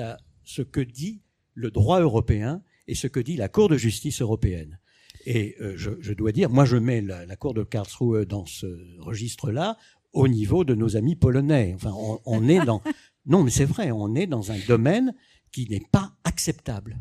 ce 0.45 0.61
que 0.61 0.79
dit 0.79 1.21
le 1.55 1.71
droit 1.71 1.99
européen 1.99 2.61
et 2.89 2.95
ce 2.95 3.07
que 3.07 3.19
dit 3.19 3.35
la 3.35 3.49
Cour 3.49 3.69
de 3.69 3.77
justice 3.77 4.21
européenne. 4.21 4.79
Et 5.25 5.55
euh, 5.61 5.73
je, 5.75 6.13
dois 6.13 6.31
dire, 6.31 6.49
moi 6.49 6.65
je 6.65 6.77
mets 6.77 7.01
la, 7.01 7.35
Cour 7.35 7.53
de 7.53 7.63
Karlsruhe 7.63 8.25
dans 8.25 8.45
ce 8.45 8.65
registre-là 8.99 9.77
au 10.11 10.27
niveau 10.27 10.63
de 10.63 10.73
nos 10.73 10.97
amis 10.97 11.15
polonais. 11.15 11.73
Enfin, 11.75 11.93
on, 12.25 12.47
est 12.47 12.65
dans... 12.65 12.81
Non, 13.25 13.43
mais 13.43 13.51
c'est 13.51 13.65
vrai, 13.65 13.91
on 13.91 14.15
est 14.15 14.25
dans 14.25 14.51
un 14.51 14.57
domaine 14.67 15.13
qui 15.51 15.67
n'est 15.69 15.85
pas 15.91 16.13
acceptable. 16.23 16.97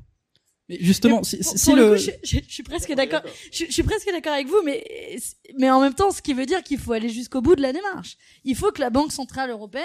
Mais 0.68 0.76
justement, 0.80 1.22
si, 1.22 1.38
le, 1.72 1.96
je, 1.96 2.10
suis 2.46 2.62
presque 2.62 2.92
d'accord. 2.92 3.22
Je, 3.50 3.64
suis 3.64 3.82
presque 3.82 4.10
d'accord 4.12 4.34
avec 4.34 4.48
vous, 4.48 4.60
mais 4.62 4.84
mais 5.58 5.70
en 5.70 5.80
même 5.80 5.94
temps, 5.94 6.10
ce 6.10 6.20
qui 6.20 6.34
veut 6.34 6.44
dire 6.44 6.62
qu'il 6.62 6.78
faut 6.78 6.92
aller 6.92 7.08
jusqu'au 7.08 7.40
bout 7.40 7.56
de 7.56 7.62
la 7.62 7.72
démarche. 7.72 8.18
Il 8.44 8.54
faut 8.54 8.70
que 8.72 8.80
la 8.82 8.90
Banque 8.90 9.12
centrale 9.12 9.48
européenne 9.48 9.84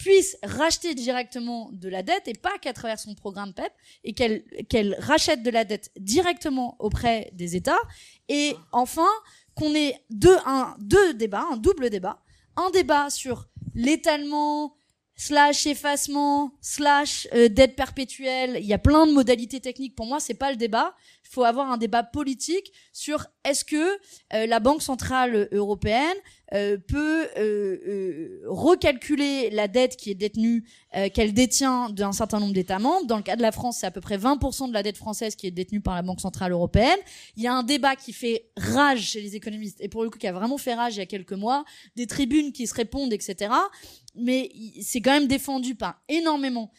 puisse 0.00 0.38
racheter 0.42 0.94
directement 0.94 1.68
de 1.72 1.90
la 1.90 2.02
dette 2.02 2.26
et 2.26 2.32
pas 2.32 2.56
qu'à 2.58 2.72
travers 2.72 2.98
son 2.98 3.14
programme 3.14 3.52
PEP 3.52 3.70
et 4.02 4.14
qu'elle 4.14 4.42
qu'elle 4.70 4.96
rachète 4.98 5.42
de 5.42 5.50
la 5.50 5.64
dette 5.64 5.90
directement 5.98 6.76
auprès 6.78 7.30
des 7.34 7.54
États. 7.54 7.80
Et 8.30 8.56
enfin 8.72 9.10
qu'on 9.54 9.74
ait 9.74 10.02
deux 10.08 10.38
un 10.46 10.74
deux 10.78 11.12
débats 11.12 11.44
un 11.52 11.58
double 11.58 11.90
débat. 11.90 12.22
Un 12.56 12.70
débat 12.70 13.10
sur 13.10 13.46
l'étalement 13.74 14.74
slash 15.16 15.66
effacement 15.66 16.52
slash 16.62 17.28
euh, 17.34 17.50
dette 17.50 17.76
perpétuelle. 17.76 18.56
Il 18.58 18.66
y 18.66 18.72
a 18.72 18.78
plein 18.78 19.06
de 19.06 19.12
modalités 19.12 19.60
techniques. 19.60 19.94
Pour 19.96 20.06
moi 20.06 20.18
c'est 20.18 20.32
pas 20.32 20.50
le 20.50 20.56
débat 20.56 20.94
faut 21.30 21.44
avoir 21.44 21.70
un 21.70 21.78
débat 21.78 22.02
politique 22.02 22.72
sur 22.92 23.26
est-ce 23.44 23.64
que 23.64 23.98
euh, 24.34 24.46
la 24.46 24.58
banque 24.58 24.82
centrale 24.82 25.48
européenne 25.52 26.16
euh, 26.52 26.76
peut 26.78 27.28
euh, 27.38 27.78
euh, 27.86 28.40
recalculer 28.46 29.50
la 29.50 29.68
dette 29.68 29.96
qui 29.96 30.10
est 30.10 30.16
détenue, 30.16 30.64
qu'elle 31.14 31.32
détient 31.32 31.90
d'un 31.90 32.10
certain 32.10 32.40
nombre 32.40 32.52
d'États 32.52 32.80
membres. 32.80 33.06
Dans 33.06 33.16
le 33.16 33.22
cas 33.22 33.36
de 33.36 33.42
la 33.42 33.52
France, 33.52 33.78
c'est 33.80 33.86
à 33.86 33.92
peu 33.92 34.00
près 34.00 34.18
20% 34.18 34.68
de 34.68 34.72
la 34.72 34.82
dette 34.82 34.96
française 34.96 35.36
qui 35.36 35.46
est 35.46 35.52
détenue 35.52 35.80
par 35.80 35.94
la 35.94 36.02
Banque 36.02 36.20
centrale 36.20 36.50
européenne. 36.50 36.98
Il 37.36 37.44
y 37.44 37.46
a 37.46 37.54
un 37.54 37.62
débat 37.62 37.94
qui 37.94 38.12
fait 38.12 38.50
rage 38.56 39.02
chez 39.02 39.20
les 39.20 39.36
économistes 39.36 39.80
et 39.80 39.88
pour 39.88 40.02
le 40.02 40.10
coup 40.10 40.18
qui 40.18 40.26
a 40.26 40.32
vraiment 40.32 40.58
fait 40.58 40.74
rage 40.74 40.96
il 40.96 40.98
y 40.98 41.02
a 41.02 41.06
quelques 41.06 41.32
mois, 41.32 41.64
des 41.94 42.08
tribunes 42.08 42.52
qui 42.52 42.66
se 42.66 42.74
répondent, 42.74 43.12
etc. 43.12 43.52
Mais 44.16 44.50
c'est 44.82 45.00
quand 45.00 45.12
même 45.12 45.28
défendu 45.28 45.76
par 45.76 46.02
énormément 46.08 46.72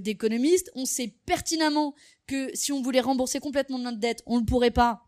d'économistes. 0.00 0.70
On 0.74 0.86
sait 0.86 1.14
pertinemment 1.26 1.94
que 2.26 2.50
si 2.54 2.72
on 2.72 2.82
voulait 2.82 3.00
rembourser 3.00 3.40
complètement 3.40 3.78
notre 3.78 3.98
dette, 3.98 4.22
on 4.26 4.40
ne 4.40 4.44
pourrait 4.44 4.70
pas. 4.70 5.02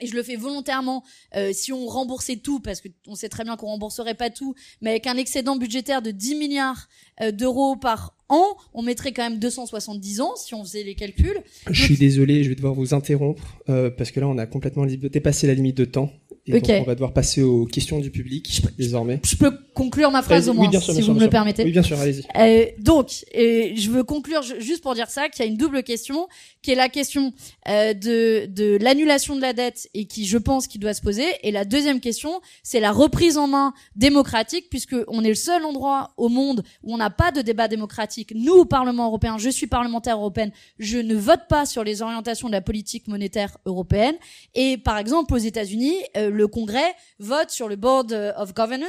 Et 0.00 0.06
je 0.06 0.14
le 0.14 0.22
fais 0.22 0.36
volontairement 0.36 1.04
euh, 1.36 1.50
si 1.52 1.72
on 1.72 1.86
remboursait 1.86 2.36
tout 2.36 2.60
parce 2.60 2.80
que 2.80 2.88
on 3.06 3.14
sait 3.14 3.28
très 3.28 3.44
bien 3.44 3.56
qu'on 3.56 3.66
rembourserait 3.66 4.14
pas 4.14 4.30
tout 4.30 4.54
mais 4.80 4.90
avec 4.90 5.06
un 5.06 5.16
excédent 5.16 5.56
budgétaire 5.56 6.00
de 6.00 6.10
10 6.10 6.36
milliards 6.36 6.88
euh, 7.20 7.32
d'euros 7.32 7.76
par 7.76 8.16
an 8.30 8.56
on 8.72 8.82
mettrait 8.82 9.12
quand 9.12 9.28
même 9.28 9.38
270 9.38 10.20
ans 10.22 10.36
si 10.36 10.54
on 10.54 10.64
faisait 10.64 10.84
les 10.84 10.94
calculs. 10.94 11.42
Je 11.68 11.84
suis 11.84 11.98
désolé 11.98 12.44
je 12.44 12.48
vais 12.48 12.54
devoir 12.54 12.72
vous 12.72 12.94
interrompre 12.94 13.58
euh, 13.68 13.90
parce 13.90 14.10
que 14.10 14.20
là 14.20 14.28
on 14.28 14.38
a 14.38 14.46
complètement 14.46 14.86
dépassé 14.86 15.46
la 15.46 15.54
limite 15.54 15.76
de 15.76 15.84
temps 15.84 16.10
et 16.46 16.52
donc 16.52 16.62
on 16.68 16.84
va 16.84 16.94
devoir 16.94 17.12
passer 17.12 17.42
aux 17.42 17.66
questions 17.66 17.98
du 17.98 18.10
public 18.10 18.62
désormais. 18.78 19.20
Je 19.24 19.36
peux 19.36 19.52
conclure 19.74 20.10
ma 20.10 20.22
phrase 20.22 20.48
au 20.48 20.52
moins, 20.52 20.70
si 20.72 21.00
vous 21.02 21.14
me 21.14 21.20
le 21.20 21.30
permettez. 21.30 21.64
Oui, 21.64 21.72
bien 21.72 21.82
sûr, 21.82 21.98
allez-y. 21.98 22.24
Euh, 22.36 22.66
donc, 22.78 23.24
euh, 23.36 23.72
je 23.74 23.90
veux 23.90 24.04
conclure 24.04 24.42
juste 24.42 24.82
pour 24.82 24.94
dire 24.94 25.08
ça, 25.08 25.28
qu'il 25.28 25.44
y 25.44 25.48
a 25.48 25.50
une 25.50 25.56
double 25.56 25.82
question, 25.82 26.28
qui 26.62 26.72
est 26.72 26.74
la 26.74 26.88
question 26.88 27.32
euh, 27.68 27.94
de, 27.94 28.46
de 28.46 28.78
l'annulation 28.80 29.36
de 29.36 29.40
la 29.40 29.52
dette 29.52 29.88
et 29.94 30.06
qui, 30.06 30.26
je 30.26 30.38
pense, 30.38 30.66
qui 30.66 30.78
doit 30.78 30.94
se 30.94 31.00
poser. 31.00 31.24
Et 31.42 31.50
la 31.50 31.64
deuxième 31.64 32.00
question, 32.00 32.40
c'est 32.62 32.80
la 32.80 32.92
reprise 32.92 33.38
en 33.38 33.46
main 33.46 33.72
démocratique, 33.96 34.66
puisque 34.70 34.96
on 35.08 35.24
est 35.24 35.30
le 35.30 35.34
seul 35.34 35.64
endroit 35.64 36.12
au 36.16 36.28
monde 36.28 36.62
où 36.82 36.94
on 36.94 36.98
n'a 36.98 37.10
pas 37.10 37.32
de 37.32 37.40
débat 37.42 37.68
démocratique. 37.68 38.32
Nous, 38.34 38.52
au 38.52 38.64
Parlement 38.64 39.06
européen, 39.06 39.38
je 39.38 39.50
suis 39.50 39.66
parlementaire 39.66 40.16
européenne, 40.16 40.52
je 40.78 40.98
ne 40.98 41.14
vote 41.14 41.42
pas 41.48 41.66
sur 41.66 41.84
les 41.84 42.02
orientations 42.02 42.48
de 42.48 42.52
la 42.52 42.60
politique 42.60 43.08
monétaire 43.08 43.56
européenne. 43.66 44.16
Et 44.54 44.76
par 44.78 44.98
exemple, 44.98 45.34
aux 45.34 45.38
États-Unis, 45.38 45.94
euh, 46.16 46.29
le 46.30 46.48
Congrès 46.48 46.94
vote 47.18 47.50
sur 47.50 47.68
le 47.68 47.76
Board 47.76 48.12
of 48.36 48.54
Governors, 48.54 48.88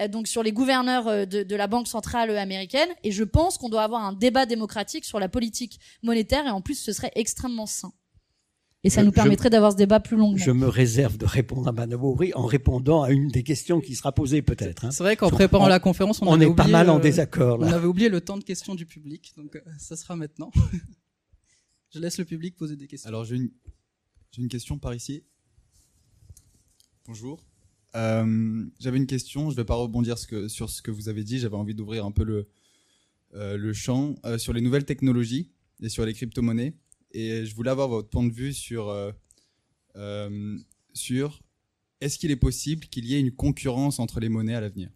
euh, 0.00 0.08
donc 0.08 0.26
sur 0.26 0.42
les 0.42 0.52
gouverneurs 0.52 1.08
euh, 1.08 1.24
de, 1.24 1.42
de 1.42 1.56
la 1.56 1.66
Banque 1.66 1.88
centrale 1.88 2.36
américaine. 2.36 2.88
Et 3.04 3.12
je 3.12 3.24
pense 3.24 3.58
qu'on 3.58 3.68
doit 3.68 3.82
avoir 3.82 4.02
un 4.04 4.12
débat 4.12 4.46
démocratique 4.46 5.04
sur 5.04 5.18
la 5.20 5.28
politique 5.28 5.80
monétaire, 6.02 6.46
et 6.46 6.50
en 6.50 6.60
plus, 6.60 6.76
ce 6.76 6.92
serait 6.92 7.12
extrêmement 7.14 7.66
sain. 7.66 7.92
Et 8.82 8.88
ça 8.88 9.02
nous 9.02 9.12
permettrait 9.12 9.50
d'avoir 9.50 9.72
ce 9.72 9.76
débat 9.76 10.00
plus 10.00 10.16
longuement. 10.16 10.38
Je 10.38 10.50
me 10.50 10.66
réserve 10.66 11.18
de 11.18 11.26
répondre 11.26 11.68
à 11.68 11.72
Madame 11.72 12.02
Aubry 12.02 12.32
en 12.34 12.46
répondant 12.46 13.02
à 13.02 13.10
une 13.10 13.28
des 13.28 13.42
questions 13.42 13.80
qui 13.80 13.94
sera 13.94 14.12
posée 14.12 14.40
peut-être. 14.40 14.86
Hein. 14.86 14.90
C'est 14.90 15.02
vrai 15.02 15.16
qu'en 15.16 15.28
préparant 15.28 15.68
la 15.68 15.80
conférence, 15.80 16.22
on, 16.22 16.28
on 16.28 16.40
est 16.40 16.54
pas 16.54 16.66
mal 16.66 16.88
en 16.88 16.98
désaccord. 16.98 17.58
Là. 17.58 17.66
On 17.66 17.72
avait 17.72 17.86
oublié 17.86 18.08
le 18.08 18.22
temps 18.22 18.38
de 18.38 18.44
questions 18.44 18.74
du 18.74 18.86
public, 18.86 19.34
donc 19.36 19.56
euh, 19.56 19.60
ça 19.78 19.96
sera 19.96 20.16
maintenant. 20.16 20.50
je 21.94 21.98
laisse 21.98 22.16
le 22.18 22.24
public 22.24 22.56
poser 22.56 22.76
des 22.76 22.86
questions. 22.86 23.08
Alors 23.08 23.24
j'ai 23.24 23.36
une, 23.36 23.50
une 24.38 24.48
question 24.48 24.78
par 24.78 24.94
ici. 24.94 25.24
Bonjour. 27.10 27.44
Euh, 27.96 28.64
j'avais 28.78 28.98
une 28.98 29.08
question, 29.08 29.50
je 29.50 29.56
ne 29.56 29.62
vais 29.62 29.64
pas 29.64 29.74
rebondir 29.74 30.16
sur 30.16 30.70
ce 30.70 30.80
que 30.80 30.92
vous 30.92 31.08
avez 31.08 31.24
dit, 31.24 31.40
j'avais 31.40 31.56
envie 31.56 31.74
d'ouvrir 31.74 32.06
un 32.06 32.12
peu 32.12 32.22
le, 32.22 32.48
euh, 33.34 33.56
le 33.56 33.72
champ 33.72 34.14
sur 34.38 34.52
les 34.52 34.60
nouvelles 34.60 34.84
technologies 34.84 35.50
et 35.82 35.88
sur 35.88 36.06
les 36.06 36.14
crypto-monnaies. 36.14 36.72
Et 37.10 37.44
je 37.46 37.56
voulais 37.56 37.72
avoir 37.72 37.88
votre 37.88 38.08
point 38.10 38.22
de 38.22 38.32
vue 38.32 38.52
sur, 38.52 38.90
euh, 38.90 39.10
euh, 39.96 40.56
sur 40.92 41.42
est-ce 42.00 42.16
qu'il 42.16 42.30
est 42.30 42.36
possible 42.36 42.86
qu'il 42.86 43.06
y 43.06 43.16
ait 43.16 43.20
une 43.20 43.32
concurrence 43.32 43.98
entre 43.98 44.20
les 44.20 44.28
monnaies 44.28 44.54
à 44.54 44.60
l'avenir? 44.60 44.90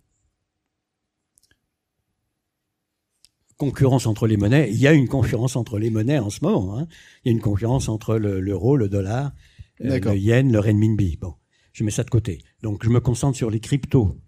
Concurrence 3.57 4.07
entre 4.07 4.29
les 4.29 4.37
monnaies. 4.37 4.71
Il 4.71 4.79
y 4.79 4.87
a 4.87 4.93
une 4.93 5.09
concurrence 5.09 5.57
entre 5.57 5.81
les 5.81 5.91
monnaies 5.91 6.21
en 6.21 6.31
ce 6.31 6.45
moment. 6.45 6.79
Hein. 6.79 6.87
Il 7.25 7.29
y 7.29 7.31
a 7.31 7.33
une 7.33 7.43
concurrence 7.43 7.89
entre 7.89 8.15
l'euro, 8.19 8.77
le, 8.77 8.89
dollar, 8.89 9.33
euh, 9.81 9.99
le 9.99 10.17
yen, 10.17 10.53
le 10.53 10.61
renminbi. 10.61 11.17
Bon, 11.17 11.35
je 11.75 11.85
mets 11.85 11.91
ça 11.91 12.05
de 12.05 12.11
côté. 12.11 12.39
Donc, 12.63 12.83
je 12.83 12.89
me 12.89 13.01
concentre 13.01 13.37
sur 13.37 13.51
les 13.51 13.61
cryptos. 13.61 14.19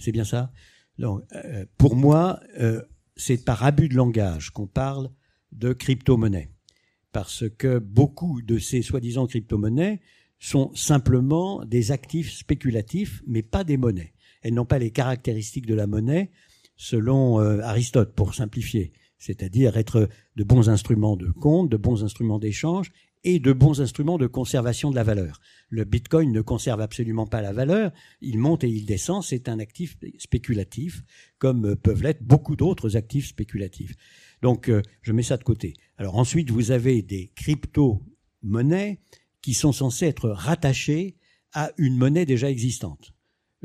C'est 0.00 0.12
bien 0.12 0.24
ça? 0.24 0.50
Donc, 0.98 1.22
Pour 1.76 1.94
moi, 1.94 2.40
c'est 3.16 3.44
par 3.44 3.62
abus 3.62 3.90
de 3.90 3.94
langage 3.94 4.50
qu'on 4.50 4.66
parle 4.66 5.10
de 5.52 5.74
crypto-monnaie 5.74 6.54
parce 7.14 7.44
que 7.48 7.78
beaucoup 7.78 8.42
de 8.42 8.58
ces 8.58 8.82
soi-disant 8.82 9.26
crypto-monnaies 9.26 10.00
sont 10.40 10.74
simplement 10.74 11.64
des 11.64 11.92
actifs 11.92 12.32
spéculatifs, 12.32 13.22
mais 13.26 13.42
pas 13.42 13.62
des 13.62 13.76
monnaies. 13.76 14.12
Elles 14.42 14.52
n'ont 14.52 14.66
pas 14.66 14.80
les 14.80 14.90
caractéristiques 14.90 15.64
de 15.64 15.76
la 15.76 15.86
monnaie, 15.86 16.32
selon 16.76 17.40
euh, 17.40 17.60
Aristote, 17.60 18.14
pour 18.14 18.34
simplifier, 18.34 18.92
c'est-à-dire 19.16 19.76
être 19.76 20.08
de 20.34 20.44
bons 20.44 20.68
instruments 20.68 21.16
de 21.16 21.30
compte, 21.30 21.70
de 21.70 21.76
bons 21.76 22.02
instruments 22.02 22.40
d'échange 22.40 22.90
et 23.24 23.40
de 23.40 23.52
bons 23.52 23.80
instruments 23.80 24.18
de 24.18 24.26
conservation 24.26 24.90
de 24.90 24.96
la 24.96 25.02
valeur. 25.02 25.40
Le 25.70 25.84
Bitcoin 25.84 26.30
ne 26.30 26.40
conserve 26.42 26.80
absolument 26.80 27.26
pas 27.26 27.42
la 27.42 27.52
valeur, 27.52 27.90
il 28.20 28.38
monte 28.38 28.64
et 28.64 28.68
il 28.68 28.86
descend, 28.86 29.22
c'est 29.22 29.48
un 29.48 29.58
actif 29.58 29.96
spéculatif, 30.18 31.02
comme 31.38 31.74
peuvent 31.76 32.02
l'être 32.02 32.22
beaucoup 32.22 32.54
d'autres 32.54 32.96
actifs 32.96 33.28
spéculatifs. 33.28 33.94
Donc, 34.42 34.68
euh, 34.68 34.82
je 35.02 35.12
mets 35.12 35.22
ça 35.22 35.36
de 35.36 35.44
côté. 35.44 35.74
Alors 35.96 36.16
ensuite, 36.16 36.50
vous 36.50 36.70
avez 36.70 37.02
des 37.02 37.32
crypto-monnaies 37.34 39.00
qui 39.40 39.54
sont 39.54 39.72
censées 39.72 40.06
être 40.06 40.28
rattachées 40.28 41.16
à 41.52 41.70
une 41.78 41.96
monnaie 41.96 42.26
déjà 42.26 42.50
existante. 42.50 43.12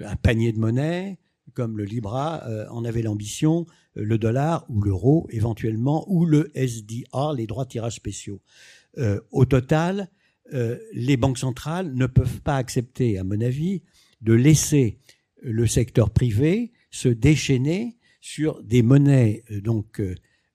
Un 0.02 0.15
panier 0.15 0.53
de 0.53 0.60
monnaie, 0.60 1.19
comme 1.53 1.77
le 1.77 1.84
Libra 1.84 2.44
euh, 2.48 2.68
en 2.69 2.86
avait 2.86 3.02
l'ambition, 3.02 3.65
euh, 3.98 4.03
le 4.03 4.18
dollar 4.18 4.65
ou 4.69 4.81
l'euro 4.81 5.27
éventuellement, 5.31 6.06
ou 6.07 6.26
le 6.26 6.52
SDR, 6.56 7.34
les 7.36 7.48
droits 7.48 7.65
de 7.65 7.69
tirage 7.69 7.95
spéciaux. 8.94 9.22
au 9.32 9.45
total, 9.45 10.10
les 10.94 11.18
banques 11.18 11.38
centrales 11.38 11.94
ne 11.94 12.07
peuvent 12.07 12.41
pas 12.41 12.57
accepter, 12.57 13.18
à 13.20 13.24
mon 13.24 13.40
avis, 13.40 13.84
de 14.22 14.34
laisser 14.34 14.99
le 15.41 15.68
secteur 15.68 16.10
privé 16.10 16.72
se 16.91 17.07
déchaîner 17.07 17.98
sur 18.20 18.61
des 18.64 18.82
monnaies 18.82 19.44
donc 19.49 20.02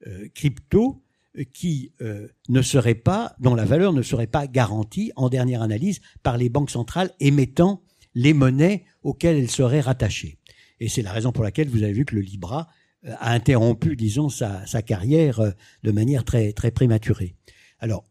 euh, 0.07 0.29
crypto 0.35 1.03
euh, 1.39 1.45
qui 1.55 1.93
euh, 2.03 2.29
ne 2.51 2.61
serait 2.61 2.95
pas, 2.95 3.35
dont 3.41 3.55
la 3.55 3.65
valeur 3.65 3.95
ne 3.95 4.03
serait 4.03 4.27
pas 4.27 4.47
garantie 4.47 5.13
en 5.17 5.31
dernière 5.31 5.63
analyse 5.63 6.01
par 6.23 6.37
les 6.37 6.51
banques 6.51 6.71
centrales 6.71 7.11
émettant 7.21 7.83
les 8.15 8.35
monnaies 8.35 8.85
auxquelles 9.03 9.37
elles 9.37 9.51
seraient 9.51 9.81
rattachées. 9.81 10.39
Et 10.81 10.89
c'est 10.89 11.01
la 11.01 11.13
raison 11.13 11.33
pour 11.33 11.43
laquelle 11.43 11.69
vous 11.69 11.83
avez 11.83 11.93
vu 11.93 12.05
que 12.05 12.17
le 12.17 12.21
Libra 12.21 12.69
a 13.03 13.33
interrompu, 13.33 13.97
disons, 13.97 14.29
sa, 14.29 14.67
sa 14.67 14.83
carrière 14.83 15.41
de 15.83 15.91
manière 15.91 16.25
très, 16.25 16.53
très 16.53 16.71
prématurée. 16.71 17.35
Alors, 17.79 18.05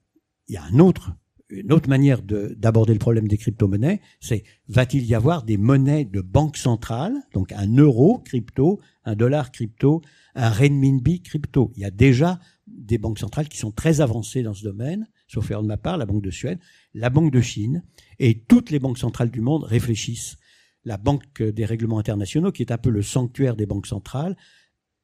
il 0.48 0.54
y 0.54 0.58
a 0.58 0.68
une 0.70 0.82
autre 0.82 1.90
manière 1.90 2.22
d'aborder 2.22 2.94
le 2.94 3.00
problème 3.00 3.28
des 3.28 3.38
crypto-monnaies, 3.38 4.02
c'est 4.20 4.44
va-t-il 4.68 5.06
y 5.06 5.14
avoir 5.14 5.44
des 5.44 5.58
monnaies 5.58 6.06
de 6.06 6.22
banque 6.22 6.58
centrale, 6.58 7.14
donc 7.34 7.52
un 7.52 7.68
euro 7.76 8.20
crypto, 8.20 8.80
un 9.06 9.16
dollar 9.16 9.52
crypto, 9.52 10.02
un 10.36 10.50
renminbi 10.50 11.22
crypto. 11.22 11.72
Il 11.76 11.82
y 11.82 11.86
a 11.86 11.92
déjà 11.92 12.40
des 12.68 12.98
banques 12.98 13.20
centrales 13.20 13.50
qui 13.50 13.58
sont 13.58 13.72
très 13.72 14.02
avancées 14.02 14.42
dans 14.42 14.54
ce 14.54 14.64
domaine, 14.64 15.08
sauf 15.28 15.50
erreur 15.52 15.64
de 15.64 15.68
ma 15.68 15.78
part, 15.78 15.98
la 15.98 16.06
Banque 16.06 16.24
de 16.24 16.32
Suède, 16.32 16.60
la 16.94 17.10
Banque 17.10 17.32
de 17.32 17.42
Chine, 17.42 17.84
et 18.20 18.40
toutes 18.40 18.72
les 18.72 18.80
banques 18.80 18.98
centrales 18.98 19.32
du 19.32 19.42
monde 19.42 19.64
réfléchissent. 19.64 20.38
La 20.86 20.98
Banque 20.98 21.42
des 21.42 21.66
règlements 21.66 22.00
internationaux, 22.00 22.52
qui 22.52 22.64
est 22.64 22.72
un 22.72 22.78
peu 22.78 22.90
le 22.90 23.02
sanctuaire 23.02 23.56
des 23.56 23.66
banques 23.66 23.88
centrales, 23.88 24.36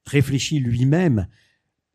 réfléchit 0.06 0.60
lui-même 0.60 1.28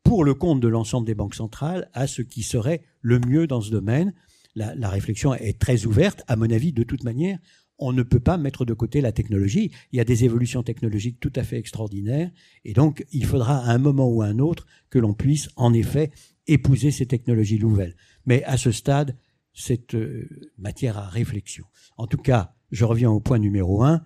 pour 0.05 0.23
le 0.23 0.35
compte 0.35 0.61
de 0.61 0.69
l'ensemble 0.69 1.05
des 1.05 1.15
banques 1.15 1.35
centrales 1.35 1.89
à 1.93 2.07
ce 2.07 2.21
qui 2.21 2.43
serait 2.43 2.83
le 3.01 3.19
mieux 3.19 3.47
dans 3.47 3.59
ce 3.59 3.71
domaine. 3.71 4.13
La, 4.55 4.89
réflexion 4.89 5.33
est 5.33 5.59
très 5.59 5.85
ouverte, 5.85 6.23
à 6.27 6.37
mon 6.37 6.49
avis, 6.49 6.71
de 6.71 6.83
toute 6.83 7.03
manière 7.03 7.37
on 7.77 7.91
ne 7.91 8.03
peut 8.03 8.21
pas 8.21 8.37
mettre 8.37 8.63
de 8.63 8.73
côté 8.73 9.01
la 9.01 9.11
technologie. 9.11 9.69
Il 9.91 9.97
y 9.97 9.99
a 9.99 10.05
des 10.05 10.23
évolutions 10.23 10.63
technologiques 10.63 11.19
tout 11.19 11.33
à 11.35 11.43
fait 11.43 11.57
extraordinaires, 11.57 12.31
et 12.63 12.71
donc 12.71 13.05
il 13.11 13.25
faudra 13.25 13.57
à 13.57 13.71
un 13.71 13.79
moment 13.79 14.07
ou 14.07 14.21
à 14.21 14.27
un 14.27 14.39
autre 14.39 14.65
que 14.89 14.97
l'on 14.97 15.13
puisse 15.13 15.49
en 15.57 15.73
effet 15.73 16.11
épouser 16.47 16.91
ces 16.91 17.05
technologies 17.05 17.59
nouvelles. 17.59 17.97
Mais 18.25 18.45
à 18.45 18.55
ce 18.55 18.71
stade, 18.71 19.17
c'est 19.53 19.93
euh, 19.93 20.29
matière 20.57 20.97
à 20.97 21.09
réflexion. 21.09 21.65
En 21.97 22.07
tout 22.07 22.17
cas, 22.17 22.55
je 22.71 22.85
reviens 22.85 23.11
au 23.11 23.19
point 23.19 23.39
numéro 23.39 23.83
un, 23.83 24.05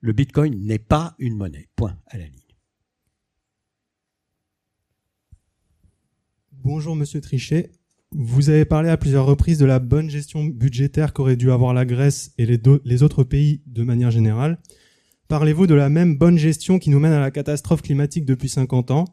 le 0.00 0.12
Bitcoin 0.12 0.62
n'est 0.66 0.78
pas 0.78 1.14
une 1.18 1.36
monnaie. 1.36 1.68
Point 1.76 1.98
à 2.08 2.18
la 2.18 2.24
ligne. 2.24 2.45
Bonjour 6.66 6.96
Monsieur 6.96 7.20
Trichet. 7.20 7.70
Vous 8.10 8.50
avez 8.50 8.64
parlé 8.64 8.88
à 8.88 8.96
plusieurs 8.96 9.24
reprises 9.24 9.58
de 9.58 9.64
la 9.64 9.78
bonne 9.78 10.10
gestion 10.10 10.42
budgétaire 10.42 11.12
qu'aurait 11.12 11.36
dû 11.36 11.52
avoir 11.52 11.72
la 11.72 11.84
Grèce 11.84 12.34
et 12.38 12.44
les, 12.44 13.02
autres 13.04 13.22
pays 13.22 13.62
de 13.66 13.84
manière 13.84 14.10
générale. 14.10 14.58
Parlez-vous 15.28 15.68
de 15.68 15.76
la 15.76 15.88
même 15.88 16.18
bonne 16.18 16.38
gestion 16.38 16.80
qui 16.80 16.90
nous 16.90 16.98
mène 16.98 17.12
à 17.12 17.20
la 17.20 17.30
catastrophe 17.30 17.82
climatique 17.82 18.24
depuis 18.24 18.48
50 18.48 18.90
ans? 18.90 19.04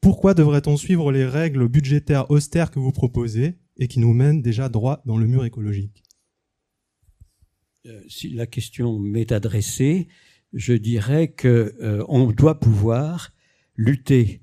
Pourquoi 0.00 0.32
devrait-on 0.32 0.78
suivre 0.78 1.12
les 1.12 1.26
règles 1.26 1.68
budgétaires 1.68 2.30
austères 2.30 2.70
que 2.70 2.78
vous 2.78 2.92
proposez 2.92 3.56
et 3.76 3.88
qui 3.88 4.00
nous 4.00 4.14
mènent 4.14 4.40
déjà 4.40 4.70
droit 4.70 5.02
dans 5.04 5.18
le 5.18 5.26
mur 5.26 5.44
écologique? 5.44 6.02
Euh, 7.84 8.00
Si 8.08 8.30
la 8.30 8.46
question 8.46 8.98
m'est 8.98 9.32
adressée, 9.32 10.08
je 10.54 10.72
dirais 10.72 11.28
que 11.28 11.74
euh, 11.82 12.06
on 12.08 12.32
doit 12.32 12.58
pouvoir 12.58 13.34
lutter 13.76 14.41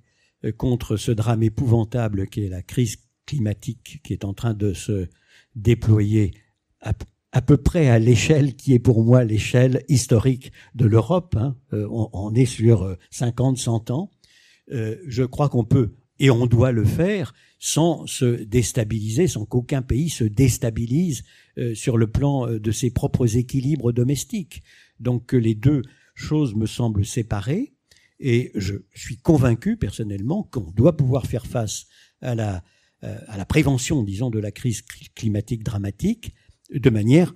contre 0.57 0.95
ce 0.95 1.11
drame 1.11 1.43
épouvantable 1.43 2.27
qui 2.27 2.43
est 2.43 2.49
la 2.49 2.61
crise 2.61 2.97
climatique 3.29 4.01
qui 4.03 4.13
est 4.13 4.25
en 4.25 4.33
train 4.33 4.55
de 4.55 4.73
se 4.73 5.07
déployer 5.55 6.31
à, 6.81 7.41
peu 7.41 7.57
près 7.57 7.87
à 7.87 7.99
l'échelle 7.99 8.55
qui 8.55 8.73
est 8.73 8.79
pour 8.79 9.03
moi 9.03 9.23
l'échelle 9.23 9.83
historique 9.87 10.51
de 10.73 10.85
l'Europe. 10.85 11.35
Hein. 11.37 11.55
Euh, 11.73 11.87
on, 11.91 12.33
est 12.33 12.45
sur 12.45 12.97
50, 13.11 13.57
euh, 13.57 13.61
100 13.61 13.91
ans. 13.91 14.09
Euh, 14.71 14.95
je 15.05 15.23
crois 15.23 15.49
qu'on 15.49 15.63
peut 15.63 15.93
et 16.17 16.31
on 16.31 16.47
doit 16.47 16.71
le 16.71 16.85
faire 16.85 17.33
sans 17.59 18.07
se 18.07 18.25
déstabiliser, 18.43 19.27
sans 19.27 19.45
qu'aucun 19.45 19.81
pays 19.81 20.09
se 20.09 20.23
déstabilise 20.23 21.23
sur 21.73 21.97
le 21.97 22.07
plan 22.07 22.47
de 22.47 22.71
ses 22.71 22.89
propres 22.89 23.37
équilibres 23.37 23.91
domestiques. 23.91 24.63
Donc 24.99 25.27
que 25.27 25.37
les 25.37 25.55
deux 25.55 25.81
choses 26.13 26.55
me 26.55 26.65
semblent 26.65 27.05
séparées. 27.05 27.73
Et 28.19 28.51
je 28.55 28.75
suis 28.93 29.17
convaincu 29.17 29.77
personnellement 29.77 30.43
qu'on 30.43 30.71
doit 30.71 30.97
pouvoir 30.97 31.25
faire 31.25 31.45
face 31.45 31.85
à 32.21 32.35
la 32.35 32.63
euh, 33.05 33.17
à 33.27 33.37
la 33.37 33.45
prévention, 33.45 34.03
disons, 34.03 34.29
de 34.29 34.39
la 34.39 34.51
crise 34.51 34.81
climatique 35.15 35.63
dramatique 35.63 36.33
de 36.69 36.89
manière 36.89 37.33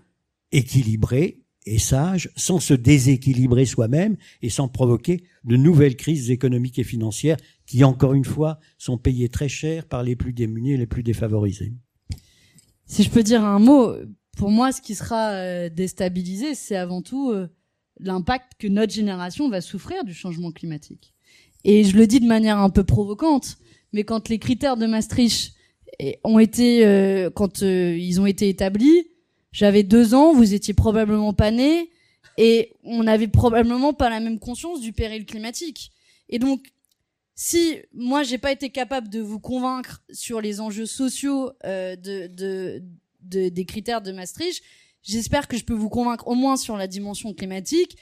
équilibrée 0.52 1.40
et 1.66 1.80
sage, 1.80 2.30
sans 2.36 2.60
se 2.60 2.74
déséquilibrer 2.74 3.66
soi-même 3.66 4.18
et 4.42 4.50
sans 4.50 4.68
provoquer 4.68 5.24
de 5.46 5.56
nouvelles 5.56 5.96
crises 5.96 6.32
économiques 6.32 6.80
et 6.80 6.84
financières 6.84 7.38
qui, 7.66 7.86
encore 7.86 8.14
une 8.14 8.26
fois, 8.26 8.60
sont 8.78 8.98
payées 8.98 9.30
très 9.30 9.48
cher 9.48 9.86
par 9.86 10.04
les 10.04 10.18
plus 10.18 10.34
démunis 10.34 10.74
et 10.74 10.78
les 10.78 10.86
plus 10.86 11.02
défavorisés. 11.02 11.72
Si 12.86 13.04
je 13.04 13.10
peux 13.10 13.24
dire 13.24 13.46
un 13.46 13.60
mot, 13.60 13.96
pour 14.38 14.52
moi, 14.52 14.74
ce 14.74 14.82
qui 14.82 14.96
sera 14.96 15.30
euh, 15.30 15.70
déstabilisé, 15.70 16.56
c'est 16.56 16.76
avant 16.76 17.02
tout 17.02 17.32
euh, 17.32 17.48
l'impact 18.00 18.54
que 18.60 18.68
notre 18.68 18.94
génération 18.94 19.50
va 19.50 19.62
souffrir 19.62 20.04
du 20.04 20.14
changement 20.14 20.52
climatique. 20.52 21.14
Et 21.64 21.84
je 21.84 21.96
le 21.96 22.08
dis 22.08 22.20
de 22.20 22.26
manière 22.26 22.58
un 22.58 22.70
peu 22.70 22.84
provocante, 22.84 23.58
mais 23.94 24.04
quand 24.04 24.30
les 24.30 24.40
critères 24.40 24.78
de 24.78 24.86
Maastricht 24.86 25.54
ont 26.24 26.40
été, 26.40 26.86
euh, 26.86 27.30
quand 27.30 27.64
euh, 27.64 27.96
ils 27.98 28.20
ont 28.20 28.26
été 28.26 28.50
établis, 28.50 29.08
j'avais 29.52 29.84
deux 29.84 30.14
ans, 30.14 30.34
vous 30.34 30.54
étiez 30.54 30.74
probablement 30.74 31.34
pas 31.34 31.52
né, 31.52 31.90
et 32.38 32.74
on 32.84 33.04
n'avait 33.04 33.28
probablement 33.28 33.94
pas 33.94 34.10
la 34.10 34.20
même 34.20 34.40
conscience 34.40 34.82
du 34.82 34.92
péril 34.92 35.26
climatique. 35.26 35.92
Et 36.30 36.40
donc, 36.40 36.74
si 37.36 37.78
moi 37.94 38.24
j'ai 38.24 38.38
pas 38.38 38.52
été 38.52 38.70
capable 38.70 39.10
de 39.10 39.20
vous 39.20 39.40
convaincre 39.40 40.04
sur 40.12 40.42
les 40.42 40.60
enjeux 40.60 40.86
sociaux 40.86 41.52
euh, 41.66 41.96
de, 41.96 42.28
de, 42.28 42.84
de, 43.22 43.50
des 43.50 43.66
critères 43.66 44.02
de 44.02 44.12
Maastricht, 44.12 44.64
j'espère 45.04 45.48
que 45.48 45.58
je 45.58 45.64
peux 45.64 45.74
vous 45.74 45.90
convaincre 45.90 46.28
au 46.28 46.36
moins 46.36 46.58
sur 46.58 46.78
la 46.78 46.88
dimension 46.88 47.34
climatique 47.34 47.98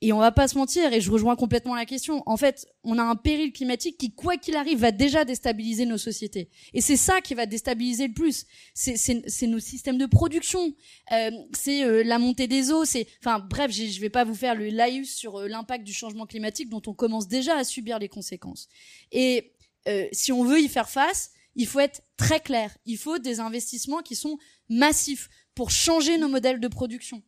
et 0.00 0.12
on 0.12 0.18
va 0.18 0.30
pas 0.30 0.46
se 0.46 0.56
mentir, 0.56 0.92
et 0.92 1.00
je 1.00 1.10
rejoins 1.10 1.34
complètement 1.34 1.74
la 1.74 1.84
question. 1.84 2.22
En 2.26 2.36
fait, 2.36 2.68
on 2.84 2.98
a 2.98 3.02
un 3.02 3.16
péril 3.16 3.52
climatique 3.52 3.98
qui, 3.98 4.14
quoi 4.14 4.36
qu'il 4.36 4.54
arrive, 4.54 4.78
va 4.78 4.92
déjà 4.92 5.24
déstabiliser 5.24 5.86
nos 5.86 5.98
sociétés. 5.98 6.50
Et 6.72 6.80
c'est 6.80 6.96
ça 6.96 7.20
qui 7.20 7.34
va 7.34 7.46
déstabiliser 7.46 8.06
le 8.06 8.14
plus. 8.14 8.46
C'est 8.74 9.46
nos 9.48 9.58
systèmes 9.58 9.98
de 9.98 10.06
production, 10.06 10.72
euh, 11.10 11.30
c'est 11.52 11.82
euh, 11.82 12.04
la 12.04 12.20
montée 12.20 12.46
des 12.46 12.70
eaux, 12.70 12.84
c'est, 12.84 13.08
enfin, 13.20 13.40
bref, 13.40 13.72
je 13.72 14.00
vais 14.00 14.10
pas 14.10 14.22
vous 14.22 14.36
faire 14.36 14.54
le 14.54 14.68
laïus 14.68 15.16
sur 15.16 15.40
euh, 15.40 15.48
l'impact 15.48 15.82
du 15.82 15.92
changement 15.92 16.26
climatique 16.26 16.68
dont 16.68 16.82
on 16.86 16.94
commence 16.94 17.26
déjà 17.26 17.56
à 17.56 17.64
subir 17.64 17.98
les 17.98 18.08
conséquences. 18.08 18.68
Et 19.10 19.52
euh, 19.88 20.06
si 20.12 20.30
on 20.30 20.44
veut 20.44 20.60
y 20.60 20.68
faire 20.68 20.88
face, 20.88 21.32
il 21.56 21.66
faut 21.66 21.80
être 21.80 22.02
très 22.16 22.38
clair. 22.38 22.76
Il 22.86 22.98
faut 22.98 23.18
des 23.18 23.40
investissements 23.40 24.02
qui 24.02 24.14
sont 24.14 24.38
massifs 24.68 25.28
pour 25.58 25.72
changer 25.72 26.18
nos 26.18 26.28
modèles 26.28 26.60
de 26.60 26.68
production. 26.68 27.20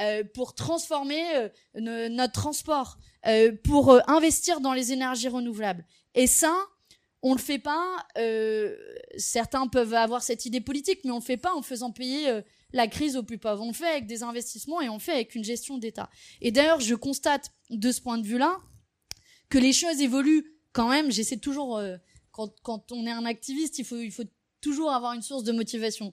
Euh, 0.00 0.22
pour 0.34 0.54
transformer 0.54 1.24
euh, 1.34 1.48
notre 2.10 2.34
transport, 2.34 2.98
euh, 3.26 3.52
pour 3.64 3.98
investir 4.06 4.60
dans 4.60 4.74
les 4.74 4.92
énergies 4.92 5.28
renouvelables. 5.28 5.86
Et 6.14 6.26
ça, 6.26 6.54
on 7.22 7.32
le 7.32 7.40
fait 7.40 7.58
pas. 7.58 7.86
certains 9.16 9.66
peuvent 9.66 9.94
avoir 9.94 10.22
cette 10.22 10.44
idée 10.44 10.60
politique, 10.60 11.00
mais 11.04 11.10
on 11.10 11.20
le 11.20 11.24
fait 11.24 11.38
pas 11.38 11.54
en 11.54 11.62
faisant 11.62 11.90
payer 11.90 12.42
la 12.74 12.86
crise 12.86 13.16
aux 13.16 13.22
plus 13.22 13.38
pauvres. 13.38 13.62
On 13.62 13.68
le 13.68 13.74
fait 13.74 13.88
avec 13.88 14.06
des 14.06 14.22
investissements 14.22 14.82
et 14.82 14.90
on 14.90 14.94
le 14.94 15.00
fait 15.00 15.12
avec 15.12 15.34
une 15.34 15.44
gestion 15.44 15.78
d'État. 15.78 16.10
Et 16.42 16.50
d'ailleurs, 16.50 16.80
je 16.80 16.94
constate 16.94 17.50
de 17.70 17.90
ce 17.92 18.02
point 18.02 18.18
de 18.18 18.26
vue-là 18.26 18.58
que 19.48 19.58
les 19.58 19.72
choses 19.72 20.02
évoluent 20.02 20.44
quand 20.72 20.88
même. 20.90 21.10
J'essaie 21.10 21.38
toujours, 21.38 21.80
quand, 22.30 22.92
on 22.92 23.06
est 23.06 23.10
un 23.10 23.24
activiste, 23.24 23.78
il 23.78 23.86
faut 23.86 24.24
toujours 24.60 24.92
avoir 24.92 25.14
une 25.14 25.22
source 25.22 25.44
de 25.44 25.52
motivation. 25.52 26.12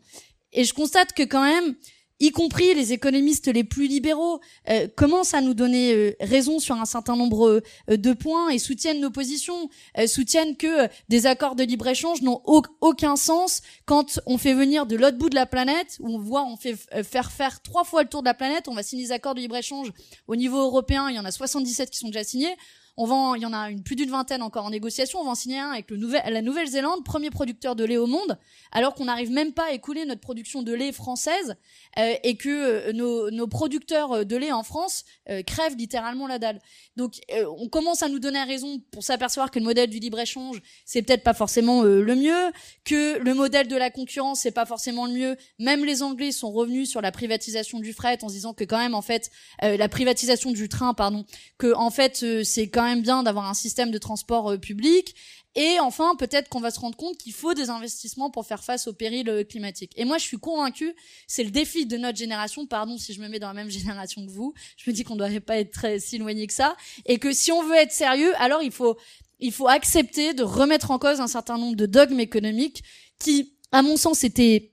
Et 0.53 0.63
je 0.63 0.73
constate 0.73 1.13
que 1.13 1.23
quand 1.23 1.43
même, 1.43 1.75
y 2.19 2.31
compris 2.31 2.73
les 2.73 2.93
économistes 2.93 3.47
les 3.47 3.63
plus 3.63 3.87
libéraux, 3.87 4.39
euh, 4.69 4.87
commencent 4.95 5.33
à 5.33 5.41
nous 5.41 5.53
donner 5.53 5.93
euh, 5.93 6.15
raison 6.19 6.59
sur 6.59 6.75
un 6.75 6.85
certain 6.85 7.15
nombre 7.15 7.61
euh, 7.89 7.97
de 7.97 8.13
points 8.13 8.49
et 8.49 8.59
soutiennent 8.59 8.99
nos 8.99 9.11
positions, 9.11 9.69
soutiennent 10.07 10.55
que 10.55 10.87
des 11.09 11.25
accords 11.25 11.55
de 11.55 11.63
libre-échange 11.63 12.21
n'ont 12.21 12.41
aucun 12.81 13.15
sens 13.15 13.61
quand 13.85 14.19
on 14.25 14.37
fait 14.37 14.53
venir 14.53 14.85
de 14.85 14.95
l'autre 14.95 15.17
bout 15.17 15.29
de 15.29 15.35
la 15.35 15.45
planète, 15.45 15.97
où 15.99 16.15
on 16.15 16.19
voit 16.19 16.43
on 16.45 16.57
fait 16.57 16.75
faire 17.03 17.31
faire 17.31 17.61
trois 17.61 17.83
fois 17.83 18.03
le 18.03 18.09
tour 18.09 18.21
de 18.21 18.27
la 18.27 18.33
planète, 18.33 18.67
on 18.67 18.73
va 18.73 18.83
signer 18.83 19.03
des 19.03 19.11
accords 19.11 19.35
de 19.35 19.39
libre-échange 19.39 19.91
au 20.27 20.35
niveau 20.35 20.59
européen, 20.59 21.09
il 21.09 21.15
y 21.15 21.19
en 21.19 21.25
a 21.25 21.31
77 21.31 21.89
qui 21.89 21.99
sont 21.99 22.07
déjà 22.07 22.23
signés, 22.23 22.55
on 22.97 23.05
va, 23.05 23.37
il 23.37 23.43
y 23.43 23.45
en 23.45 23.53
a 23.53 23.69
plus 23.85 23.95
d'une 23.95 24.09
vingtaine 24.09 24.41
encore 24.41 24.65
en 24.65 24.71
négociation. 24.71 25.19
On 25.19 25.23
va 25.23 25.31
en 25.31 25.35
signer 25.35 25.59
un 25.59 25.69
avec 25.69 25.91
la 25.91 26.41
Nouvelle-Zélande, 26.41 27.03
premier 27.05 27.29
producteur 27.29 27.75
de 27.75 27.83
lait 27.83 27.97
au 27.97 28.07
monde, 28.07 28.39
alors 28.71 28.95
qu'on 28.95 29.05
n'arrive 29.05 29.29
même 29.29 29.53
pas 29.53 29.67
à 29.67 29.71
écouler 29.71 30.03
notre 30.05 30.21
production 30.21 30.63
de 30.63 30.73
lait 30.73 30.91
française 30.91 31.55
euh, 31.99 32.15
et 32.23 32.37
que 32.37 32.49
euh, 32.49 32.93
nos, 32.93 33.47
producteurs 33.47 34.25
de 34.25 34.35
lait 34.35 34.51
en 34.51 34.63
France 34.63 35.05
euh, 35.29 35.43
crèvent 35.43 35.75
littéralement 35.77 36.25
la 36.25 36.39
dalle. 36.39 36.59
Donc, 36.95 37.19
on 37.59 37.69
commence 37.69 38.01
à 38.01 38.09
nous 38.09 38.17
donner 38.17 38.41
raison 38.41 38.81
pour 38.91 39.03
s'apercevoir 39.03 39.51
que 39.51 39.59
le 39.59 39.65
modèle 39.65 39.89
du 39.89 39.99
libre 39.99 40.19
échange 40.19 40.61
c'est 40.85 41.03
peut-être 41.03 41.23
pas 41.23 41.35
forcément 41.35 41.83
le 41.83 42.15
mieux, 42.15 42.51
que 42.83 43.19
le 43.19 43.33
modèle 43.35 43.67
de 43.67 43.75
la 43.75 43.91
concurrence 43.91 44.39
c'est 44.39 44.51
pas 44.51 44.65
forcément 44.65 45.05
le 45.05 45.13
mieux. 45.13 45.37
Même 45.59 45.85
les 45.85 46.01
Anglais 46.01 46.31
sont 46.31 46.51
revenus 46.51 46.89
sur 46.89 47.01
la 47.01 47.11
privatisation 47.11 47.79
du 47.79 47.93
fret 47.93 48.17
en 48.23 48.29
se 48.29 48.33
disant 48.33 48.53
que 48.53 48.63
quand 48.63 48.79
même 48.79 48.95
en 48.95 49.03
fait 49.03 49.29
la 49.61 49.87
privatisation 49.89 50.51
du 50.51 50.69
train, 50.69 50.93
pardon, 50.95 51.25
que 51.59 51.73
en 51.75 51.91
fait 51.91 52.25
c'est 52.43 52.67
quand 52.67 52.83
même 52.83 52.86
bien 52.95 53.23
d'avoir 53.23 53.49
un 53.49 53.53
système 53.53 53.91
de 53.91 53.97
transport 53.97 54.51
euh, 54.51 54.57
public. 54.57 55.15
Et 55.55 55.79
enfin, 55.79 56.15
peut-être 56.15 56.49
qu'on 56.49 56.59
va 56.59 56.71
se 56.71 56.79
rendre 56.79 56.95
compte 56.95 57.17
qu'il 57.17 57.33
faut 57.33 57.53
des 57.53 57.69
investissements 57.69 58.29
pour 58.29 58.45
faire 58.45 58.63
face 58.63 58.87
au 58.87 58.93
péril 58.93 59.27
euh, 59.27 59.43
climatique. 59.43 59.91
Et 59.95 60.05
moi, 60.05 60.17
je 60.17 60.23
suis 60.23 60.37
convaincue, 60.37 60.93
c'est 61.27 61.43
le 61.43 61.51
défi 61.51 61.85
de 61.85 61.97
notre 61.97 62.17
génération. 62.17 62.65
Pardon 62.67 62.97
si 62.97 63.13
je 63.13 63.21
me 63.21 63.27
mets 63.27 63.39
dans 63.39 63.47
la 63.47 63.53
même 63.53 63.69
génération 63.71 64.25
que 64.25 64.31
vous. 64.31 64.53
Je 64.77 64.89
me 64.89 64.95
dis 64.95 65.03
qu'on 65.03 65.15
ne 65.15 65.19
devrait 65.19 65.39
pas 65.39 65.57
être 65.57 65.71
très 65.71 65.99
si 65.99 66.15
éloigné 66.15 66.47
que 66.47 66.53
ça. 66.53 66.77
Et 67.05 67.17
que 67.17 67.33
si 67.33 67.51
on 67.51 67.63
veut 67.63 67.75
être 67.75 67.91
sérieux, 67.91 68.33
alors 68.39 68.61
il 68.61 68.71
faut, 68.71 68.97
il 69.39 69.51
faut 69.51 69.67
accepter 69.67 70.33
de 70.33 70.43
remettre 70.43 70.91
en 70.91 70.99
cause 70.99 71.19
un 71.19 71.27
certain 71.27 71.57
nombre 71.57 71.75
de 71.75 71.85
dogmes 71.85 72.19
économiques 72.19 72.83
qui, 73.19 73.53
à 73.71 73.81
mon 73.81 73.97
sens, 73.97 74.23
étaient 74.23 74.71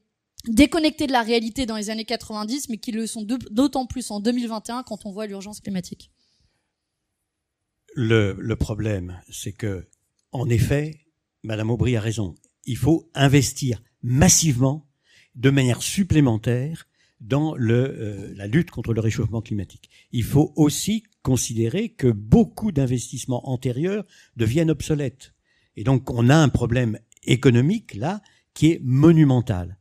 déconnectés 0.49 1.07
de 1.07 1.13
la 1.13 1.23
réalité 1.23 1.67
dans 1.67 1.77
les 1.77 1.91
années 1.91 2.05
90, 2.05 2.69
mais 2.69 2.79
qui 2.79 2.93
le 2.93 3.07
sont 3.07 3.27
d'autant 3.51 3.87
plus 3.87 4.11
en 4.11 4.21
2021 4.21 4.83
quand 4.83 5.07
on 5.07 5.13
voit 5.13 5.27
l'urgence 5.27 5.61
climatique. 5.61 6.11
Le, 7.95 8.55
problème, 8.55 9.21
c'est 9.31 9.53
que, 9.53 9.87
en 10.33 10.49
effet, 10.49 11.07
Madame 11.43 11.71
Aubry 11.71 11.97
a 11.97 12.01
raison. 12.01 12.35
Il 12.65 12.77
faut 12.77 13.11
investir 13.15 13.83
massivement, 14.03 14.89
de 15.35 15.51
manière 15.51 15.83
supplémentaire, 15.83 16.87
dans 17.21 17.57
euh, 17.57 18.33
la 18.37 18.47
lutte 18.47 18.71
contre 18.71 18.93
le 18.93 19.01
réchauffement 19.01 19.41
climatique. 19.41 19.89
Il 20.13 20.25
faut 20.25 20.53
aussi 20.57 21.05
considérer 21.23 21.89
que 21.89 22.09
beaucoup 22.09 22.73
d'investissements 22.73 23.49
antérieurs 23.49 24.05
deviennent 24.37 24.71
obsolètes. 24.71 25.35
Et 25.77 25.85
donc, 25.85 26.11
on 26.11 26.29
a 26.29 26.37
un 26.37 26.49
problème 26.49 26.99
économique, 27.23 27.95
là, 27.95 28.21
qui 28.53 28.73
est 28.73 28.81
monumental. 28.83 29.79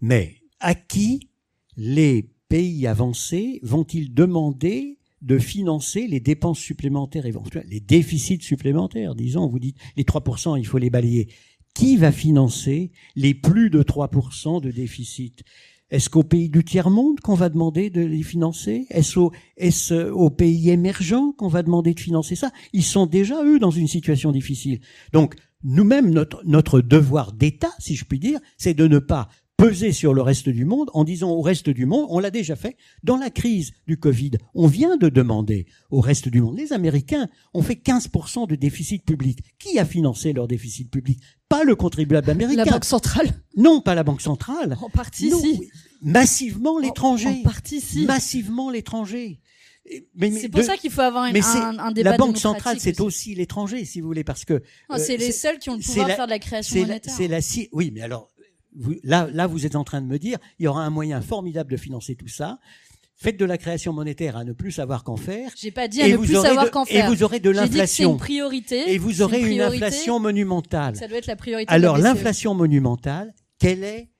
Mais 0.00 0.36
à 0.60 0.74
qui 0.74 1.28
les 1.76 2.30
pays 2.48 2.86
avancés 2.86 3.60
vont-ils 3.62 4.14
demander 4.14 4.97
de 5.22 5.38
financer 5.38 6.06
les 6.06 6.20
dépenses 6.20 6.58
supplémentaires 6.58 7.26
éventuelles, 7.26 7.66
les 7.68 7.80
déficits 7.80 8.42
supplémentaires, 8.42 9.14
disons, 9.14 9.48
vous 9.48 9.58
dites 9.58 9.76
les 9.96 10.04
3%, 10.04 10.58
il 10.58 10.66
faut 10.66 10.78
les 10.78 10.90
balayer. 10.90 11.28
Qui 11.74 11.96
va 11.96 12.12
financer 12.12 12.90
les 13.14 13.34
plus 13.34 13.70
de 13.70 13.82
3% 13.82 14.60
de 14.60 14.70
déficit? 14.70 15.42
Est-ce 15.90 16.10
qu'au 16.10 16.22
pays 16.22 16.50
du 16.50 16.64
tiers-monde 16.64 17.20
qu'on 17.20 17.34
va 17.34 17.48
demander 17.48 17.88
de 17.88 18.02
les 18.02 18.22
financer? 18.22 18.86
Est-ce 18.90 19.18
aux 19.18 19.32
est 19.56 19.92
au 19.92 20.28
pays 20.28 20.70
émergents 20.70 21.32
qu'on 21.32 21.48
va 21.48 21.62
demander 21.62 21.94
de 21.94 22.00
financer 22.00 22.36
ça? 22.36 22.50
Ils 22.72 22.84
sont 22.84 23.06
déjà, 23.06 23.42
eux, 23.44 23.58
dans 23.58 23.70
une 23.70 23.88
situation 23.88 24.30
difficile. 24.32 24.80
Donc, 25.12 25.34
nous-mêmes, 25.64 26.12
notre 26.44 26.80
devoir 26.80 27.32
d'État, 27.32 27.70
si 27.78 27.96
je 27.96 28.04
puis 28.04 28.18
dire, 28.18 28.38
c'est 28.58 28.74
de 28.74 28.86
ne 28.86 28.98
pas 28.98 29.28
peser 29.58 29.90
sur 29.92 30.14
le 30.14 30.22
reste 30.22 30.48
du 30.48 30.64
monde 30.64 30.88
en 30.94 31.04
disant 31.04 31.32
au 31.32 31.42
reste 31.42 31.68
du 31.68 31.84
monde, 31.84 32.06
on 32.10 32.20
l'a 32.20 32.30
déjà 32.30 32.54
fait 32.54 32.76
dans 33.02 33.16
la 33.16 33.28
crise 33.28 33.72
du 33.88 33.98
Covid. 33.98 34.30
On 34.54 34.68
vient 34.68 34.96
de 34.96 35.08
demander 35.08 35.66
au 35.90 36.00
reste 36.00 36.28
du 36.28 36.40
monde. 36.40 36.56
Les 36.56 36.72
Américains 36.72 37.28
ont 37.54 37.62
fait 37.62 37.74
15% 37.74 38.46
de 38.48 38.54
déficit 38.54 39.04
public. 39.04 39.40
Qui 39.58 39.80
a 39.80 39.84
financé 39.84 40.32
leur 40.32 40.46
déficit 40.46 40.90
public? 40.90 41.20
Pas 41.48 41.64
le 41.64 41.74
contribuable 41.74 42.30
américain. 42.30 42.64
La 42.64 42.70
Banque 42.70 42.84
centrale 42.84 43.28
Non, 43.56 43.80
pas 43.80 43.96
la 43.96 44.04
Banque 44.04 44.22
centrale. 44.22 44.78
En 44.80 44.90
partie, 44.90 45.32
si. 45.32 45.68
Massivement 46.02 46.78
l'étranger. 46.78 47.28
En, 47.28 47.42
partie, 47.42 47.80
si. 47.80 48.06
Massivement 48.06 48.70
l'étranger. 48.70 49.40
C'est 50.20 50.50
pour 50.50 50.62
ça 50.62 50.76
qu'il 50.76 50.92
faut 50.92 51.00
avoir 51.00 51.24
une, 51.24 51.32
mais 51.32 51.44
un, 51.44 51.78
un, 51.78 51.90
débat 51.90 52.10
La 52.10 52.16
Banque 52.16 52.36
centrale, 52.36 52.78
c'est 52.78 53.00
aussi, 53.00 53.34
l'étranger, 53.34 53.84
si 53.86 54.00
vous 54.00 54.06
voulez, 54.06 54.22
parce 54.22 54.44
que 54.44 54.62
c'est 54.98 55.14
euh, 55.14 55.16
les 55.16 55.32
seuls 55.32 55.58
qui 55.58 55.70
ont 55.70 55.76
le 55.76 55.80
pouvoir 55.80 56.08
de 56.08 56.12
faire 56.12 56.26
de 56.26 56.30
la 56.30 56.38
création 56.38 56.80
monétaire. 56.80 57.12
C'est 57.16 57.26
la, 57.26 57.40
oui, 57.72 57.90
mais 57.92 58.02
alors 58.02 58.28
là, 59.04 59.28
là, 59.32 59.46
vous 59.46 59.66
êtes 59.66 59.76
en 59.76 59.84
train 59.84 60.00
de 60.00 60.06
me 60.06 60.18
dire, 60.18 60.38
il 60.58 60.64
y 60.64 60.68
aura 60.68 60.82
un 60.84 60.90
moyen 60.90 61.20
formidable 61.20 61.70
de 61.70 61.76
financer 61.76 62.14
tout 62.14 62.28
ça. 62.28 62.58
Faites 63.20 63.36
de 63.36 63.44
la 63.44 63.58
création 63.58 63.92
monétaire 63.92 64.36
à 64.36 64.44
ne 64.44 64.52
plus 64.52 64.70
savoir 64.70 65.02
qu'en 65.02 65.16
faire. 65.16 65.50
J'ai 65.56 65.72
pas 65.72 65.88
dit 65.88 66.00
à 66.02 66.08
ne 66.08 66.16
plus 66.16 66.34
savoir 66.34 66.70
qu'en 66.70 66.84
faire. 66.84 67.04
Et 67.04 67.08
vous 67.08 67.24
aurez 67.24 67.40
de 67.40 67.50
l'inflation. 67.50 68.10
C'est 68.10 68.12
une 68.12 68.18
priorité. 68.18 68.92
Et 68.92 68.98
vous 68.98 69.22
aurez 69.22 69.40
une, 69.40 69.60
inflation 69.60 70.20
monumentale. 70.20 70.94
Ça 70.94 71.08
doit 71.08 71.18
être 71.18 71.26
la 71.26 71.34
priorité. 71.34 71.72
Alors 71.72 71.98
l'inflation 71.98 72.54
monumentale, 72.54 73.34
quelle 73.58 73.82
est 73.82 74.10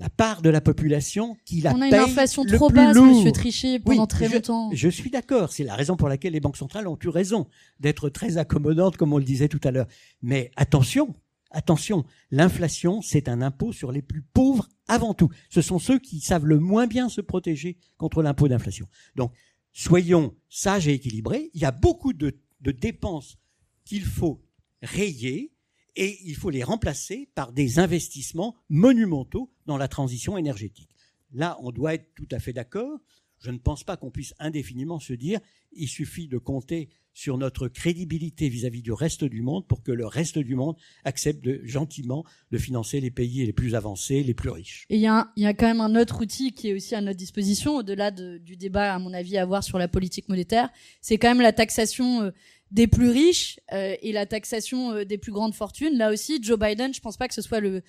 la 0.00 0.08
part 0.08 0.42
de 0.42 0.50
la 0.50 0.60
population 0.60 1.36
qui 1.44 1.60
la 1.60 1.72
On 1.72 1.80
a 1.80 1.86
une 1.86 1.94
inflation 1.94 2.44
trop 2.44 2.68
basse, 2.68 2.96
lourd. 2.96 3.06
Monsieur 3.18 3.30
Trichet, 3.30 3.78
pendant 3.78 4.08
très 4.08 4.28
je, 4.28 4.34
longtemps. 4.34 4.70
Je 4.72 4.88
suis 4.88 5.10
d'accord. 5.10 5.52
C'est 5.52 5.62
la 5.62 5.76
raison 5.76 5.96
pour 5.96 6.08
laquelle 6.08 6.32
les 6.32 6.40
banques 6.40 6.56
centrales 6.56 6.88
ont 6.88 6.98
eu 7.00 7.08
raison 7.08 7.46
d'être 7.78 8.08
très 8.08 8.38
accommodantes, 8.38 8.96
comme 8.96 9.12
on 9.12 9.18
le 9.18 9.24
disait 9.24 9.46
tout 9.46 9.60
à 9.62 9.70
l'heure. 9.70 9.86
Mais 10.20 10.50
attention, 10.56 11.14
Attention, 11.52 12.04
l'inflation, 12.30 13.02
c'est 13.02 13.28
un 13.28 13.42
impôt 13.42 13.72
sur 13.72 13.92
les 13.92 14.02
plus 14.02 14.22
pauvres 14.22 14.68
avant 14.88 15.14
tout. 15.14 15.28
Ce 15.50 15.60
sont 15.60 15.78
ceux 15.78 15.98
qui 15.98 16.20
savent 16.20 16.46
le 16.46 16.58
moins 16.58 16.86
bien 16.86 17.08
se 17.08 17.20
protéger 17.20 17.76
contre 17.98 18.22
l'impôt 18.22 18.48
d'inflation. 18.48 18.88
Donc, 19.16 19.32
soyons 19.72 20.34
sages 20.48 20.88
et 20.88 20.94
équilibrés. 20.94 21.50
Il 21.54 21.60
y 21.60 21.66
a 21.66 21.70
beaucoup 21.70 22.12
de, 22.12 22.34
dépenses 22.60 23.38
qu'il 23.84 24.04
faut 24.04 24.42
rayer 24.82 25.52
et 25.96 26.18
il 26.24 26.36
faut 26.36 26.50
les 26.50 26.62
remplacer 26.62 27.28
par 27.34 27.52
des 27.52 27.78
investissements 27.78 28.56
monumentaux 28.68 29.52
dans 29.66 29.76
la 29.76 29.88
transition 29.88 30.38
énergétique. 30.38 30.90
Là, 31.32 31.58
on 31.60 31.70
doit 31.70 31.94
être 31.94 32.14
tout 32.14 32.28
à 32.30 32.38
fait 32.38 32.52
d'accord. 32.52 32.98
Je 33.40 33.50
ne 33.50 33.58
pense 33.58 33.84
pas 33.84 33.96
qu'on 33.96 34.10
puisse 34.10 34.34
indéfiniment 34.38 35.00
se 35.00 35.12
dire 35.12 35.40
il 35.74 35.88
suffit 35.88 36.28
de 36.28 36.38
compter 36.38 36.88
sur 37.14 37.38
notre 37.38 37.68
crédibilité 37.68 38.48
vis-à-vis 38.48 38.82
du 38.82 38.92
reste 38.92 39.24
du 39.24 39.42
monde 39.42 39.66
pour 39.66 39.82
que 39.82 39.92
le 39.92 40.06
reste 40.06 40.38
du 40.38 40.54
monde 40.54 40.76
accepte 41.04 41.46
gentiment 41.64 42.24
de 42.50 42.58
financer 42.58 43.00
les 43.00 43.10
pays 43.10 43.44
les 43.44 43.52
plus 43.52 43.74
avancés, 43.74 44.22
les 44.22 44.34
plus 44.34 44.50
riches. 44.50 44.86
Et 44.88 44.96
il 44.96 45.02
y, 45.02 45.06
a, 45.06 45.54
quand 45.54 45.66
même 45.66 45.80
un 45.80 45.94
autre 46.00 46.22
outil 46.22 46.52
qui 46.52 46.68
est 46.68 46.74
aussi 46.74 46.94
à 46.94 47.00
notre 47.00 47.18
disposition, 47.18 47.76
au-delà 47.76 48.10
du 48.10 48.56
débat, 48.56 48.94
à 48.94 48.98
mon 48.98 49.12
avis, 49.12 49.36
à 49.36 49.42
avoir 49.42 49.62
sur 49.62 49.78
la 49.78 49.88
politique 49.88 50.28
monétaire, 50.28 50.70
c'est 51.00 51.18
quand 51.18 51.28
même 51.28 51.40
la 51.40 51.52
taxation 51.52 52.22
euh, 52.22 52.30
des 52.70 52.86
plus 52.86 53.10
riches 53.10 53.60
euh, 53.72 53.94
et 54.00 54.12
la 54.12 54.24
taxation 54.24 54.92
euh, 54.92 55.04
des 55.04 55.18
plus 55.18 55.32
grandes 55.32 55.54
fortunes. 55.54 55.96
Là 55.98 56.10
aussi, 56.10 56.42
Joe 56.42 56.58
Biden, 56.58 56.94
je 56.94 57.00
pense 57.00 57.18
pas 57.18 57.28
que 57.28 57.34
ce 57.34 57.42
soit 57.42 57.60
le, 57.60 57.82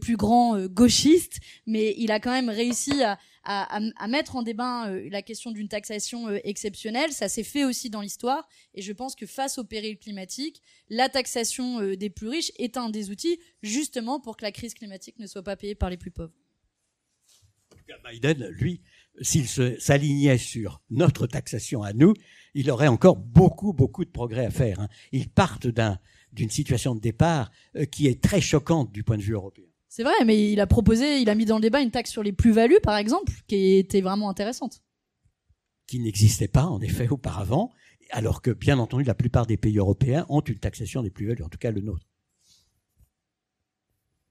plus 0.00 0.16
grand 0.16 0.66
gauchiste, 0.66 1.40
mais 1.66 1.94
il 1.96 2.12
a 2.12 2.20
quand 2.20 2.30
même 2.30 2.50
réussi 2.50 3.02
à, 3.02 3.18
à, 3.50 4.08
mettre 4.08 4.36
en 4.36 4.42
débat 4.42 4.90
la 5.10 5.22
question 5.22 5.50
d'une 5.50 5.68
taxation 5.68 6.28
exceptionnelle. 6.44 7.12
Ça 7.12 7.28
s'est 7.28 7.42
fait 7.42 7.64
aussi 7.64 7.88
dans 7.88 8.02
l'histoire, 8.02 8.46
et 8.74 8.82
je 8.82 8.92
pense 8.92 9.14
que 9.14 9.26
face 9.26 9.58
au 9.58 9.64
péril 9.64 9.98
climatique, 9.98 10.62
la 10.90 11.08
taxation 11.08 11.94
des 11.94 12.10
plus 12.10 12.28
riches 12.28 12.52
est 12.58 12.76
un 12.76 12.90
des 12.90 13.10
outils 13.10 13.40
justement 13.62 14.20
pour 14.20 14.36
que 14.36 14.44
la 14.44 14.52
crise 14.52 14.74
climatique 14.74 15.18
ne 15.18 15.26
soit 15.26 15.42
pas 15.42 15.56
payée 15.56 15.74
par 15.74 15.88
les 15.88 15.96
plus 15.96 16.10
pauvres. 16.10 16.32
Biden, 18.04 18.48
lui, 18.48 18.80
s'il 19.20 19.48
s'alignait 19.48 20.38
sur 20.38 20.80
notre 20.90 21.26
taxation 21.26 21.82
à 21.82 21.92
nous, 21.92 22.14
il 22.54 22.70
aurait 22.70 22.88
encore 22.88 23.16
beaucoup, 23.16 23.72
beaucoup 23.72 24.04
de 24.04 24.10
progrès 24.10 24.46
à 24.46 24.50
faire. 24.50 24.80
Hein. 24.80 24.88
Ils 25.12 25.28
partent 25.28 25.68
d'une 26.32 26.50
situation 26.50 26.94
de 26.94 27.00
départ 27.00 27.50
euh, 27.76 27.84
qui 27.84 28.06
est 28.06 28.22
très 28.22 28.40
choquante 28.40 28.92
du 28.92 29.02
point 29.02 29.16
de 29.16 29.22
vue 29.22 29.34
européen. 29.34 29.67
C'est 29.88 30.02
vrai, 30.02 30.24
mais 30.26 30.52
il 30.52 30.60
a 30.60 30.66
proposé, 30.66 31.20
il 31.20 31.30
a 31.30 31.34
mis 31.34 31.46
dans 31.46 31.56
le 31.56 31.62
débat 31.62 31.80
une 31.80 31.90
taxe 31.90 32.10
sur 32.10 32.22
les 32.22 32.32
plus-values, 32.32 32.78
par 32.82 32.96
exemple, 32.96 33.32
qui 33.46 33.76
était 33.76 34.02
vraiment 34.02 34.28
intéressante. 34.28 34.82
Qui 35.86 35.98
n'existait 36.00 36.48
pas, 36.48 36.64
en 36.64 36.80
effet, 36.80 37.08
auparavant, 37.08 37.72
alors 38.10 38.42
que, 38.42 38.50
bien 38.50 38.78
entendu, 38.78 39.04
la 39.04 39.14
plupart 39.14 39.46
des 39.46 39.56
pays 39.56 39.78
européens 39.78 40.26
ont 40.28 40.40
une 40.40 40.58
taxation 40.58 41.02
des 41.02 41.10
plus-values, 41.10 41.42
en 41.42 41.48
tout 41.48 41.58
cas 41.58 41.70
le 41.70 41.80
nôtre. 41.80 42.06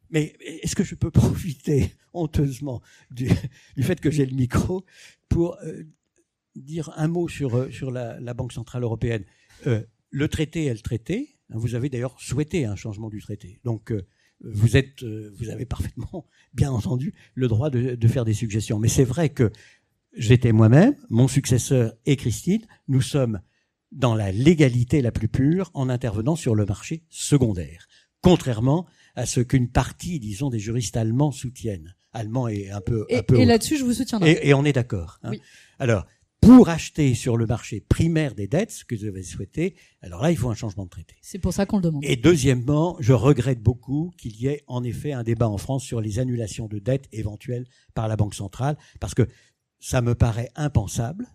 Mais 0.10 0.36
est-ce 0.40 0.76
que 0.76 0.84
je 0.84 0.96
peux 0.96 1.12
profiter 1.12 1.92
honteusement 2.14 2.82
du, 3.12 3.30
fait 3.82 4.00
que 4.00 4.12
j'ai 4.12 4.26
le 4.26 4.36
micro 4.36 4.86
pour 5.28 5.58
euh, 5.64 5.84
dire 6.56 6.92
un 6.96 7.08
mot 7.08 7.28
sur, 7.28 7.56
euh, 7.56 7.70
la, 7.92 8.34
Banque 8.36 8.54
Centrale 8.54 8.84
Européenne? 8.84 9.26
Euh, 9.66 9.84
Le 10.12 10.28
traité 10.28 10.66
est 10.66 10.74
le 10.74 10.80
traité. 10.80 11.40
Vous 11.50 11.76
avez 11.76 11.90
d'ailleurs 11.90 12.20
souhaité 12.22 12.66
un 12.66 12.76
changement 12.76 13.10
du 13.10 13.22
traité. 13.22 13.60
Donc, 13.64 13.92
vous, 14.44 14.78
êtes, 14.78 15.04
vous 15.04 15.50
avez 15.50 15.66
parfaitement, 15.66 16.26
bien 16.54 16.72
entendu, 16.72 17.14
le 17.36 17.48
droit 17.48 17.70
de, 17.70 17.96
de 17.96 18.08
faire 18.08 18.26
des 18.26 18.34
suggestions. 18.34 18.80
Mais 18.80 18.88
c'est 18.88 19.04
vrai 19.04 19.30
que 19.30 19.52
j'étais 20.14 20.52
moi-même, 20.52 20.96
mon 21.10 21.28
successeur 21.28 21.94
et 22.06 22.16
Christine, 22.16 22.66
nous 22.88 23.02
sommes 23.02 23.40
dans 23.92 24.16
la 24.16 24.32
légalité 24.32 25.02
la 25.02 25.12
plus 25.12 25.28
pure 25.28 25.72
en 25.74 25.90
intervenant 25.90 26.36
sur 26.36 26.56
le 26.56 26.66
marché 26.66 27.04
secondaire. 27.10 27.88
Contrairement 28.22 28.86
à 29.16 29.26
ce 29.26 29.40
qu'une 29.40 29.70
partie, 29.70 30.20
disons, 30.20 30.50
des 30.50 30.60
juristes 30.60 30.98
allemands 30.98 31.32
soutiennent. 31.32 31.96
Allemands 32.14 32.48
et 32.48 32.70
un 32.72 32.82
peu. 32.82 33.06
Et, 33.10 33.18
un 33.18 33.24
peu 33.24 33.40
et 33.40 33.46
là-dessus, 33.46 33.78
je 33.78 33.84
vous 33.84 33.94
soutiens. 33.94 34.20
Et, 34.22 34.50
et, 34.50 34.54
on 34.54 34.66
est 34.66 34.74
d'accord. 34.74 35.20
Hein. 35.24 35.32
Oui. 35.32 35.42
Alors, 35.80 36.06
pour 36.48 36.70
acheter 36.70 37.14
sur 37.14 37.36
le 37.36 37.46
marché 37.46 37.82
primaire 37.82 38.34
des 38.34 38.48
dettes, 38.48 38.72
ce 38.72 38.86
que 38.86 38.96
vous 38.96 39.04
avez 39.04 39.22
souhaité, 39.22 39.76
alors 40.02 40.22
là, 40.22 40.32
il 40.32 40.38
faut 40.38 40.50
un 40.50 40.56
changement 40.56 40.86
de 40.86 40.90
traité. 40.90 41.16
C'est 41.22 41.40
pour 41.40 41.52
ça 41.52 41.66
qu'on 41.66 41.78
le 41.78 41.84
demande. 41.84 42.06
Et 42.06 42.16
deuxièmement, 42.16 42.96
je 43.02 43.12
regrette 43.12 43.62
beaucoup 43.62 44.14
qu'il 44.18 44.40
y 44.40 44.48
ait 44.48 44.64
en 44.68 44.84
effet 44.86 45.12
un 45.12 45.24
débat 45.24 45.50
en 45.50 45.58
France 45.58 45.84
sur 45.84 46.00
les 46.00 46.20
annulations 46.20 46.68
de 46.68 46.80
dettes 46.80 47.10
éventuelles 47.12 47.66
par 47.94 48.08
la 48.08 48.16
Banque 48.16 48.34
centrale, 48.34 48.78
parce 49.02 49.14
que 49.14 49.28
ça 49.80 50.02
me 50.02 50.16
paraît 50.16 50.50
impensable. 50.56 51.28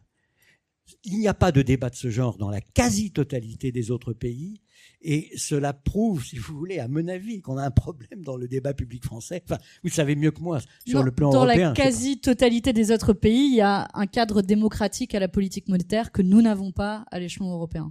Il 1.05 1.19
n'y 1.19 1.29
a 1.29 1.35
pas 1.35 1.53
de 1.53 1.61
débat 1.61 1.91
de 1.91 1.97
ce 1.97 2.09
genre 2.09 2.39
dans 2.39 2.51
la 2.51 2.63
quasi-totalité 2.63 3.71
des 3.71 3.91
autres 3.91 4.15
pays. 4.15 4.63
Et 5.05 5.31
cela 5.37 5.73
prouve, 5.73 6.25
si 6.25 6.39
vous 6.39 6.57
voulez, 6.57 6.79
à 6.79 6.87
mon 6.87 7.09
avis, 7.09 7.41
qu'on 7.41 7.59
a 7.59 7.65
un 7.65 7.71
problème 7.71 8.23
dans 8.23 8.37
le 8.37 8.47
débat 8.47 8.73
public 8.73 9.05
français. 9.05 9.43
Enfin, 9.45 9.59
vous 9.83 9.91
savez 9.91 10.15
mieux 10.15 10.31
que 10.31 10.41
moi 10.41 10.61
sur 10.87 11.03
le 11.03 11.11
plan 11.11 11.33
européen. 11.33 11.57
Dans 11.57 11.69
la 11.69 11.73
quasi-totalité 11.75 12.73
des 12.73 12.93
autres 12.93 13.13
pays, 13.13 13.49
il 13.49 13.57
y 13.57 13.61
a 13.61 13.89
un 13.95 14.07
cadre 14.07 14.43
démocratique 14.43 15.15
à 15.15 15.21
la 15.21 15.29
politique 15.29 15.69
monétaire 15.69 16.13
que 16.13 16.23
nous 16.23 16.41
n'avons 16.41 16.71
pas 16.71 17.05
à 17.11 17.19
l'échelon 17.19 17.51
européen. 17.51 17.91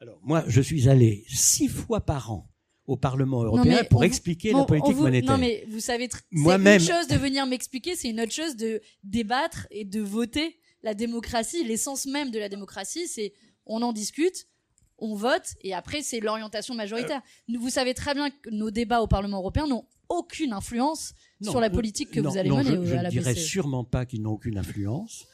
Alors, 0.00 0.20
moi, 0.22 0.44
je 0.46 0.60
suis 0.60 0.88
allé 0.88 1.24
six 1.28 1.68
fois 1.68 2.00
par 2.00 2.30
an 2.30 2.48
au 2.86 2.96
Parlement 2.96 3.42
européen 3.42 3.82
pour 3.90 4.04
expliquer 4.04 4.52
la 4.52 4.64
politique 4.64 4.96
monétaire. 4.96 5.32
Non, 5.32 5.38
mais 5.38 5.64
vous 5.68 5.80
savez, 5.80 6.08
c'est 6.10 6.36
une 6.36 6.80
chose 6.80 7.08
de 7.08 7.16
venir 7.16 7.46
m'expliquer, 7.46 7.96
c'est 7.96 8.10
une 8.10 8.20
autre 8.20 8.32
chose 8.32 8.56
de 8.56 8.80
débattre 9.02 9.66
et 9.70 9.84
de 9.84 10.00
voter. 10.00 10.58
La 10.82 10.94
démocratie, 10.94 11.64
l'essence 11.64 12.04
même 12.04 12.30
de 12.30 12.38
la 12.38 12.50
démocratie, 12.50 13.08
c'est 13.08 13.32
on 13.64 13.80
en 13.80 13.94
discute, 13.94 14.46
on 14.98 15.14
vote 15.14 15.54
et 15.62 15.74
après 15.74 16.02
c'est 16.02 16.20
l'orientation 16.20 16.74
majoritaire. 16.74 17.22
Euh. 17.50 17.58
Vous 17.58 17.70
savez 17.70 17.94
très 17.94 18.14
bien 18.14 18.30
que 18.30 18.50
nos 18.50 18.70
débats 18.70 19.00
au 19.00 19.06
Parlement 19.06 19.38
européen 19.38 19.66
n'ont 19.66 19.86
aucune 20.08 20.52
influence 20.52 21.14
sur 21.40 21.60
la 21.60 21.70
politique 21.70 22.10
que 22.10 22.20
vous 22.20 22.36
allez 22.36 22.50
mener 22.50 22.86
je, 22.86 22.94
à 22.94 23.02
la 23.02 23.10
Je 23.10 23.16
ne 23.16 23.22
dirais 23.22 23.34
sûrement 23.34 23.84
pas 23.84 24.06
qu'ils 24.06 24.22
n'ont 24.22 24.32
aucune 24.32 24.58
influence. 24.58 25.26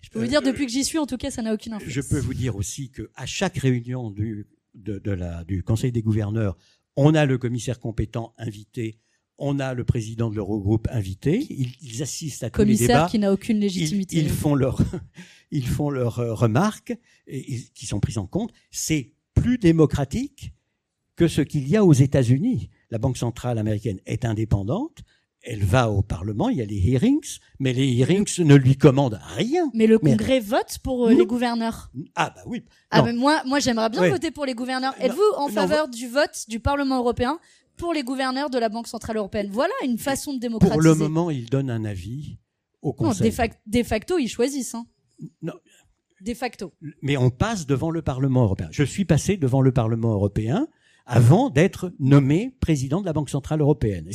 Je 0.00 0.10
peux 0.10 0.20
vous 0.20 0.26
dire, 0.26 0.42
depuis 0.42 0.66
que 0.66 0.72
j'y 0.72 0.84
suis, 0.84 0.98
en 0.98 1.06
tout 1.06 1.16
cas, 1.16 1.30
ça 1.30 1.42
n'a 1.42 1.52
aucune 1.52 1.72
influence. 1.72 1.92
Je 1.92 2.00
peux 2.00 2.18
vous 2.18 2.34
dire 2.34 2.56
aussi 2.56 2.90
qu'à 2.90 3.26
chaque 3.26 3.58
réunion 3.58 4.10
du, 4.10 4.46
de, 4.74 5.10
la, 5.10 5.44
du 5.44 5.62
Conseil 5.62 5.92
des 5.92 6.02
gouverneurs, 6.02 6.56
on 6.96 7.14
a 7.14 7.26
le 7.26 7.38
commissaire 7.38 7.78
compétent 7.78 8.34
invité, 8.38 8.98
on 9.38 9.60
a 9.60 9.72
le 9.74 9.84
président 9.84 10.30
de 10.30 10.36
l'Eurogroupe 10.36 10.88
invité, 10.90 11.46
ils, 11.80 12.02
assistent 12.02 12.42
à 12.42 12.50
tous 12.50 12.62
les 12.62 12.74
débats. 12.74 12.86
Commissaire 12.86 13.10
qui 13.10 13.18
n'a 13.18 13.32
aucune 13.32 13.60
légitimité. 13.60 14.16
Ils, 14.16 14.24
ils 14.24 14.30
font 14.30 14.54
leur, 14.54 14.80
ils 15.50 15.66
font 15.66 15.90
leurs 15.90 16.18
euh, 16.18 16.34
remarques 16.34 16.96
et, 17.26 17.60
qui 17.74 17.86
sont 17.86 18.00
prises 18.00 18.18
en 18.18 18.26
compte. 18.26 18.52
C'est 18.70 19.12
plus 19.34 19.58
démocratique 19.58 20.52
que 21.16 21.28
ce 21.28 21.40
qu'il 21.40 21.68
y 21.68 21.76
a 21.76 21.84
aux 21.84 21.92
États-Unis. 21.92 22.70
La 22.90 22.98
Banque 22.98 23.16
centrale 23.16 23.58
américaine 23.58 24.00
est 24.06 24.24
indépendante. 24.24 25.02
Elle 25.42 25.64
va 25.64 25.88
au 25.88 26.02
Parlement, 26.02 26.48
il 26.48 26.58
y 26.58 26.62
a 26.62 26.64
les 26.64 26.78
hearings, 26.78 27.38
mais 27.60 27.72
les 27.72 27.86
hearings 27.86 28.40
ne 28.40 28.56
lui 28.56 28.76
commandent 28.76 29.20
rien. 29.36 29.70
Mais 29.72 29.86
le 29.86 29.98
Congrès 29.98 30.40
vote 30.40 30.78
pour 30.82 31.06
euh, 31.06 31.14
les 31.14 31.26
gouverneurs. 31.26 31.92
Ah 32.16 32.32
bah 32.34 32.42
oui. 32.44 32.64
Ah 32.90 33.12
moi, 33.12 33.42
moi 33.46 33.60
j'aimerais 33.60 33.88
bien 33.88 34.08
voter 34.08 34.32
pour 34.32 34.46
les 34.46 34.54
gouverneurs. 34.54 34.94
Êtes-vous 35.00 35.36
en 35.36 35.48
faveur 35.48 35.88
du 35.88 36.08
vote 36.08 36.44
du 36.48 36.58
Parlement 36.58 36.98
européen 36.98 37.38
pour 37.78 37.94
les 37.94 38.02
gouverneurs 38.02 38.50
de 38.50 38.58
la 38.58 38.68
Banque 38.68 38.88
centrale 38.88 39.16
européenne 39.16 39.48
Voilà 39.50 39.72
une 39.84 39.98
façon 39.98 40.34
de 40.34 40.38
démocratiser. 40.38 40.74
Pour 40.74 40.82
le 40.82 40.94
moment, 40.94 41.30
il 41.30 41.48
donne 41.48 41.70
un 41.70 41.84
avis 41.84 42.38
au 42.82 42.92
Conseil. 42.92 43.30
Non, 43.30 43.48
de, 43.66 43.82
facto, 43.82 44.18
ils 44.18 44.28
choisissent. 44.28 44.74
Hein. 44.74 44.86
Non. 45.42 45.54
De 46.20 46.34
facto. 46.34 46.72
Mais 47.00 47.16
on 47.16 47.30
passe 47.30 47.66
devant 47.66 47.90
le 47.90 48.02
Parlement 48.02 48.42
européen. 48.42 48.68
Je 48.72 48.82
suis 48.82 49.04
passé 49.04 49.36
devant 49.36 49.60
le 49.60 49.72
Parlement 49.72 50.12
européen 50.12 50.66
avant 51.06 51.48
d'être 51.48 51.92
nommé 51.98 52.54
président 52.60 53.00
de 53.00 53.06
la 53.06 53.12
Banque 53.12 53.30
centrale 53.30 53.60
européenne. 53.60 54.08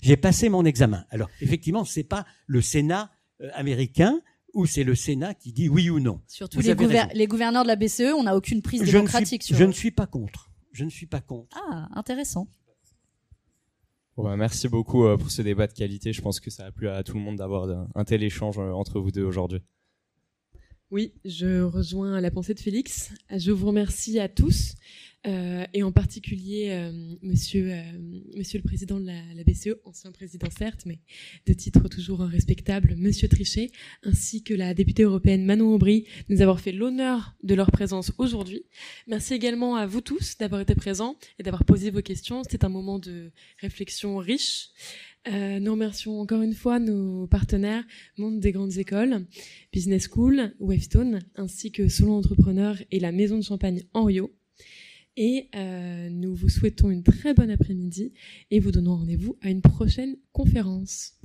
J'ai 0.00 0.16
passé 0.16 0.48
mon 0.48 0.64
examen. 0.64 1.04
Alors 1.10 1.28
effectivement, 1.40 1.84
c'est 1.84 2.04
pas 2.04 2.24
le 2.46 2.62
Sénat 2.62 3.10
euh, 3.42 3.50
américain 3.54 4.20
ou 4.54 4.66
c'est 4.66 4.84
le 4.84 4.94
Sénat 4.94 5.34
qui 5.34 5.52
dit 5.52 5.68
oui 5.68 5.90
ou 5.90 6.00
non. 6.00 6.20
Surtout 6.26 6.60
les, 6.60 6.74
les, 7.14 7.26
gouverneurs 7.26 7.62
de 7.62 7.68
la 7.68 7.76
BCE, 7.76 8.14
on 8.16 8.24
n'a 8.24 8.36
aucune 8.36 8.62
prise 8.62 8.82
démocratique. 8.82 9.44
Je 9.48 9.64
ne 9.64 9.72
suis 9.72 9.90
pas 9.90 10.06
contre. 10.06 10.50
Je 10.72 10.84
ne 10.84 10.90
suis 10.90 11.06
pas 11.06 11.20
contre. 11.20 11.56
Ah, 11.70 11.88
intéressant. 11.94 12.48
Bah, 14.22 14.36
merci 14.36 14.68
beaucoup 14.68 15.04
euh, 15.04 15.16
pour 15.16 15.30
ce 15.30 15.42
débat 15.42 15.66
de 15.66 15.72
qualité. 15.72 16.12
Je 16.12 16.22
pense 16.22 16.40
que 16.40 16.50
ça 16.50 16.66
a 16.66 16.72
plu 16.72 16.88
à 16.88 17.02
tout 17.02 17.14
le 17.14 17.20
monde 17.20 17.36
d'avoir 17.36 17.68
un 17.94 18.04
tel 18.04 18.22
échange 18.22 18.58
euh, 18.58 18.72
entre 18.72 19.00
vous 19.00 19.10
deux 19.10 19.24
aujourd'hui. 19.24 19.60
Oui, 20.90 21.14
je 21.24 21.62
rejoins 21.62 22.20
la 22.20 22.30
pensée 22.30 22.54
de 22.54 22.60
Félix. 22.60 23.12
Je 23.30 23.52
vous 23.52 23.68
remercie 23.68 24.18
à 24.18 24.28
tous, 24.28 24.74
euh, 25.26 25.66
et 25.74 25.82
en 25.82 25.92
particulier 25.92 26.68
euh, 26.70 26.92
monsieur, 27.22 27.72
euh, 27.72 27.82
monsieur 28.36 28.58
le 28.58 28.64
président 28.64 28.98
de 28.98 29.06
la, 29.06 29.20
la, 29.34 29.44
BCE, 29.44 29.76
ancien 29.84 30.12
président 30.12 30.48
certes, 30.50 30.84
mais 30.86 30.98
de 31.46 31.52
titre 31.52 31.88
toujours 31.88 32.20
respectable, 32.20 32.94
monsieur 32.96 33.28
Trichet, 33.28 33.70
ainsi 34.02 34.42
que 34.42 34.54
la 34.54 34.72
députée 34.72 35.02
européenne 35.02 35.44
Manon 35.44 35.74
Aubry, 35.74 36.06
nous 36.30 36.40
avoir 36.40 36.60
fait 36.60 36.72
l'honneur 36.72 37.34
de 37.42 37.54
leur 37.54 37.70
présence 37.70 38.12
aujourd'hui. 38.16 38.64
Merci 39.06 39.34
également 39.34 39.76
à 39.76 39.86
vous 39.86 40.00
tous 40.00 40.38
d'avoir 40.38 40.62
été 40.62 40.74
présents 40.74 41.16
et 41.38 41.42
d'avoir 41.42 41.64
posé 41.64 41.90
vos 41.90 42.02
questions. 42.02 42.42
C'était 42.44 42.64
un 42.64 42.70
moment 42.70 42.98
de 42.98 43.30
réflexion 43.60 44.16
riche. 44.16 44.70
Euh, 45.28 45.60
nous 45.60 45.72
remercions 45.72 46.18
encore 46.18 46.40
une 46.40 46.54
fois 46.54 46.78
nos 46.78 47.26
partenaires 47.26 47.84
Monde 48.16 48.40
des 48.40 48.52
grandes 48.52 48.78
écoles, 48.78 49.26
Business 49.70 50.08
School, 50.10 50.54
Wavestone, 50.60 51.18
ainsi 51.36 51.72
que 51.72 51.88
Solon 51.88 52.16
Entrepreneur 52.16 52.76
et 52.90 53.00
la 53.00 53.12
Maison 53.12 53.36
de 53.36 53.44
Champagne 53.44 53.82
en 53.92 54.04
Rio. 54.04 54.32
Et 55.22 55.50
euh, 55.54 56.08
nous 56.08 56.34
vous 56.34 56.48
souhaitons 56.48 56.90
une 56.90 57.02
très 57.02 57.34
bonne 57.34 57.50
après-midi 57.50 58.14
et 58.50 58.58
vous 58.58 58.72
donnons 58.72 58.96
rendez-vous 58.96 59.36
à 59.42 59.50
une 59.50 59.60
prochaine 59.60 60.16
conférence. 60.32 61.19